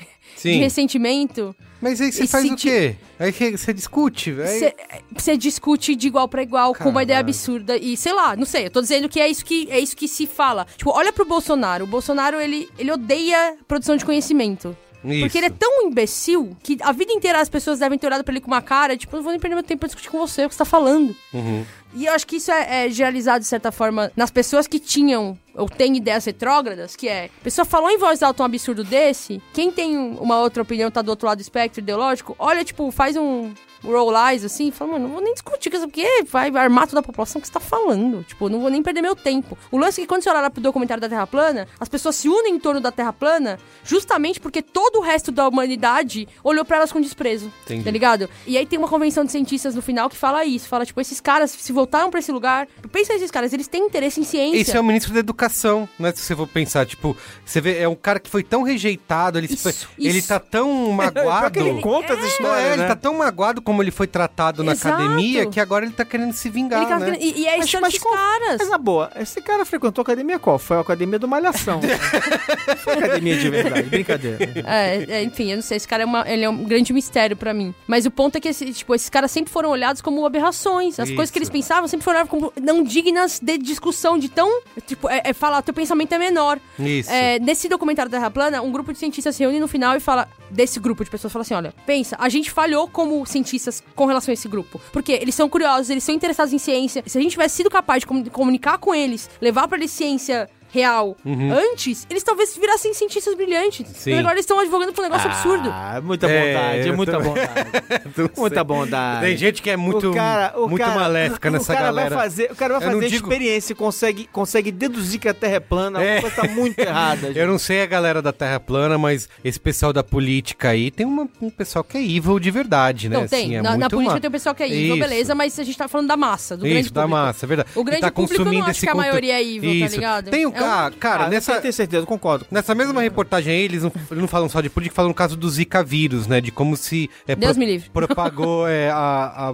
Sim. 0.42 0.58
ressentimento. 0.60 1.56
Mas 1.82 2.00
aí 2.00 2.12
você 2.12 2.28
faz 2.28 2.50
o 2.50 2.56
quê? 2.56 2.96
Aí 3.20 3.32
você 3.58 3.74
discute. 3.74 4.36
Aí... 4.40 4.74
Você 5.16 5.36
discute 5.36 5.96
de 5.96 6.08
igual 6.08 6.28
pra 6.28 6.44
igual 6.44 6.76
com 6.76 6.90
uma 6.90 7.04
ideia 7.04 7.20
absurda 7.20 7.76
e 7.76 7.98
sei 7.98 8.14
lá, 8.14 8.36
não 8.36 8.46
sei, 8.46 8.68
eu 8.68 8.72
tô 8.72 8.82
dizendo 8.82 9.10
que 9.10 9.20
é 9.20 9.28
isso 9.28 9.44
que 9.44 9.68
é 9.72 9.80
isso 9.80 9.96
que 9.96 10.08
se 10.08 10.28
fala. 10.28 10.66
Tipo, 10.78 10.92
olha 10.92 11.12
pro 11.12 11.26
Bolsonaro. 11.26 11.86
O 11.86 11.88
Bolsonaro 11.88 12.40
ele, 12.40 12.70
ele 12.78 12.92
odeia 12.92 13.56
produção 13.68 13.98
de 13.98 14.06
conhecimento. 14.06 14.76
Isso. 15.04 15.22
Porque 15.22 15.38
ele 15.40 15.48
é 15.48 15.50
tão 15.50 15.88
imbecil 15.88 16.56
que 16.62 16.78
a 16.82 16.92
vida 16.92 17.12
inteira 17.12 17.42
as 17.42 17.50
pessoas 17.50 17.80
devem 17.80 17.98
ter 17.98 18.06
olhado 18.06 18.24
pra 18.24 18.32
ele 18.32 18.42
com 18.42 18.48
uma 18.48 18.62
cara, 18.62 18.96
tipo, 18.96 19.16
eu 19.16 19.18
não 19.18 19.24
vou 19.24 19.32
nem 19.32 19.40
perder 19.40 19.56
meu 19.56 19.64
tempo 19.64 19.80
pra 19.80 19.88
discutir 19.88 20.10
com 20.10 20.20
você 20.20 20.46
o 20.46 20.50
que 20.50 20.54
você 20.54 20.60
tá 20.60 20.66
falando. 20.66 21.16
Uhum. 21.34 21.66
E 21.94 22.06
eu 22.06 22.14
acho 22.14 22.26
que 22.26 22.38
isso 22.38 22.52
é, 22.52 22.86
é 22.86 22.90
generalizado, 22.90 23.40
de 23.40 23.46
certa 23.46 23.72
forma, 23.72 24.12
nas 24.16 24.32
pessoas 24.32 24.68
que 24.68 24.80
tinham 24.80 25.38
ou 25.54 25.68
têm 25.68 25.98
ideias 25.98 26.26
retrógradas, 26.26 26.96
que 26.96 27.08
é, 27.08 27.26
a 27.26 27.44
pessoa 27.44 27.66
falou 27.66 27.90
em 27.90 27.98
voz 27.98 28.24
alta 28.24 28.42
um 28.42 28.46
absurdo 28.46 28.84
desse, 28.84 29.42
quem 29.54 29.72
tem 29.72 29.98
uma 29.98 30.40
outra 30.40 30.64
opinião, 30.64 30.90
tá 30.90 31.02
do 31.02 31.10
outro 31.10 31.28
lado 31.28 31.40
do 31.40 31.42
espectro 31.42 31.82
ideológico, 31.82 32.36
olha, 32.40 32.64
tipo, 32.64 32.90
faz 32.92 33.18
um 33.18 33.52
roll 33.84 34.16
eyes, 34.16 34.46
assim, 34.46 34.72
fala, 34.72 34.94
mano, 34.94 35.08
não 35.08 35.14
vou 35.16 35.24
nem 35.24 35.34
discutir 35.34 35.70
com 35.70 35.78
isso, 35.78 35.88
porque 35.88 36.24
vai 36.30 36.50
armar 36.56 36.88
toda 36.88 37.00
a 37.00 37.04
população 37.04 37.42
que 37.42 37.48
você 37.48 37.54
tá 37.54 37.60
falando. 37.60 38.24
Tipo, 38.24 38.48
não 38.48 38.60
vou 38.60 38.70
nem 38.70 38.82
perder 38.84 39.02
meu 39.02 39.16
tempo. 39.16 39.58
O 39.72 39.78
lance 39.78 40.00
é 40.00 40.04
que 40.04 40.08
quando 40.08 40.22
você 40.22 40.30
olhar 40.30 40.50
pro 40.50 40.62
documentário 40.62 41.02
da 41.02 41.10
Terra 41.10 41.26
Plana, 41.26 41.68
as 41.80 41.90
pessoas 41.90 42.16
se 42.16 42.30
unem 42.30 42.56
em 42.56 42.60
torno 42.60 42.80
da 42.80 42.92
Terra 42.92 43.12
Plana 43.12 43.58
justamente 43.84 44.40
porque 44.40 44.62
todo 44.62 45.00
o 45.00 45.02
resto 45.02 45.32
da 45.32 45.48
humanidade 45.48 46.28
olhou 46.44 46.64
pra 46.64 46.78
elas 46.78 46.92
com 46.92 47.02
desprezo. 47.02 47.52
Entendi. 47.64 47.84
Tá 47.84 47.92
ligado? 47.92 48.30
E 48.46 48.58
aí 48.58 48.66
tem 48.66 48.78
uma 48.78 48.88
convenção 48.88 49.26
de 49.26 49.32
cientistas 49.32 49.74
no 49.74 49.82
final 49.82 50.10
que 50.10 50.16
fala 50.16 50.46
isso. 50.46 50.68
Fala, 50.68 50.86
tipo, 50.86 51.02
esses 51.02 51.20
caras, 51.20 51.52
se 51.52 51.74
voltaram 51.82 52.10
pra 52.10 52.20
esse 52.20 52.32
lugar... 52.32 52.68
Pensa 52.92 53.14
nesses 53.14 53.32
caras, 53.32 53.54
eles 53.54 53.68
têm 53.68 53.86
interesse 53.86 54.20
em 54.20 54.24
ciência. 54.24 54.58
Esse 54.60 54.76
é 54.78 54.80
o 54.80 54.84
ministro 54.84 55.14
da 55.14 55.20
educação, 55.20 55.88
né? 55.98 56.12
Se 56.12 56.22
você 56.22 56.36
for 56.36 56.48
pensar, 56.48 56.86
tipo, 56.86 57.16
você 57.46 57.60
vê, 57.62 57.80
é 57.80 57.88
um 57.88 57.96
cara 57.96 58.20
que 58.20 58.30
foi 58.30 58.44
tão 58.44 58.64
rejeitado, 58.64 59.38
ele, 59.38 59.48
Isso, 59.48 59.70
ele 59.98 60.18
isso. 60.20 60.28
tá 60.28 60.40
tão 60.40 60.72
magoado. 60.92 61.52
Pior 61.52 61.52
que 61.52 61.60
ele 61.70 61.82
conta 61.82 62.14
essa 62.14 62.22
Não, 62.22 62.28
história, 62.28 62.62
é, 62.62 62.68
ele 62.74 62.82
né? 62.84 62.88
tá 62.88 62.96
tão 62.96 63.14
magoado 63.18 63.62
como 63.62 63.82
ele 63.82 63.92
foi 63.92 64.08
tratado 64.08 64.64
na 64.64 64.74
Exato. 64.74 64.96
academia 65.02 65.46
que 65.46 65.60
agora 65.60 65.86
ele 65.86 65.94
tá 65.94 66.04
querendo 66.06 66.34
se 66.34 66.50
vingar, 66.50 66.82
Ele 66.82 66.90
tá 66.90 67.00
né? 67.00 67.06
querendo- 67.12 67.22
e, 67.24 67.42
e 67.42 67.48
é 67.48 67.58
Mas- 67.58 67.66
isso 67.68 67.82
mas 67.82 67.98
qual- 67.98 68.14
caras. 68.14 68.58
Mas 68.60 68.70
na 68.70 68.78
boa, 68.78 69.10
esse 69.20 69.42
cara 69.42 69.66
frequentou 69.66 70.02
a 70.02 70.04
academia 70.04 70.38
qual? 70.38 70.60
Foi 70.60 70.78
a 70.78 70.82
academia 70.82 71.18
do 71.18 71.28
Malhação. 71.28 71.80
Foi 72.84 72.94
a 72.94 72.98
academia 72.98 73.38
de 73.38 73.50
verdade, 73.50 73.84
brincadeira. 73.90 74.38
É, 74.66 75.06
é, 75.20 75.24
enfim, 75.24 75.50
eu 75.52 75.56
não 75.58 75.64
sei, 75.64 75.78
esse 75.78 75.88
cara 75.88 76.04
é, 76.04 76.06
uma- 76.06 76.30
ele 76.30 76.44
é 76.44 76.50
um 76.50 76.64
grande 76.64 76.92
mistério 76.94 77.36
pra 77.38 77.54
mim. 77.54 77.74
Mas 77.88 78.06
o 78.06 78.12
ponto 78.12 78.38
é 78.38 78.42
que 78.42 78.48
esse- 78.50 78.72
tipo, 78.74 78.94
esses 78.96 79.10
caras 79.10 79.32
sempre 79.32 79.52
foram 79.52 79.70
olhados 79.70 80.02
como 80.02 80.26
aberrações. 80.26 81.00
As 81.00 81.10
coisas 81.12 81.32
que 81.32 81.38
eles 81.40 81.48
Isso. 81.48 81.54
Pensavam 81.72 81.88
sempre 81.88 82.04
foram 82.04 82.52
não 82.62 82.84
dignas 82.84 83.40
de 83.42 83.58
discussão, 83.58 84.18
de 84.18 84.28
tão. 84.28 84.62
Tipo, 84.86 85.10
é, 85.10 85.22
é 85.26 85.34
falar, 85.34 85.62
teu 85.62 85.74
pensamento 85.74 86.12
é 86.14 86.18
menor. 86.18 86.60
Isso. 86.78 87.10
É, 87.10 87.40
nesse 87.40 87.70
documentário 87.70 88.12
da 88.12 88.18
Terra 88.18 88.30
Plana, 88.30 88.62
um 88.62 88.72
grupo 88.72 88.92
de 88.92 89.00
cientistas 89.00 89.36
se 89.36 89.44
reúne 89.44 89.60
no 89.60 89.68
final 89.68 89.96
e 89.96 90.00
fala, 90.00 90.28
desse 90.50 90.80
grupo 90.80 91.04
de 91.04 91.10
pessoas, 91.10 91.32
fala 91.32 91.44
assim: 91.44 91.54
olha, 91.54 91.74
pensa, 91.86 92.18
a 92.20 92.28
gente 92.28 92.52
falhou 92.52 92.88
como 92.88 93.26
cientistas 93.26 93.82
com 93.96 94.06
relação 94.06 94.32
a 94.32 94.34
esse 94.34 94.48
grupo. 94.50 94.82
Porque 94.92 95.14
eles 95.14 95.34
são 95.34 95.48
curiosos, 95.48 95.90
eles 95.90 96.04
são 96.04 96.14
interessados 96.14 96.52
em 96.54 96.58
ciência. 96.58 97.04
Se 97.08 97.18
a 97.18 97.22
gente 97.22 97.32
tivesse 97.32 97.56
sido 97.56 97.70
capaz 97.70 98.02
de 98.02 98.08
comu- 98.08 98.30
comunicar 98.30 98.78
com 98.78 98.94
eles, 98.94 99.30
levar 99.40 99.68
pra 99.68 99.78
eles 99.78 99.92
ciência 99.92 100.50
real 100.72 101.16
Uhum. 101.26 101.52
antes, 101.54 102.06
eles 102.10 102.24
talvez 102.24 102.56
virassem 102.58 102.94
cientistas 102.94 103.34
brilhantes. 103.36 103.86
Sim. 103.94 104.12
Mas 104.12 104.20
agora 104.20 104.34
eles 104.36 104.44
estão 104.46 104.60
advogando 104.60 104.94
por 104.94 105.02
um 105.02 105.04
negócio 105.06 105.30
absurdo. 105.30 105.70
Ah, 105.72 106.00
muita 106.04 106.28
É, 106.28 106.54
bondade, 106.54 106.88
eu 106.88 106.96
muita 106.96 107.12
também. 107.12 107.30
bondade. 107.30 108.32
muita 108.38 108.64
bondade. 108.64 109.26
Tem 109.26 109.38
gente 109.38 109.62
que 109.62 109.70
é 109.70 109.78
muito, 109.78 110.10
O 110.12 110.14
cara- 110.14 110.54
o 110.58 110.68
muito 110.68 110.82
cara- 110.84 110.96
maléfica 111.00 111.50
nessa 111.52 111.64
o 111.72 111.76
cara 111.76 111.86
galera. 111.88 112.16
Vai 112.16 112.24
fazer, 112.24 112.52
o 112.52 112.56
cara 112.56 112.74
vai 112.80 112.88
Eu 112.88 112.92
não 112.94 113.00
fazer 113.02 113.10
digo- 113.10 113.28
experiência 113.28 113.74
e 113.74 113.76
consegue, 113.76 114.30
consegue 114.32 114.72
deduzir 114.72 115.20
que 115.20 115.28
a 115.28 115.34
Terra 115.34 115.56
é 115.56 115.60
plana. 115.60 116.02
É. 116.04 116.18
A 116.18 116.22
coisa 116.22 116.36
tá 116.36 116.48
muito 116.48 116.80
errada. 116.80 117.28
gente. 117.28 117.40
Eu 117.40 117.48
não 117.48 117.58
sei 117.60 117.82
a 117.82 117.86
galera 117.86 118.22
da 118.22 118.32
Terra 118.32 118.60
plana, 118.60 118.98
mas 118.98 119.28
esse 119.44 119.60
pessoal 119.60 119.92
da 119.94 120.04
política 120.04 120.70
aí 120.70 120.90
tem 120.92 121.06
uma- 121.06 121.28
um 121.42 121.50
pessoal 121.50 121.84
que 121.84 121.98
é 121.98 122.02
evil 122.02 122.40
de 122.40 122.50
verdade, 122.52 123.10
né? 123.10 123.18
Não, 123.18 123.28
tem. 123.28 123.46
Assim, 123.46 123.56
é 123.56 123.62
na, 123.62 123.78
na 123.78 123.90
política 123.90 124.16
ma- 124.16 124.20
tem 124.22 124.28
o 124.28 124.32
pessoal 124.32 124.56
que 124.56 124.64
é 124.64 124.68
evil, 124.68 124.96
Isso. 124.96 125.04
beleza, 125.04 125.36
mas 125.36 125.60
a 125.60 125.64
gente 125.64 125.78
tá 125.78 125.88
falando 125.88 126.08
da 126.08 126.18
massa, 126.18 126.56
do 126.56 126.64
grande 126.64 126.82
Isso, 126.82 126.94
da 126.94 127.02
público. 127.02 127.22
massa, 127.22 127.46
é 127.46 127.48
verdade. 127.48 127.70
O 127.76 127.84
grande 127.84 128.02
tá 128.02 128.12
público 128.12 128.34
eu 128.34 128.38
não 128.40 128.46
consumindo 128.46 128.64
acho 128.70 128.72
esse 128.78 128.86
que 128.86 128.90
a 128.92 128.96
maioria 128.96 129.34
é 129.34 129.44
evil, 129.44 129.80
tá 129.80 129.86
Isso. 129.86 129.96
ligado? 129.96 130.30
Tem 130.32 130.46
o 130.46 130.54
É 130.56 130.61
um- 130.61 130.61
cara, 130.66 130.92
cara, 131.00 131.24
Ah, 131.26 131.30
nessa, 131.30 131.54
Eu 131.54 131.62
tenho 131.62 131.74
certeza, 131.74 132.06
concordo. 132.06 132.46
Nessa 132.52 132.74
mesma 132.76 133.02
reportagem 133.02 133.54
aí, 133.54 133.62
eles 133.64 133.84
não, 133.84 133.92
eles 134.10 134.22
não 134.22 134.28
falam 134.28 134.48
só 134.50 134.62
de 134.62 134.70
política, 134.70 134.96
falam 134.96 135.10
no 135.10 135.16
caso 135.16 135.36
do 135.36 135.50
Zika 135.50 135.84
vírus, 135.84 136.28
né? 136.28 136.40
De 136.42 136.52
como 136.52 136.76
se 136.78 137.10
é, 137.28 137.36
Deus 137.36 137.58
me 137.58 137.66
livre. 137.66 137.90
propagou 137.92 138.68
é, 138.68 138.90
a, 138.90 139.50
a, 139.50 139.54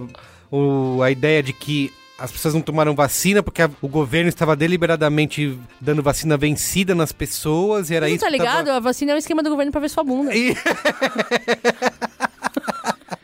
o- 0.54 1.02
a 1.02 1.10
ideia 1.10 1.42
de 1.42 1.52
que 1.52 1.92
as 2.18 2.32
pessoas 2.32 2.52
não 2.52 2.60
tomaram 2.60 2.96
vacina 2.96 3.42
porque 3.44 3.62
a- 3.62 3.70
o 3.80 3.86
governo 3.86 4.28
estava 4.28 4.56
deliberadamente 4.56 5.56
dando 5.80 6.02
vacina 6.02 6.36
vencida 6.36 6.92
nas 6.94 7.12
pessoas 7.12 7.90
e 7.90 7.94
era 7.94 8.06
Você 8.06 8.10
não 8.10 8.16
isso 8.16 8.24
tá 8.24 8.30
que 8.32 8.38
tava- 8.38 8.50
ligado? 8.60 8.70
A 8.76 8.80
vacina 8.80 9.12
é 9.12 9.14
um 9.14 9.18
esquema 9.18 9.42
do 9.42 9.50
governo 9.50 9.70
pra 9.70 9.80
ver 9.80 9.88
sua 9.88 10.02
bunda. 10.02 10.34
E... 10.34 10.56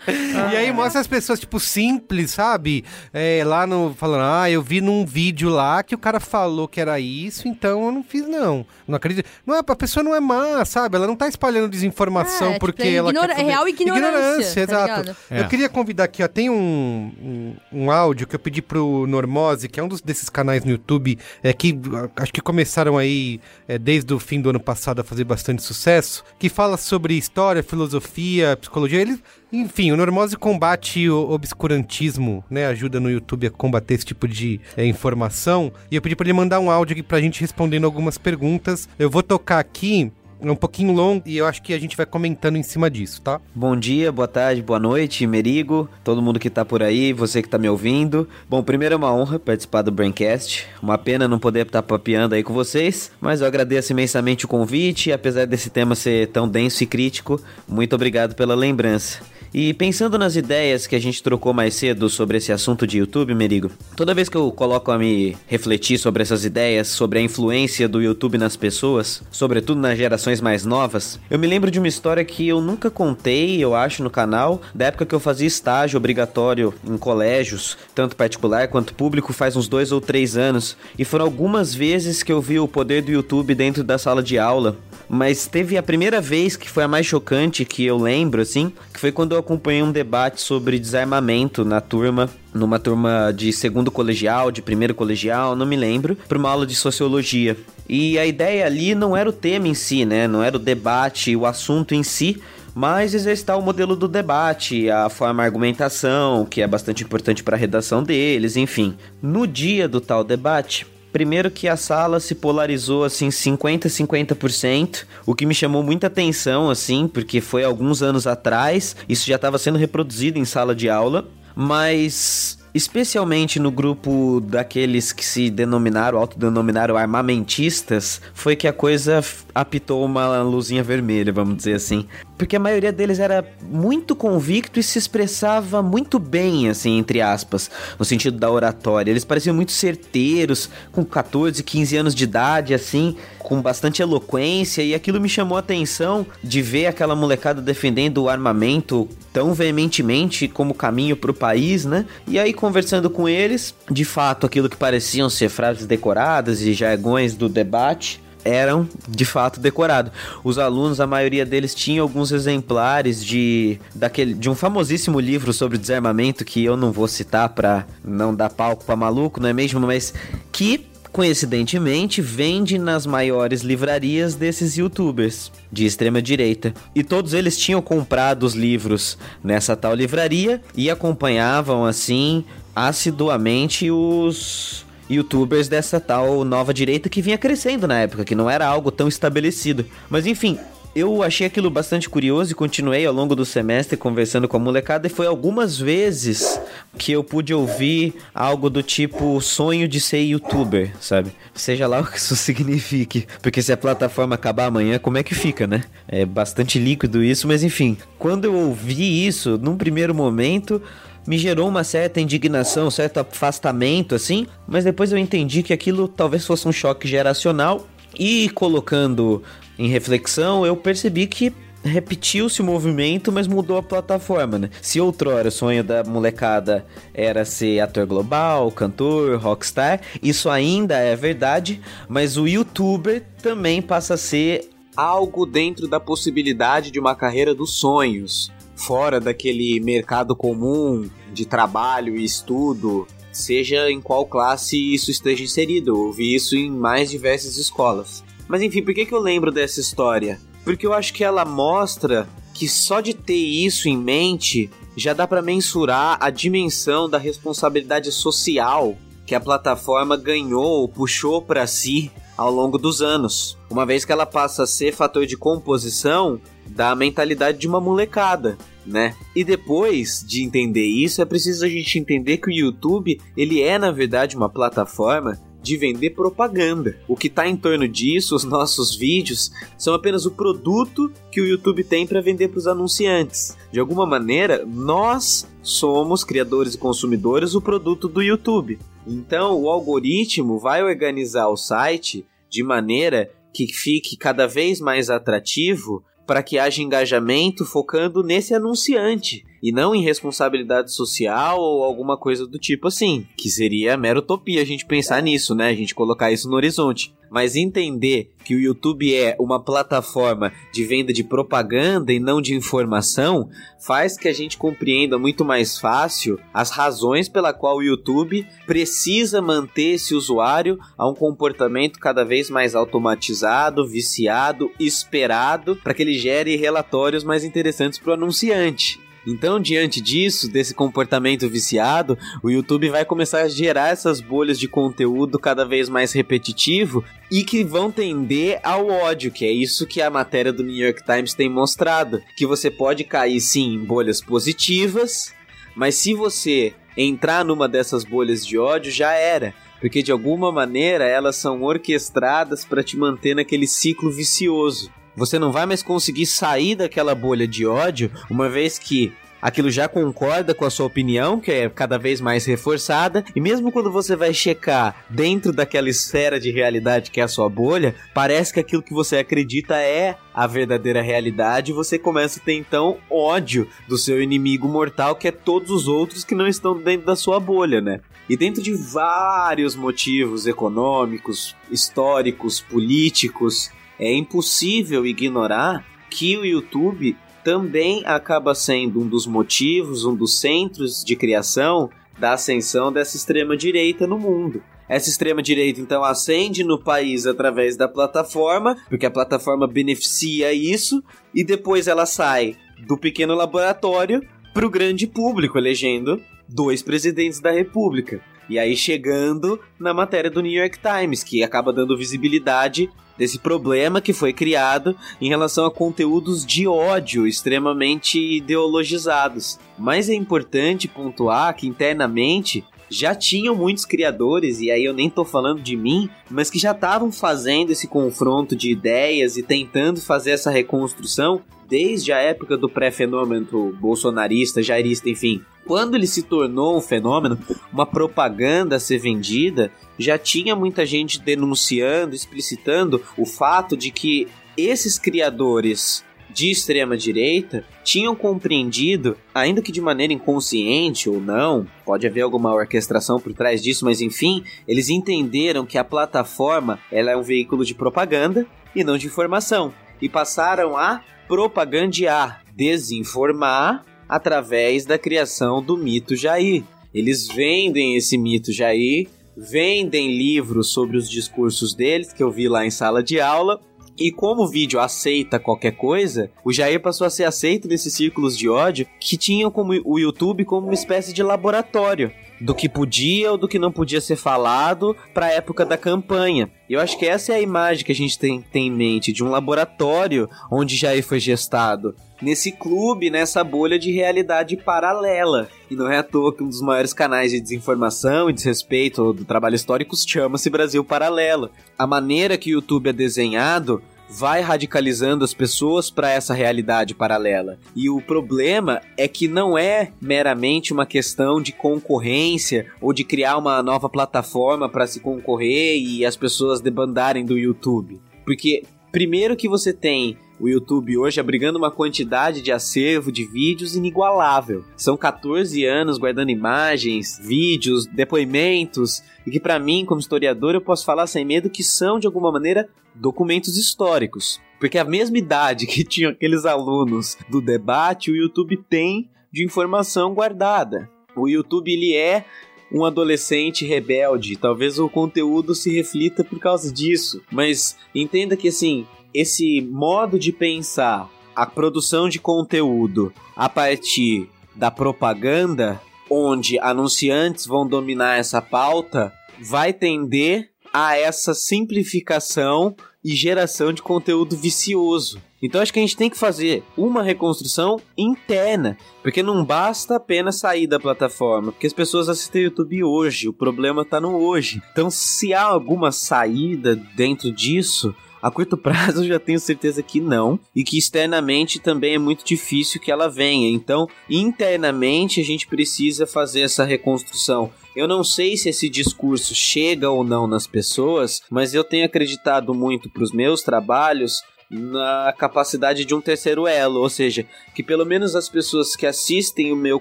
E 0.07 0.57
aí 0.57 0.73
mostra 0.73 1.01
as 1.01 1.07
pessoas, 1.07 1.41
tipo, 1.41 1.59
simples, 1.61 2.31
sabe? 2.33 2.85
É, 3.13 3.43
lá 3.45 3.67
no. 3.67 3.95
Falando, 3.95 4.23
ah, 4.25 4.51
eu 4.51 4.63
vi 4.63 4.81
num 4.81 5.05
vídeo 5.07 5.49
lá 5.49 5.83
que 5.83 5.95
o 5.95 5.99
cara 5.99 6.21
falou 6.21 6.69
que 6.69 6.81
era 6.81 6.99
isso, 7.01 7.49
então 7.49 7.85
eu 7.87 7.93
não 7.93 8.03
fiz, 8.03 8.27
não. 8.27 8.67
Não 8.87 8.97
acredito. 8.97 9.27
Não 9.47 9.55
é, 9.55 9.59
a 9.67 9.77
pessoa 9.77 10.03
não 10.03 10.15
é 10.15 10.21
má, 10.21 10.65
sabe? 10.65 10.97
Ela 10.97 11.07
não 11.07 11.17
tá 11.17 11.29
espalhando 11.29 11.69
desinformação 11.69 12.49
É, 12.51 12.53
tipo, 12.55 12.67
porque 12.67 12.83
é 12.83 12.95
ela. 12.95 13.11
ignora- 13.11 13.35
quer 13.35 13.41
é 13.41 13.45
real 13.45 13.69
ignorância, 13.69 14.67
tá 14.67 14.73
exato. 14.85 15.17
É. 15.31 15.41
Eu 15.41 15.49
queria 15.49 15.69
convidar 15.69 16.05
aqui, 16.05 16.23
ó. 16.23 16.29
Tem 16.29 16.51
um, 16.51 17.13
um, 17.23 17.57
um 17.85 17.91
áudio 17.91 18.27
que 18.27 18.35
eu 18.35 18.39
pedi 18.41 18.61
pro 18.63 19.07
Normose, 19.07 19.69
que 19.69 19.81
é 19.81 19.83
um 19.83 19.89
dos, 19.89 20.01
desses 20.01 20.29
canais 20.29 20.65
no 20.65 20.71
YouTube, 20.73 21.19
é, 21.43 21.53
que 21.53 21.79
ah, 21.95 22.09
acho 22.23 22.33
que 22.33 22.41
começaram 22.41 22.99
aí 22.99 23.41
é, 23.67 23.79
desde 23.79 24.13
o 24.13 24.19
fim 24.19 24.41
do 24.41 24.51
ano 24.51 24.61
passado 24.61 25.01
a 25.01 25.05
fazer 25.05 25.25
bastante 25.25 25.63
sucesso, 25.63 26.23
que 26.39 26.49
fala 26.49 26.77
sobre 26.77 27.15
história, 27.17 27.63
filosofia, 27.63 28.57
psicologia. 28.57 29.01
Ele, 29.01 29.21
enfim, 29.61 29.93
o 29.93 29.97
Normose 29.97 30.37
combate 30.37 31.09
o 31.09 31.31
obscurantismo, 31.31 32.45
né? 32.51 32.67
Ajuda 32.67 32.99
no 32.99 33.11
YouTube 33.11 33.47
a 33.47 33.51
combater 33.51 33.95
esse 33.95 34.05
tipo 34.05 34.27
de 34.27 34.61
é, 34.77 34.85
informação. 34.85 35.73
E 35.91 35.97
eu 35.97 36.03
pedi 36.03 36.17
pra 36.17 36.27
ele 36.27 36.33
mandar 36.33 36.59
um 36.59 36.71
áudio 36.71 36.95
aqui 36.95 37.03
pra 37.03 37.21
gente 37.21 37.41
respondendo 37.41 37.85
algumas 37.85 38.19
perguntas. 38.19 38.89
Eu 38.99 39.09
vou 39.09 39.23
tocar 39.23 39.61
aqui. 39.61 40.11
É 40.43 40.51
um 40.51 40.57
pouquinho 40.57 40.93
longo 40.93 41.23
e 41.25 41.39
eu 41.39 41.47
acho 41.47 41.63
que 41.63 41.73
a 41.73 41.79
gente 41.79 41.97
vai 41.97 42.05
comentando 42.05 42.57
em 42.57 42.63
cima 42.63 42.91
disso, 42.91 43.23
tá? 43.23 43.41
Bom 43.55 43.75
dia, 43.75 44.13
boa 44.13 44.29
tarde, 44.29 44.61
boa 44.61 44.79
noite, 44.79 45.27
Merigo, 45.27 45.89
todo 46.03 46.21
mundo 46.21 46.39
que 46.39 46.51
tá 46.51 46.67
por 46.67 46.83
aí, 46.83 47.15
você 47.15 47.41
que 47.41 47.49
tá 47.49 47.57
me 47.57 47.67
ouvindo. 47.67 48.29
Bom, 48.47 48.63
primeiro 48.63 48.95
é 48.95 48.97
uma 48.97 49.15
honra 49.15 49.39
participar 49.39 49.81
do 49.81 49.91
Braincast. 49.91 50.67
Uma 50.83 50.99
pena 50.99 51.27
não 51.27 51.39
poder 51.39 51.65
estar 51.65 51.83
papeando 51.83 52.35
aí 52.35 52.43
com 52.43 52.53
vocês, 52.53 53.11
mas 53.23 53.41
eu 53.41 53.47
agradeço 53.47 53.93
imensamente 53.93 54.45
o 54.45 54.49
convite, 54.49 55.13
apesar 55.13 55.47
desse 55.47 55.71
tema 55.71 55.95
ser 55.95 56.29
tão 56.29 56.47
denso 56.47 56.83
e 56.83 56.87
crítico. 56.87 57.41
Muito 57.67 57.95
obrigado 57.95 58.35
pela 58.35 58.55
lembrança. 58.55 59.21
E 59.55 59.73
pensando 59.73 60.19
nas 60.19 60.35
ideias 60.35 60.85
que 60.85 60.97
a 60.97 61.01
gente 61.01 61.23
trocou 61.23 61.55
mais 61.55 61.75
cedo 61.75 62.11
sobre 62.11 62.39
esse 62.39 62.51
assunto 62.51 62.89
de 62.89 62.99
YouTube, 62.99 63.37
Merigo, 63.37 63.71
toda 63.95 64.13
vez 64.13 64.29
que 64.29 64.37
eu 64.37 64.51
coloco 64.51 64.91
a 64.91 64.99
me 64.99 65.37
refletir 65.47 65.97
sobre 65.97 66.25
essas 66.25 66.45
ideias, 66.45 66.89
sobre 66.89 67.21
a 67.21 67.23
influência 67.23 67.89
do 67.89 68.03
YouTube 68.03 68.37
nas 68.37 68.57
pessoas, 68.57 69.23
sobretudo 69.31 69.81
nas 69.81 69.97
gerações 69.97 70.41
mais 70.41 70.65
novas, 70.65 71.21
eu 71.31 71.39
me 71.39 71.47
lembro 71.47 71.71
de 71.71 71.79
uma 71.79 71.87
história 71.87 72.25
que 72.25 72.49
eu 72.49 72.61
nunca 72.61 72.91
contei, 72.91 73.63
eu 73.63 73.77
acho, 73.77 74.03
no 74.03 74.11
canal, 74.11 74.61
da 74.75 74.87
época 74.87 75.07
que 75.07 75.15
eu 75.15 75.21
fazia 75.21 75.47
estágio 75.47 75.99
obrigatório 75.99 76.75
em 76.85 76.99
colégios, 76.99 77.79
tanto 77.95 78.17
particular 78.17 78.67
quanto 78.67 78.93
público, 78.93 79.33
faz 79.33 79.55
uns 79.55 79.69
dois 79.69 79.93
ou 79.93 80.01
três 80.01 80.37
anos, 80.37 80.77
e 80.99 81.05
foram 81.05 81.27
algumas 81.27 81.73
vezes 81.73 82.25
que 82.25 82.33
eu 82.33 82.43
vi 82.43 82.59
o 82.59 82.67
poder 82.67 83.03
do 83.03 83.13
YouTube 83.13 83.55
dentro 83.55 83.85
da 83.85 83.99
sala 83.99 84.21
de 84.21 84.37
aula. 84.37 84.77
Mas 85.15 85.47
teve 85.47 85.79
a 85.79 85.83
primeira 85.83 86.21
vez 86.21 86.57
que 86.57 86.69
foi 86.69 86.83
a 86.83 86.89
mais 86.89 87.07
chocante 87.07 87.65
que 87.65 87.85
eu 87.85 87.97
lembro, 87.97 88.43
assim, 88.43 88.73
que 88.93 88.99
foi 88.99 89.12
quando 89.12 89.31
eu 89.31 89.39
acompanhei 89.39 89.81
um 89.81 89.93
debate 89.93 90.43
sobre 90.43 90.77
desarmamento 90.77 91.65
na 91.65 91.81
turma, 91.81 92.29
numa 92.53 92.81
turma 92.81 93.33
de 93.33 93.53
segundo 93.53 93.93
colegial, 93.93 94.51
de 94.51 94.61
primeiro 94.61 94.93
colegial, 94.93 95.55
não 95.55 95.67
me 95.67 95.77
lembro, 95.77 96.17
para 96.29 96.37
uma 96.37 96.51
aula 96.51 96.67
de 96.67 96.75
sociologia. 96.75 97.57
E 97.89 98.19
a 98.19 98.27
ideia 98.27 98.67
ali 98.67 98.93
não 98.93 99.17
era 99.17 99.31
o 99.31 99.33
tema 99.33 99.69
em 99.69 99.75
si, 99.75 100.05
né? 100.05 100.27
Não 100.27 100.43
era 100.43 100.57
o 100.57 100.59
debate, 100.59 101.37
o 101.37 101.47
assunto 101.47 101.95
em 101.95 102.03
si, 102.03 102.43
mas 102.75 103.15
exercitar 103.15 103.57
o 103.57 103.62
modelo 103.62 103.95
do 103.95 104.09
debate, 104.09 104.91
a 104.91 105.09
forma 105.09 105.45
argumentação, 105.45 106.45
que 106.45 106.61
é 106.61 106.67
bastante 106.67 107.05
importante 107.05 107.45
para 107.45 107.55
a 107.55 107.59
redação 107.59 108.03
deles, 108.03 108.57
enfim. 108.57 108.97
No 109.23 109.47
dia 109.47 109.87
do 109.87 110.01
tal 110.01 110.25
debate, 110.25 110.85
Primeiro 111.15 111.49
que 111.49 111.69
a 111.69 111.77
sala 111.77 112.19
se 112.19 112.35
polarizou 112.35 113.05
assim 113.05 113.31
50 113.31 113.89
50%, 113.89 115.05
o 115.25 115.33
que 115.33 115.47
me 115.47 115.55
chamou 115.55 115.81
muita 115.81 116.09
atenção 116.09 116.69
assim, 116.69 117.07
porque 117.07 117.41
foi 117.41 117.62
alguns 117.62 118.03
anos 118.03 118.27
atrás, 118.27 118.97
isso 119.09 119.25
já 119.25 119.37
estava 119.37 119.57
sendo 119.57 119.79
reproduzido 119.79 120.41
em 120.41 120.45
sala 120.45 120.75
de 120.75 120.91
aula, 120.91 121.25
mas 121.55 122.59
especialmente 122.75 123.61
no 123.61 123.71
grupo 123.71 124.41
daqueles 124.41 125.12
que 125.12 125.25
se 125.25 125.49
denominaram, 125.49 126.19
autodenominaram 126.19 126.97
armamentistas, 126.97 128.21
foi 128.35 128.57
que 128.57 128.67
a 128.67 128.73
coisa 128.73 129.25
apitou 129.55 130.05
uma 130.05 130.43
luzinha 130.43 130.83
vermelha, 130.83 131.33
vamos 131.33 131.57
dizer 131.59 131.75
assim. 131.75 132.09
Porque 132.37 132.57
a 132.57 132.61
maioria 132.61 132.93
deles 132.93 133.20
era 133.20 133.47
muito 133.62 134.16
convicto 134.16 134.80
e 134.80 134.82
se 134.82 134.99
expressava 134.99 135.82
muito 135.82 136.18
bem, 136.18 136.68
assim, 136.68 136.99
entre 136.99 137.20
aspas, 137.20 137.70
no 137.99 138.05
sentido 138.05 138.39
da 138.39 138.51
oratória. 138.51 139.11
Eles 139.11 139.24
pareciam 139.24 139.55
muito 139.55 139.72
certeiros, 139.72 140.68
com 140.91 141.05
14, 141.05 141.62
15 141.62 141.97
anos 141.97 142.14
de 142.14 142.24
idade, 142.24 142.74
assim, 142.74 143.16
com 143.39 143.61
bastante 143.61 144.03
eloquência, 144.03 144.82
e 144.82 144.95
aquilo 144.95 145.20
me 145.20 145.28
chamou 145.28 145.57
a 145.57 145.61
atenção 145.61 146.26
de 146.43 146.62
ver 146.62 146.87
aquela 146.87 147.14
molecada 147.14 147.61
defendendo 147.61 148.18
o 148.18 148.28
armamento 148.28 149.09
tão 149.32 149.53
veementemente 149.53 150.49
como 150.49 150.74
caminho 150.74 151.16
para 151.16 151.30
o 151.30 151.35
país, 151.35 151.85
né? 151.85 152.07
E 152.26 152.39
aí, 152.39 152.53
conversando 152.53 153.11
com 153.11 153.28
eles, 153.28 153.74
de 153.91 154.05
fato, 154.05 154.47
aquilo 154.47 154.68
que 154.68 154.76
pareciam 154.76 155.28
ser 155.28 155.49
frases 155.51 155.87
decoradas 155.87 156.62
e 156.62 156.72
jargões 156.72 157.35
do 157.35 157.49
debate 157.49 158.24
eram 158.45 158.89
de 159.09 159.25
fato 159.25 159.59
decorados. 159.59 160.13
Os 160.43 160.59
alunos, 160.59 161.01
a 161.01 161.07
maioria 161.07 161.47
deles 161.47 161.75
tinha 161.75 162.03
alguns 162.03 162.31
exemplares 162.31 163.25
de 163.25 163.79
daquele 163.95 164.35
de 164.35 164.51
um 164.51 164.55
famosíssimo 164.55 165.19
livro 165.19 165.53
sobre 165.53 165.79
desarmamento 165.79 166.45
que 166.45 166.63
eu 166.65 166.77
não 166.77 166.93
vou 166.93 167.09
citar 167.09 167.49
para 167.49 167.87
não 168.05 168.35
dar 168.35 168.51
palco 168.51 168.85
para 168.85 168.97
maluco, 168.97 169.41
não 169.41 169.49
é 169.49 169.53
mesmo? 169.53 169.81
Mas 169.81 170.13
que 170.53 170.87
coincidentemente 171.15 172.21
vende 172.21 172.77
nas 172.77 173.07
maiores 173.07 173.63
livrarias 173.63 174.35
desses 174.35 174.77
youtubers 174.77 175.53
de 175.71 175.87
extrema 175.87 176.21
direita. 176.21 176.75
E 176.93 177.05
todos 177.05 177.33
eles 177.35 177.57
tinham 177.57 177.81
comprado 177.81 178.43
os 178.43 178.55
livros 178.55 179.17
nessa 179.43 179.77
tal 179.77 179.95
livraria 179.95 180.61
e 180.77 180.91
acompanhavam 180.91 181.85
assim 181.85 182.45
assiduamente 182.75 183.93
os 183.93 184.85
youtubers 185.09 185.69
dessa 185.69 186.01
tal 186.01 186.45
nova 186.45 186.73
direita 186.73 187.09
que 187.09 187.23
vinha 187.23 187.39
crescendo 187.39 187.87
na 187.87 187.99
época, 188.01 188.25
que 188.25 188.35
não 188.35 188.49
era 188.49 188.67
algo 188.67 188.91
tão 188.91 189.09
estabelecido. 189.09 189.85
Mas 190.09 190.27
enfim, 190.27 190.59
eu 190.95 191.25
achei 191.25 191.45
aquilo 191.45 191.69
bastante 191.69 192.09
curioso 192.09 192.53
e 192.53 192.55
continuei 192.55 193.05
ao 193.05 193.13
longo 193.13 193.35
do 193.35 193.45
semestre 193.45 193.97
conversando 193.97 194.47
com 194.47 194.57
a 194.57 194.61
molecada 194.61 195.09
e 195.09 195.11
foi 195.11 195.27
algumas 195.27 195.77
vezes 195.77 196.61
que 196.97 197.11
eu 197.11 197.25
pude 197.25 197.53
ouvir 197.53 198.15
algo 198.33 198.71
do 198.71 198.81
tipo 198.81 199.41
sonho 199.41 199.89
de 199.89 200.01
ser 200.01 200.21
youtuber, 200.21 200.93
sabe? 201.01 201.33
Seja 201.53 201.89
lá 201.89 201.99
o 202.01 202.07
que 202.07 202.17
isso 202.17 202.37
signifique, 202.37 203.27
porque 203.43 203.61
se 203.61 203.73
a 203.73 203.77
plataforma 203.77 204.37
acabar 204.37 204.67
amanhã, 204.67 204.99
como 205.01 205.19
é 205.19 205.25
que 205.25 205.35
fica, 205.35 205.67
né? 205.67 205.83
É 206.07 206.25
bastante 206.25 206.79
líquido 206.79 207.25
isso, 207.25 207.49
mas 207.49 207.65
enfim, 207.65 207.97
quando 208.17 208.45
eu 208.45 208.55
ouvi 208.55 209.27
isso, 209.27 209.59
num 209.61 209.77
primeiro 209.77 210.15
momento, 210.15 210.81
me 211.27 211.39
gerou 211.39 211.68
uma 211.68 211.85
certa 211.85 212.20
indignação, 212.20 212.89
um 212.89 212.91
certo 212.91 213.18
afastamento, 213.18 214.14
assim, 214.14 214.47
mas 214.66 214.85
depois 214.85 215.12
eu 215.12 215.18
entendi 215.18 215.62
que 215.62 215.72
aquilo 215.72 216.07
talvez 216.09 216.47
fosse 216.47 216.68
um 216.68 216.72
choque 216.72 217.09
geracional 217.09 217.87
e 218.18 218.49
colocando 218.51 219.43
em 219.79 219.89
reflexão, 219.89 220.64
eu 220.64 220.77
percebi 220.77 221.27
que 221.27 221.53
repetiu-se 221.83 222.62
o 222.62 222.64
movimento, 222.64 223.31
mas 223.31 223.47
mudou 223.47 223.77
a 223.77 223.83
plataforma, 223.83 224.59
né? 224.59 224.70
Se 224.81 225.01
outrora 225.01 225.49
o 225.49 225.53
sonho 225.53 225.85
da 225.85 226.03
molecada 226.03 226.87
era 227.12 227.45
ser 227.45 227.81
ator 227.81 228.07
global, 228.07 228.70
cantor, 228.70 229.39
rockstar, 229.39 230.01
isso 230.22 230.49
ainda 230.49 230.97
é 230.97 231.14
verdade, 231.14 231.81
mas 232.09 232.37
o 232.39 232.49
youtuber 232.49 233.22
também 233.43 233.83
passa 233.83 234.14
a 234.14 234.18
ser 234.18 234.70
algo 234.97 235.45
dentro 235.45 235.87
da 235.87 236.01
possibilidade 236.01 236.91
de 236.91 236.99
uma 236.99 237.14
carreira 237.14 237.55
dos 237.55 237.75
sonhos, 237.75 238.51
fora 238.87 239.18
daquele 239.18 239.80
mercado 239.80 240.37
comum 240.37 241.09
de 241.32 241.47
trabalho 241.47 242.16
e 242.16 242.24
estudo 242.24 243.07
seja 243.32 243.91
em 243.91 244.01
qual 244.01 244.26
classe 244.26 244.76
isso 244.76 245.11
esteja 245.11 245.43
inserido. 245.43 245.93
Eu 245.93 246.01
ouvi 246.07 246.35
isso 246.35 246.55
em 246.55 246.70
mais 246.70 247.11
diversas 247.11 247.57
escolas. 247.57 248.22
Mas 248.47 248.62
enfim, 248.62 248.82
por 248.82 248.95
que, 248.95 249.07
que 249.07 249.14
eu 249.14 249.20
lembro 249.20 249.51
dessa 249.51 249.80
história? 249.80 250.39
Porque 250.62 250.87
eu 250.87 250.93
acho 250.93 251.14
que 251.14 251.24
ela 251.24 251.45
mostra 251.45 252.28
que 252.53 252.68
só 252.68 253.01
de 253.01 253.14
ter 253.14 253.35
isso 253.35 253.89
em 253.89 253.97
mente 253.97 254.70
já 254.97 255.12
dá 255.12 255.26
para 255.26 255.43
mensurar 255.43 256.18
a 256.20 256.30
dimensão 256.30 257.09
da 257.09 257.18
responsabilidade 257.18 258.12
social 258.12 258.97
que 259.26 259.35
a 259.35 259.41
plataforma 259.41 260.16
ganhou 260.16 260.82
ou 260.82 260.89
puxou 260.89 261.41
para 261.41 261.66
si 261.66 262.12
ao 262.37 262.51
longo 262.51 262.78
dos 262.78 263.01
anos, 263.01 263.57
uma 263.70 263.87
vez 263.87 264.05
que 264.05 264.12
ela 264.12 264.26
passa 264.26 264.64
a 264.64 264.66
ser 264.66 264.93
fator 264.93 265.24
de 265.24 265.37
composição 265.37 266.41
da 266.69 266.95
mentalidade 266.95 267.59
de 267.59 267.69
uma 267.69 267.81
molecada, 267.81 268.59
né? 268.87 269.15
E 269.35 269.45
depois 269.45 270.25
de 270.27 270.43
entender 270.43 270.85
isso, 270.85 271.23
é 271.23 271.25
preciso 271.25 271.65
a 271.65 271.69
gente 271.69 271.99
entender 271.99 272.39
que 272.39 272.49
o 272.49 272.53
YouTube, 272.53 273.21
ele 273.37 273.62
é 273.62 273.79
na 273.79 273.91
verdade 273.91 274.37
uma 274.37 274.49
plataforma 274.49 275.41
de 275.65 275.79
vender 275.79 276.11
propaganda. 276.11 276.99
O 277.09 277.17
que 277.17 277.29
está 277.29 277.49
em 277.49 277.57
torno 277.57 277.89
disso, 277.89 278.37
os 278.37 278.45
nossos 278.45 278.95
vídeos, 278.95 279.51
são 279.79 279.95
apenas 279.95 280.27
o 280.27 280.31
produto 280.31 281.11
que 281.33 281.41
o 281.41 281.47
YouTube 281.47 281.83
tem 281.83 282.07
para 282.07 282.21
vender 282.21 282.49
para 282.49 282.59
os 282.59 282.67
anunciantes. 282.67 283.57
De 283.73 283.81
alguma 283.81 284.05
maneira, 284.05 284.65
nós 284.67 285.49
somos 285.62 286.23
criadores 286.23 286.75
e 286.75 286.79
consumidores 286.79 287.55
o 287.55 287.62
produto 287.62 288.09
do 288.09 288.21
YouTube. 288.21 288.79
Então, 289.07 289.59
o 289.59 289.71
algoritmo 289.71 290.59
vai 290.59 290.83
organizar 290.83 291.49
o 291.49 291.57
site 291.57 292.27
de 292.51 292.62
maneira 292.62 293.31
que 293.55 293.67
fique 293.67 294.19
cada 294.19 294.47
vez 294.47 294.81
mais 294.81 295.09
atrativo 295.09 296.05
para 296.27 296.43
que 296.43 296.59
haja 296.59 296.83
engajamento 296.83 297.64
focando 297.64 298.22
nesse 298.22 298.55
anunciante 298.55 299.45
e 299.65 299.73
não 299.73 299.95
em 299.95 300.03
responsabilidade 300.03 300.93
social 300.93 301.59
ou 301.59 301.85
alguma 301.85 302.19
coisa 302.19 302.47
do 302.47 302.59
tipo 302.59 302.89
assim, 302.89 303.27
que 303.35 303.49
seria 303.49 303.97
mera 303.97 304.19
utopia 304.19 304.61
a 304.61 304.65
gente 304.65 304.85
pensar 304.85 305.23
nisso, 305.23 305.55
né? 305.55 305.71
A 305.71 305.75
gente 305.75 305.95
colocar 305.95 306.31
isso 306.31 306.51
no 306.51 306.57
horizonte. 306.57 307.15
Mas 307.31 307.57
entender 307.57 308.31
que 308.45 308.55
o 308.55 308.61
YouTube 308.61 309.17
é 309.17 309.35
uma 309.41 309.59
plataforma 309.59 310.53
de 310.71 310.85
venda 310.85 311.15
de 311.15 311.25
propaganda 311.25 312.12
e 312.12 312.21
não 312.21 312.43
de 312.43 312.55
informação 312.55 313.49
faz 313.81 314.19
que 314.19 314.29
a 314.29 314.35
gente 314.35 314.59
compreenda 314.59 315.19
muito 315.19 315.47
mais 315.47 315.79
fácil 315.79 316.39
as 316.53 316.71
razões 316.71 317.27
pela 317.27 317.55
qual 317.55 317.79
o 317.79 317.83
YouTube 317.83 318.47
precisa 318.67 319.41
manter 319.41 319.95
esse 319.95 320.15
usuário 320.15 320.79
a 320.97 321.09
um 321.09 321.15
comportamento 321.15 321.99
cada 321.99 322.23
vez 322.23 322.51
mais 322.51 322.75
automatizado, 322.75 323.89
viciado, 323.89 324.71
esperado, 324.79 325.75
para 325.77 325.95
que 325.95 326.03
ele 326.03 326.19
gere 326.19 326.55
relatórios 326.55 327.25
mais 327.25 327.45
interessantes 327.45 327.99
para 327.99 328.11
o 328.11 328.15
anunciante. 328.15 329.03
Então, 329.27 329.59
diante 329.59 330.01
disso, 330.01 330.51
desse 330.51 330.75
comportamento 330.75 331.49
viciado, 331.49 332.18
o 332.43 332.51
YouTube 332.51 332.91
vai 332.91 333.05
começar 333.05 333.43
a 333.43 333.49
gerar 333.49 333.89
essas 333.89 334.20
bolhas 334.20 334.59
de 334.59 334.68
conteúdo 334.68 335.39
cada 335.39 335.64
vez 335.64 335.89
mais 335.89 336.12
repetitivo 336.12 337.05
e 337.31 337.43
que 337.43 337.64
vão 337.64 337.91
tender 337.91 338.61
ao 338.62 338.89
ódio, 338.89 339.33
que 339.33 339.45
é 339.45 339.51
isso 339.51 339.87
que 339.87 340.03
a 340.03 340.11
matéria 340.11 340.53
do 340.53 340.62
New 340.62 340.77
York 340.77 341.03
Times 341.05 341.35
tem 341.35 341.49
mostrado, 341.49 342.22
que 342.37 342.47
você 342.47 342.70
pode 342.70 343.05
cair 343.05 343.41
sim 343.41 343.75
em 343.75 343.85
bolhas 343.85 344.20
positivas, 344.20 345.33
mas 345.75 345.95
se 345.95 346.14
você 346.14 346.75
entrar 346.97 347.45
numa 347.45 347.68
dessas 347.68 348.05
bolhas 348.05 348.47
de 348.47 348.59
ódio, 348.59 348.93
já 348.93 349.12
era 349.12 349.55
porque 349.85 350.03
de 350.03 350.11
alguma 350.11 350.51
maneira 350.51 351.05
elas 351.05 351.37
são 351.37 351.62
orquestradas 351.62 352.64
para 352.64 352.83
te 352.83 352.97
manter 352.97 353.37
naquele 353.37 353.66
ciclo 353.66 354.11
vicioso. 354.11 354.91
Você 355.17 355.39
não 355.39 355.53
vai 355.53 355.67
mais 355.67 355.83
conseguir 355.83 356.27
sair 356.27 356.75
daquela 356.75 357.15
bolha 357.15 357.47
de 357.47 357.67
ódio, 357.67 358.11
uma 358.29 358.49
vez 358.49 358.79
que 358.79 359.12
aquilo 359.45 359.71
já 359.71 359.87
concorda 359.87 360.55
com 360.55 360.65
a 360.65 360.71
sua 360.71 360.87
opinião, 360.87 361.39
que 361.39 361.53
é 361.53 361.69
cada 361.69 361.99
vez 361.99 362.19
mais 362.19 362.47
reforçada, 362.47 363.23
e 363.37 363.41
mesmo 363.41 363.71
quando 363.71 363.93
você 363.93 364.17
vai 364.17 364.33
checar 364.33 365.05
dentro 365.11 365.53
daquela 365.53 365.91
esfera 365.91 366.41
de 366.41 366.51
realidade 366.51 367.11
que 367.11 367.21
é 367.21 367.25
a 367.25 367.29
sua 367.29 367.47
bolha, 367.47 367.95
parece 368.15 368.55
que 368.55 368.61
aquilo 368.61 368.83
que 368.83 368.95
você 368.95 369.19
acredita 369.19 369.77
é 369.77 370.17
a 370.33 370.47
verdadeira 370.47 371.03
realidade, 371.03 371.73
e 371.73 371.75
você 371.75 371.99
começa 371.99 372.41
a 372.41 372.43
ter 372.43 372.55
então 372.55 372.97
ódio 373.11 373.69
do 373.87 373.99
seu 373.99 374.23
inimigo 374.23 374.67
mortal, 374.67 375.15
que 375.15 375.29
é 375.29 375.31
todos 375.31 375.71
os 375.71 375.89
outros 375.89 376.25
que 376.25 376.35
não 376.35 376.49
estão 376.49 376.75
dentro 376.77 377.07
da 377.07 377.15
sua 377.15 377.39
bolha, 377.39 377.83
né? 377.83 378.01
E 378.27 378.39
dentro 378.39 378.62
de 378.62 378.73
vários 378.73 379.77
motivos 379.77 380.47
econômicos, 380.47 381.55
históricos, 381.71 382.62
políticos, 382.62 383.71
é 383.99 384.13
impossível 384.13 385.07
ignorar 385.07 385.85
que 386.11 386.37
o 386.37 386.45
YouTube 386.45 387.17
também 387.45 388.03
acaba 388.07 388.55
sendo 388.55 389.01
um 389.01 389.07
dos 389.07 389.27
motivos, 389.27 390.05
um 390.05 390.15
dos 390.15 390.41
centros 390.41 391.05
de 391.05 391.15
criação 391.15 391.91
da 392.19 392.33
ascensão 392.33 392.93
dessa 392.93 393.17
extrema 393.17 393.57
direita 393.57 394.07
no 394.07 394.19
mundo. 394.19 394.63
Essa 394.89 395.09
extrema 395.09 395.43
direita 395.43 395.81
então 395.81 396.05
ascende 396.05 396.63
no 396.63 396.79
país 396.79 397.27
através 397.27 397.77
da 397.77 397.89
plataforma, 397.89 398.77
porque 398.89 399.07
a 399.07 399.11
plataforma 399.11 399.67
beneficia 399.67 400.53
isso, 400.53 401.03
e 401.35 401.43
depois 401.45 401.89
ela 401.89 402.07
sai 402.07 402.57
do 402.87 402.99
pequeno 402.99 403.35
laboratório 403.35 404.23
para 404.53 404.67
o 404.67 404.71
grande 404.71 405.07
público, 405.07 405.59
elegendo 405.59 406.21
dois 406.49 406.83
presidentes 406.83 407.41
da 407.41 407.51
República. 407.51 408.23
E 408.49 408.59
aí 408.59 408.77
chegando 408.77 409.59
na 409.79 409.95
matéria 409.95 410.31
do 410.31 410.41
New 410.41 410.53
York 410.53 410.79
Times, 410.79 411.23
que 411.23 411.43
acaba 411.43 411.73
dando 411.73 411.97
visibilidade 411.97 412.91
desse 413.17 413.39
problema 413.39 414.01
que 414.01 414.13
foi 414.13 414.33
criado 414.33 414.97
em 415.21 415.29
relação 415.29 415.65
a 415.67 415.71
conteúdos 415.71 416.45
de 416.45 416.67
ódio 416.67 417.27
extremamente 417.27 418.19
ideologizados. 418.19 419.59
Mas 419.79 420.09
é 420.09 420.15
importante 420.15 420.89
pontuar 420.89 421.55
que 421.55 421.67
internamente 421.67 422.65
já 422.89 423.15
tinham 423.15 423.57
muitos 423.57 423.85
criadores, 423.85 424.61
e 424.61 424.71
aí 424.71 424.85
eu 424.85 424.93
nem 424.93 425.11
tô 425.11 425.25
falando 425.25 425.61
de 425.61 425.77
mim, 425.77 426.09
mas 426.31 426.51
que 426.51 426.59
já 426.59 426.73
estavam 426.73 427.11
fazendo 427.11 427.71
esse 427.71 427.89
confronto 427.89 428.55
de 428.55 428.71
ideias 428.71 429.37
e 429.37 429.43
tentando 429.43 430.01
fazer 430.01 430.33
essa 430.33 430.51
reconstrução 430.51 431.43
desde 431.69 432.13
a 432.13 432.19
época 432.19 432.57
do 432.57 432.69
pré-fenômeno 432.69 433.73
bolsonarista, 433.81 434.63
jairista, 434.63 435.09
enfim. 435.09 435.43
Quando 435.67 435.95
ele 435.95 436.07
se 436.07 436.23
tornou 436.23 436.77
um 436.77 436.81
fenômeno, 436.81 437.39
uma 437.73 437.87
propaganda 437.87 438.77
a 438.77 438.81
ser 438.81 438.99
vendida, 438.99 439.73
já 439.99 440.19
tinha 440.19 440.55
muita 440.55 440.85
gente 440.85 441.21
denunciando, 441.21 442.15
explicitando 442.15 443.03
o 443.17 443.25
fato 443.25 443.77
de 443.77 443.91
que 443.91 444.29
esses 444.57 444.99
criadores 444.99 446.05
de 446.35 446.51
extrema 446.51 446.97
direita 446.97 447.65
tinham 447.85 448.15
compreendido, 448.15 449.17
ainda 449.33 449.62
que 449.62 449.71
de 449.71 449.81
maneira 449.81 450.12
inconsciente 450.12 451.09
ou 451.09 451.21
não, 451.21 451.67
pode 451.87 452.07
haver 452.07 452.23
alguma 452.23 452.53
orquestração 452.53 453.21
por 453.21 453.33
trás 453.33 453.62
disso, 453.62 453.85
mas 453.85 454.01
enfim, 454.01 454.43
eles 454.67 454.91
entenderam 454.91 455.65
que 455.65 455.79
a 455.79 455.85
plataforma 455.85 456.79
ela 456.91 457.12
é 457.12 457.17
um 457.17 457.23
veículo 457.23 457.65
de 457.65 457.75
propaganda 457.75 458.47
e 458.75 458.83
não 458.83 458.99
de 458.99 459.07
informação. 459.07 459.73
E 460.03 460.09
passaram 460.09 460.77
a 460.77 461.01
propagandear, 461.29 462.43
desinformar 462.53 463.85
através 464.09 464.85
da 464.85 464.99
criação 464.99 465.63
do 465.63 465.77
mito 465.77 466.17
Jair. 466.17 466.63
Eles 466.93 467.29
vendem 467.29 467.97
esse 467.97 468.17
mito 468.17 468.53
Jair, 468.53 469.09
vendem 469.37 470.17
livros 470.17 470.69
sobre 470.69 470.97
os 470.97 471.11
discursos 471.11 471.75
deles, 471.75 472.13
que 472.13 472.23
eu 472.23 472.31
vi 472.31 472.49
lá 472.49 472.65
em 472.65 472.71
sala 472.71 473.03
de 473.03 473.21
aula, 473.21 473.61
e 473.99 474.11
como 474.11 474.43
o 474.43 474.49
vídeo 474.49 474.81
aceita 474.81 475.39
qualquer 475.39 475.73
coisa, 475.73 476.31
o 476.45 476.53
Jair 476.53 476.81
passou 476.81 477.07
a 477.07 477.11
ser 477.11 477.25
aceito 477.25 477.69
nesses 477.69 477.95
círculos 477.95 478.37
de 478.37 478.49
ódio 478.49 478.87
que 478.99 479.17
tinham 479.17 479.51
como 479.51 479.73
o 479.85 479.99
YouTube 479.99 480.45
como 480.45 480.67
uma 480.67 480.75
espécie 480.75 481.13
de 481.13 481.23
laboratório 481.23 482.11
do 482.41 482.55
que 482.55 482.69
podia 482.69 483.31
ou 483.31 483.39
do 483.39 483.47
que 483.47 483.59
não 483.59 483.71
podia 483.71 484.01
ser 484.01 484.17
falado 484.17 484.97
para 485.13 485.27
a 485.27 485.33
época 485.33 485.65
da 485.65 485.79
campanha. 485.79 486.51
Eu 486.69 486.81
acho 486.81 486.99
que 486.99 487.07
essa 487.07 487.33
é 487.33 487.37
a 487.37 487.41
imagem 487.41 487.85
que 487.85 487.93
a 487.93 487.95
gente 487.95 488.19
tem, 488.19 488.41
tem 488.41 488.67
em 488.67 488.73
mente 488.73 489.13
de 489.13 489.23
um 489.23 489.29
laboratório 489.29 490.29
onde 490.51 490.77
Jair 490.77 491.05
foi 491.05 491.21
gestado. 491.21 491.95
Nesse 492.25 492.51
clube, 492.53 493.11
nessa 493.11 493.45
bolha 493.45 493.79
de 493.79 493.93
realidade 493.93 494.57
paralela. 494.57 495.47
E 495.70 495.77
não 495.77 495.93
é 495.93 495.99
à 495.99 496.03
toa 496.03 496.35
que 496.35 496.43
um 496.43 496.49
dos 496.49 496.62
maiores 496.62 496.95
canais 496.95 497.33
de 497.33 497.39
desinformação 497.39 498.31
e 498.31 498.33
desrespeito 498.33 499.12
do 499.12 499.27
trabalho 499.27 499.55
histórico 499.55 499.95
chama-se 499.95 500.49
Brasil 500.49 500.83
Paralelo. 500.83 501.51
A 501.79 501.87
maneira 501.87 502.39
que 502.39 502.51
o 502.51 502.55
YouTube 502.55 502.89
é 502.89 502.93
desenhado 502.95 503.83
vai 504.09 504.41
radicalizando 504.41 505.22
as 505.22 505.35
pessoas 505.35 505.91
para 505.91 506.11
essa 506.11 506.33
realidade 506.33 506.95
paralela. 506.95 507.59
E 507.77 507.91
o 507.91 508.01
problema 508.01 508.81
é 508.97 509.07
que 509.07 509.29
não 509.29 509.59
é 509.59 509.93
meramente 510.01 510.72
uma 510.72 510.87
questão 510.87 511.43
de 511.43 511.53
concorrência 511.53 512.72
ou 512.81 512.95
de 512.95 513.05
criar 513.05 513.37
uma 513.37 513.62
nova 513.62 513.87
plataforma 513.87 514.66
para 514.66 514.87
se 514.87 514.99
concorrer 514.99 515.77
e 515.77 516.07
as 516.07 516.16
pessoas 516.16 516.62
debandarem 516.62 517.22
do 517.22 517.37
YouTube. 517.37 518.01
Porque 518.25 518.62
primeiro 518.91 519.37
que 519.37 519.47
você 519.47 519.75
tem 519.75 520.16
o 520.39 520.49
YouTube 520.49 520.99
hoje 520.99 521.20
abrigando 521.20 521.59
uma 521.59 521.70
quantidade 521.70 522.43
de 522.43 522.51
acervo 522.51 523.12
de 523.12 523.24
vídeos 523.24 523.76
inigualável. 523.76 524.64
São 524.76 524.97
14 524.97 525.64
anos 525.64 525.99
guardando 525.99 526.30
imagens, 526.30 527.20
vídeos, 527.22 527.87
depoimentos, 527.87 529.03
e 529.26 529.30
que 529.30 529.41
para 529.41 529.59
mim, 529.59 529.85
como 529.85 530.01
historiador, 530.01 530.55
eu 530.55 530.61
posso 530.61 530.85
falar 530.85 531.07
sem 531.07 531.24
medo 531.24 531.51
que 531.51 531.62
são 531.62 531.99
de 531.99 532.07
alguma 532.07 532.32
maneira 532.32 532.68
documentos 532.95 533.57
históricos. 533.57 534.41
Porque 534.59 534.78
a 534.78 534.85
mesma 534.85 535.18
idade 535.18 535.66
que 535.66 535.82
tinham 535.85 536.11
aqueles 536.11 536.45
alunos 536.45 537.16
do 537.28 537.41
debate, 537.41 538.11
o 538.11 538.16
YouTube 538.16 538.57
tem 538.68 539.11
de 539.32 539.45
informação 539.45 540.14
guardada. 540.14 540.89
O 541.16 541.28
YouTube 541.28 541.72
ele 541.72 541.95
é 541.95 542.24
um 542.72 542.85
adolescente 542.85 543.64
rebelde. 543.64 544.37
Talvez 544.37 544.78
o 544.78 544.89
conteúdo 544.89 545.55
se 545.55 545.70
reflita 545.70 546.24
por 546.24 546.39
causa 546.39 546.72
disso. 546.72 547.22
Mas 547.30 547.76
entenda 547.95 548.37
que 548.37 548.49
assim, 548.49 548.87
esse 549.15 549.61
modo 549.71 550.19
de 550.19 550.33
pensar 550.33 551.09
a 551.35 551.47
produção 551.47 552.09
de 552.09 552.19
conteúdo 552.19 553.12
a 553.37 553.49
partir 553.49 554.29
da 554.55 554.71
propaganda, 554.71 555.81
onde 556.11 556.59
anunciantes 556.59 557.47
vão 557.47 557.67
dominar 557.67 558.19
essa 558.19 558.43
pauta, 558.43 559.12
vai 559.41 559.73
tender 559.73 560.51
a 560.73 560.97
essa 560.97 561.35
simplificação 561.35 562.75
e 563.05 563.15
geração 563.15 563.73
de 563.73 563.83
conteúdo 563.83 564.37
vicioso. 564.37 565.21
Então 565.43 565.61
acho 565.61 565.73
que 565.73 565.79
a 565.79 565.83
gente 565.83 565.97
tem 565.97 566.09
que 566.09 566.17
fazer 566.17 566.65
uma 566.75 567.03
reconstrução 567.03 567.79
interna, 567.99 568.79
porque 569.03 569.23
não 569.23 569.45
basta 569.45 569.97
apenas 569.97 570.39
sair 570.39 570.67
da 570.67 570.81
plataforma, 570.81 571.53
porque 571.53 571.66
as 571.66 571.73
pessoas 571.73 572.09
assistem 572.09 572.45
YouTube 572.45 572.82
hoje, 572.82 573.28
o 573.28 573.32
problema 573.32 573.85
tá 573.85 574.01
no 574.01 574.16
hoje. 574.16 574.62
Então 574.73 574.91
se 574.91 575.35
há 575.35 575.43
alguma 575.43 575.93
saída 575.93 576.74
dentro 576.97 577.31
disso, 577.31 577.95
a 578.25 578.31
curto 578.31 578.57
prazo 578.59 579.05
eu 579.05 579.09
já 579.09 579.21
tenho 579.21 579.39
certeza 579.39 579.83
que 579.83 580.01
não, 580.01 580.41
e 580.57 580.65
que 580.65 580.79
externamente 580.79 581.59
também 581.59 581.95
é 581.95 581.99
muito 581.99 582.25
difícil 582.25 582.81
que 582.81 582.91
ela 582.91 583.07
venha. 583.07 583.51
Então, 583.51 583.87
internamente 584.09 585.21
a 585.21 585.25
gente 585.25 585.47
precisa 585.47 586.07
fazer 586.07 586.41
essa 586.41 586.65
reconstrução. 586.65 587.53
Eu 587.77 587.87
não 587.87 588.03
sei 588.03 588.37
se 588.37 588.49
esse 588.49 588.69
discurso 588.71 589.35
chega 589.35 589.91
ou 589.91 590.03
não 590.03 590.27
nas 590.27 590.47
pessoas, 590.47 591.21
mas 591.31 591.53
eu 591.53 591.63
tenho 591.63 591.85
acreditado 591.85 592.55
muito 592.55 592.89
para 592.89 593.03
os 593.03 593.13
meus 593.13 593.43
trabalhos 593.43 594.23
na 594.55 595.12
capacidade 595.16 595.85
de 595.85 595.94
um 595.94 596.01
terceiro 596.01 596.47
elo, 596.47 596.81
ou 596.81 596.89
seja, 596.89 597.26
que 597.55 597.62
pelo 597.62 597.85
menos 597.85 598.14
as 598.14 598.28
pessoas 598.28 598.76
que 598.76 598.86
assistem 598.86 599.52
o 599.52 599.56
meu 599.56 599.81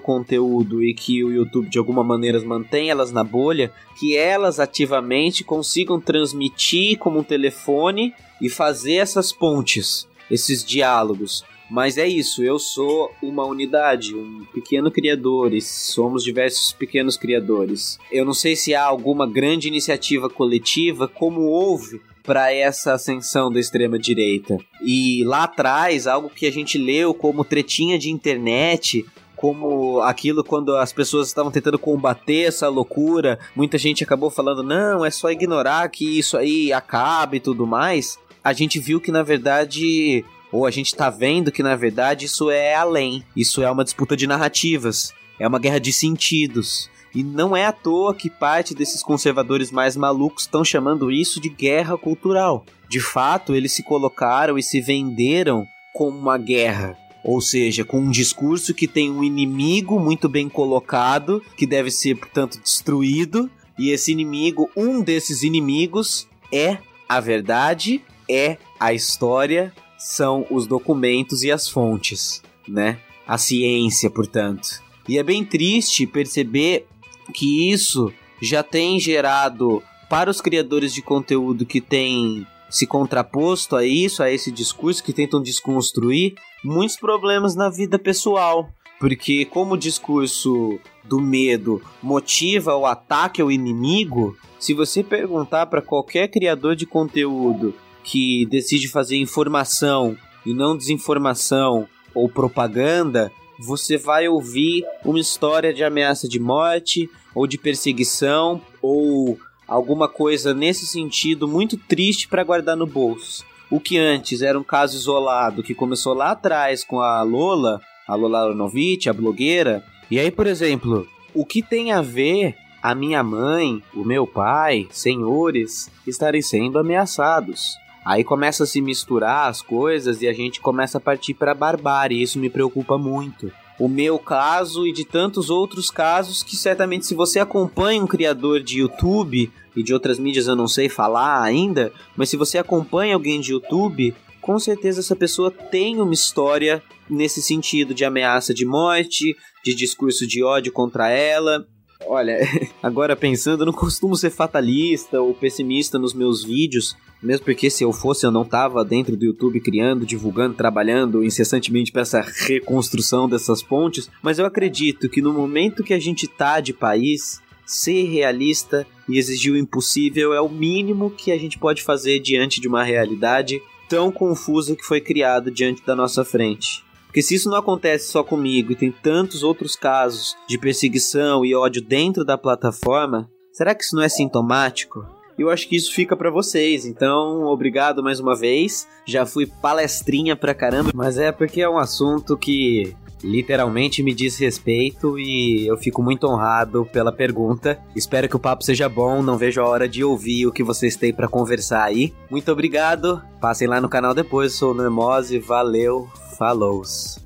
conteúdo 0.00 0.82
e 0.82 0.92
que 0.92 1.22
o 1.22 1.32
YouTube 1.32 1.68
de 1.68 1.78
alguma 1.78 2.02
maneira 2.02 2.40
mantém 2.40 2.90
elas 2.90 3.12
na 3.12 3.22
bolha, 3.22 3.72
que 3.98 4.16
elas 4.16 4.58
ativamente 4.58 5.44
consigam 5.44 6.00
transmitir 6.00 6.98
como 6.98 7.20
um 7.20 7.24
telefone 7.24 8.12
e 8.40 8.50
fazer 8.50 8.96
essas 8.96 9.32
pontes, 9.32 10.08
esses 10.30 10.64
diálogos. 10.64 11.44
Mas 11.70 11.96
é 11.96 12.06
isso, 12.06 12.44
eu 12.44 12.58
sou 12.58 13.10
uma 13.22 13.44
unidade, 13.44 14.14
um 14.14 14.44
pequeno 14.52 14.90
criador 14.90 15.54
e 15.54 15.62
somos 15.62 16.22
diversos 16.22 16.72
pequenos 16.72 17.16
criadores. 17.16 17.98
Eu 18.12 18.24
não 18.24 18.34
sei 18.34 18.54
se 18.54 18.74
há 18.74 18.84
alguma 18.84 19.26
grande 19.26 19.68
iniciativa 19.68 20.28
coletiva 20.28 21.08
como 21.08 21.40
houve 21.42 22.02
para 22.24 22.52
essa 22.52 22.94
ascensão 22.94 23.52
da 23.52 23.60
extrema 23.60 23.98
direita. 23.98 24.56
E 24.82 25.22
lá 25.24 25.44
atrás, 25.44 26.06
algo 26.06 26.30
que 26.30 26.46
a 26.46 26.52
gente 26.52 26.78
leu 26.78 27.12
como 27.12 27.44
tretinha 27.44 27.98
de 27.98 28.10
internet, 28.10 29.04
como 29.36 30.00
aquilo 30.00 30.42
quando 30.42 30.74
as 30.74 30.92
pessoas 30.92 31.28
estavam 31.28 31.52
tentando 31.52 31.78
combater 31.78 32.48
essa 32.48 32.68
loucura, 32.68 33.38
muita 33.54 33.76
gente 33.76 34.02
acabou 34.02 34.30
falando: 34.30 34.62
"Não, 34.62 35.04
é 35.04 35.10
só 35.10 35.30
ignorar 35.30 35.88
que 35.90 36.18
isso 36.18 36.36
aí 36.36 36.72
acabe 36.72 37.36
e 37.36 37.40
tudo 37.40 37.66
mais". 37.66 38.18
A 38.42 38.52
gente 38.52 38.78
viu 38.78 39.00
que 39.00 39.12
na 39.12 39.22
verdade 39.22 40.24
ou 40.50 40.64
a 40.64 40.70
gente 40.70 40.94
tá 40.94 41.10
vendo 41.10 41.52
que 41.52 41.62
na 41.62 41.76
verdade 41.76 42.26
isso 42.26 42.50
é 42.50 42.74
além. 42.74 43.22
Isso 43.36 43.62
é 43.62 43.70
uma 43.70 43.84
disputa 43.84 44.16
de 44.16 44.26
narrativas, 44.26 45.12
é 45.38 45.46
uma 45.46 45.58
guerra 45.58 45.80
de 45.80 45.92
sentidos. 45.92 46.88
E 47.14 47.22
não 47.22 47.56
é 47.56 47.64
à 47.64 47.72
toa 47.72 48.14
que 48.14 48.28
parte 48.28 48.74
desses 48.74 49.02
conservadores 49.02 49.70
mais 49.70 49.96
malucos 49.96 50.42
estão 50.42 50.64
chamando 50.64 51.12
isso 51.12 51.40
de 51.40 51.48
guerra 51.48 51.96
cultural. 51.96 52.64
De 52.88 53.00
fato, 53.00 53.54
eles 53.54 53.72
se 53.72 53.82
colocaram 53.82 54.58
e 54.58 54.62
se 54.62 54.80
venderam 54.80 55.66
como 55.92 56.18
uma 56.18 56.36
guerra. 56.36 56.98
Ou 57.22 57.40
seja, 57.40 57.84
com 57.84 58.00
um 58.00 58.10
discurso 58.10 58.74
que 58.74 58.88
tem 58.88 59.10
um 59.10 59.22
inimigo 59.22 59.98
muito 59.98 60.28
bem 60.28 60.48
colocado, 60.48 61.42
que 61.56 61.66
deve 61.66 61.90
ser, 61.90 62.16
portanto, 62.16 62.60
destruído. 62.60 63.50
E 63.78 63.90
esse 63.90 64.12
inimigo, 64.12 64.68
um 64.76 65.00
desses 65.00 65.42
inimigos, 65.42 66.28
é 66.52 66.78
a 67.08 67.20
verdade, 67.20 68.02
é 68.28 68.58
a 68.78 68.92
história 68.92 69.72
são 70.04 70.46
os 70.50 70.66
documentos 70.66 71.42
e 71.42 71.50
as 71.50 71.66
fontes, 71.66 72.42
né? 72.68 72.98
A 73.26 73.38
ciência, 73.38 74.10
portanto. 74.10 74.82
E 75.08 75.18
é 75.18 75.22
bem 75.22 75.42
triste 75.44 76.06
perceber 76.06 76.86
que 77.32 77.70
isso 77.70 78.12
já 78.40 78.62
tem 78.62 78.98
gerado 78.98 79.82
para 80.08 80.30
os 80.30 80.40
criadores 80.40 80.92
de 80.92 81.02
conteúdo 81.02 81.64
que 81.64 81.80
têm 81.80 82.46
se 82.68 82.86
contraposto 82.86 83.76
a 83.76 83.84
isso, 83.84 84.22
a 84.22 84.30
esse 84.30 84.50
discurso 84.50 85.02
que 85.02 85.12
tentam 85.12 85.40
desconstruir, 85.40 86.34
muitos 86.62 86.96
problemas 86.96 87.54
na 87.54 87.70
vida 87.70 87.98
pessoal. 87.98 88.68
Porque 88.98 89.44
como 89.44 89.74
o 89.74 89.78
discurso 89.78 90.78
do 91.04 91.20
medo 91.20 91.80
motiva 92.02 92.74
o 92.74 92.86
ataque 92.86 93.40
ao 93.40 93.52
inimigo, 93.52 94.36
se 94.58 94.74
você 94.74 95.04
perguntar 95.04 95.66
para 95.66 95.82
qualquer 95.82 96.28
criador 96.28 96.74
de 96.74 96.86
conteúdo 96.86 97.74
que 98.02 98.46
decide 98.46 98.88
fazer 98.88 99.16
informação 99.18 100.16
e 100.44 100.52
não 100.52 100.76
desinformação 100.76 101.86
ou 102.14 102.28
propaganda, 102.28 103.30
você 103.58 103.96
vai 103.96 104.28
ouvir 104.28 104.84
uma 105.04 105.18
história 105.18 105.72
de 105.72 105.84
ameaça 105.84 106.28
de 106.28 106.38
morte 106.38 107.08
ou 107.34 107.46
de 107.46 107.58
perseguição 107.58 108.60
ou 108.82 109.38
alguma 109.66 110.08
coisa 110.08 110.52
nesse 110.54 110.86
sentido 110.86 111.48
muito 111.48 111.76
triste 111.76 112.28
para 112.28 112.44
guardar 112.44 112.76
no 112.76 112.86
bolso. 112.86 113.44
O 113.70 113.80
que 113.80 113.98
antes 113.98 114.42
era 114.42 114.58
um 114.58 114.64
caso 114.64 114.96
isolado 114.96 115.62
que 115.62 115.74
começou 115.74 116.14
lá 116.14 116.32
atrás 116.32 116.84
com 116.84 117.00
a 117.00 117.22
Lola, 117.22 117.80
a 118.06 118.14
Lola 118.14 118.42
Aronovitch, 118.42 119.06
a 119.06 119.12
blogueira. 119.12 119.84
E 120.10 120.18
aí, 120.18 120.30
por 120.30 120.46
exemplo, 120.46 121.08
o 121.32 121.44
que 121.44 121.62
tem 121.62 121.90
a 121.90 122.02
ver 122.02 122.54
a 122.82 122.94
minha 122.94 123.22
mãe, 123.22 123.82
o 123.94 124.04
meu 124.04 124.26
pai, 124.26 124.86
senhores, 124.90 125.90
estarem 126.06 126.42
sendo 126.42 126.78
ameaçados? 126.78 127.76
Aí 128.04 128.22
começa 128.22 128.64
a 128.64 128.66
se 128.66 128.80
misturar 128.80 129.48
as 129.48 129.62
coisas 129.62 130.20
e 130.20 130.28
a 130.28 130.32
gente 130.32 130.60
começa 130.60 130.98
a 130.98 131.00
partir 131.00 131.34
para 131.34 131.54
barbárie. 131.54 132.20
Isso 132.20 132.38
me 132.38 132.50
preocupa 132.50 132.98
muito. 132.98 133.50
O 133.78 133.88
meu 133.88 134.18
caso 134.18 134.86
e 134.86 134.92
de 134.92 135.04
tantos 135.04 135.50
outros 135.50 135.90
casos 135.90 136.42
que 136.42 136.56
certamente 136.56 137.06
se 137.06 137.14
você 137.14 137.40
acompanha 137.40 138.02
um 138.02 138.06
criador 138.06 138.60
de 138.60 138.80
YouTube 138.80 139.50
e 139.74 139.82
de 139.82 139.92
outras 139.92 140.18
mídias 140.18 140.46
eu 140.46 140.54
não 140.54 140.68
sei 140.68 140.88
falar 140.88 141.42
ainda, 141.42 141.92
mas 142.16 142.28
se 142.28 142.36
você 142.36 142.58
acompanha 142.58 143.14
alguém 143.14 143.40
de 143.40 143.52
YouTube, 143.52 144.14
com 144.40 144.58
certeza 144.58 145.00
essa 145.00 145.16
pessoa 145.16 145.50
tem 145.50 146.00
uma 146.00 146.14
história 146.14 146.82
nesse 147.10 147.42
sentido 147.42 147.92
de 147.92 148.04
ameaça 148.04 148.54
de 148.54 148.64
morte, 148.64 149.34
de 149.64 149.74
discurso 149.74 150.26
de 150.26 150.44
ódio 150.44 150.72
contra 150.72 151.08
ela. 151.08 151.66
Olha, 152.06 152.38
agora 152.82 153.16
pensando, 153.16 153.62
eu 153.62 153.66
não 153.66 153.72
costumo 153.72 154.16
ser 154.16 154.30
fatalista 154.30 155.20
ou 155.20 155.34
pessimista 155.34 155.98
nos 155.98 156.14
meus 156.14 156.44
vídeos, 156.44 156.96
mesmo 157.22 157.44
porque 157.44 157.70
se 157.70 157.82
eu 157.82 157.92
fosse 157.92 158.26
eu 158.26 158.30
não 158.30 158.44
tava 158.44 158.84
dentro 158.84 159.16
do 159.16 159.24
YouTube 159.24 159.60
criando, 159.60 160.06
divulgando, 160.06 160.54
trabalhando 160.54 161.24
incessantemente 161.24 161.90
para 161.90 162.02
essa 162.02 162.20
reconstrução 162.20 163.28
dessas 163.28 163.62
pontes, 163.62 164.10
mas 164.22 164.38
eu 164.38 164.46
acredito 164.46 165.08
que 165.08 165.22
no 165.22 165.32
momento 165.32 165.82
que 165.82 165.94
a 165.94 165.98
gente 165.98 166.28
tá 166.28 166.60
de 166.60 166.72
país, 166.72 167.40
ser 167.66 168.04
realista 168.04 168.86
e 169.08 169.18
exigir 169.18 169.52
o 169.52 169.56
impossível 169.56 170.34
é 170.34 170.40
o 170.40 170.48
mínimo 170.48 171.10
que 171.10 171.32
a 171.32 171.38
gente 171.38 171.58
pode 171.58 171.82
fazer 171.82 172.20
diante 172.20 172.60
de 172.60 172.68
uma 172.68 172.84
realidade 172.84 173.60
tão 173.88 174.10
confusa 174.10 174.76
que 174.76 174.84
foi 174.84 175.00
criada 175.00 175.50
diante 175.50 175.84
da 175.84 175.94
nossa 175.96 176.24
frente. 176.24 176.83
Porque 177.14 177.22
se 177.22 177.36
isso 177.36 177.48
não 177.48 177.56
acontece 177.56 178.10
só 178.10 178.24
comigo 178.24 178.72
e 178.72 178.74
tem 178.74 178.90
tantos 178.90 179.44
outros 179.44 179.76
casos 179.76 180.36
de 180.48 180.58
perseguição 180.58 181.44
e 181.44 181.54
ódio 181.54 181.80
dentro 181.80 182.24
da 182.24 182.36
plataforma, 182.36 183.30
será 183.52 183.72
que 183.72 183.84
isso 183.84 183.94
não 183.94 184.02
é 184.02 184.08
sintomático? 184.08 185.06
eu 185.38 185.48
acho 185.48 185.68
que 185.68 185.76
isso 185.76 185.94
fica 185.94 186.16
para 186.16 186.28
vocês. 186.28 186.84
Então, 186.84 187.44
obrigado 187.44 188.02
mais 188.02 188.18
uma 188.18 188.36
vez. 188.36 188.88
Já 189.06 189.24
fui 189.24 189.46
palestrinha 189.46 190.34
pra 190.34 190.54
caramba, 190.54 190.90
mas 190.92 191.16
é 191.16 191.30
porque 191.30 191.60
é 191.60 191.70
um 191.70 191.78
assunto 191.78 192.36
que 192.36 192.96
literalmente 193.22 194.02
me 194.02 194.12
diz 194.12 194.36
respeito 194.36 195.18
e 195.18 195.66
eu 195.66 195.76
fico 195.76 196.02
muito 196.02 196.26
honrado 196.26 196.84
pela 196.92 197.12
pergunta. 197.12 197.78
Espero 197.94 198.28
que 198.28 198.36
o 198.36 198.40
papo 198.40 198.64
seja 198.64 198.88
bom, 198.88 199.22
não 199.22 199.38
vejo 199.38 199.60
a 199.60 199.68
hora 199.68 199.88
de 199.88 200.04
ouvir 200.04 200.46
o 200.46 200.52
que 200.52 200.62
vocês 200.62 200.96
têm 200.96 201.12
para 201.12 201.28
conversar 201.28 201.84
aí. 201.84 202.12
Muito 202.30 202.50
obrigado. 202.52 203.22
Passem 203.40 203.66
lá 203.66 203.80
no 203.80 203.88
canal 203.88 204.14
depois, 204.14 204.52
sou 204.52 204.72
o 204.72 204.74
Normose, 204.74 205.38
valeu, 205.38 206.08
falou. 206.36 206.82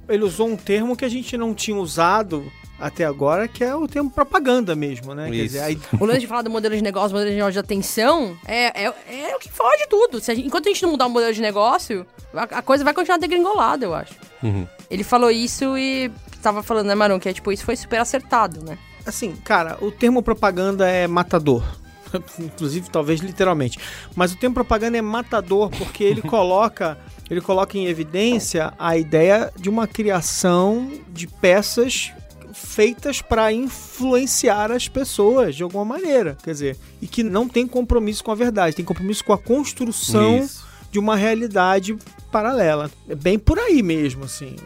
Ele 0.08 0.24
usou 0.24 0.48
um 0.48 0.56
termo 0.56 0.96
que 0.96 1.04
a 1.04 1.08
gente 1.08 1.36
não 1.36 1.54
tinha 1.54 1.76
usado 1.76 2.50
até 2.80 3.04
agora, 3.04 3.48
que 3.48 3.64
é 3.64 3.74
o 3.74 3.88
termo 3.88 4.08
propaganda 4.08 4.76
mesmo, 4.76 5.12
né? 5.14 5.28
Dizer, 5.30 5.60
aí, 5.60 5.78
O 6.00 6.04
lance 6.04 6.20
de 6.20 6.26
falar 6.28 6.42
do 6.42 6.50
modelo 6.50 6.76
de 6.76 6.82
negócio, 6.82 7.10
modelo 7.10 7.30
de 7.30 7.36
negócio 7.36 7.54
de 7.54 7.58
atenção, 7.58 8.38
é, 8.46 8.84
é, 8.84 8.94
é 9.30 9.34
o 9.36 9.38
que 9.40 9.50
foge 9.50 9.84
tudo. 9.90 10.20
Se 10.20 10.30
a 10.30 10.34
gente- 10.34 10.46
enquanto 10.46 10.66
a 10.66 10.68
gente 10.72 10.82
não 10.84 10.90
mudar 10.92 11.06
o 11.06 11.10
modelo 11.10 11.32
de 11.32 11.40
negócio, 11.40 12.06
a, 12.32 12.42
a 12.58 12.62
coisa 12.62 12.84
vai 12.84 12.94
continuar 12.94 13.18
degringolada, 13.18 13.84
eu 13.84 13.94
acho. 13.94 14.14
Uhum. 14.42 14.64
Ele 14.88 15.02
falou 15.02 15.30
isso 15.30 15.76
e 15.76 16.08
tava 16.40 16.62
falando, 16.62 16.86
né, 16.86 16.94
Maron, 16.94 17.18
que 17.18 17.28
é 17.28 17.32
tipo, 17.32 17.50
isso 17.50 17.64
foi 17.64 17.74
super 17.76 18.00
acertado, 18.00 18.64
né? 18.64 18.78
assim, 19.04 19.34
cara, 19.36 19.78
o 19.80 19.90
termo 19.90 20.22
propaganda 20.22 20.86
é 20.86 21.06
matador. 21.06 21.64
Inclusive, 22.38 22.90
talvez 22.90 23.20
literalmente. 23.20 23.78
Mas 24.14 24.32
o 24.32 24.36
termo 24.36 24.54
propaganda 24.54 24.96
é 24.96 25.02
matador 25.02 25.70
porque 25.70 26.04
ele 26.04 26.22
coloca, 26.28 26.98
ele 27.30 27.40
coloca 27.40 27.76
em 27.76 27.86
evidência 27.86 28.72
a 28.78 28.96
ideia 28.96 29.52
de 29.56 29.68
uma 29.68 29.86
criação 29.86 30.90
de 31.08 31.26
peças 31.26 32.12
feitas 32.52 33.22
para 33.22 33.52
influenciar 33.52 34.72
as 34.72 34.88
pessoas 34.88 35.54
de 35.54 35.62
alguma 35.62 35.84
maneira, 35.84 36.36
quer 36.42 36.50
dizer, 36.50 36.76
e 37.00 37.06
que 37.06 37.22
não 37.22 37.48
tem 37.48 37.66
compromisso 37.66 38.24
com 38.24 38.32
a 38.32 38.34
verdade, 38.34 38.74
tem 38.74 38.84
compromisso 38.84 39.24
com 39.24 39.32
a 39.32 39.38
construção 39.38 40.38
Isso. 40.38 40.66
de 40.90 40.98
uma 40.98 41.14
realidade 41.14 41.96
paralela. 42.32 42.90
É 43.08 43.14
bem 43.14 43.38
por 43.38 43.58
aí 43.58 43.82
mesmo, 43.82 44.24
assim. 44.24 44.56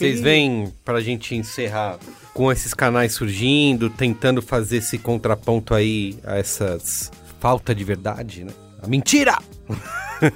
Vocês 0.00 0.20
veem, 0.22 0.72
pra 0.82 0.98
gente 1.02 1.34
encerrar, 1.34 1.98
com 2.32 2.50
esses 2.50 2.72
canais 2.72 3.12
surgindo, 3.12 3.90
tentando 3.90 4.40
fazer 4.40 4.78
esse 4.78 4.96
contraponto 4.96 5.74
aí 5.74 6.18
a 6.24 6.38
essas 6.38 7.12
falta 7.38 7.74
de 7.74 7.84
verdade, 7.84 8.44
né? 8.44 8.52
A 8.82 8.86
mentira! 8.86 9.38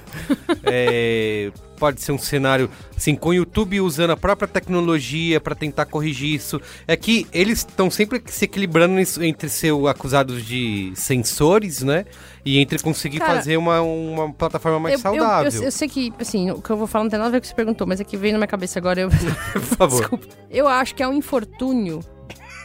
É, 0.63 1.51
pode 1.75 2.01
ser 2.01 2.11
um 2.11 2.17
cenário, 2.17 2.69
assim, 2.95 3.15
com 3.15 3.29
o 3.29 3.33
YouTube 3.33 3.79
usando 3.81 4.11
a 4.11 4.17
própria 4.17 4.47
tecnologia 4.47 5.39
pra 5.41 5.53
tentar 5.55 5.85
corrigir 5.85 6.33
isso. 6.35 6.59
É 6.87 6.95
que 6.95 7.27
eles 7.33 7.59
estão 7.59 7.89
sempre 7.91 8.21
se 8.27 8.45
equilibrando 8.45 8.95
nisso- 8.95 9.23
entre 9.23 9.49
ser 9.49 9.73
acusados 9.87 10.45
de 10.45 10.91
censores, 10.95 11.81
né? 11.81 12.05
E 12.43 12.59
entre 12.59 12.77
conseguir 12.79 13.19
Cara, 13.19 13.35
fazer 13.35 13.57
uma, 13.57 13.81
uma 13.81 14.31
plataforma 14.31 14.79
mais 14.79 14.93
Eu- 14.93 14.97
eu- 14.97 15.01
saudável. 15.19 15.51
Eu, 15.51 15.63
eu 15.65 15.71
sei 15.71 15.87
que, 15.89 16.13
assim, 16.19 16.51
o 16.51 16.61
que 16.61 16.69
eu 16.69 16.77
vou 16.77 16.87
falar 16.87 17.03
não 17.05 17.09
tem 17.09 17.17
nada 17.19 17.29
a 17.29 17.31
ver 17.31 17.37
com 17.37 17.39
o 17.39 17.41
que 17.41 17.47
você 17.47 17.55
perguntou, 17.55 17.85
mas 17.87 17.99
é 17.99 18.03
que 18.03 18.15
veio 18.17 18.33
na 18.33 18.39
minha 18.39 18.47
cabeça 18.47 18.77
agora. 18.79 19.01
Eu... 19.01 19.09
Por 19.53 19.61
favor. 19.61 19.99
Desculpa. 19.99 20.27
Eu 20.49 20.67
acho 20.67 20.93
que 20.95 21.01
é 21.01 21.07
um 21.07 21.13
infortúnio 21.13 21.99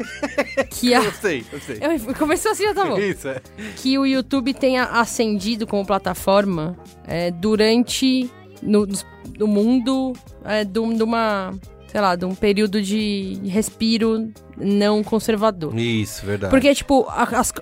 que 0.70 0.94
a... 0.94 1.02
Eu 1.02 1.12
sei, 1.12 1.44
eu 1.52 1.60
sei. 1.60 1.78
Eu- 1.80 2.14
Começou 2.14 2.52
assim, 2.52 2.64
já 2.64 2.74
tá 2.74 2.84
bom. 2.84 2.98
Isso, 2.98 3.28
é. 3.28 3.40
que 3.76 3.98
o 3.98 4.06
YouTube 4.06 4.52
tenha 4.54 4.84
ascendido 4.84 5.66
como 5.66 5.84
plataforma 5.86 6.76
é, 7.06 7.30
durante 7.30 8.30
no, 8.62 8.86
no 9.38 9.46
mundo 9.46 10.12
é, 10.44 10.64
de, 10.64 10.78
um- 10.78 10.94
de 10.96 11.02
uma 11.02 11.52
sei 11.88 12.00
lá 12.00 12.14
de 12.14 12.24
um 12.24 12.34
período 12.34 12.80
de 12.80 13.40
respiro 13.46 14.30
não 14.56 15.02
conservador 15.02 15.76
Isso, 15.78 16.24
verdade. 16.24 16.50
porque 16.50 16.74
tipo 16.74 17.06
as- 17.08 17.52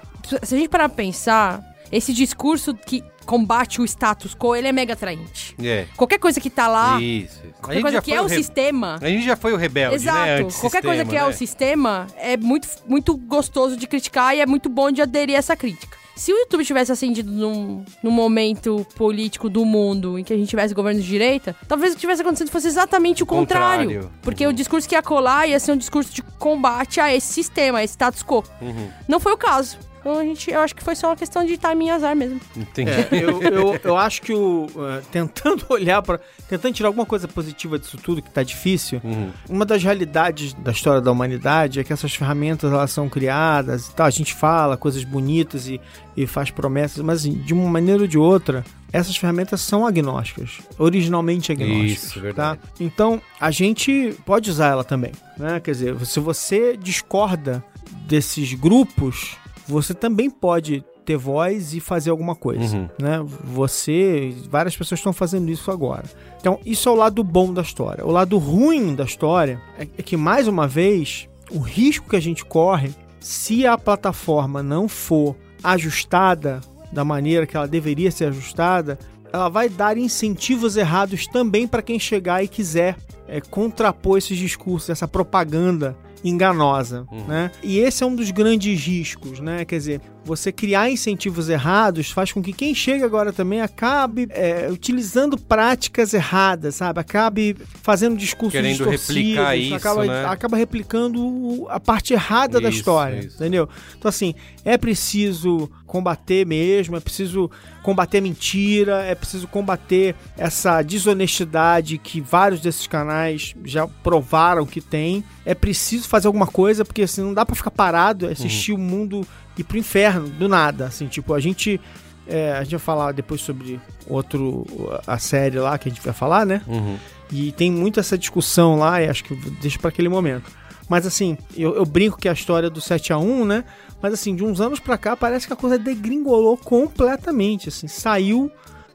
se 0.43 0.55
a 0.55 0.59
gente 0.59 0.69
parar 0.69 0.89
pra 0.89 0.97
pensar 0.97 1.62
esse 1.91 2.12
discurso 2.12 2.75
que 2.75 3.03
combate 3.25 3.81
o 3.81 3.85
status 3.85 4.35
quo 4.35 4.55
ele 4.57 4.69
é 4.69 4.73
mega 4.73 4.93
atraente 4.95 5.55
É. 5.62 5.87
qualquer 5.97 6.19
coisa 6.19 6.41
que 6.41 6.49
tá 6.51 6.66
lá 6.69 7.01
Isso. 7.01 7.39
isso. 7.45 7.55
Qualquer 7.61 7.81
coisa 7.83 8.03
que 8.03 8.12
é 8.12 8.20
o 8.23 8.27
re- 8.27 8.37
sistema 8.37 8.99
A 9.01 9.07
gente 9.09 9.25
já 9.25 9.37
foi 9.37 9.53
o 9.53 9.57
rebelde, 9.57 9.95
Exato. 9.97 10.19
né? 10.45 10.49
Qualquer 10.61 10.83
coisa 10.83 11.05
que 11.05 11.16
é 11.16 11.23
né? 11.23 11.27
o 11.29 11.33
sistema 11.33 12.07
é 12.16 12.37
muito, 12.37 12.69
muito 12.87 13.16
gostoso 13.16 13.77
de 13.77 13.87
criticar 13.87 14.35
e 14.37 14.41
é 14.41 14.47
muito 14.47 14.69
bom 14.69 14.91
de 14.91 15.01
aderir 15.03 15.35
a 15.37 15.39
essa 15.39 15.55
crítica. 15.57 15.97
Se 16.19 16.32
o 16.32 16.36
YouTube 16.36 16.65
tivesse 16.65 16.90
acendido 16.90 17.31
num, 17.31 17.85
num 18.03 18.11
momento 18.11 18.85
político 18.97 19.49
do 19.49 19.65
mundo 19.65 20.19
em 20.19 20.24
que 20.24 20.32
a 20.32 20.36
gente 20.36 20.49
tivesse 20.49 20.74
governo 20.74 21.01
de 21.01 21.07
direita, 21.07 21.55
talvez 21.69 21.93
o 21.93 21.95
que 21.95 22.01
tivesse 22.01 22.23
acontecido 22.23 22.51
fosse 22.51 22.66
exatamente 22.66 23.23
o 23.23 23.27
contrário. 23.27 23.86
Contrário. 23.86 24.12
Porque 24.20 24.45
o 24.45 24.53
discurso 24.53 24.89
que 24.89 24.97
ia 24.97 25.03
colar 25.03 25.47
ia 25.47 25.61
ser 25.61 25.70
um 25.70 25.77
discurso 25.77 26.12
de 26.12 26.23
combate 26.23 27.01
a 27.01 27.15
esse 27.15 27.32
sistema, 27.32 27.78
a 27.78 27.85
esse 27.85 27.93
status 27.93 28.24
quo. 28.24 28.43
Uhum. 28.61 28.90
Não 29.07 29.20
foi 29.20 29.32
o 29.32 29.36
caso. 29.36 29.78
Então 30.09 30.20
a 30.20 30.24
gente, 30.24 30.51
eu 30.51 30.60
acho 30.60 30.74
que 30.74 30.82
foi 30.82 30.97
só 30.97 31.09
uma 31.09 31.16
questão 31.16 31.44
de 31.44 31.59
timing 31.59 31.89
e 31.89 31.90
azar 31.90 32.16
mesmo. 32.16 32.40
Entendi. 32.56 32.90
É, 32.90 33.09
eu, 33.12 33.43
eu, 33.43 33.80
eu 33.85 33.97
acho 33.97 34.22
que 34.22 34.32
o. 34.32 34.66
eh, 34.78 35.02
tentando 35.12 35.66
olhar 35.68 36.01
para 36.01 36.18
Tentando 36.48 36.72
tirar 36.72 36.89
alguma 36.89 37.05
coisa 37.05 37.28
positiva 37.28 37.78
disso 37.78 37.98
tudo, 37.98 38.22
que 38.22 38.30
tá 38.30 38.43
difícil. 38.43 39.02
Uhum. 39.05 39.30
Uma 39.51 39.66
das 39.66 39.82
realidades 39.82 40.55
da 40.55 40.72
história 40.72 40.98
da 40.98 41.12
humanidade 41.12 41.78
é 41.78 41.85
que 41.85 41.93
essas 41.93 42.14
ferramentas 42.14 42.72
elas 42.72 42.90
são 42.90 43.06
criadas 43.06 43.89
e 43.89 43.94
tal. 43.94 44.06
A 44.06 44.10
gente 44.10 44.32
fala 44.32 44.74
coisas 44.74 45.05
bonitas 45.05 45.68
e, 45.68 45.78
e 46.16 46.26
faz 46.26 46.51
promessas, 46.51 47.05
mas 47.05 47.20
assim, 47.20 47.35
de 47.35 47.52
uma 47.52 47.68
maneira 47.68 48.01
ou 48.01 48.09
de 48.09 48.16
outra, 48.16 48.64
essas 48.90 49.14
ferramentas 49.14 49.60
são 49.60 49.86
agnósticas. 49.86 50.59
Originalmente 50.78 51.52
agnósticas. 51.52 52.05
Isso, 52.05 52.20
verdade. 52.20 52.59
Tá? 52.59 52.68
Então, 52.80 53.20
a 53.39 53.51
gente 53.51 54.16
pode 54.24 54.48
usar 54.51 54.68
ela 54.68 54.85
também. 54.85 55.12
Né? 55.36 55.60
Quer 55.60 55.72
dizer, 55.72 56.06
se 56.06 56.18
você 56.18 56.78
discorda 56.78 57.62
desses 58.06 58.55
grupos, 58.55 59.36
você 59.69 59.95
também 59.95 60.28
pode 60.31 60.85
ter 61.05 61.16
voz 61.16 61.73
e 61.74 61.81
fazer 61.81 62.11
alguma 62.11 62.35
coisa, 62.35 62.77
Uhum. 62.77 62.89
né? 63.01 63.24
Você, 63.45 64.35
várias 64.51 64.77
pessoas 64.77 64.99
estão 65.01 65.12
fazendo 65.12 65.51
isso 65.51 65.70
agora. 65.70 66.05
Então, 66.40 66.59
isso 66.66 66.89
é 66.89 66.93
o 66.93 66.95
lado 66.95 67.24
bom 67.24 67.53
da 67.53 67.62
história. 67.62 68.05
O 68.05 68.11
lado 68.11 68.36
ruim 68.39 68.95
da 68.95 69.05
história 69.05 69.61
é 69.78 69.86
é 69.97 70.03
que 70.03 70.16
mais 70.16 70.47
uma 70.47 70.66
vez, 70.69 71.28
o 71.51 71.59
risco 71.61 72.11
que 72.11 72.16
a 72.16 72.20
gente 72.20 72.45
corre, 72.45 72.90
se 73.20 73.66
a 73.66 73.78
plataforma 73.78 74.62
não 74.62 74.86
for 74.89 75.35
ajustada 75.62 76.61
da 76.93 77.05
maneira 77.05 77.47
que 77.47 77.57
ela 77.57 77.69
deveria 77.69 78.11
ser 78.11 78.27
ajustada, 78.27 78.99
ela 79.32 79.49
vai 79.49 79.69
dar 79.69 79.97
incentivos 79.99 80.77
errados 80.77 81.27
também 81.27 81.66
para 81.66 81.82
quem 81.82 81.99
chegar 81.99 82.43
e 82.43 82.49
quiser 82.49 82.97
é, 83.27 83.40
contrapor 83.40 84.19
esses 84.19 84.36
discursos, 84.39 84.89
essa 84.90 85.07
propaganda 85.07 85.97
enganosa, 86.24 87.07
né? 87.27 87.51
E 87.62 87.78
esse 87.78 88.03
é 88.03 88.07
um 88.07 88.15
dos 88.15 88.31
grandes 88.31 88.85
riscos, 88.85 89.40
né? 89.40 89.65
Quer 89.65 89.77
dizer, 89.77 90.01
você 90.29 90.53
criar 90.53 90.91
incentivos 90.91 91.49
errados 91.49 92.11
faz 92.11 92.31
com 92.31 92.43
que 92.43 92.53
quem 92.53 92.75
chega 92.75 93.07
agora 93.07 93.33
também 93.33 93.63
acabe 93.63 94.29
é, 94.31 94.69
utilizando 94.71 95.39
práticas 95.39 96.13
erradas, 96.13 96.75
sabe? 96.75 97.01
Acabe 97.01 97.57
fazendo 97.83 98.17
discursos 98.17 98.53
Querendo 98.53 98.77
distorcidos, 98.77 99.17
replicar 99.17 99.57
isso, 99.57 99.75
acaba, 99.75 100.05
né? 100.05 100.25
acaba 100.27 100.57
replicando 100.57 101.67
a 101.71 101.81
parte 101.81 102.13
errada 102.13 102.61
da 102.61 102.69
Isso, 102.69 102.79
história, 102.79 103.21
isso. 103.21 103.37
entendeu? 103.37 103.69
Então 103.97 104.09
assim, 104.09 104.35
é 104.65 104.77
preciso 104.77 105.71
combater 105.87 106.47
mesmo, 106.47 106.97
é 106.97 107.01
preciso 107.01 107.51
combater 107.83 108.21
mentira, 108.21 109.03
é 109.05 109.15
preciso 109.15 109.49
combater 109.49 110.15
essa 110.37 110.83
desonestidade 110.83 111.97
que 111.97 112.21
vários 112.21 112.61
desses 112.61 112.87
canais 112.87 113.55
já 113.65 113.87
provaram 113.87 114.67
que 114.67 114.83
tem. 114.83 115.25
É 115.47 115.55
preciso 115.55 116.07
fazer 116.07 116.27
alguma 116.27 116.47
coisa, 116.47 116.85
porque 116.85 117.03
assim, 117.03 117.23
não 117.23 117.33
dá 117.33 117.47
pra 117.47 117.57
ficar 117.57 117.71
parado, 117.71 118.27
assistir 118.27 118.73
o 118.73 118.79
mundo 118.79 119.27
ir 119.59 119.64
pro 119.64 119.78
inferno 119.78 120.28
do 120.28 120.48
nada, 120.48 120.86
assim, 120.86 121.06
tipo, 121.06 121.35
a 121.35 121.40
gente 121.40 121.80
é, 122.26 122.52
a 122.52 122.62
gente 122.62 122.72
vai 122.72 122.80
falar 122.80 123.12
depois 123.12 123.40
sobre 123.40 123.80
outro 124.06 124.66
a 125.06 125.18
série 125.18 125.59
lá 125.59 125.78
que 125.78 125.89
a 125.89 125.93
gente 125.93 126.05
vai 126.05 126.12
falar, 126.12 126.44
né? 126.44 126.62
Uhum. 126.66 126.97
E 127.32 127.52
tem 127.52 127.70
muito 127.72 127.98
essa 127.98 128.18
discussão 128.18 128.76
lá, 128.76 129.02
e 129.02 129.09
acho 129.09 129.24
que 129.24 129.32
eu 129.32 129.39
deixo 129.60 129.80
pra 129.80 129.89
aquele 129.89 130.09
momento. 130.09 130.51
Mas 130.89 131.06
assim, 131.06 131.36
eu, 131.56 131.74
eu 131.74 131.85
brinco 131.85 132.18
que 132.18 132.28
é 132.28 132.30
a 132.30 132.35
história 132.35 132.70
do 132.70 132.80
7 132.80 133.12
a 133.12 133.18
1 133.18 133.44
né? 133.44 133.64
Mas 134.01 134.12
assim, 134.12 134.35
de 134.35 134.44
uns 134.44 134.60
anos 134.60 134.78
pra 134.78 134.97
cá, 134.97 135.16
parece 135.16 135.47
que 135.47 135.52
a 135.52 135.56
coisa 135.56 135.78
degringolou 135.78 136.56
completamente, 136.56 137.68
assim, 137.68 137.89
saiu 137.89 138.51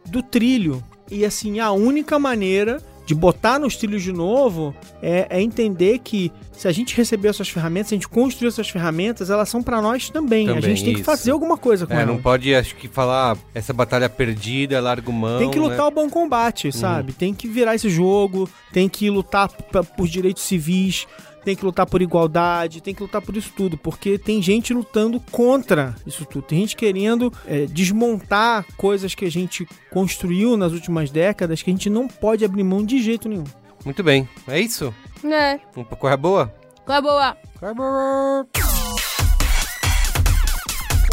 do 0.05 0.23
trilho. 0.23 0.83
E 1.11 1.25
assim, 1.25 1.59
a 1.59 1.71
única 1.71 2.17
maneira 2.17 2.81
de 3.05 3.13
botar 3.13 3.59
nos 3.59 3.75
trilhos 3.75 4.01
de 4.01 4.13
novo 4.13 4.73
é, 5.01 5.27
é 5.29 5.41
entender 5.41 5.99
que 5.99 6.31
se 6.53 6.67
a 6.67 6.71
gente 6.71 6.95
receber 6.95 7.27
essas 7.29 7.49
ferramentas, 7.49 7.89
se 7.89 7.95
a 7.95 7.97
gente 7.97 8.07
construir 8.07 8.47
essas 8.47 8.69
ferramentas, 8.69 9.29
elas 9.29 9.49
são 9.49 9.61
pra 9.61 9.81
nós 9.81 10.09
também. 10.09 10.47
a 10.49 10.53
Também, 10.53 10.61
gente 10.75 10.83
tem 10.85 10.93
que 10.93 10.99
isso. 11.01 11.05
fazer 11.05 11.31
alguma 11.31 11.57
coisa 11.57 11.85
com 11.85 11.93
É, 11.93 11.97
elas. 12.03 12.07
não 12.07 12.21
pode, 12.21 12.53
acho 12.55 12.75
que, 12.75 12.87
falar 12.87 13.37
essa 13.53 13.73
batalha 13.73 14.07
perdida, 14.07 14.79
larga 14.79 15.11
mão. 15.11 15.39
Tem 15.39 15.51
que 15.51 15.59
lutar 15.59 15.77
né? 15.79 15.83
o 15.83 15.91
bom 15.91 16.09
combate, 16.09 16.71
sabe? 16.71 17.11
Tem 17.11 17.33
que 17.33 17.47
virar 17.47 17.75
esse 17.75 17.89
jogo, 17.89 18.49
tem 18.71 18.87
que 18.87 19.09
lutar 19.09 19.49
por 19.49 20.07
direitos 20.07 20.43
civis, 20.43 21.05
tem 21.43 21.55
que 21.55 21.65
lutar 21.65 21.85
por 21.85 22.01
igualdade, 22.01 22.81
tem 22.81 22.93
que 22.93 23.01
lutar 23.01 23.21
por 23.21 23.35
isso 23.35 23.51
tudo, 23.55 23.77
porque 23.77 24.17
tem 24.17 24.41
gente 24.41 24.73
lutando 24.73 25.19
contra 25.31 25.95
isso 26.05 26.25
tudo. 26.25 26.43
Tem 26.43 26.59
gente 26.59 26.75
querendo 26.75 27.31
é, 27.45 27.65
desmontar 27.65 28.65
coisas 28.77 29.13
que 29.13 29.25
a 29.25 29.31
gente 29.31 29.67
construiu 29.91 30.55
nas 30.57 30.71
últimas 30.71 31.11
décadas 31.11 31.61
que 31.61 31.69
a 31.69 31.73
gente 31.73 31.89
não 31.89 32.07
pode 32.07 32.43
abrir 32.45 32.63
mão 32.63 32.83
de 32.85 33.01
jeito 33.01 33.27
nenhum. 33.27 33.43
Muito 33.83 34.03
bem. 34.03 34.27
É 34.47 34.59
isso? 34.59 34.93
É, 35.23 35.59
Um 35.75 35.83
pouco 35.83 36.07
é 36.07 36.17
boa? 36.17 36.53
qual 36.85 36.97
é 36.97 37.01
boa? 37.01 37.37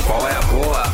Qual 0.06 0.28
é 0.28 0.36
a 0.36 0.42
boa? 0.42 0.89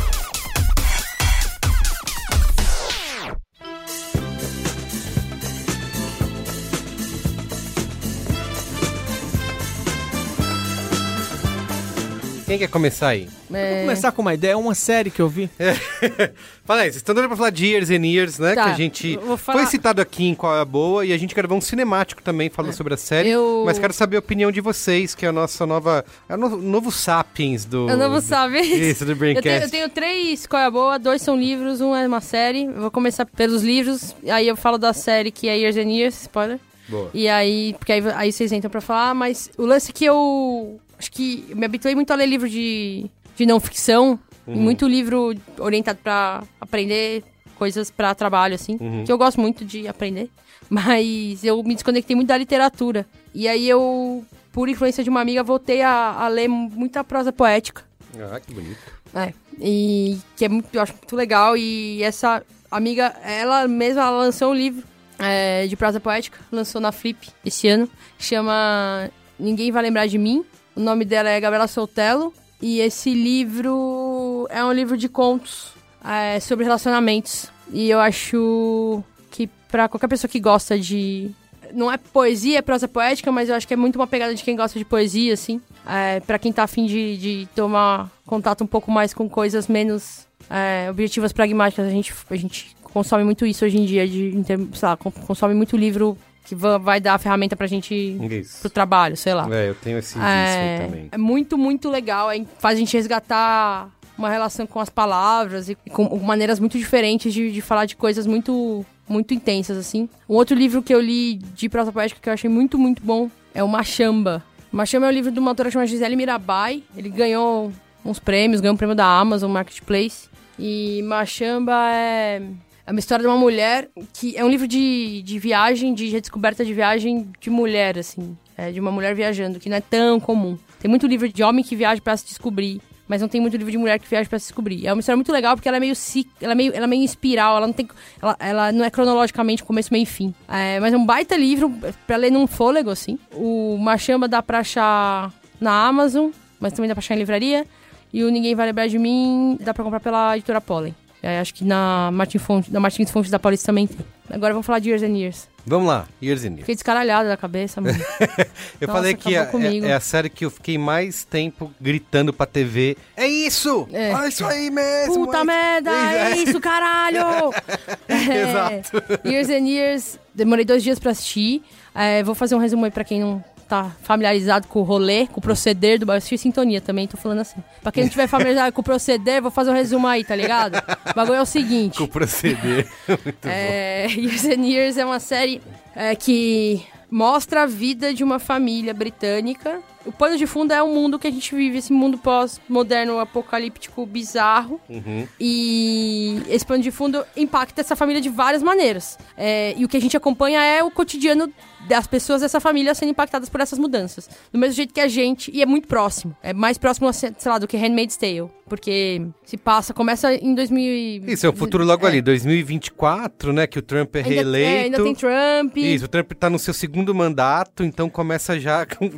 Quem 12.47 12.57
quer 12.57 12.69
começar 12.69 13.09
aí? 13.09 13.27
Vou 13.49 13.59
É, 13.59 13.81
começar 13.81 14.09
com 14.13 14.21
uma 14.21 14.33
ideia, 14.33 14.53
é 14.53 14.55
uma 14.55 14.73
série 14.73 15.11
que 15.11 15.21
eu 15.21 15.27
vi. 15.27 15.49
Fala 16.63 16.81
aí, 16.81 16.85
vocês 16.87 16.95
estão 16.97 17.13
dando 17.13 17.27
pra 17.27 17.35
falar 17.35 17.49
de 17.49 17.65
Years 17.65 17.89
and 17.89 18.05
Years, 18.05 18.39
né? 18.39 18.55
Tá, 18.55 18.63
que 18.63 18.69
a 18.69 18.73
gente 18.73 19.17
vou 19.17 19.35
falar- 19.35 19.59
foi 19.59 19.67
citado 19.69 20.01
aqui 20.01 20.25
em 20.29 20.33
Qual 20.33 20.55
é 20.55 20.61
a 20.61 20.65
Boa 20.65 21.05
e 21.05 21.11
a 21.11 21.17
gente 21.17 21.35
gravou 21.35 21.57
um 21.57 21.61
cinemático 21.61 22.21
também 22.23 22.49
falando 22.49 22.71
sobre 22.71 22.93
a 22.93 22.97
série. 22.97 23.31
Eu- 23.31 23.63
Mas 23.65 23.77
quero 23.77 23.91
saber 23.91 24.15
a 24.15 24.19
opinião 24.19 24.49
de 24.49 24.61
vocês, 24.61 25.13
que 25.13 25.25
é 25.25 25.29
a 25.29 25.31
nossa 25.33 25.65
nova. 25.65 26.05
É 26.29 26.35
o 26.35 26.37
novo, 26.37 26.55
novo 26.57 26.89
Sapiens 26.89 27.65
do. 27.65 27.89
Eu 27.89 27.97
não 27.97 28.09
vou 28.09 28.21
do- 28.21 28.25
saber. 28.25 28.61
Isso, 28.61 29.03
do 29.03 29.11
Eu 29.11 29.17
tenho, 29.17 29.33
Braincast. 29.41 29.63
eu 29.65 29.69
tenho 29.69 29.89
três 29.89 30.47
qual 30.47 30.61
é 30.61 30.65
a 30.67 30.71
boa, 30.71 30.97
dois 30.97 31.21
são 31.21 31.35
livros, 31.37 31.81
um 31.81 31.93
é 31.93 32.07
uma 32.07 32.21
série. 32.21 32.63
Eu 32.63 32.79
vou 32.79 32.91
começar 32.91 33.25
pelos 33.25 33.61
livros, 33.61 34.15
aí 34.25 34.47
eu 34.47 34.55
falo 34.55 34.77
da 34.77 34.93
série 34.93 35.31
que 35.31 35.49
é 35.49 35.57
Years 35.57 35.75
and 35.75 35.91
Years, 35.91 36.21
spoiler. 36.21 36.59
Boa. 36.87 37.09
E 37.13 37.27
aí, 37.27 37.75
porque 37.77 37.91
aí, 37.91 38.01
aí 38.15 38.31
vocês 38.31 38.53
entram 38.53 38.71
pra 38.71 38.79
falar, 38.79 39.13
mas 39.13 39.51
o 39.57 39.65
lance 39.65 39.91
que 39.91 40.05
eu 40.05 40.79
acho 40.97 41.11
que 41.11 41.45
me 41.55 41.65
habituei 41.65 41.95
muito 41.95 42.11
a 42.11 42.15
ler 42.15 42.25
livro 42.25 42.49
de, 42.49 43.09
de 43.35 43.45
não 43.45 43.59
ficção, 43.59 44.19
e 44.47 44.55
muito 44.55 44.87
livro 44.87 45.33
orientado 45.59 45.99
pra 46.01 46.43
aprender 46.59 47.23
coisas 47.55 47.91
pra 47.91 48.15
trabalho, 48.15 48.55
assim, 48.55 48.77
que 49.05 49.11
eu 49.11 49.17
gosto 49.17 49.41
muito 49.41 49.65
de 49.65 49.87
aprender. 49.87 50.29
Mas 50.69 51.43
eu 51.43 51.61
me 51.63 51.73
desconectei 51.73 52.15
muito 52.15 52.27
da 52.27 52.37
literatura. 52.37 53.05
E 53.33 53.47
aí 53.47 53.69
eu 53.69 54.25
por 54.57 54.67
influência 54.67 55.03
de 55.03 55.09
uma 55.11 55.21
amiga, 55.21 55.43
voltei 55.43 55.83
a, 55.83 56.13
a 56.13 56.27
ler 56.27 56.47
muita 56.47 57.03
prosa 57.03 57.31
poética. 57.31 57.83
Ah, 58.19 58.39
que 58.39 58.51
bonito. 58.51 58.79
É. 59.13 59.31
E 59.61 60.17
que 60.35 60.45
é 60.45 60.49
muito, 60.49 60.67
eu 60.73 60.81
acho 60.81 60.93
muito 60.93 61.15
legal. 61.15 61.55
E 61.55 62.01
essa 62.01 62.43
amiga, 62.71 63.13
ela 63.23 63.67
mesma 63.67 64.01
ela 64.01 64.17
lançou 64.17 64.49
um 64.49 64.55
livro 64.55 64.83
é, 65.19 65.67
de 65.67 65.75
prosa 65.75 65.99
poética, 65.99 66.39
lançou 66.51 66.81
na 66.81 66.91
Flip 66.91 67.29
esse 67.45 67.67
ano, 67.67 67.87
chama 68.17 69.11
Ninguém 69.39 69.71
Vai 69.71 69.83
Lembrar 69.83 70.07
de 70.07 70.17
Mim. 70.17 70.43
O 70.77 70.79
nome 70.79 71.05
dela 71.05 71.27
é 71.27 71.39
Gabriela 71.39 71.67
Soltelo. 71.67 72.31
E 72.61 72.79
esse 72.79 73.13
livro 73.13 74.47
é 74.49 74.63
um 74.63 74.71
livro 74.71 74.95
de 74.95 75.09
contos 75.09 75.71
é, 76.05 76.39
sobre 76.39 76.63
relacionamentos. 76.63 77.47
E 77.73 77.89
eu 77.89 77.99
acho 77.99 79.03
que 79.31 79.47
pra 79.69 79.89
qualquer 79.89 80.07
pessoa 80.07 80.29
que 80.29 80.39
gosta 80.39 80.77
de. 80.77 81.31
Não 81.73 81.91
é 81.91 81.97
poesia, 81.97 82.59
é 82.59 82.61
prosa 82.61 82.87
poética, 82.87 83.31
mas 83.31 83.49
eu 83.49 83.55
acho 83.55 83.67
que 83.67 83.73
é 83.73 83.77
muito 83.77 83.97
uma 83.97 84.07
pegada 84.07 84.33
de 84.33 84.43
quem 84.43 84.55
gosta 84.55 84.77
de 84.79 84.85
poesia, 84.85 85.33
assim. 85.33 85.59
É, 85.85 86.19
para 86.21 86.39
quem 86.39 86.53
tá 86.53 86.63
afim 86.63 86.85
de, 86.85 87.17
de 87.17 87.47
tomar 87.55 88.09
contato 88.25 88.63
um 88.63 88.67
pouco 88.67 88.89
mais 88.91 89.13
com 89.13 89.27
coisas 89.27 89.67
menos 89.67 90.25
é, 90.49 90.89
objetivas, 90.89 91.33
pragmáticas, 91.33 91.85
a 91.85 91.89
gente, 91.89 92.13
a 92.29 92.35
gente 92.35 92.75
consome 92.83 93.23
muito 93.23 93.45
isso 93.45 93.65
hoje 93.65 93.77
em 93.77 93.85
dia, 93.85 94.07
de, 94.07 94.33
sei 94.45 94.87
lá, 94.87 94.95
con- 94.95 95.11
consome 95.11 95.53
muito 95.53 95.75
livro 95.75 96.17
que 96.47 96.55
va- 96.55 96.77
vai 96.77 96.99
dar 97.01 97.15
a 97.15 97.17
ferramenta 97.17 97.55
pra 97.55 97.67
gente 97.67 97.93
Isso. 97.93 98.61
pro 98.61 98.69
trabalho, 98.69 99.17
sei 99.17 99.33
lá. 99.33 99.47
É, 99.53 99.69
eu 99.69 99.75
tenho 99.75 99.97
esse 99.99 100.17
É, 100.17 100.85
também. 100.85 101.09
é 101.11 101.17
muito, 101.17 101.57
muito 101.57 101.89
legal. 101.89 102.31
É, 102.31 102.43
faz 102.57 102.77
a 102.77 102.79
gente 102.79 102.95
resgatar 102.95 103.89
uma 104.17 104.29
relação 104.29 104.65
com 104.65 104.79
as 104.79 104.89
palavras 104.89 105.69
e 105.69 105.75
com 105.91 106.17
maneiras 106.19 106.59
muito 106.59 106.77
diferentes 106.77 107.33
de, 107.33 107.51
de 107.51 107.61
falar 107.61 107.85
de 107.85 107.95
coisas 107.95 108.25
muito, 108.25 108.85
muito 109.07 109.33
intensas, 109.33 109.77
assim. 109.77 110.07
Um 110.27 110.35
outro 110.35 110.55
livro 110.57 110.81
que 110.81 110.93
eu 110.95 111.01
li 111.01 111.35
de 111.35 111.67
prosa 111.69 111.91
poética 111.91 112.19
que 112.21 112.29
eu 112.29 112.33
achei 112.33 112.49
muito, 112.49 112.77
muito 112.79 113.03
bom 113.03 113.29
é 113.53 113.61
o 113.61 113.67
Machamba. 113.67 114.41
Machamba 114.71 115.05
é 115.07 115.09
um 115.09 115.13
livro 115.13 115.31
de 115.31 115.39
uma 115.39 115.51
autora 115.51 115.69
chamada 115.69 115.87
Gisele 115.87 116.15
Mirabai. 116.15 116.81
Ele 116.95 117.09
ganhou 117.09 117.71
uns 118.05 118.19
prêmios, 118.19 118.61
ganhou 118.61 118.73
um 118.73 118.77
prêmio 118.77 118.95
da 118.95 119.05
Amazon 119.05 119.51
Marketplace. 119.51 120.29
E 120.57 121.01
Machamba 121.03 121.73
é... 121.91 122.41
É 122.87 122.91
uma 122.91 123.01
história 123.01 123.21
de 123.21 123.27
uma 123.27 123.37
mulher 123.37 123.89
que 124.13 124.37
é 124.37 124.45
um 124.45 124.49
livro 124.49 124.65
de, 124.65 125.21
de 125.21 125.37
viagem, 125.37 125.93
de 125.93 126.07
redescoberta 126.07 126.63
de 126.63 126.73
viagem 126.73 127.29
de 127.37 127.49
mulher, 127.49 127.99
assim. 127.99 128.37
É, 128.57 128.71
de 128.71 128.79
uma 128.79 128.89
mulher 128.89 129.13
viajando, 129.13 129.59
que 129.59 129.69
não 129.69 129.75
é 129.75 129.81
tão 129.81 130.21
comum. 130.21 130.57
Tem 130.79 130.89
muito 130.89 131.05
livro 131.05 131.27
de 131.27 131.43
homem 131.43 131.65
que 131.65 131.75
viaja 131.75 131.99
pra 131.99 132.15
se 132.15 132.25
descobrir, 132.25 132.81
mas 133.05 133.21
não 133.21 133.27
tem 133.27 133.41
muito 133.41 133.57
livro 133.57 133.69
de 133.69 133.77
mulher 133.77 133.99
que 133.99 134.07
viaja 134.07 134.29
pra 134.29 134.39
se 134.39 134.45
descobrir. 134.45 134.87
É 134.87 134.93
uma 134.93 135.01
história 135.01 135.17
muito 135.17 135.33
legal 135.33 135.57
porque 135.57 135.67
ela 135.67 135.75
é 135.75 135.79
meio 135.81 135.93
ela 136.41 136.53
é 136.53 136.55
meio, 136.55 136.73
ela 136.73 136.85
é 136.85 136.87
meio 136.87 137.03
espiral, 137.03 137.57
ela 137.57 137.67
não 137.67 137.73
tem, 137.73 137.89
ela, 138.21 138.37
ela 138.39 138.71
não 138.71 138.85
é 138.85 138.89
cronologicamente 138.89 139.65
começo, 139.65 139.91
meio 139.91 140.03
e 140.03 140.05
fim. 140.05 140.33
É, 140.47 140.79
mas 140.79 140.93
é 140.93 140.97
um 140.97 141.05
baita 141.05 141.35
livro 141.35 141.69
pra 142.07 142.15
ler 142.15 142.31
num 142.31 142.47
fôlego, 142.47 142.89
assim. 142.89 143.19
O 143.33 143.77
Machamba 143.77 144.29
dá 144.29 144.41
pra 144.41 144.59
achar 144.59 145.33
na 145.59 145.87
Amazon, 145.87 146.29
mas 146.57 146.71
também 146.71 146.87
dá 146.87 146.95
pra 146.95 146.99
achar 146.99 147.15
em 147.15 147.19
livraria. 147.19 147.65
E 148.13 148.23
o 148.23 148.29
Ninguém 148.29 148.55
Vai 148.55 148.67
Lembrar 148.67 148.87
de 148.87 148.97
Mim 148.97 149.57
dá 149.59 149.73
pra 149.73 149.83
comprar 149.83 149.99
pela 149.99 150.37
editora 150.37 150.61
Pollen. 150.61 150.95
É, 151.21 151.39
acho 151.39 151.53
que 151.53 151.63
na, 151.63 152.09
Martin 152.13 152.37
Fonte, 152.37 152.71
na 152.71 152.79
Martins 152.79 153.09
Fontes 153.09 153.31
da 153.31 153.39
Paulista 153.39 153.67
também 153.67 153.87
tem. 153.87 153.97
Agora 154.29 154.53
vamos 154.53 154.65
falar 154.65 154.79
de 154.79 154.89
Years 154.89 155.03
and 155.03 155.17
Years. 155.17 155.47
Vamos 155.65 155.87
lá, 155.87 156.07
Years 156.21 156.43
and 156.43 156.49
Years. 156.49 156.59
Fiquei 156.61 156.75
descaralhada 156.75 157.27
da 157.27 157.37
cabeça, 157.37 157.81
mano. 157.81 157.97
Eu 158.79 158.87
Nossa, 158.87 158.99
falei 158.99 159.13
que 159.15 159.35
é, 159.35 159.49
é 159.83 159.93
a 159.93 159.99
série 159.99 160.29
que 160.29 160.45
eu 160.45 160.51
fiquei 160.51 160.77
mais 160.77 161.23
tempo 161.23 161.73
gritando 161.81 162.31
pra 162.31 162.45
TV. 162.45 162.95
É 163.15 163.27
isso! 163.27 163.87
É. 163.91 164.11
É 164.11 164.27
isso 164.27 164.45
aí 164.45 164.69
mesmo! 164.69 165.25
Puta 165.25 165.39
é 165.39 165.43
merda, 165.43 165.91
é 165.91 166.37
isso, 166.37 166.59
caralho! 166.59 167.53
É, 168.07 168.49
Exato. 168.81 169.27
Years 169.27 169.49
and 169.49 169.67
Years, 169.67 170.19
demorei 170.33 170.63
dois 170.63 170.83
dias 170.83 170.99
pra 170.99 171.11
assistir. 171.11 171.61
É, 171.93 172.23
vou 172.23 172.33
fazer 172.35 172.55
um 172.55 172.59
resumo 172.59 172.85
aí 172.85 172.91
pra 172.91 173.03
quem 173.03 173.19
não 173.19 173.43
tá 173.67 173.91
familiarizado 174.01 174.67
com 174.67 174.79
o 174.79 174.83
rolê, 174.83 175.27
com 175.27 175.39
o 175.39 175.41
proceder 175.41 175.99
do. 175.99 176.11
Assisti 176.11 176.37
Sintonia 176.37 176.81
também, 176.81 177.07
tô 177.07 177.17
falando 177.17 177.39
assim. 177.39 177.61
Pra 177.81 177.91
quem 177.91 178.03
não 178.03 178.09
tiver 178.09 178.27
familiarizado 178.27 178.71
com 178.71 178.81
o 178.81 178.83
proceder, 178.83 179.41
vou 179.41 179.51
fazer 179.51 179.71
um 179.71 179.73
resumo 179.73 180.07
aí, 180.07 180.23
tá 180.23 180.35
ligado? 180.35 180.77
O 180.77 181.13
bagulho 181.13 181.37
é 181.37 181.41
o 181.41 181.45
seguinte. 181.45 181.97
Com 181.97 182.05
o 182.05 182.07
proceder. 182.07 182.87
Muito 183.07 183.23
bom. 183.23 183.49
É, 183.49 184.07
Years 184.07 184.45
and 184.45 184.65
Years 184.65 184.97
é 184.97 185.05
uma 185.05 185.19
série 185.19 185.61
é, 185.95 186.15
que 186.15 186.85
mostra 187.09 187.63
a 187.63 187.65
vida 187.65 188.13
de 188.13 188.23
uma 188.23 188.39
família 188.39 188.93
britânica. 188.93 189.81
O 190.07 190.11
pano 190.11 190.37
de 190.37 190.47
fundo 190.47 190.71
é 190.73 190.81
o 190.81 190.87
mundo 190.87 191.19
que 191.19 191.27
a 191.27 191.31
gente 191.31 191.53
vive, 191.53 191.77
esse 191.77 191.91
mundo 191.91 192.17
pós-moderno, 192.17 193.19
apocalíptico, 193.19 194.05
bizarro. 194.05 194.79
Uhum. 194.89 195.27
E 195.39 196.41
esse 196.49 196.65
pano 196.65 196.81
de 196.81 196.91
fundo 196.91 197.23
impacta 197.35 197.81
essa 197.81 197.95
família 197.95 198.21
de 198.21 198.29
várias 198.29 198.63
maneiras. 198.63 199.17
É, 199.37 199.73
e 199.77 199.85
o 199.85 199.87
que 199.87 199.97
a 199.97 200.01
gente 200.01 200.15
acompanha 200.15 200.61
é 200.63 200.83
o 200.83 200.89
cotidiano 200.89 201.51
das 201.87 202.07
pessoas 202.07 202.41
dessa 202.41 202.59
família 202.59 202.93
sendo 202.95 203.09
impactadas 203.09 203.49
por 203.49 203.61
essas 203.61 203.77
mudanças. 203.79 204.29
Do 204.51 204.57
mesmo 204.59 204.75
jeito 204.75 204.93
que 204.93 204.99
a 204.99 205.07
gente, 205.07 205.51
e 205.53 205.61
é 205.61 205.65
muito 205.65 205.87
próximo. 205.87 206.35
É 206.41 206.53
mais 206.53 206.77
próximo, 206.77 207.11
sei 207.13 207.31
lá, 207.45 207.57
do 207.57 207.67
que 207.67 207.77
Handmaid's 207.77 208.17
Tale. 208.17 208.49
Porque 208.67 209.21
se 209.45 209.55
passa, 209.55 209.93
começa 209.93 210.33
em 210.35 210.53
2000 210.53 210.83
e- 210.93 211.23
Isso, 211.31 211.45
é 211.45 211.49
o 211.49 211.53
futuro 211.55 211.85
logo 211.85 212.05
é. 212.05 212.09
ali, 212.09 212.21
2024, 212.21 213.53
né? 213.53 213.65
Que 213.65 213.79
o 213.79 213.81
Trump 213.81 214.13
é 214.15 214.19
Ainda, 214.19 214.29
reeleito. 214.29 214.69
é, 214.69 214.83
ainda 214.83 215.03
tem 215.03 215.15
Trump. 215.15 215.77
Isso, 215.77 216.03
o 216.05 216.07
Trump 216.09 216.31
tá 216.33 216.49
no 216.49 216.59
seu 216.59 216.73
segundo 216.73 217.15
mandato, 217.15 217.81
então 217.83 218.09
começa 218.09 218.59
já 218.59 218.85
com, 218.97 219.09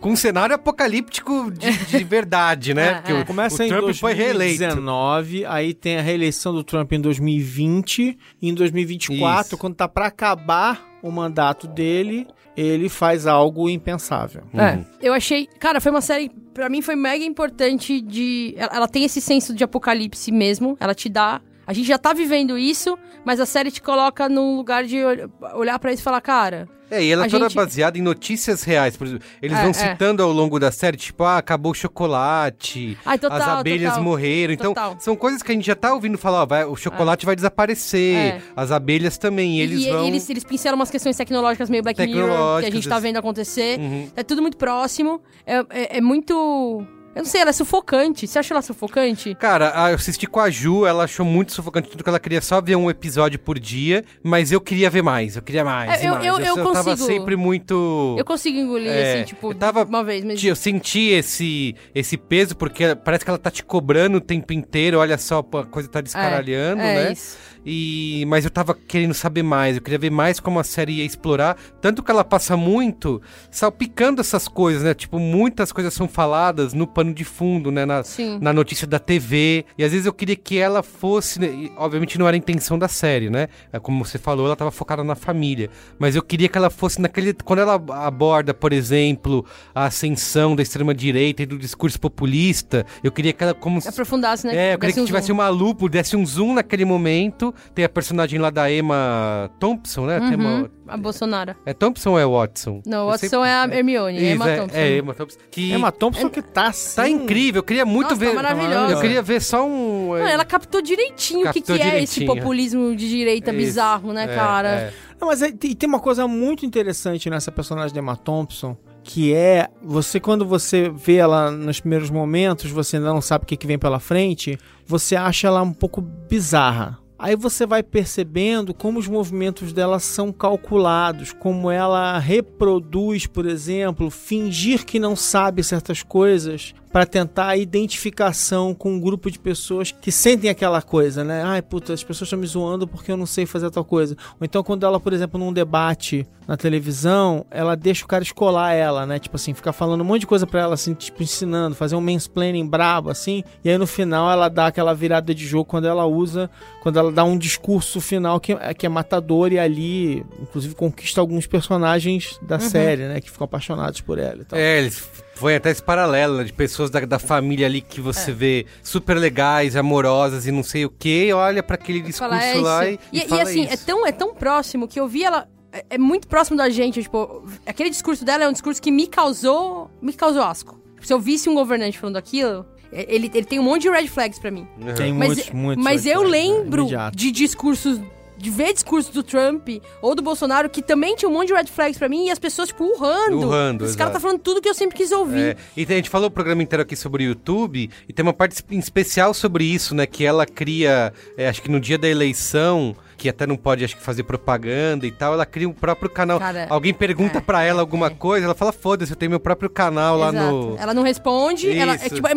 com 0.00 0.11
um 0.12 0.16
cenário 0.16 0.54
apocalíptico 0.54 1.50
de, 1.50 1.70
de 1.86 2.04
verdade, 2.04 2.74
né? 2.74 2.88
É, 2.88 2.94
Porque 2.94 3.12
é. 3.12 3.20
o, 3.20 3.26
Começa 3.26 3.62
o 3.62 3.66
em 3.66 3.68
Trump 3.68 3.94
foi 3.94 4.12
reeleito. 4.12 4.58
2019, 4.58 5.44
aí 5.46 5.74
tem 5.74 5.98
a 5.98 6.02
reeleição 6.02 6.52
do 6.52 6.62
Trump 6.62 6.92
em 6.92 7.00
2020, 7.00 8.18
e 8.40 8.48
em 8.48 8.54
2024, 8.54 9.46
Isso. 9.46 9.58
quando 9.58 9.74
tá 9.74 9.88
pra 9.88 10.06
acabar 10.06 10.86
o 11.02 11.10
mandato 11.10 11.66
dele, 11.66 12.26
ele 12.56 12.88
faz 12.88 13.26
algo 13.26 13.68
impensável. 13.68 14.42
É. 14.54 14.76
Uhum. 14.76 14.84
Eu 15.00 15.12
achei. 15.14 15.46
Cara, 15.58 15.80
foi 15.80 15.90
uma 15.90 16.00
série. 16.00 16.30
Pra 16.52 16.68
mim 16.68 16.82
foi 16.82 16.94
mega 16.94 17.24
importante 17.24 18.00
de. 18.00 18.54
Ela, 18.56 18.76
ela 18.76 18.88
tem 18.88 19.04
esse 19.04 19.20
senso 19.20 19.54
de 19.54 19.64
apocalipse 19.64 20.30
mesmo. 20.30 20.76
Ela 20.78 20.94
te 20.94 21.08
dá. 21.08 21.40
A 21.66 21.72
gente 21.72 21.86
já 21.86 21.98
tá 21.98 22.12
vivendo 22.12 22.58
isso, 22.58 22.98
mas 23.24 23.38
a 23.40 23.46
série 23.46 23.70
te 23.70 23.80
coloca 23.80 24.28
num 24.28 24.56
lugar 24.56 24.84
de 24.84 25.02
ol- 25.04 25.30
olhar 25.54 25.78
pra 25.78 25.92
isso 25.92 26.02
e 26.02 26.04
falar, 26.04 26.20
cara. 26.20 26.68
É, 26.90 27.02
e 27.02 27.10
ela 27.10 27.24
é 27.24 27.28
toda 27.28 27.48
gente- 27.48 27.54
baseada 27.56 27.96
em 27.96 28.02
notícias 28.02 28.62
reais. 28.64 28.96
Por 28.98 29.06
exemplo, 29.06 29.24
eles 29.40 29.56
É, 29.56 29.60
vão 29.62 29.70
é. 29.70 29.72
citando 29.72 30.22
ao 30.22 30.30
longo 30.30 30.58
da 30.60 30.70
série, 30.70 30.96
tipo, 30.98 31.24
ah, 31.24 31.38
acabou 31.38 31.72
o 31.72 31.74
chocolate, 31.74 32.98
Ai, 33.06 33.18
total, 33.18 33.38
as 33.38 33.48
abelhas 33.48 33.90
total. 33.92 34.04
morreram. 34.04 34.52
Então, 34.52 34.74
Total. 34.74 34.96
são 35.00 35.16
coisas 35.16 35.42
que 35.42 35.50
a 35.50 35.54
gente 35.54 35.66
já 35.66 35.74
tá 35.74 35.94
ouvindo 35.94 36.18
falar, 36.18 36.42
ó, 36.42 36.46
vai, 36.46 36.64
o 36.66 36.76
chocolate 36.76 37.24
vai 37.24 37.34
desaparecer, 37.34 38.16
É. 38.16 38.42
as 38.54 38.70
abelhas 38.70 39.16
também, 39.16 39.56
e 39.58 39.60
eles 39.62 39.86
e, 39.86 39.90
vão... 39.90 40.04
eles, 40.06 40.28
eles 40.28 40.44
pincelam 40.44 40.76
umas 40.78 40.90
questões 40.90 41.16
tecnológicas 41.16 41.70
meio 41.70 41.82
Black 41.82 41.98
Mirror 42.06 42.60
que 42.60 42.66
a 42.66 42.70
gente 42.70 42.86
tá 42.88 42.98
vendo 42.98 43.16
acontecer. 43.16 43.78
Uhum. 43.78 44.10
É 44.14 44.22
tudo 44.22 44.42
muito 44.42 44.58
próximo. 44.58 45.22
É, 45.46 45.58
é- 45.70 45.96
é 45.98 46.00
muito. 46.00 46.86
Eu 47.14 47.22
não 47.22 47.24
sei, 47.26 47.42
ela 47.42 47.50
é 47.50 47.52
sufocante. 47.52 48.26
Você 48.26 48.38
acha 48.38 48.54
ela 48.54 48.62
sufocante? 48.62 49.34
Cara, 49.34 49.66
eu 49.90 49.96
assisti 49.96 50.26
com 50.26 50.40
a 50.40 50.48
Ju, 50.48 50.86
ela 50.86 51.04
achou 51.04 51.26
muito 51.26 51.52
sufocante 51.52 51.88
tudo 51.90 52.02
que 52.02 52.08
ela 52.08 52.18
queria 52.18 52.40
só 52.40 52.58
ver 52.60 52.74
um 52.76 52.88
episódio 52.88 53.38
por 53.38 53.58
dia, 53.58 54.02
mas 54.22 54.50
eu 54.50 54.60
queria 54.62 54.88
ver 54.88 55.02
mais, 55.02 55.36
eu 55.36 55.42
queria 55.42 55.62
mais. 55.62 56.00
É, 56.00 56.04
e 56.04 56.06
eu- 56.06 56.14
mais. 56.14 56.24
eu- 56.26 56.38
eu 56.38 56.54
tava 56.72 56.90
consigo- 56.90 57.06
sempre 57.06 57.36
muito. 57.36 58.16
Eu 58.18 58.24
consigo 58.24 58.56
engolir, 58.58 58.88
É, 58.90 59.12
assim, 59.16 59.24
tipo, 59.24 59.50
eu 59.50 59.54
tava- 59.54 59.84
uma 59.84 60.02
vez, 60.02 60.24
mas. 60.24 60.42
Eu 60.42 60.56
senti 60.56 61.10
esse, 61.10 61.74
esse 61.94 62.16
peso, 62.16 62.56
porque 62.56 62.94
parece 62.94 63.24
que 63.24 63.30
ela 63.30 63.38
tá 63.38 63.50
te 63.50 63.62
cobrando 63.62 64.16
o 64.16 64.20
tempo 64.20 64.50
inteiro, 64.54 64.98
olha 64.98 65.18
só, 65.18 65.40
a 65.40 65.66
coisa 65.66 65.88
tá 65.90 66.00
descaralhando, 66.00 66.80
é, 66.80 67.04
né? 67.04 67.12
Isso. 67.12 67.36
E, 67.64 68.24
mas 68.26 68.44
eu 68.44 68.50
tava 68.50 68.74
querendo 68.74 69.14
saber 69.14 69.42
mais, 69.42 69.76
eu 69.76 69.82
queria 69.82 69.98
ver 69.98 70.10
mais 70.10 70.40
como 70.40 70.58
a 70.58 70.64
série 70.64 70.94
ia 70.94 71.04
explorar. 71.04 71.56
Tanto 71.80 72.02
que 72.02 72.10
ela 72.10 72.24
passa 72.24 72.56
muito 72.56 73.20
salpicando 73.50 74.20
essas 74.20 74.48
coisas, 74.48 74.82
né? 74.82 74.94
Tipo, 74.94 75.18
muitas 75.18 75.70
coisas 75.72 75.94
são 75.94 76.08
faladas 76.08 76.72
no 76.74 76.86
pano 76.86 77.12
de 77.14 77.24
fundo, 77.24 77.70
né? 77.70 77.84
Na, 77.84 78.02
Sim. 78.02 78.38
na 78.40 78.52
notícia 78.52 78.86
da 78.86 78.98
TV. 78.98 79.64
E 79.78 79.84
às 79.84 79.92
vezes 79.92 80.06
eu 80.06 80.12
queria 80.12 80.36
que 80.36 80.58
ela 80.58 80.82
fosse. 80.82 81.38
né, 81.40 81.70
obviamente 81.76 82.18
não 82.18 82.26
era 82.26 82.36
a 82.36 82.38
intenção 82.38 82.78
da 82.78 82.88
série, 82.88 83.30
né? 83.30 83.48
É 83.72 83.78
Como 83.78 84.04
você 84.04 84.18
falou, 84.18 84.46
ela 84.46 84.56
tava 84.56 84.70
focada 84.70 85.04
na 85.04 85.14
família. 85.14 85.70
Mas 85.98 86.16
eu 86.16 86.22
queria 86.22 86.48
que 86.48 86.58
ela 86.58 86.70
fosse 86.70 87.00
naquele. 87.00 87.32
Quando 87.34 87.60
ela 87.60 87.74
aborda, 88.04 88.52
por 88.54 88.72
exemplo, 88.72 89.44
a 89.74 89.84
ascensão 89.86 90.56
da 90.56 90.62
extrema-direita 90.62 91.42
e 91.42 91.46
do 91.46 91.58
discurso 91.58 92.00
populista, 92.00 92.84
eu 93.02 93.12
queria 93.12 93.32
que 93.32 93.42
ela. 93.42 93.54
Como 93.54 93.80
se- 93.80 93.88
Aprofundasse, 93.88 94.46
né? 94.46 94.70
é, 94.70 94.74
eu 94.74 94.78
queria 94.78 94.94
que 94.94 95.00
um 95.00 95.04
tivesse 95.04 95.28
zoom. 95.28 95.34
uma 95.34 95.48
lupa, 95.48 95.88
desse 95.88 96.16
um 96.16 96.24
zoom 96.26 96.54
naquele 96.54 96.84
momento. 96.84 97.51
Tem 97.74 97.84
a 97.84 97.88
personagem 97.88 98.38
lá 98.38 98.50
da 98.50 98.70
Emma 98.70 99.50
Thompson, 99.58 100.06
né? 100.06 100.18
Tem 100.20 100.28
Uhum, 100.28 100.34
Emma- 100.34 100.70
a 100.88 100.96
Bolsonaro. 100.96 101.54
É 101.64 101.72
Thompson 101.72 102.10
ou 102.10 102.18
é 102.18 102.26
Watson? 102.26 102.82
Não, 102.86 103.06
Watson 103.06 103.26
sempre- 103.28 103.48
é 103.48 103.52
a 103.54 103.64
Hermione, 103.64 104.18
é 104.18 104.32
Emma 104.32 104.50
é, 104.50 104.56
Thompson. 104.56 104.76
é, 104.76 104.96
Emma 104.98 105.14
Thompson. 105.14 105.38
Que 105.50 105.72
É 105.72 105.76
uma 105.76 105.92
Thompson 105.92 106.28
que 106.28 106.42
tá 106.42 106.66
assim... 106.68 106.96
tá 106.96 107.08
incrível, 107.08 107.60
eu 107.60 107.64
queria 107.64 107.84
muito 107.86 108.10
Nossa, 108.10 108.20
tá 108.20 108.26
ver. 108.30 108.34
maravilhosa. 108.34 108.92
Eu 108.94 109.00
queria 109.00 109.22
ver 109.22 109.40
só 109.40 109.66
um. 109.66 110.08
Não, 110.18 110.26
ela 110.26 110.44
captou 110.44 110.82
direitinho 110.82 111.48
o 111.48 111.52
que, 111.52 111.60
que 111.60 111.72
é 111.72 112.02
esse 112.02 112.24
populismo 112.24 112.94
de 112.94 113.08
direita 113.08 113.50
Isso, 113.50 113.58
bizarro, 113.58 114.12
né, 114.12 114.24
é, 114.24 114.34
cara? 114.34 114.68
é. 114.68 114.92
Não, 115.20 115.28
mas 115.28 115.38
tem, 115.40 115.74
tem 115.74 115.88
uma 115.88 116.00
coisa 116.00 116.26
muito 116.26 116.66
interessante 116.66 117.30
nessa 117.30 117.52
personagem 117.52 117.94
da 117.94 118.00
Emma 118.00 118.16
Thompson, 118.16 118.76
que 119.04 119.32
é 119.32 119.68
você 119.80 120.18
quando 120.18 120.44
você 120.44 120.88
vê 120.90 121.16
ela 121.16 121.48
nos 121.50 121.78
primeiros 121.78 122.10
momentos, 122.10 122.70
você 122.72 122.96
ainda 122.96 123.12
não 123.12 123.20
sabe 123.20 123.44
o 123.44 123.46
que, 123.46 123.56
que 123.56 123.66
vem 123.66 123.78
pela 123.78 124.00
frente, 124.00 124.58
você 124.84 125.14
acha 125.14 125.46
ela 125.46 125.62
um 125.62 125.72
pouco 125.72 126.00
bizarra. 126.00 126.98
Aí 127.22 127.36
você 127.36 127.64
vai 127.64 127.84
percebendo 127.84 128.74
como 128.74 128.98
os 128.98 129.06
movimentos 129.06 129.72
dela 129.72 130.00
são 130.00 130.32
calculados, 130.32 131.32
como 131.32 131.70
ela 131.70 132.18
reproduz, 132.18 133.28
por 133.28 133.46
exemplo, 133.46 134.10
fingir 134.10 134.84
que 134.84 134.98
não 134.98 135.14
sabe 135.14 135.62
certas 135.62 136.02
coisas 136.02 136.74
para 136.92 137.06
tentar 137.06 137.48
a 137.48 137.56
identificação 137.56 138.74
com 138.74 138.92
um 138.92 139.00
grupo 139.00 139.30
de 139.30 139.38
pessoas 139.38 139.90
que 139.90 140.12
sentem 140.12 140.50
aquela 140.50 140.82
coisa, 140.82 141.24
né? 141.24 141.42
Ai, 141.42 141.62
puta, 141.62 141.94
as 141.94 142.04
pessoas 142.04 142.26
estão 142.26 142.38
me 142.38 142.46
zoando 142.46 142.86
porque 142.86 143.10
eu 143.10 143.16
não 143.16 143.24
sei 143.24 143.46
fazer 143.46 143.70
tal 143.70 143.84
coisa. 143.84 144.14
Ou 144.38 144.44
então 144.44 144.62
quando 144.62 144.84
ela, 144.84 145.00
por 145.00 145.12
exemplo, 145.14 145.40
num 145.40 145.52
debate 145.52 146.26
na 146.46 146.56
televisão, 146.56 147.46
ela 147.50 147.74
deixa 147.74 148.04
o 148.04 148.08
cara 148.08 148.22
escolar 148.22 148.72
ela, 148.72 149.06
né? 149.06 149.18
Tipo 149.18 149.36
assim, 149.36 149.54
ficar 149.54 149.72
falando 149.72 150.02
um 150.02 150.04
monte 150.04 150.20
de 150.20 150.26
coisa 150.26 150.46
para 150.46 150.60
ela, 150.60 150.74
assim, 150.74 150.92
tipo, 150.92 151.22
ensinando, 151.22 151.74
fazer 151.74 151.96
um 151.96 152.00
mansplaining 152.00 152.66
brabo, 152.66 153.08
assim. 153.08 153.42
E 153.64 153.70
aí 153.70 153.78
no 153.78 153.86
final 153.86 154.30
ela 154.30 154.48
dá 154.48 154.66
aquela 154.66 154.92
virada 154.92 155.34
de 155.34 155.46
jogo 155.46 155.64
quando 155.64 155.86
ela 155.86 156.04
usa, 156.04 156.50
quando 156.82 156.98
ela 156.98 157.10
dá 157.10 157.24
um 157.24 157.38
discurso 157.38 158.00
final 158.02 158.38
que, 158.38 158.54
que 158.74 158.84
é 158.84 158.88
matador 158.88 159.50
e 159.50 159.58
ali, 159.58 160.26
inclusive, 160.40 160.74
conquista 160.74 161.22
alguns 161.22 161.46
personagens 161.46 162.38
da 162.42 162.58
série, 162.58 163.08
né? 163.08 163.20
Que 163.20 163.30
ficam 163.30 163.46
apaixonados 163.46 164.02
por 164.02 164.18
ela 164.18 164.42
e 164.42 164.44
tal. 164.44 164.58
É, 164.58 164.78
eles 164.78 165.21
foi 165.42 165.56
até 165.56 165.70
esse 165.70 165.82
paralelo 165.82 166.38
né, 166.38 166.44
de 166.44 166.52
pessoas 166.52 166.88
da, 166.88 167.00
da 167.00 167.18
família 167.18 167.66
ali 167.66 167.80
que 167.82 168.00
você 168.00 168.30
É. 168.30 168.34
vê 168.34 168.66
super 168.82 169.14
legais, 169.18 169.76
amorosas 169.76 170.46
e 170.46 170.52
não 170.52 170.62
sei 170.62 170.84
o 170.86 170.90
que, 170.90 171.32
olha 171.32 171.62
pra 171.62 171.74
aquele 171.74 172.00
discurso 172.00 172.34
é 172.34 172.54
lá 172.60 172.86
e, 172.88 172.94
isso. 172.94 173.00
e, 173.12 173.18
E, 173.18 173.24
e 173.24 173.28
fala 173.28 173.42
assim, 173.42 173.64
isso. 173.64 173.72
é 173.74 173.76
tão, 173.76 174.06
é 174.06 174.12
tão 174.12 174.32
próximo 174.34 174.86
que 174.88 174.98
eu 174.98 175.06
vi 175.06 175.24
ela. 175.24 175.48
É, 175.72 175.84
é 175.90 175.98
muito 175.98 176.28
próximo 176.28 176.56
da 176.56 176.68
gente, 176.70 177.02
tipo, 177.02 177.44
aquele 177.66 177.90
discurso 177.90 178.24
dela 178.24 178.44
é 178.44 178.48
um 178.48 178.52
discurso 178.52 178.80
que 178.80 178.90
me 178.90 179.06
causou. 179.06 179.90
me 180.00 180.12
causou 180.12 180.42
asco. 180.42 180.80
Se 181.02 181.12
eu 181.12 181.18
visse 181.18 181.48
um 181.48 181.54
governante 181.54 181.98
falando 181.98 182.16
aquilo, 182.16 182.64
é, 182.92 183.06
ele, 183.12 183.30
ele 183.34 183.44
tem 183.44 183.58
um 183.58 183.62
monte 183.64 183.82
de 183.82 183.90
red 183.90 184.06
flags 184.06 184.38
pra 184.38 184.50
mim. 184.50 184.66
Uhum. 184.80 184.94
Tem 184.94 185.12
Mas, 185.12 185.28
muitos, 185.28 185.50
muitos. 185.50 185.84
mas 185.84 186.06
eu 186.06 186.20
flags, 186.20 186.30
né? 186.30 186.38
lembro 186.38 186.86
de 187.14 187.30
discursos. 187.32 187.98
De 188.42 188.50
ver 188.50 188.72
discursos 188.72 189.12
do 189.12 189.22
Trump 189.22 189.68
ou 190.02 190.14
do 190.14 190.20
Bolsonaro 190.20 190.68
que 190.68 190.82
também 190.82 191.14
tinha 191.14 191.28
um 191.28 191.32
monte 191.32 191.46
de 191.48 191.54
red 191.54 191.66
flags 191.66 191.96
pra 191.96 192.08
mim 192.08 192.26
e 192.26 192.30
as 192.30 192.38
pessoas, 192.38 192.68
tipo, 192.68 192.84
urrando. 192.84 193.38
Urrando, 193.38 193.84
Esse 193.84 193.96
cara 193.96 194.10
tá 194.10 194.18
falando 194.20 194.40
tudo 194.40 194.60
que 194.60 194.68
eu 194.68 194.74
sempre 194.74 194.96
quis 194.96 195.12
ouvir. 195.12 195.38
É, 195.40 195.56
e 195.76 195.86
tem- 195.86 195.94
a 195.94 195.98
gente 195.98 196.10
falou 196.10 196.26
o 196.26 196.30
programa 196.30 196.60
inteiro 196.62 196.82
aqui 196.82 196.96
sobre 196.96 197.24
o 197.24 197.28
YouTube, 197.28 197.88
e 198.08 198.12
tem 198.12 198.22
uma 198.24 198.32
parte 198.32 198.60
em 198.70 198.78
especial 198.78 199.32
sobre 199.32 199.64
isso, 199.64 199.94
né? 199.94 200.06
Que 200.06 200.24
ela 200.24 200.44
cria, 200.44 201.12
é, 201.36 201.48
acho 201.48 201.62
que 201.62 201.70
no 201.70 201.78
dia 201.78 201.96
da 201.96 202.08
eleição, 202.08 202.96
que 203.22 203.28
até 203.28 203.46
não 203.46 203.56
pode, 203.56 203.84
acho 203.84 203.96
que, 203.96 204.02
fazer 204.02 204.24
propaganda 204.24 205.06
e 205.06 205.12
tal, 205.12 205.32
ela 205.34 205.46
cria 205.46 205.68
um 205.68 205.72
próprio 205.72 206.10
canal. 206.10 206.40
Cara, 206.40 206.66
Alguém 206.68 206.92
pergunta 206.92 207.38
é, 207.38 207.40
pra 207.40 207.62
ela 207.62 207.78
é, 207.78 207.80
alguma 207.80 208.08
é. 208.08 208.10
coisa, 208.10 208.46
ela 208.46 208.54
fala, 208.54 208.72
foda-se, 208.72 209.12
eu 209.12 209.16
tenho 209.16 209.30
meu 209.30 209.38
próprio 209.38 209.70
canal 209.70 210.16
lá 210.18 210.30
Exato. 210.30 210.52
no. 210.52 210.76
Ela 210.76 210.92
não 210.92 211.04
responde, 211.04 211.70
ela 211.78 211.92
é, 211.92 211.96
Isso. 211.96 212.16
tipo, 212.16 212.26
é, 212.26 212.32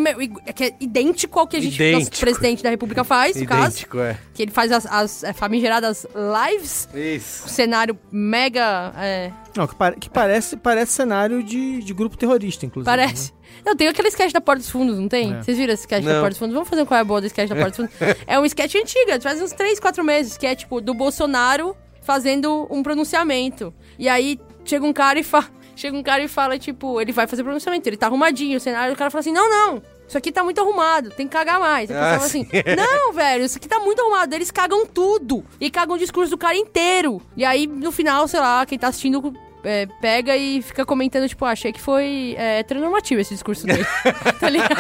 é 0.46 0.54
que 0.54 0.64
é 0.66 0.76
idêntico 0.80 1.40
ao 1.40 1.48
que 1.48 1.58
a 1.58 1.60
gente, 1.60 1.72
nosso 1.92 2.02
Idêntico. 2.04 2.20
presidente 2.20 2.62
da 2.62 2.70
república 2.70 3.04
faz, 3.04 3.36
no 3.36 3.48
caso. 3.48 3.62
Idêntico, 3.64 4.00
é. 4.00 4.16
Que 4.36 4.44
ele 4.44 4.52
faz 4.52 4.72
as, 4.72 4.86
as 4.86 5.24
é, 5.24 5.34
famigeradas 5.34 6.06
lives, 6.14 6.88
Isso. 6.94 7.46
um 7.46 7.48
cenário 7.50 7.98
mega. 8.12 8.94
é, 8.98 9.32
Não, 9.58 9.66
que, 9.66 9.76
pare- 9.76 9.96
que 10.00 10.10
parece, 10.10 10.56
parece 10.56 10.92
cenário 10.92 11.42
de, 11.42 11.82
de 11.82 11.94
grupo 11.96 12.16
terrorista, 12.16 12.64
inclusive. 12.66 12.86
parece. 12.86 13.34
Não, 13.64 13.76
tem 13.76 13.88
aquele 13.88 14.08
sketch 14.10 14.32
da 14.32 14.42
Porta 14.42 14.62
dos 14.62 14.70
Fundos, 14.70 14.98
não 14.98 15.08
tem? 15.08 15.34
É. 15.36 15.42
Vocês 15.44 15.58
viram 15.58 15.74
esse 15.74 15.84
sketch 15.84 16.04
da 16.04 16.14
Não. 16.14 16.20
Porta 16.20 16.30
dos 16.32 16.40
Fundos? 16.40 16.54
Vamos 16.54 16.70
fazer 16.70 16.82
um 16.82 16.86
qual 16.86 16.98
é 16.98 17.02
a 17.02 17.06
boa 17.06 17.22
do 17.22 17.28
sketch 17.28 17.50
da 17.50 17.56
Porta 17.56 17.70
dos 17.84 17.92
Fundos. 17.92 18.18
é 18.28 18.40
um 18.40 18.46
sketch 18.46 18.76
antigo, 18.76 19.22
faz 19.22 19.42
uns 19.42 19.52
3, 19.52 19.80
4 19.80 20.04
meses, 20.04 20.38
que 20.38 20.46
é 20.46 20.56
tipo 20.56 20.82
do 20.82 20.94
Bolsonaro 20.94 21.76
fazendo 22.02 22.68
um 22.70 22.84
pronunciamento. 22.84 23.74
E 23.98 24.08
aí 24.10 24.40
chega 24.64 24.86
um 24.86 24.94
cara 24.94 25.20
e 25.20 25.24
fala. 25.24 25.46
Chega 25.78 25.98
um 25.98 26.02
cara 26.04 26.24
e 26.24 26.30
fala, 26.30 26.58
tipo, 26.58 27.02
ele 27.02 27.12
vai 27.12 27.28
fazer 27.28 27.44
pronunciamento, 27.44 27.90
ele 27.90 27.98
tá 27.98 28.06
arrumadinho, 28.06 28.56
o 28.56 28.62
cenário, 28.62 28.94
o 28.94 28.96
cara 28.98 29.12
fala 29.12 29.20
assim, 29.20 29.34
não, 29.34 29.50
não, 29.50 29.84
isso 30.08 30.18
aqui 30.18 30.32
tá 30.32 30.42
muito 30.42 30.62
arrumado, 30.62 31.10
tem 31.10 31.28
que 31.28 31.34
cagar 31.34 31.60
mais. 31.60 31.92
Aí 31.92 31.98
a 31.98 32.00
pessoa 32.00 32.16
Ah, 32.16 32.20
fala 32.20 32.26
assim, 32.28 32.48
não, 32.78 33.12
velho, 33.12 33.44
isso 33.44 33.58
aqui 33.58 33.68
tá 33.68 33.78
muito 33.80 34.02
arrumado, 34.02 34.34
eles 34.34 34.50
cagam 34.52 34.86
tudo. 34.86 35.44
E 35.60 35.70
cagam 35.70 35.98
o 35.98 36.00
discurso 36.00 36.32
do 36.32 36.38
cara 36.38 36.56
inteiro. 36.56 37.22
E 37.36 37.44
aí, 37.44 37.68
no 37.68 37.92
final, 37.92 38.26
sei 38.26 38.40
lá, 38.40 38.66
quem 38.66 38.80
tá 38.80 38.88
assistindo 38.88 39.34
é, 39.66 39.88
pega 40.00 40.36
e 40.38 40.62
fica 40.62 40.86
comentando, 40.86 41.28
tipo, 41.28 41.44
ah, 41.46 41.52
achei 41.52 41.74
que 41.74 41.82
foi 41.82 42.36
é, 42.38 42.60
heteronormativo 42.60 43.22
esse 43.22 43.34
discurso 43.34 43.66
dele. 43.66 43.86
tá 44.40 44.50
ligado? 44.50 44.76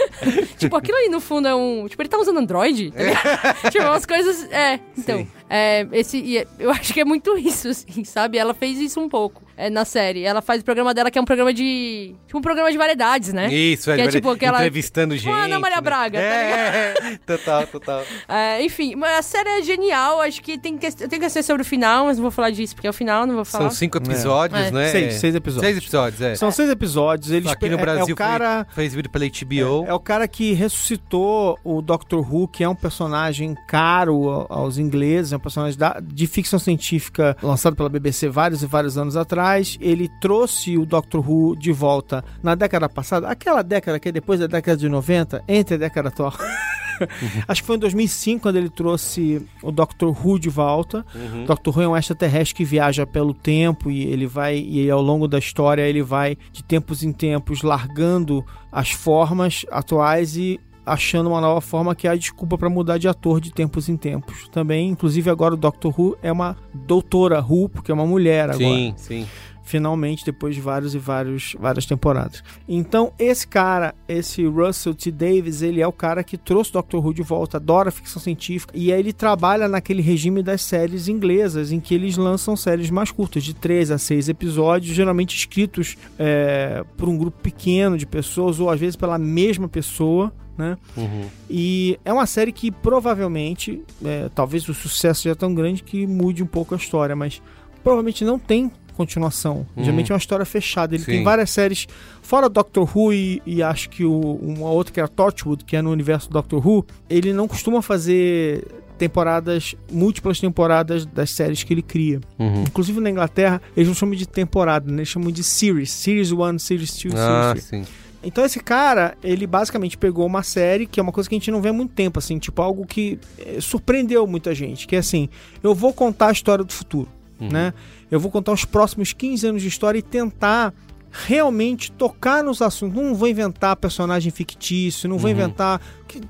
tipo, 0.58 0.76
aquilo 0.76 0.96
ali 0.98 1.08
no 1.08 1.20
fundo 1.20 1.48
é 1.48 1.54
um. 1.54 1.86
Tipo, 1.88 2.02
ele 2.02 2.08
tá 2.08 2.18
usando 2.18 2.38
Android? 2.38 2.90
Tá 2.90 3.02
ligado? 3.02 3.70
tipo, 3.70 3.84
umas 3.84 4.06
coisas. 4.06 4.50
É, 4.50 4.80
então. 4.96 5.18
Sim. 5.18 5.28
É, 5.48 5.86
esse, 5.92 6.38
é- 6.38 6.46
eu 6.58 6.70
acho 6.72 6.92
que 6.92 7.00
é 7.00 7.04
muito 7.04 7.36
isso, 7.38 7.68
assim, 7.68 8.04
sabe? 8.04 8.36
Ela 8.38 8.52
fez 8.54 8.78
isso 8.78 9.00
um 9.00 9.08
pouco 9.08 9.42
é, 9.56 9.70
na 9.70 9.84
série. 9.84 10.22
Ela 10.24 10.42
faz 10.42 10.60
o 10.60 10.64
programa 10.64 10.92
dela, 10.92 11.10
que 11.10 11.18
é 11.18 11.22
um 11.22 11.24
programa 11.24 11.52
de. 11.54 12.14
Tipo, 12.26 12.38
um 12.38 12.42
programa 12.42 12.70
de 12.70 12.76
variedades, 12.76 13.32
né? 13.32 13.52
Isso, 13.52 13.84
Que 13.84 13.90
é 13.90 13.94
ele 13.94 14.02
vai 14.04 14.12
tipo 14.12 14.30
aquela- 14.30 14.58
entrevistando 14.58 15.14
Tipo 15.16 15.28
gente. 15.30 15.38
a 15.40 15.44
Ana 15.44 15.58
Maria 15.60 15.76
né? 15.76 15.82
Braga, 15.82 16.18
tá 16.18 16.24
É, 16.24 16.94
é, 17.12 17.18
total, 17.24 17.66
total. 17.68 18.02
É, 18.28 18.62
enfim, 18.62 18.94
mas 18.96 19.18
a 19.18 19.22
série 19.22 19.48
é 19.48 19.62
genial. 19.62 20.20
Acho 20.20 20.42
que 20.42 20.58
tem 20.58 20.76
que, 20.76 20.86
eu 20.86 21.08
tenho 21.08 21.22
que 21.22 21.30
ser 21.30 21.42
sobre 21.42 21.62
o 21.62 21.64
final, 21.64 22.06
mas 22.06 22.16
não 22.18 22.22
vou 22.22 22.30
falar 22.30 22.50
disso 22.50 22.74
porque 22.74 22.86
é 22.86 22.90
o 22.90 22.92
final, 22.92 23.26
não 23.26 23.36
vou 23.36 23.44
falar. 23.44 23.64
São 23.70 23.70
cinco 23.78 23.98
episódios, 23.98 24.60
É. 24.60 24.70
né? 24.70 24.88
Seis, 24.90 25.14
seis 25.14 25.34
episódios. 25.34 25.64
Seis 25.66 25.78
episódios, 25.78 26.20
é. 26.22 26.34
São 26.34 26.50
seis 26.50 26.68
episódios. 26.70 27.30
Eles 27.30 27.50
Aqui 27.50 27.68
no 27.68 27.76
é- 27.78 27.80
Brasil 27.80 28.06
é 28.08 28.12
o 28.12 28.16
cara, 28.16 28.66
foi, 28.74 28.84
exibido 28.84 29.08
pela 29.08 29.24
HBO. 29.24 29.84
É, 29.86 29.90
é 29.90 29.94
o 29.94 30.00
cara 30.00 30.26
que 30.28 30.52
ressuscitou 30.54 31.58
o 31.64 31.80
Doctor 31.80 32.20
Who, 32.20 32.48
que 32.48 32.62
é 32.64 32.68
um 32.68 32.74
personagem 32.74 33.54
caro 33.68 34.46
aos 34.48 34.76
ingleses, 34.78 35.32
é 35.36 35.38
um 35.38 35.40
personagem 35.42 35.78
da- 35.78 36.00
de 36.02 36.26
ficção 36.26 36.58
científica 36.58 37.36
lançado 37.42 37.76
pela 37.76 37.88
BBC 37.88 38.28
vários 38.28 38.62
e 38.62 38.66
vários 38.66 38.98
anos 38.98 39.16
atrás. 39.16 39.76
Ele 39.80 40.08
trouxe 40.20 40.76
o 40.76 40.84
Doctor 40.86 41.28
Who 41.28 41.56
de 41.56 41.72
volta 41.72 42.24
na 42.42 42.54
década 42.54 42.88
passada, 42.88 43.28
aquela 43.28 43.62
década 43.62 43.98
que 44.00 44.08
é 44.08 44.12
depois 44.12 44.40
da 44.40 44.46
década 44.46 44.76
de 44.76 44.88
90, 44.88 45.42
entre 45.48 45.74
a 45.74 45.78
década 45.78 46.08
atual. 46.08 46.32
Acho 47.46 47.60
que 47.60 47.66
foi 47.66 47.76
em 47.76 47.80
2005 47.80 48.40
quando 48.42 48.56
ele 48.56 48.70
trouxe 48.70 49.46
o 49.62 49.70
Doctor 49.70 50.16
Who 50.26 50.38
de 50.38 50.48
volta. 50.48 51.04
Uhum. 51.14 51.42
O 51.44 51.46
Doctor 51.46 51.76
Who 51.76 51.82
é 51.82 51.88
um 51.88 51.96
extraterrestre 51.96 52.54
que 52.54 52.64
viaja 52.64 53.06
pelo 53.06 53.34
tempo 53.34 53.90
e 53.90 54.04
ele 54.04 54.26
vai 54.26 54.58
e 54.58 54.90
ao 54.90 55.02
longo 55.02 55.28
da 55.28 55.38
história 55.38 55.82
ele 55.82 56.02
vai 56.02 56.38
de 56.52 56.64
tempos 56.64 57.02
em 57.02 57.12
tempos 57.12 57.62
largando 57.62 58.42
as 58.72 58.90
formas 58.92 59.66
atuais 59.70 60.36
e 60.38 60.58
achando 60.86 61.28
uma 61.28 61.40
nova 61.40 61.60
forma 61.60 61.94
que 61.94 62.06
é 62.06 62.10
a 62.12 62.16
desculpa 62.16 62.56
para 62.56 62.70
mudar 62.70 62.96
de 62.96 63.08
ator 63.08 63.40
de 63.40 63.52
tempos 63.52 63.88
em 63.88 63.96
tempos. 63.96 64.48
Também, 64.48 64.88
inclusive 64.88 65.28
agora 65.28 65.54
o 65.54 65.56
Doctor 65.56 65.92
Who 65.98 66.16
é 66.22 66.30
uma 66.30 66.56
doutora 66.72 67.40
Who, 67.40 67.68
porque 67.68 67.90
é 67.90 67.94
uma 67.94 68.06
mulher 68.06 68.44
agora 68.44 68.58
Sim, 68.58 68.94
sim. 68.96 69.26
Finalmente 69.66 70.24
depois 70.24 70.54
de 70.54 70.60
vários 70.60 70.94
e 70.94 70.98
vários 70.98 71.54
várias 71.58 71.84
temporadas. 71.84 72.42
Então, 72.68 73.12
esse 73.18 73.46
cara, 73.46 73.94
esse 74.08 74.46
Russell 74.46 74.94
T 74.94 75.10
Davis, 75.10 75.60
ele 75.60 75.80
é 75.82 75.86
o 75.86 75.92
cara 75.92 76.22
que 76.24 76.38
trouxe 76.38 76.72
Doctor 76.72 77.04
Who 77.04 77.12
de 77.12 77.22
volta, 77.22 77.58
adora 77.58 77.90
ficção 77.90 78.22
científica 78.22 78.72
e 78.74 78.92
aí 78.92 79.00
ele 79.00 79.12
trabalha 79.12 79.68
naquele 79.68 80.00
regime 80.00 80.42
das 80.42 80.62
séries 80.62 81.08
inglesas 81.08 81.72
em 81.72 81.80
que 81.80 81.94
eles 81.94 82.16
lançam 82.16 82.56
séries 82.56 82.90
mais 82.90 83.10
curtas, 83.10 83.42
de 83.42 83.54
3 83.54 83.90
a 83.90 83.98
6 83.98 84.28
episódios, 84.28 84.94
geralmente 84.94 85.36
escritos 85.36 85.96
é, 86.18 86.84
por 86.96 87.08
um 87.08 87.18
grupo 87.18 87.42
pequeno 87.42 87.98
de 87.98 88.06
pessoas 88.06 88.60
ou 88.60 88.70
às 88.70 88.78
vezes 88.78 88.96
pela 88.96 89.18
mesma 89.18 89.68
pessoa. 89.68 90.32
Né? 90.56 90.78
Uhum. 90.96 91.28
E 91.50 91.98
é 92.02 92.10
uma 92.12 92.24
série 92.24 92.50
que 92.50 92.70
provavelmente, 92.70 93.82
é, 94.02 94.30
talvez 94.34 94.66
o 94.68 94.74
sucesso 94.74 95.22
seja 95.22 95.36
tão 95.36 95.54
grande 95.54 95.82
que 95.82 96.06
mude 96.06 96.42
um 96.42 96.46
pouco 96.46 96.72
a 96.74 96.78
história, 96.78 97.14
mas 97.14 97.42
provavelmente 97.82 98.24
não 98.24 98.38
tem 98.38 98.70
continuação. 98.96 99.66
Hum. 99.76 99.82
Geralmente 99.84 100.10
é 100.10 100.14
uma 100.14 100.18
história 100.18 100.44
fechada. 100.44 100.94
Ele 100.94 101.04
Sim. 101.04 101.12
tem 101.12 101.22
várias 101.24 101.50
séries, 101.50 101.86
fora 102.22 102.48
Doctor 102.48 102.88
Who 102.96 103.12
e, 103.12 103.42
e 103.46 103.62
acho 103.62 103.88
que 103.90 104.04
o, 104.04 104.20
uma 104.42 104.70
outra 104.70 104.92
que 104.92 104.98
é 105.00 105.02
a 105.02 105.08
Torchwood, 105.08 105.64
que 105.64 105.76
é 105.76 105.82
no 105.82 105.90
universo 105.90 106.28
do 106.28 106.32
Doctor 106.32 106.66
Who, 106.66 106.84
ele 107.08 107.32
não 107.32 107.46
costuma 107.46 107.80
fazer 107.82 108.64
temporadas, 108.98 109.74
múltiplas 109.92 110.40
temporadas 110.40 111.04
das 111.06 111.30
séries 111.30 111.62
que 111.62 111.72
ele 111.72 111.82
cria. 111.82 112.20
Uhum. 112.38 112.62
Inclusive 112.62 112.98
na 113.00 113.10
Inglaterra, 113.10 113.60
eles 113.76 113.88
não 113.88 113.94
chamam 113.94 114.14
de 114.16 114.26
temporada, 114.26 114.90
né? 114.90 114.98
eles 114.98 115.08
chamam 115.08 115.30
de 115.30 115.44
series. 115.44 115.90
Series 115.90 116.32
1, 116.32 116.58
Series 116.58 117.02
2, 117.02 117.14
Ah, 117.14 117.48
Series 117.54 117.64
3. 117.68 117.84
sim. 117.86 117.92
Então 118.24 118.44
esse 118.44 118.58
cara, 118.58 119.16
ele 119.22 119.46
basicamente 119.46 119.96
pegou 119.96 120.26
uma 120.26 120.42
série 120.42 120.86
que 120.86 120.98
é 120.98 121.02
uma 121.02 121.12
coisa 121.12 121.28
que 121.28 121.34
a 121.36 121.38
gente 121.38 121.50
não 121.50 121.60
vê 121.62 121.68
há 121.68 121.72
muito 121.72 121.92
tempo, 121.92 122.18
assim, 122.18 122.38
tipo 122.38 122.60
algo 122.60 122.84
que 122.84 123.20
eh, 123.38 123.58
surpreendeu 123.60 124.26
muita 124.26 124.52
gente, 124.52 124.86
que 124.86 124.96
é 124.96 124.98
assim, 124.98 125.28
eu 125.62 125.74
vou 125.74 125.92
contar 125.92 126.28
a 126.28 126.32
história 126.32 126.64
do 126.64 126.72
futuro, 126.72 127.08
Uhum. 127.38 127.50
né? 127.52 127.72
Eu 128.10 128.20
vou 128.20 128.30
contar 128.30 128.52
os 128.52 128.64
próximos 128.64 129.12
15 129.12 129.46
anos 129.46 129.62
de 129.62 129.68
história 129.68 129.98
e 129.98 130.02
tentar 130.02 130.72
realmente 131.10 131.90
tocar 131.92 132.44
nos 132.44 132.60
assuntos. 132.60 132.94
Não 133.02 133.14
vou 133.14 133.26
inventar 133.28 133.74
personagem 133.76 134.30
fictício, 134.30 135.08
não 135.08 135.16
vou 135.16 135.30
Uhum. 135.30 135.36
inventar 135.36 135.80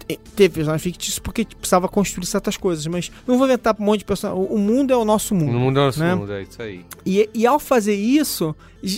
eh, 0.08 0.16
teve 0.34 0.54
personagem 0.54 0.82
fictício 0.82 1.20
porque 1.22 1.44
precisava 1.44 1.88
construir 1.88 2.26
certas 2.26 2.56
coisas, 2.56 2.86
mas 2.86 3.10
não 3.26 3.36
vou 3.36 3.46
inventar 3.46 3.74
um 3.78 3.84
monte 3.84 4.00
de 4.00 4.04
personagem. 4.04 4.42
O 4.42 4.54
o 4.54 4.58
mundo 4.58 4.92
é 4.92 4.96
o 4.96 5.04
nosso 5.04 5.34
mundo. 5.34 5.52
No 5.52 5.58
mundo 5.58 5.80
é 5.80 5.84
nosso 5.86 5.98
né? 6.00 6.14
mundo, 6.14 6.32
é 6.32 6.42
isso 6.42 6.62
aí. 6.62 6.84
E, 7.04 7.28
e 7.34 7.46
ao 7.46 7.58
fazer 7.58 7.94
isso, 7.96 8.54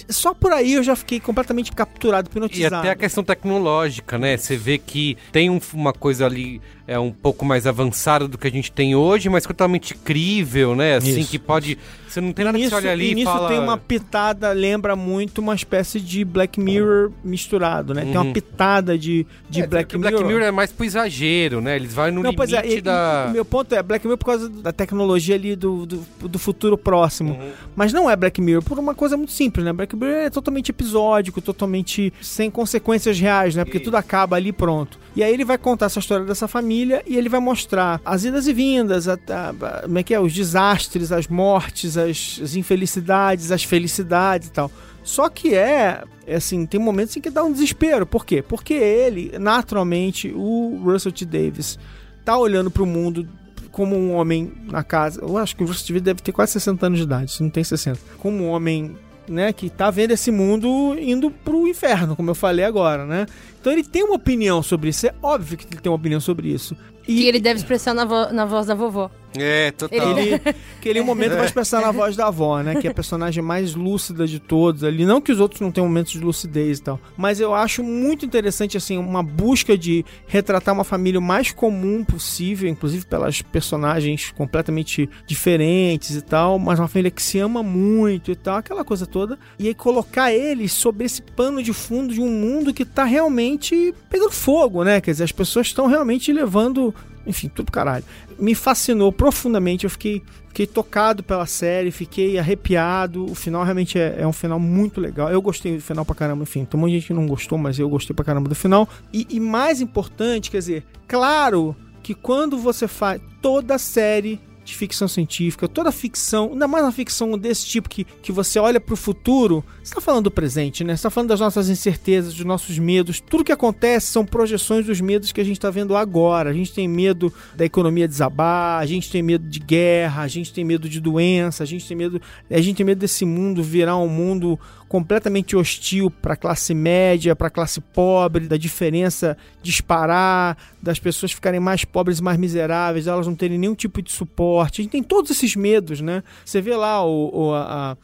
só 0.09 0.35
por 0.35 0.53
aí 0.53 0.75
eu 0.75 0.83
já 0.83 0.95
fiquei 0.95 1.21
completamente 1.21 1.73
capturado, 1.73 2.29
E 2.29 2.31
hipnotizado. 2.31 2.77
até 2.77 2.91
a 2.91 2.97
questão 2.97 3.25
tecnológica, 3.25 4.19
né? 4.19 4.37
Você 4.37 4.57
vê 4.57 4.77
que 4.79 5.17
tem 5.33 5.49
um- 5.51 5.61
uma 5.75 5.93
coisa 5.93 6.27
ali 6.27 6.61
é 6.89 6.99
um 6.99 7.13
pouco 7.13 7.45
mais 7.45 7.67
avançado 7.67 8.27
do 8.27 8.39
que 8.39 8.47
a 8.49 8.51
gente 8.51 8.73
tem 8.73 8.95
hoje, 8.97 9.29
mas 9.29 9.45
totalmente 9.45 9.95
crível, 9.95 10.75
né? 10.75 10.97
Assim, 10.97 11.21
Isso. 11.21 11.31
que 11.31 11.39
pode. 11.39 11.77
Você 12.09 12.19
não 12.23 12.33
tem 12.33 12.43
nada 12.47 12.57
que 12.57 12.65
nisso, 12.65 12.75
você 12.75 12.83
olha 12.87 12.93
ali 12.93 13.09
e 13.09 13.11
e 13.11 13.15
nisso 13.17 13.31
fala. 13.31 13.49
tem 13.49 13.59
uma 13.59 13.77
pitada, 13.77 14.51
lembra 14.53 14.97
muito 14.97 15.39
uma 15.43 15.55
espécie 15.55 16.01
de 16.01 16.25
Black 16.25 16.59
Mirror 16.59 17.13
misturado, 17.23 17.93
né? 17.93 18.01
Tem 18.03 18.13
uma 18.13 18.25
Uhum. 18.25 18.33
pitada 18.33 18.97
de, 18.97 19.27
de 19.51 19.61
É, 19.61 19.67
Black, 19.67 19.95
Mirror. 19.99 20.11
Black 20.13 20.27
Mirror 20.27 20.43
é 20.45 20.51
mais 20.51 20.73
pro 20.73 20.87
exagero, 20.87 21.61
né? 21.61 21.77
Eles 21.77 21.93
vão 21.93 22.07
no 22.07 22.13
Não, 22.15 22.23
limite 22.31 22.37
pois 22.37 22.53
é, 22.55 22.67
e- 22.67 22.79
e 22.79 22.81
da. 22.81 23.27
o 23.29 23.33
meu 23.33 23.45
ponto 23.45 23.75
é 23.75 23.83
Black 23.83 24.07
Mirror 24.07 24.17
por 24.17 24.25
causa 24.25 24.49
da 24.49 24.73
tecnologia 24.73 25.35
ali 25.35 25.55
do, 25.55 25.85
do, 25.85 26.03
do 26.23 26.39
futuro 26.39 26.79
próximo. 26.79 27.35
Uhum. 27.35 27.51
Mas 27.77 27.93
não 27.93 28.09
é 28.09 28.17
Black 28.17 28.41
Mirror 28.41 28.63
por 28.63 28.79
uma 28.79 28.95
coisa 28.95 29.15
muito 29.15 29.33
simples, 29.33 29.63
né? 29.63 29.75
Black 29.75 29.95
Mirror 29.95 30.15
é 30.15 30.31
totalmente 30.31 30.71
episódico, 30.71 31.43
totalmente 31.43 32.11
sem 32.23 32.51
consequências 32.51 33.21
reais, 33.21 33.55
né? 33.55 33.65
Porque 33.67 33.79
tudo 33.79 33.97
acaba 33.99 34.37
ali 34.37 34.49
e 34.49 34.53
pronto. 34.53 34.99
E 35.17 35.23
aí 35.23 35.33
ele 35.33 35.45
vai 35.45 35.59
contar 35.59 35.87
essa 35.87 35.99
história 35.99 36.25
dessa 36.25 36.47
família 36.47 37.03
e 37.07 37.17
ele 37.17 37.29
vai 37.29 37.41
mostrar 37.41 38.01
as 38.05 38.25
idas 38.25 38.47
e 38.47 38.53
vindas, 38.53 39.09
a, 39.09 39.15
a- 39.15 39.51
a- 39.51 39.83
como 39.83 39.99
é 39.99 40.03
que 40.03 40.15
é? 40.15 40.21
Os 40.21 40.33
desastres, 40.33 41.11
as 41.11 41.27
mortes, 41.27 41.97
as, 41.97 42.39
as 42.43 42.55
infelicidades, 42.55 43.51
as 43.51 43.65
felicidades 43.65 44.49
e 44.49 44.53
tal. 44.53 44.71
Só 45.03 45.29
que 45.29 45.55
é, 45.55 46.03
é 46.27 46.37
assim, 46.37 46.67
tem 46.67 46.79
momentos 46.79 47.17
em 47.17 47.21
que 47.21 47.31
dá 47.31 47.43
um 47.43 47.51
desespero. 47.53 48.07
Por 48.07 48.25
quê? 48.27 48.43
Porque 48.47 48.75
ele, 48.75 49.33
naturalmente, 49.39 50.31
o 50.35 50.81
Russell 50.85 51.13
T. 51.13 51.25
Davis, 51.25 51.79
tá 52.25 52.37
olhando 52.37 52.71
pro 52.71 52.85
mundo 52.85 53.27
como 53.73 53.97
um 53.97 54.13
homem 54.15 54.53
na 54.71 54.83
casa. 54.85 55.21
Eu 55.23 55.39
acho 55.39 55.57
que 55.57 55.63
o 55.63 55.67
Russell 55.67 55.87
T. 55.87 55.93
Davis 55.95 56.03
deve 56.03 56.23
ter 56.23 56.33
quase 56.33 56.53
60 56.53 56.87
anos 56.87 56.99
de 56.99 57.05
idade, 57.05 57.33
se 57.33 57.43
não 57.43 57.49
tem 57.51 57.65
60. 57.65 57.99
Como 58.19 58.45
um 58.45 58.49
homem, 58.51 58.97
né, 59.31 59.53
que 59.53 59.69
tá 59.71 59.91
vendo 59.91 60.13
esse 60.13 60.31
mundo 60.31 60.97
indo 60.99 61.31
pro 61.31 61.67
inferno, 61.69 62.15
como 62.17 62.31
eu 62.31 62.35
falei 62.35 62.65
agora, 62.65 63.05
né? 63.07 63.27
Então 63.61 63.73
ele 63.73 63.83
tem 63.85 64.03
uma 64.05 64.15
opinião 64.15 64.63
sobre 64.63 64.89
isso. 64.91 65.07
É 65.07 65.15
óbvio 65.23 65.57
que 65.59 65.67
ele 65.73 65.81
tem 65.81 65.91
uma 65.91 65.97
opinião 65.97 66.21
sobre 66.21 66.49
isso. 66.49 66.77
Que 67.05 67.27
ele 67.27 67.41
deve 67.41 67.59
expressar 67.61 67.95
na, 67.95 68.05
vo- 68.05 68.33
na 68.33 68.45
voz 68.45 68.67
da 68.67 68.75
vovó. 68.75 69.11
É, 69.37 69.71
total. 69.73 70.19
Ele, 70.19 70.41
que 70.81 70.89
ele 70.89 71.01
em 71.01 71.03
um 71.03 71.05
momento 71.05 71.37
vai 71.37 71.45
expressar 71.45 71.81
na 71.81 71.91
voz 71.91 72.17
da 72.17 72.29
avó, 72.29 72.61
né? 72.63 72.81
Que 72.81 72.87
é 72.87 72.91
a 72.91 72.95
personagem 72.95 73.43
mais 73.43 73.75
lúcida 73.75 74.27
de 74.27 74.39
todos 74.39 74.85
ali. 74.85 75.05
Não 75.05 75.21
que 75.21 75.33
os 75.33 75.41
outros 75.41 75.61
não 75.61 75.71
tenham 75.71 75.87
momentos 75.87 76.13
de 76.13 76.21
lucidez 76.21 76.79
e 76.79 76.83
tal. 76.83 77.01
Mas 77.17 77.41
eu 77.41 77.55
acho 77.55 77.83
muito 77.83 78.25
interessante, 78.25 78.77
assim, 78.77 78.97
uma 78.97 79.23
busca 79.23 79.77
de 79.77 80.05
retratar 80.27 80.75
uma 80.75 80.85
família 80.85 81.21
o 81.21 81.23
mais 81.23 81.53
comum 81.53 82.05
possível, 82.05 82.69
inclusive 82.69 83.07
pelas 83.07 83.43
personagens 83.43 84.33
completamente 84.37 85.09
diferentes 85.27 86.17
e 86.17 86.23
tal. 86.23 86.59
Mas 86.59 86.79
uma 86.79 86.89
família 86.89 87.11
que 87.11 87.23
se 87.23 87.39
ama 87.39 87.63
muito 87.63 88.31
e 88.31 88.37
tal, 88.37 88.57
aquela 88.57 88.85
coisa 88.85 89.07
toda. 89.07 89.39
E 89.59 89.69
aí 89.69 89.75
colocar 89.75 90.33
eles 90.33 90.73
sob 90.73 91.05
esse 91.05 91.21
pano 91.21 91.63
de 91.63 91.73
fundo 91.73 92.15
de 92.15 92.21
um 92.21 92.31
mundo 92.31 92.73
que 92.73 92.85
tá 92.85 93.05
realmente 93.05 93.95
pegando 94.09 94.33
fogo, 94.33 94.85
né? 94.85 95.01
Quer 95.01 95.11
dizer, 95.11 95.25
as 95.25 95.33
pessoas 95.33 95.67
estão 95.67 95.87
realmente 95.87 96.33
levando 96.33 96.95
enfim, 97.29 97.49
tudo 97.49 97.67
pro 97.67 97.73
caralho. 97.73 98.05
Me 98.39 98.55
fascinou 98.55 99.13
profundamente, 99.13 99.85
eu 99.85 99.91
fiquei, 99.91 100.23
fiquei 100.49 100.67
tocado 100.67 101.23
pela 101.23 101.47
série, 101.47 101.91
fiquei 101.91 102.39
arrepiado. 102.39 103.25
O 103.25 103.35
final 103.35 103.65
realmente 103.65 103.99
é, 103.99 104.17
é 104.21 104.27
um 104.27 104.33
final 104.33 104.61
muito 104.61 105.01
legal. 105.01 105.29
Eu 105.29 105.43
gostei 105.43 105.77
do 105.77 105.83
final 105.83 106.05
pra 106.05 106.15
caramba, 106.15 106.45
enfim, 106.45 106.65
tem 106.65 106.79
muita 106.79 106.95
gente 106.95 107.09
que 107.09 107.15
não 107.15 107.27
gostou, 107.27 107.59
mas 107.59 107.79
eu 107.79 107.89
gostei 107.89 108.15
pra 108.15 108.25
caramba 108.25 108.49
do 108.49 108.55
final. 108.55 108.89
E, 109.13 109.27
e 109.29 109.41
mais 109.41 109.81
importante, 109.81 110.51
quer 110.51 110.59
dizer, 110.59 110.87
claro 111.07 111.75
que 112.03 112.15
quando 112.15 112.57
você 112.57 112.87
faz 112.87 113.21
toda 113.43 113.75
a 113.75 113.79
série 113.79 114.41
de 114.69 114.77
ficção 114.77 115.09
científica, 115.09 115.67
toda 115.67 115.91
ficção, 115.91 116.51
ainda 116.53 116.69
mais 116.69 116.85
uma 116.85 116.93
ficção 116.93 117.39
desse 117.39 117.65
tipo 117.67 117.89
que, 117.89 118.05
que 118.05 118.31
você 118.31 118.59
olha 118.59 118.79
pro 118.79 118.97
futuro, 118.97 119.65
você 119.83 119.95
tá 119.95 120.01
falando 120.01 120.25
do 120.25 120.31
presente, 120.31 120.85
né? 120.85 120.95
Você 120.95 121.05
tá 121.05 121.11
falando 121.11 121.31
das 121.31 121.41
nossas 121.41 121.71
incertezas, 121.71 122.35
dos 122.35 122.45
nossos 122.45 122.79
medos. 122.79 123.19
Tudo 123.19 123.43
que 123.43 123.51
acontece 123.51 124.09
são 124.09 124.27
projeções 124.27 124.85
dos 124.85 125.01
medos 125.01 125.33
que 125.33 125.41
a 125.41 125.45
gente 125.45 125.59
tá 125.59 125.71
vendo 125.71 125.97
agora. 125.97 126.51
A 126.51 126.53
gente 126.53 126.73
tem 126.73 126.87
medo 126.87 127.33
da 127.57 127.65
economia 127.65 128.07
desabar, 128.07 128.79
a 128.79 128.85
gente 128.85 129.11
tem 129.11 129.23
medo 129.23 129.49
de 129.49 129.59
guerra, 129.59 130.23
a 130.23 130.29
gente 130.29 130.53
tem 130.53 130.65
medo 130.65 130.87
de 130.87 131.01
doença, 131.01 131.63
a 131.63 131.67
gente 131.67 131.89
tem 131.89 131.97
medo, 131.97 132.21
a 132.51 132.61
gente 132.61 132.77
tem 132.77 132.85
medo 132.85 132.99
desse 132.99 133.25
mundo 133.25 133.63
virar 133.63 133.97
um 133.97 134.09
mundo 134.09 134.61
completamente 134.89 135.55
hostil 135.55 136.11
para 136.11 136.33
a 136.35 136.37
classe 136.37 136.73
média, 136.75 137.37
para 137.37 137.49
a 137.49 137.51
classe 137.51 137.81
pobre, 137.81 138.47
da 138.49 138.57
diferença 138.57 139.37
disparar, 139.63 140.57
das 140.83 140.99
pessoas 140.99 141.33
ficarem 141.33 141.61
mais 141.61 141.85
pobres 141.85 142.19
e 142.19 142.23
mais 142.23 142.39
miseráveis, 142.39 143.07
elas 143.07 143.27
não 143.27 143.35
terem 143.35 143.59
nenhum 143.59 143.75
tipo 143.75 144.03
de 144.03 144.11
suporte. 144.13 144.81
A 144.81 144.83
gente 144.83 144.93
tem 144.93 145.03
todos 145.03 145.31
esses 145.31 145.55
medos, 145.57 146.01
né? 146.01 146.23
Você 146.45 146.61
vê 146.61 146.75
lá 146.77 147.05
o, 147.05 147.31
o- 147.49 147.55
a, 147.55 147.93
a- 147.93 147.97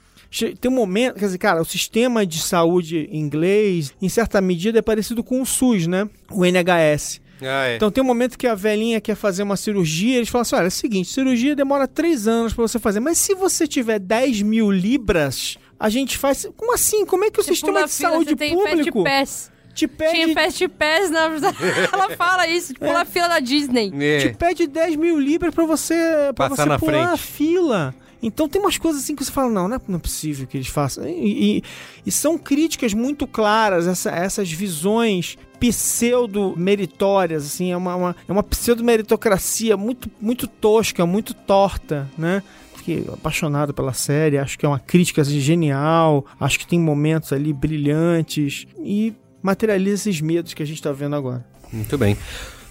tem 0.61 0.71
um 0.71 0.75
momento, 0.75 1.15
quer 1.15 1.27
dizer, 1.27 1.39
cara, 1.39 1.63
o 1.63 1.65
sistema 1.65 2.27
de 2.27 2.41
saúde 2.41 3.09
inglês, 3.13 3.95
em 4.03 4.09
certa 4.09 4.41
medida, 4.41 4.81
é 4.81 4.83
parecido 4.83 5.23
com 5.23 5.41
o 5.41 5.47
SUS, 5.47 5.87
né? 5.87 6.09
O 6.31 6.45
NHS. 6.45 7.21
Ah, 7.43 7.67
é. 7.69 7.77
Então 7.77 7.91
tem 7.91 8.03
um 8.03 8.07
momento 8.07 8.37
que 8.39 8.47
a 8.47 8.55
velhinha 8.55 9.01
quer 9.01 9.15
fazer 9.17 9.43
uma 9.43 9.57
cirurgia, 9.57 10.17
eles 10.17 10.29
falam 10.29 10.43
assim: 10.43 10.57
olha, 10.57 10.65
é 10.65 10.69
o 10.69 10.71
seguinte, 10.71 11.09
cirurgia 11.09 11.55
demora 11.55 11.87
três 11.87 12.27
anos 12.27 12.53
pra 12.55 12.63
você 12.67 12.79
fazer, 12.79 13.01
mas 13.01 13.19
se 13.19 13.35
você 13.35 13.67
tiver 13.67 13.99
10 13.99 14.43
mil 14.43 14.71
libras, 14.71 15.57
a 15.79 15.89
gente 15.89 16.17
faz. 16.19 16.47
Como 16.57 16.73
assim? 16.75 17.05
Como 17.07 17.25
é 17.25 17.31
que 17.31 17.41
o 17.41 17.43
Você 17.43 17.51
sistema 17.53 17.85
de 17.85 17.93
fila, 17.93 18.11
saúde 18.11 18.31
você 18.31 18.37
tem 18.37 18.55
público 18.55 19.03
Fast 19.03 19.21
Pass. 19.21 19.53
te 19.75 19.87
Tinha 19.89 19.89
pede, 19.89 20.35
Fast 20.35 20.69
Pass 20.69 21.11
na... 21.11 21.25
Ela 21.93 22.11
fala 22.17 22.47
isso, 22.47 22.73
tipo, 22.75 22.85
pula 22.87 23.01
a 23.01 23.05
fila 23.05 23.29
da 23.29 23.41
Disney. 23.41 23.93
É. 23.99 24.19
te 24.19 24.35
pede 24.37 24.67
10 24.67 24.97
mil 24.97 25.19
libras 25.19 25.55
pra 25.55 25.65
você, 25.67 25.95
pra 26.35 26.49
Passar 26.49 26.63
você 26.65 26.69
na 26.69 26.79
pular 26.79 27.05
a 27.13 27.17
frente. 27.17 27.33
fila? 27.33 27.95
Então 28.23 28.49
tem 28.49 28.59
umas 28.59 28.79
coisas 28.79 29.03
assim 29.03 29.15
que 29.15 29.23
você 29.23 29.31
fala, 29.31 29.51
não, 29.51 29.69
não 29.69 29.77
é, 29.77 29.81
não 29.87 29.97
é 29.97 30.01
possível 30.01 30.47
que 30.47 30.57
eles 30.57 30.69
façam. 30.69 31.07
E, 31.07 31.59
e- 31.59 31.63
e 32.07 32.11
são 32.11 32.39
críticas 32.39 32.95
muito 32.95 33.27
claras, 33.27 33.87
essa- 33.87 34.11
essas 34.13 34.51
visões 34.51 35.37
pseudo-meritórias, 35.61 37.45
assim, 37.45 37.73
é 37.73 37.77
uma, 37.77 37.95
uma- 37.97 38.17
é 38.27 38.33
uma 38.33 38.43
pseudo-meritocracia 38.43 39.77
muito, 39.77 40.11
muito 40.21 40.47
tosca, 40.47 41.05
muito 41.07 41.35
torta, 41.35 42.09
né? 42.17 42.43
Fiquei 42.85 43.03
apaixonado 43.11 43.73
pela 43.73 43.95
série, 43.95 44.37
acho 44.37 44.59
que 44.59 44.67
é 44.67 44.69
uma 44.69 44.79
crítica 44.79 45.23
assim, 45.23 45.41
genial, 45.41 46.27
acho 46.39 46.59
que 46.59 46.67
tem 46.67 46.79
momentos 46.79 47.33
ali 47.33 47.51
brilhantes 47.51 48.67
e 48.79 49.15
materializa 49.43 50.11
esses 50.11 50.21
medos 50.21 50.53
que 50.53 50.63
a 50.63 50.67
gente 50.67 50.83
tá 50.83 50.93
vendo 50.93 51.17
agora. 51.17 51.43
Muito 51.73 51.97
bem. 51.97 52.15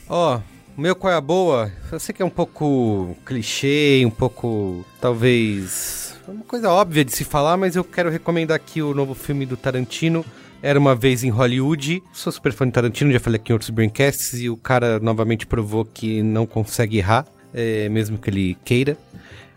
Ó, 0.08 0.40
o 0.78 0.82
meu 0.82 0.96
qual 0.96 1.12
é 1.12 1.16
a 1.16 1.22
boa? 1.22 1.72
Eu 1.92 2.00
sei 2.00 2.14
que 2.14 2.22
é 2.22 2.26
um 2.26 2.30
pouco 2.30 3.18
clichê, 3.26 4.04
um 4.06 4.12
pouco, 4.12 4.86
talvez, 5.02 6.16
uma 6.28 6.46
coisa 6.46 6.70
óbvia 6.70 7.04
de 7.04 7.12
se 7.12 7.24
falar, 7.24 7.58
mas 7.58 7.76
eu 7.76 7.84
quero 7.84 8.12
recomendar 8.12 8.56
aqui 8.56 8.84
o 8.84 8.94
novo 8.94 9.16
filme 9.16 9.48
do 9.48 9.58
Tarantino, 9.58 10.24
Era 10.62 10.78
Uma 10.78 10.94
Vez 10.94 11.24
em 11.24 11.30
Hollywood. 11.32 12.04
Sou 12.14 12.32
super 12.32 12.54
fã 12.54 12.68
de 12.68 12.72
Tarantino, 12.72 13.12
já 13.12 13.20
falei 13.20 13.40
aqui 13.40 13.52
em 13.52 13.54
outros 13.54 13.72
Braincasts, 13.72 14.40
e 14.40 14.48
o 14.48 14.56
cara 14.56 15.00
novamente 15.00 15.48
provou 15.48 15.84
que 15.84 16.22
não 16.22 16.46
consegue 16.46 17.00
errar, 17.00 17.26
é, 17.52 17.90
mesmo 17.90 18.20
que 18.20 18.30
ele 18.30 18.56
queira. 18.64 18.96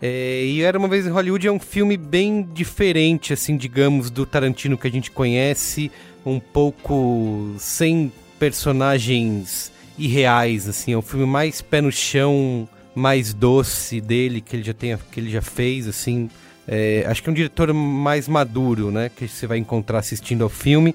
É, 0.01 0.43
e 0.45 0.61
Era 0.61 0.77
Uma 0.77 0.87
Vez 0.87 1.07
em 1.07 1.09
Hollywood 1.09 1.47
é 1.47 1.51
um 1.51 1.59
filme 1.59 1.97
bem 1.97 2.47
diferente, 2.53 3.33
assim, 3.33 3.57
digamos, 3.57 4.09
do 4.09 4.25
Tarantino 4.25 4.77
que 4.77 4.87
a 4.87 4.91
gente 4.91 5.09
conhece, 5.09 5.91
um 6.25 6.39
pouco 6.39 7.55
sem 7.57 8.11
personagens 8.39 9.71
irreais, 9.97 10.67
assim, 10.67 10.93
é 10.93 10.97
um 10.97 11.01
filme 11.01 11.25
mais 11.25 11.61
pé 11.61 11.81
no 11.81 11.91
chão, 11.91 12.69
mais 12.93 13.33
doce 13.33 13.99
dele 13.99 14.41
que 14.41 14.55
ele 14.55 14.63
já 14.63 14.73
tem, 14.73 14.97
que 15.11 15.19
ele 15.19 15.31
já 15.31 15.41
fez, 15.41 15.87
assim. 15.87 16.29
É, 16.67 17.05
acho 17.07 17.23
que 17.23 17.29
é 17.29 17.31
um 17.31 17.35
diretor 17.35 17.73
mais 17.73 18.27
maduro, 18.27 18.91
né, 18.91 19.09
que 19.09 19.27
você 19.27 19.47
vai 19.47 19.57
encontrar 19.57 19.99
assistindo 19.99 20.43
ao 20.43 20.49
filme, 20.49 20.93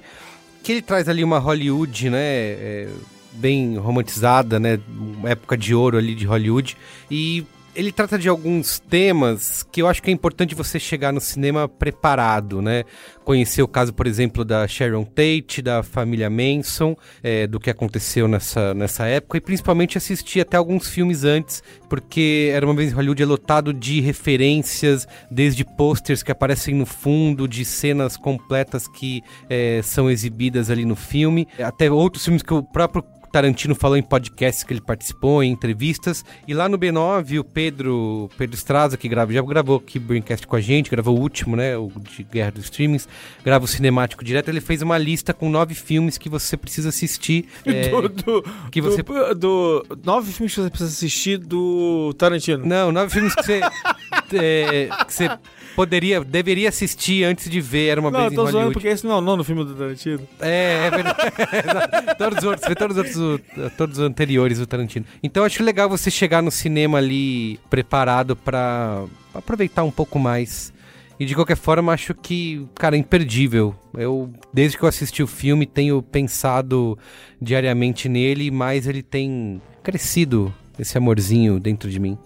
que 0.61 0.71
ele 0.71 0.81
traz 0.81 1.09
ali 1.09 1.23
uma 1.23 1.39
Hollywood, 1.39 2.09
né, 2.09 2.19
é, 2.19 2.87
bem 3.33 3.75
romantizada, 3.77 4.59
né, 4.59 4.79
época 5.25 5.57
de 5.57 5.73
ouro 5.73 5.97
ali 5.97 6.13
de 6.13 6.25
Hollywood 6.25 6.77
e 7.09 7.43
ele 7.75 7.91
trata 7.91 8.17
de 8.17 8.29
alguns 8.29 8.79
temas 8.79 9.63
que 9.71 9.81
eu 9.81 9.87
acho 9.87 10.01
que 10.01 10.09
é 10.09 10.13
importante 10.13 10.53
você 10.55 10.79
chegar 10.79 11.11
no 11.11 11.19
cinema 11.19 11.67
preparado, 11.67 12.61
né? 12.61 12.83
Conhecer 13.23 13.61
o 13.61 13.67
caso, 13.67 13.93
por 13.93 14.05
exemplo, 14.05 14.45
da 14.45 14.67
Sharon 14.67 15.03
Tate, 15.03 15.61
da 15.61 15.81
família 15.81 16.29
Manson, 16.29 16.95
é, 17.23 17.47
do 17.47 17.59
que 17.59 17.69
aconteceu 17.69 18.27
nessa, 18.27 18.73
nessa 18.73 19.05
época, 19.05 19.37
e 19.37 19.41
principalmente 19.41 19.97
assistir 19.97 20.41
até 20.41 20.57
alguns 20.57 20.87
filmes 20.87 21.23
antes, 21.23 21.63
porque 21.89 22.51
Era 22.53 22.65
Uma 22.65 22.75
Vez 22.75 22.91
em 22.91 22.95
Hollywood 22.95 23.23
é 23.23 23.25
lotado 23.25 23.73
de 23.73 24.01
referências, 24.01 25.07
desde 25.31 25.63
posters 25.63 26.21
que 26.21 26.31
aparecem 26.31 26.75
no 26.75 26.85
fundo, 26.85 27.47
de 27.47 27.65
cenas 27.65 28.17
completas 28.17 28.87
que 28.87 29.21
é, 29.49 29.81
são 29.83 30.09
exibidas 30.09 30.69
ali 30.69 30.85
no 30.85 30.95
filme, 30.95 31.47
até 31.59 31.89
outros 31.89 32.23
filmes 32.23 32.43
que 32.43 32.53
o 32.53 32.61
próprio 32.61 33.03
Tarantino 33.33 33.73
falou 33.73 33.97
em 33.97 34.03
podcasts 34.03 34.63
que 34.63 34.71
ele 34.71 34.79
participou, 34.79 35.41
em 35.43 35.49
entrevistas. 35.51 36.23
E 36.47 36.53
lá 36.53 36.69
no 36.69 36.77
B9, 36.77 37.39
o 37.39 37.43
Pedro, 37.43 38.29
Pedro 38.37 38.55
Straza, 38.55 38.95
que 38.95 39.09
grava, 39.09 39.33
já 39.33 39.41
gravou 39.41 39.77
aqui 39.77 39.97
o 39.97 40.01
Braincast 40.01 40.45
com 40.45 40.55
a 40.55 40.61
gente, 40.61 40.87
gravou 40.91 41.17
o 41.17 41.19
último, 41.19 41.55
né? 41.55 41.75
O 41.75 41.91
de 42.15 42.21
Guerra 42.23 42.51
dos 42.51 42.65
Streamings, 42.65 43.07
grava 43.43 43.65
o 43.65 43.67
cinemático 43.67 44.23
direto. 44.23 44.49
Ele 44.49 44.61
fez 44.61 44.83
uma 44.83 44.99
lista 44.99 45.33
com 45.33 45.49
nove 45.49 45.73
filmes 45.73 46.15
que 46.19 46.29
você 46.29 46.55
precisa 46.55 46.89
assistir. 46.89 47.49
é, 47.65 47.89
do, 47.89 48.07
do, 48.07 48.43
que 48.71 48.79
você- 48.79 49.01
do, 49.01 49.33
do- 49.33 49.99
nove 50.05 50.31
filmes 50.31 50.53
que 50.53 50.61
você 50.61 50.69
precisa 50.69 50.91
assistir 50.91 51.39
do 51.39 52.13
Tarantino. 52.15 52.63
Não, 52.63 52.91
nove 52.91 53.09
filmes 53.11 53.33
que 53.33 53.43
você. 53.43 53.61
é, 54.37 54.89
que 55.07 55.11
você 55.13 55.29
poderia, 55.75 56.23
deveria 56.23 56.69
assistir 56.69 57.23
antes 57.23 57.49
de 57.49 57.59
ver 57.61 57.87
Era 57.87 58.01
uma 58.01 58.11
Não, 58.11 58.19
vez 58.19 58.31
eu 58.31 58.33
em 58.33 58.35
tô 58.35 58.41
zoando 58.43 58.57
Hollywood. 58.57 58.73
porque 58.73 58.87
esse 58.87 59.05
não 59.05 59.13
é 59.13 59.17
o 59.17 59.21
nono 59.21 59.43
filme 59.43 59.63
do 59.65 59.73
Tarantino. 59.75 60.21
É, 60.39 60.85
é 60.87 60.89
verdade. 60.91 61.17
Todos 62.17 62.37
os 62.39 62.43
outros, 62.43 62.75
todos 62.75 62.97
os 62.97 63.17
outros, 63.17 63.73
todos 63.77 63.97
os 63.97 64.03
anteriores 64.05 64.59
do 64.59 64.67
Tarantino. 64.67 65.05
Então 65.21 65.43
acho 65.43 65.63
legal 65.63 65.89
você 65.89 66.09
chegar 66.11 66.41
no 66.41 66.51
cinema 66.51 66.97
ali 66.97 67.59
preparado 67.69 68.35
pra 68.35 69.03
aproveitar 69.33 69.83
um 69.83 69.91
pouco 69.91 70.17
mais. 70.19 70.71
E 71.19 71.25
de 71.25 71.35
qualquer 71.35 71.55
forma, 71.57 71.93
acho 71.93 72.13
que, 72.15 72.65
cara, 72.75 72.95
é 72.95 72.99
imperdível. 72.99 73.75
Eu, 73.93 74.31
desde 74.53 74.77
que 74.77 74.83
eu 74.83 74.89
assisti 74.89 75.21
o 75.21 75.27
filme, 75.27 75.65
tenho 75.65 76.01
pensado 76.01 76.97
diariamente 77.41 78.09
nele, 78.09 78.49
mas 78.49 78.87
ele 78.87 79.03
tem 79.03 79.61
crescido 79.83 80.53
esse 80.77 80.97
amorzinho 80.97 81.59
dentro 81.59 81.89
de 81.89 81.99
mim. 81.99 82.17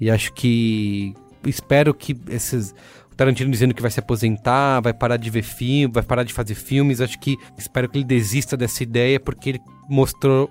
E 0.00 0.10
acho 0.10 0.32
que. 0.32 1.14
Espero 1.46 1.92
que 1.94 2.16
esses. 2.28 2.74
O 3.10 3.14
Tarantino 3.14 3.50
dizendo 3.50 3.74
que 3.74 3.82
vai 3.82 3.90
se 3.90 4.00
aposentar, 4.00 4.80
vai 4.80 4.94
parar 4.94 5.18
de 5.18 5.28
ver 5.28 5.42
filme, 5.42 5.92
vai 5.92 6.02
parar 6.02 6.22
de 6.22 6.32
fazer 6.32 6.54
filmes. 6.54 7.00
Acho 7.00 7.18
que 7.18 7.36
espero 7.58 7.88
que 7.88 7.98
ele 7.98 8.04
desista 8.04 8.56
dessa 8.56 8.82
ideia, 8.82 9.20
porque 9.20 9.50
ele 9.50 9.60
mostrou 9.88 10.50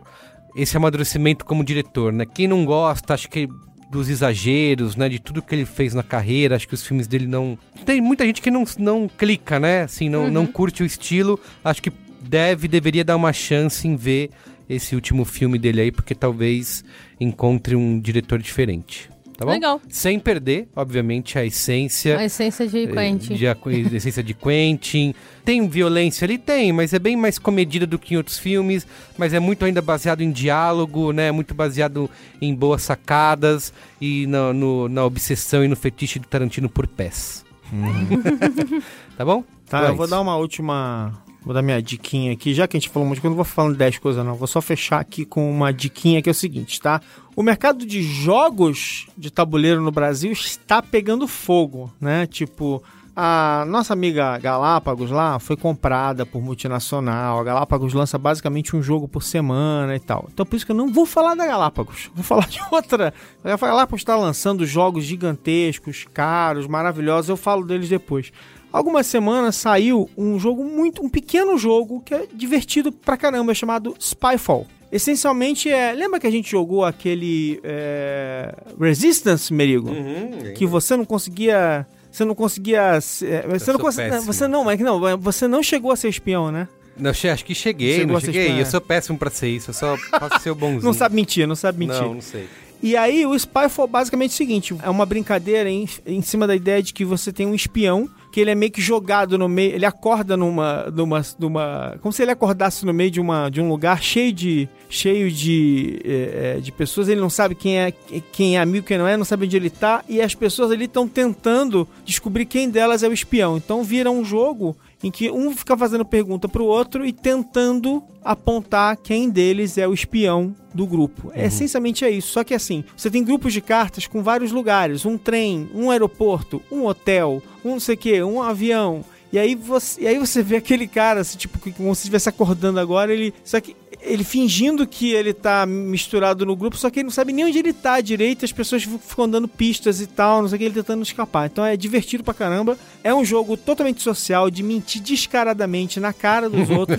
esse 0.55 0.77
amadurecimento 0.77 1.43
como 1.43 1.63
diretor, 1.63 2.13
né? 2.13 2.25
Quem 2.25 2.47
não 2.47 2.65
gosta, 2.65 3.13
acho 3.13 3.29
que 3.29 3.49
dos 3.91 4.09
exageros, 4.09 4.95
né? 4.95 5.09
De 5.09 5.19
tudo 5.19 5.41
que 5.41 5.53
ele 5.53 5.65
fez 5.65 5.93
na 5.93 6.03
carreira, 6.03 6.55
acho 6.55 6.67
que 6.67 6.73
os 6.73 6.85
filmes 6.85 7.07
dele 7.07 7.27
não. 7.27 7.57
Tem 7.85 7.99
muita 7.99 8.25
gente 8.25 8.41
que 8.41 8.49
não, 8.49 8.63
não 8.79 9.07
clica, 9.07 9.59
né? 9.59 9.83
Assim, 9.83 10.07
não, 10.07 10.31
não 10.31 10.45
curte 10.45 10.81
o 10.81 10.85
estilo. 10.85 11.39
Acho 11.63 11.81
que 11.81 11.91
deve, 12.21 12.67
deveria 12.67 13.03
dar 13.03 13.15
uma 13.15 13.33
chance 13.33 13.87
em 13.87 13.95
ver 13.95 14.29
esse 14.69 14.95
último 14.95 15.25
filme 15.25 15.59
dele 15.59 15.81
aí, 15.81 15.91
porque 15.91 16.15
talvez 16.15 16.83
encontre 17.19 17.75
um 17.75 17.99
diretor 17.99 18.39
diferente. 18.39 19.09
Tá 19.41 19.45
bom? 19.45 19.53
Legal. 19.53 19.81
Sem 19.89 20.19
perder, 20.19 20.67
obviamente, 20.75 21.39
a 21.39 21.43
essência. 21.43 22.15
A 22.15 22.25
essência 22.25 22.67
de 22.67 22.85
Quentin. 22.85 23.33
Eh, 23.33 23.37
De, 23.37 23.47
a 23.47 23.55
de 23.55 23.95
essência 23.97 24.21
de 24.21 24.35
Quentin. 24.35 25.15
Tem 25.43 25.67
violência 25.67 26.25
ali? 26.25 26.37
Tem, 26.37 26.71
mas 26.71 26.93
é 26.93 26.99
bem 26.99 27.17
mais 27.17 27.39
comedida 27.39 27.87
do 27.87 27.97
que 27.97 28.13
em 28.13 28.17
outros 28.17 28.37
filmes. 28.37 28.85
Mas 29.17 29.33
é 29.33 29.39
muito 29.39 29.65
ainda 29.65 29.81
baseado 29.81 30.21
em 30.21 30.29
diálogo, 30.31 31.11
né? 31.11 31.31
Muito 31.31 31.55
baseado 31.55 32.07
em 32.39 32.53
boas 32.53 32.83
sacadas 32.83 33.73
e 33.99 34.27
na, 34.27 34.53
no- 34.53 34.87
na 34.87 35.03
obsessão 35.03 35.65
e 35.65 35.67
no 35.67 35.75
fetiche 35.75 36.19
do 36.19 36.27
Tarantino 36.27 36.69
por 36.69 36.85
pés. 36.85 37.43
tá 39.17 39.25
bom? 39.25 39.41
Tá, 39.67 39.79
Então 39.79 39.85
é 39.87 39.89
eu 39.91 39.95
vou 39.95 40.07
dar 40.07 40.21
uma 40.21 40.35
última. 40.35 41.13
Vou 41.43 41.53
dar 41.53 41.61
minha 41.61 41.81
diquinha 41.81 42.33
aqui, 42.33 42.53
já 42.53 42.67
que 42.67 42.77
a 42.77 42.79
gente 42.79 42.89
falou 42.89 43.05
um 43.05 43.09
monte 43.09 43.15
de 43.17 43.21
coisa, 43.21 43.31
não 43.31 43.43
vou 43.43 43.45
falando 43.45 43.75
10 43.75 43.97
coisas, 43.97 44.23
não. 44.23 44.35
Vou 44.35 44.47
só 44.47 44.61
fechar 44.61 44.99
aqui 44.99 45.25
com 45.25 45.49
uma 45.49 45.73
diquinha 45.73 46.21
que 46.21 46.29
é 46.29 46.31
o 46.31 46.35
seguinte, 46.35 46.79
tá? 46.79 47.01
O 47.35 47.41
mercado 47.41 47.85
de 47.85 48.03
jogos 48.03 49.07
de 49.17 49.31
tabuleiro 49.31 49.81
no 49.81 49.91
Brasil 49.91 50.31
está 50.31 50.81
pegando 50.83 51.27
fogo, 51.27 51.91
né? 51.99 52.27
Tipo, 52.27 52.83
a 53.15 53.65
nossa 53.67 53.91
amiga 53.91 54.37
Galápagos 54.37 55.11
lá 55.11 55.37
foi 55.37 55.57
comprada 55.57 56.25
por 56.25 56.41
multinacional. 56.41 57.39
A 57.39 57.43
Galápagos 57.43 57.93
lança 57.93 58.17
basicamente 58.17 58.75
um 58.75 58.81
jogo 58.81 59.07
por 59.07 59.21
semana 59.21 59.95
e 59.95 59.99
tal. 59.99 60.29
Então 60.31 60.45
por 60.45 60.55
isso 60.55 60.65
que 60.65 60.71
eu 60.71 60.75
não 60.75 60.91
vou 60.93 61.05
falar 61.05 61.35
da 61.35 61.45
Galápagos. 61.45 62.09
Vou 62.15 62.23
falar 62.23 62.47
de 62.47 62.59
outra. 62.71 63.13
A 63.43 63.57
Galápagos 63.57 64.01
está 64.01 64.15
lançando 64.15 64.65
jogos 64.65 65.03
gigantescos, 65.03 66.05
caros, 66.13 66.67
maravilhosos. 66.67 67.29
Eu 67.29 67.37
falo 67.37 67.65
deles 67.65 67.89
depois. 67.89 68.31
Algumas 68.71 69.05
semanas 69.07 69.55
saiu 69.55 70.09
um 70.17 70.39
jogo 70.39 70.63
muito, 70.63 71.03
um 71.03 71.09
pequeno 71.09 71.57
jogo 71.57 72.01
que 72.01 72.13
é 72.13 72.25
divertido 72.33 72.91
pra 72.91 73.17
caramba, 73.17 73.53
chamado 73.53 73.95
Spyfall. 73.99 74.65
Essencialmente 74.91 75.69
é. 75.69 75.93
Lembra 75.93 76.19
que 76.19 76.27
a 76.27 76.31
gente 76.31 76.49
jogou 76.51 76.83
aquele 76.83 77.59
é, 77.63 78.53
Resistance, 78.79 79.53
Merigo? 79.53 79.89
Uhum, 79.89 80.53
que 80.55 80.65
você 80.65 80.95
não 80.97 81.05
conseguia. 81.05 81.85
Você 82.11 82.25
não 82.25 82.35
conseguia. 82.35 82.81
é, 82.97 82.99
Você 82.99 83.47
não, 83.47 83.59
sou 83.59 83.79
cons- 83.79 83.95
péssimo. 83.95 84.21
você 84.33 84.47
não, 84.47 84.63
mas 84.65 84.79
não, 84.79 85.17
você 85.17 85.47
não 85.47 85.63
chegou 85.63 85.91
a 85.91 85.95
ser 85.95 86.09
espião, 86.09 86.51
né? 86.51 86.67
Não, 86.97 87.09
acho 87.11 87.45
que 87.45 87.55
cheguei, 87.55 87.95
Chegou 87.99 88.13
não 88.15 88.19
cheguei. 88.19 88.59
Eu 88.61 88.65
sou 88.65 88.81
péssimo 88.81 89.17
pra 89.17 89.29
ser 89.29 89.47
isso, 89.47 89.69
eu 89.69 89.73
só 89.73 89.95
posso 90.19 90.39
ser 90.43 90.51
o 90.51 90.55
bonzinho. 90.55 90.83
Não 90.83 90.93
sabe 90.93 91.15
mentir, 91.15 91.47
não 91.47 91.55
sabe 91.55 91.79
mentir. 91.79 92.01
Não, 92.01 92.15
não 92.15 92.21
sei. 92.21 92.47
E 92.83 92.97
aí 92.97 93.25
o 93.25 93.33
Spyfall 93.39 93.87
basicamente 93.87 94.31
é 94.31 94.33
o 94.33 94.37
seguinte, 94.37 94.75
é 94.83 94.89
uma 94.89 95.05
brincadeira 95.05 95.69
em, 95.69 95.87
em 96.05 96.21
cima 96.21 96.45
da 96.45 96.53
ideia 96.55 96.83
de 96.83 96.93
que 96.93 97.05
você 97.05 97.31
tem 97.31 97.47
um 97.47 97.55
espião 97.55 98.09
que 98.31 98.39
ele 98.39 98.51
é 98.51 98.55
meio 98.55 98.71
que 98.71 98.81
jogado 98.81 99.37
no 99.37 99.49
meio, 99.49 99.75
ele 99.75 99.85
acorda 99.85 100.37
numa, 100.37 100.83
numa, 100.91 101.21
numa 101.37 101.97
como 102.01 102.13
se 102.13 102.21
ele 102.21 102.31
acordasse 102.31 102.85
no 102.85 102.93
meio 102.93 103.11
de, 103.11 103.19
uma, 103.19 103.49
de 103.49 103.59
um 103.59 103.67
lugar 103.67 104.01
cheio 104.01 104.31
de 104.31 104.69
cheio 104.89 105.31
de, 105.31 106.01
eh, 106.03 106.55
eh, 106.57 106.59
de 106.59 106.71
pessoas, 106.71 107.07
ele 107.07 107.21
não 107.21 107.29
sabe 107.29 107.55
quem 107.55 107.79
é 107.79 107.93
quem 108.31 108.57
é 108.57 108.61
amigo, 108.61 108.85
quem 108.85 108.97
não 108.97 109.07
é, 109.07 109.15
não 109.15 109.25
sabe 109.25 109.45
onde 109.45 109.55
ele 109.55 109.69
tá 109.69 110.03
e 110.07 110.21
as 110.21 110.33
pessoas 110.33 110.71
ali 110.71 110.85
estão 110.85 111.07
tentando 111.07 111.87
descobrir 112.03 112.45
quem 112.45 112.69
delas 112.69 113.03
é 113.03 113.07
o 113.07 113.13
espião. 113.13 113.57
Então 113.57 113.83
vira 113.83 114.09
um 114.09 114.23
jogo 114.23 114.75
em 115.03 115.09
que 115.09 115.31
um 115.31 115.55
fica 115.55 115.77
fazendo 115.77 116.05
pergunta 116.05 116.47
pro 116.47 116.65
outro 116.65 117.05
e 117.05 117.11
tentando 117.11 118.03
apontar 118.23 118.97
quem 118.97 119.29
deles 119.29 119.77
é 119.77 119.87
o 119.87 119.93
espião 119.93 120.55
do 120.73 120.85
grupo. 120.85 121.31
É, 121.33 121.47
essencialmente 121.47 122.05
é 122.05 122.09
isso. 122.09 122.31
Só 122.31 122.43
que 122.43 122.53
assim, 122.53 122.83
você 122.95 123.09
tem 123.09 123.23
grupos 123.23 123.53
de 123.53 123.61
cartas 123.61 124.07
com 124.07 124.21
vários 124.21 124.51
lugares: 124.51 125.05
um 125.05 125.17
trem, 125.17 125.69
um 125.73 125.89
aeroporto, 125.89 126.61
um 126.71 126.85
hotel, 126.85 127.41
um 127.65 127.71
não 127.71 127.79
sei 127.79 127.95
o 127.95 127.97
que, 127.97 128.23
um 128.23 128.41
avião. 128.41 129.03
E 129.33 129.39
aí 129.39 129.55
você, 129.55 130.01
e 130.01 130.07
aí 130.07 130.17
você 130.17 130.43
vê 130.43 130.57
aquele 130.57 130.87
cara, 130.87 131.21
assim, 131.21 131.37
tipo, 131.37 131.57
como 131.71 131.95
se 131.95 132.01
estivesse 132.01 132.27
acordando 132.27 132.79
agora, 132.79 133.13
ele. 133.13 133.33
Só 133.45 133.61
que 133.61 133.75
ele 134.03 134.23
fingindo 134.23 134.85
que 134.87 135.11
ele 135.11 135.33
tá 135.33 135.65
misturado 135.65 136.45
no 136.45 136.55
grupo, 136.55 136.75
só 136.77 136.89
que 136.89 136.99
ele 136.99 137.05
não 137.05 137.11
sabe 137.11 137.31
nem 137.31 137.45
onde 137.45 137.59
ele 137.59 137.71
tá 137.73 138.01
direito, 138.01 138.43
as 138.43 138.51
pessoas 138.51 138.83
fi- 138.83 138.97
ficam 139.07 139.29
dando 139.29 139.47
pistas 139.47 140.01
e 140.01 140.07
tal, 140.07 140.41
não 140.41 140.49
sei 140.49 140.55
o 140.55 140.59
que, 140.59 140.65
ele 140.65 140.73
tentando 140.73 141.03
escapar. 141.03 141.45
Então 141.45 141.63
é 141.63 141.77
divertido 141.77 142.23
pra 142.23 142.33
caramba. 142.33 142.77
É 143.03 143.13
um 143.13 143.23
jogo 143.25 143.55
totalmente 143.57 144.01
social, 144.01 144.49
de 144.49 144.61
mentir 144.63 145.01
descaradamente 145.01 145.99
na 145.99 146.11
cara 146.13 146.49
dos 146.49 146.69
outros. 146.71 146.97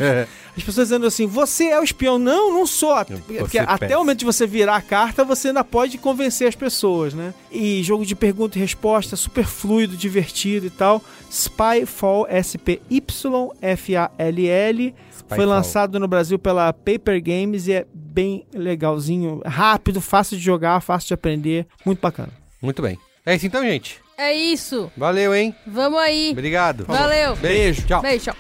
As 0.57 0.63
pessoas 0.63 0.89
dizendo 0.89 1.07
assim, 1.07 1.27
você 1.27 1.65
é 1.69 1.81
o 1.81 1.85
espião. 1.85 2.19
Não, 2.19 2.53
não 2.53 2.67
sou. 2.67 2.95
Porque 3.39 3.59
até 3.59 3.87
peça. 3.89 3.97
o 3.97 4.01
momento 4.01 4.19
de 4.21 4.25
você 4.25 4.47
virar 4.47 4.77
a 4.77 4.83
carta, 4.83 5.25
você 5.25 5.49
ainda 5.49 5.65
pode 5.65 5.97
convencer 5.99 6.47
as 6.47 6.55
pessoas, 6.55 7.15
né? 7.15 7.33
E 7.51 7.83
jogo 7.83 8.05
de 8.05 8.15
pergunta 8.15 8.59
e 8.59 8.61
resposta, 8.61 9.17
super 9.17 9.45
fluido, 9.47 9.97
divertido 9.97 10.67
e 10.67 10.71
tal. 10.71 11.03
Spyfall, 11.31 12.27
S-P-Y-F-A-L-L. 13.73 14.95
Foi 15.11 15.12
Spyfall. 15.19 15.47
lançado 15.47 16.01
no 16.01 16.09
Brasil 16.09 16.39
pela 16.39 16.73
Paper 16.73 17.23
Games 17.23 17.67
e 17.67 17.73
é 17.73 17.87
bem 17.93 18.45
legalzinho, 18.55 19.41
rápido, 19.45 20.01
fácil 20.01 20.37
de 20.37 20.43
jogar, 20.43 20.81
fácil 20.81 21.09
de 21.09 21.15
aprender, 21.15 21.67
muito 21.85 22.01
bacana. 22.01 22.31
Muito 22.61 22.81
bem. 22.83 22.99
É 23.25 23.35
isso 23.35 23.47
então, 23.47 23.63
gente. 23.63 24.01
É 24.17 24.33
isso. 24.33 24.91
Valeu, 24.97 25.35
hein? 25.35 25.55
Vamos 25.67 25.99
aí. 25.99 26.31
Obrigado. 26.33 26.85
Valeu. 26.87 27.35
Beijo. 27.37 27.87
Tchau. 27.87 28.03
Beijo, 28.03 28.25
tchau. 28.25 28.37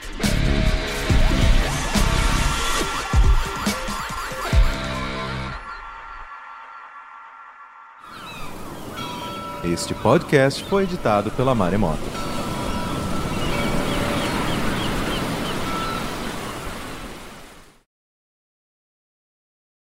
Este 9.64 9.94
podcast 9.94 10.64
foi 10.64 10.82
editado 10.82 11.30
pela 11.30 11.54
Maremoto. 11.54 12.02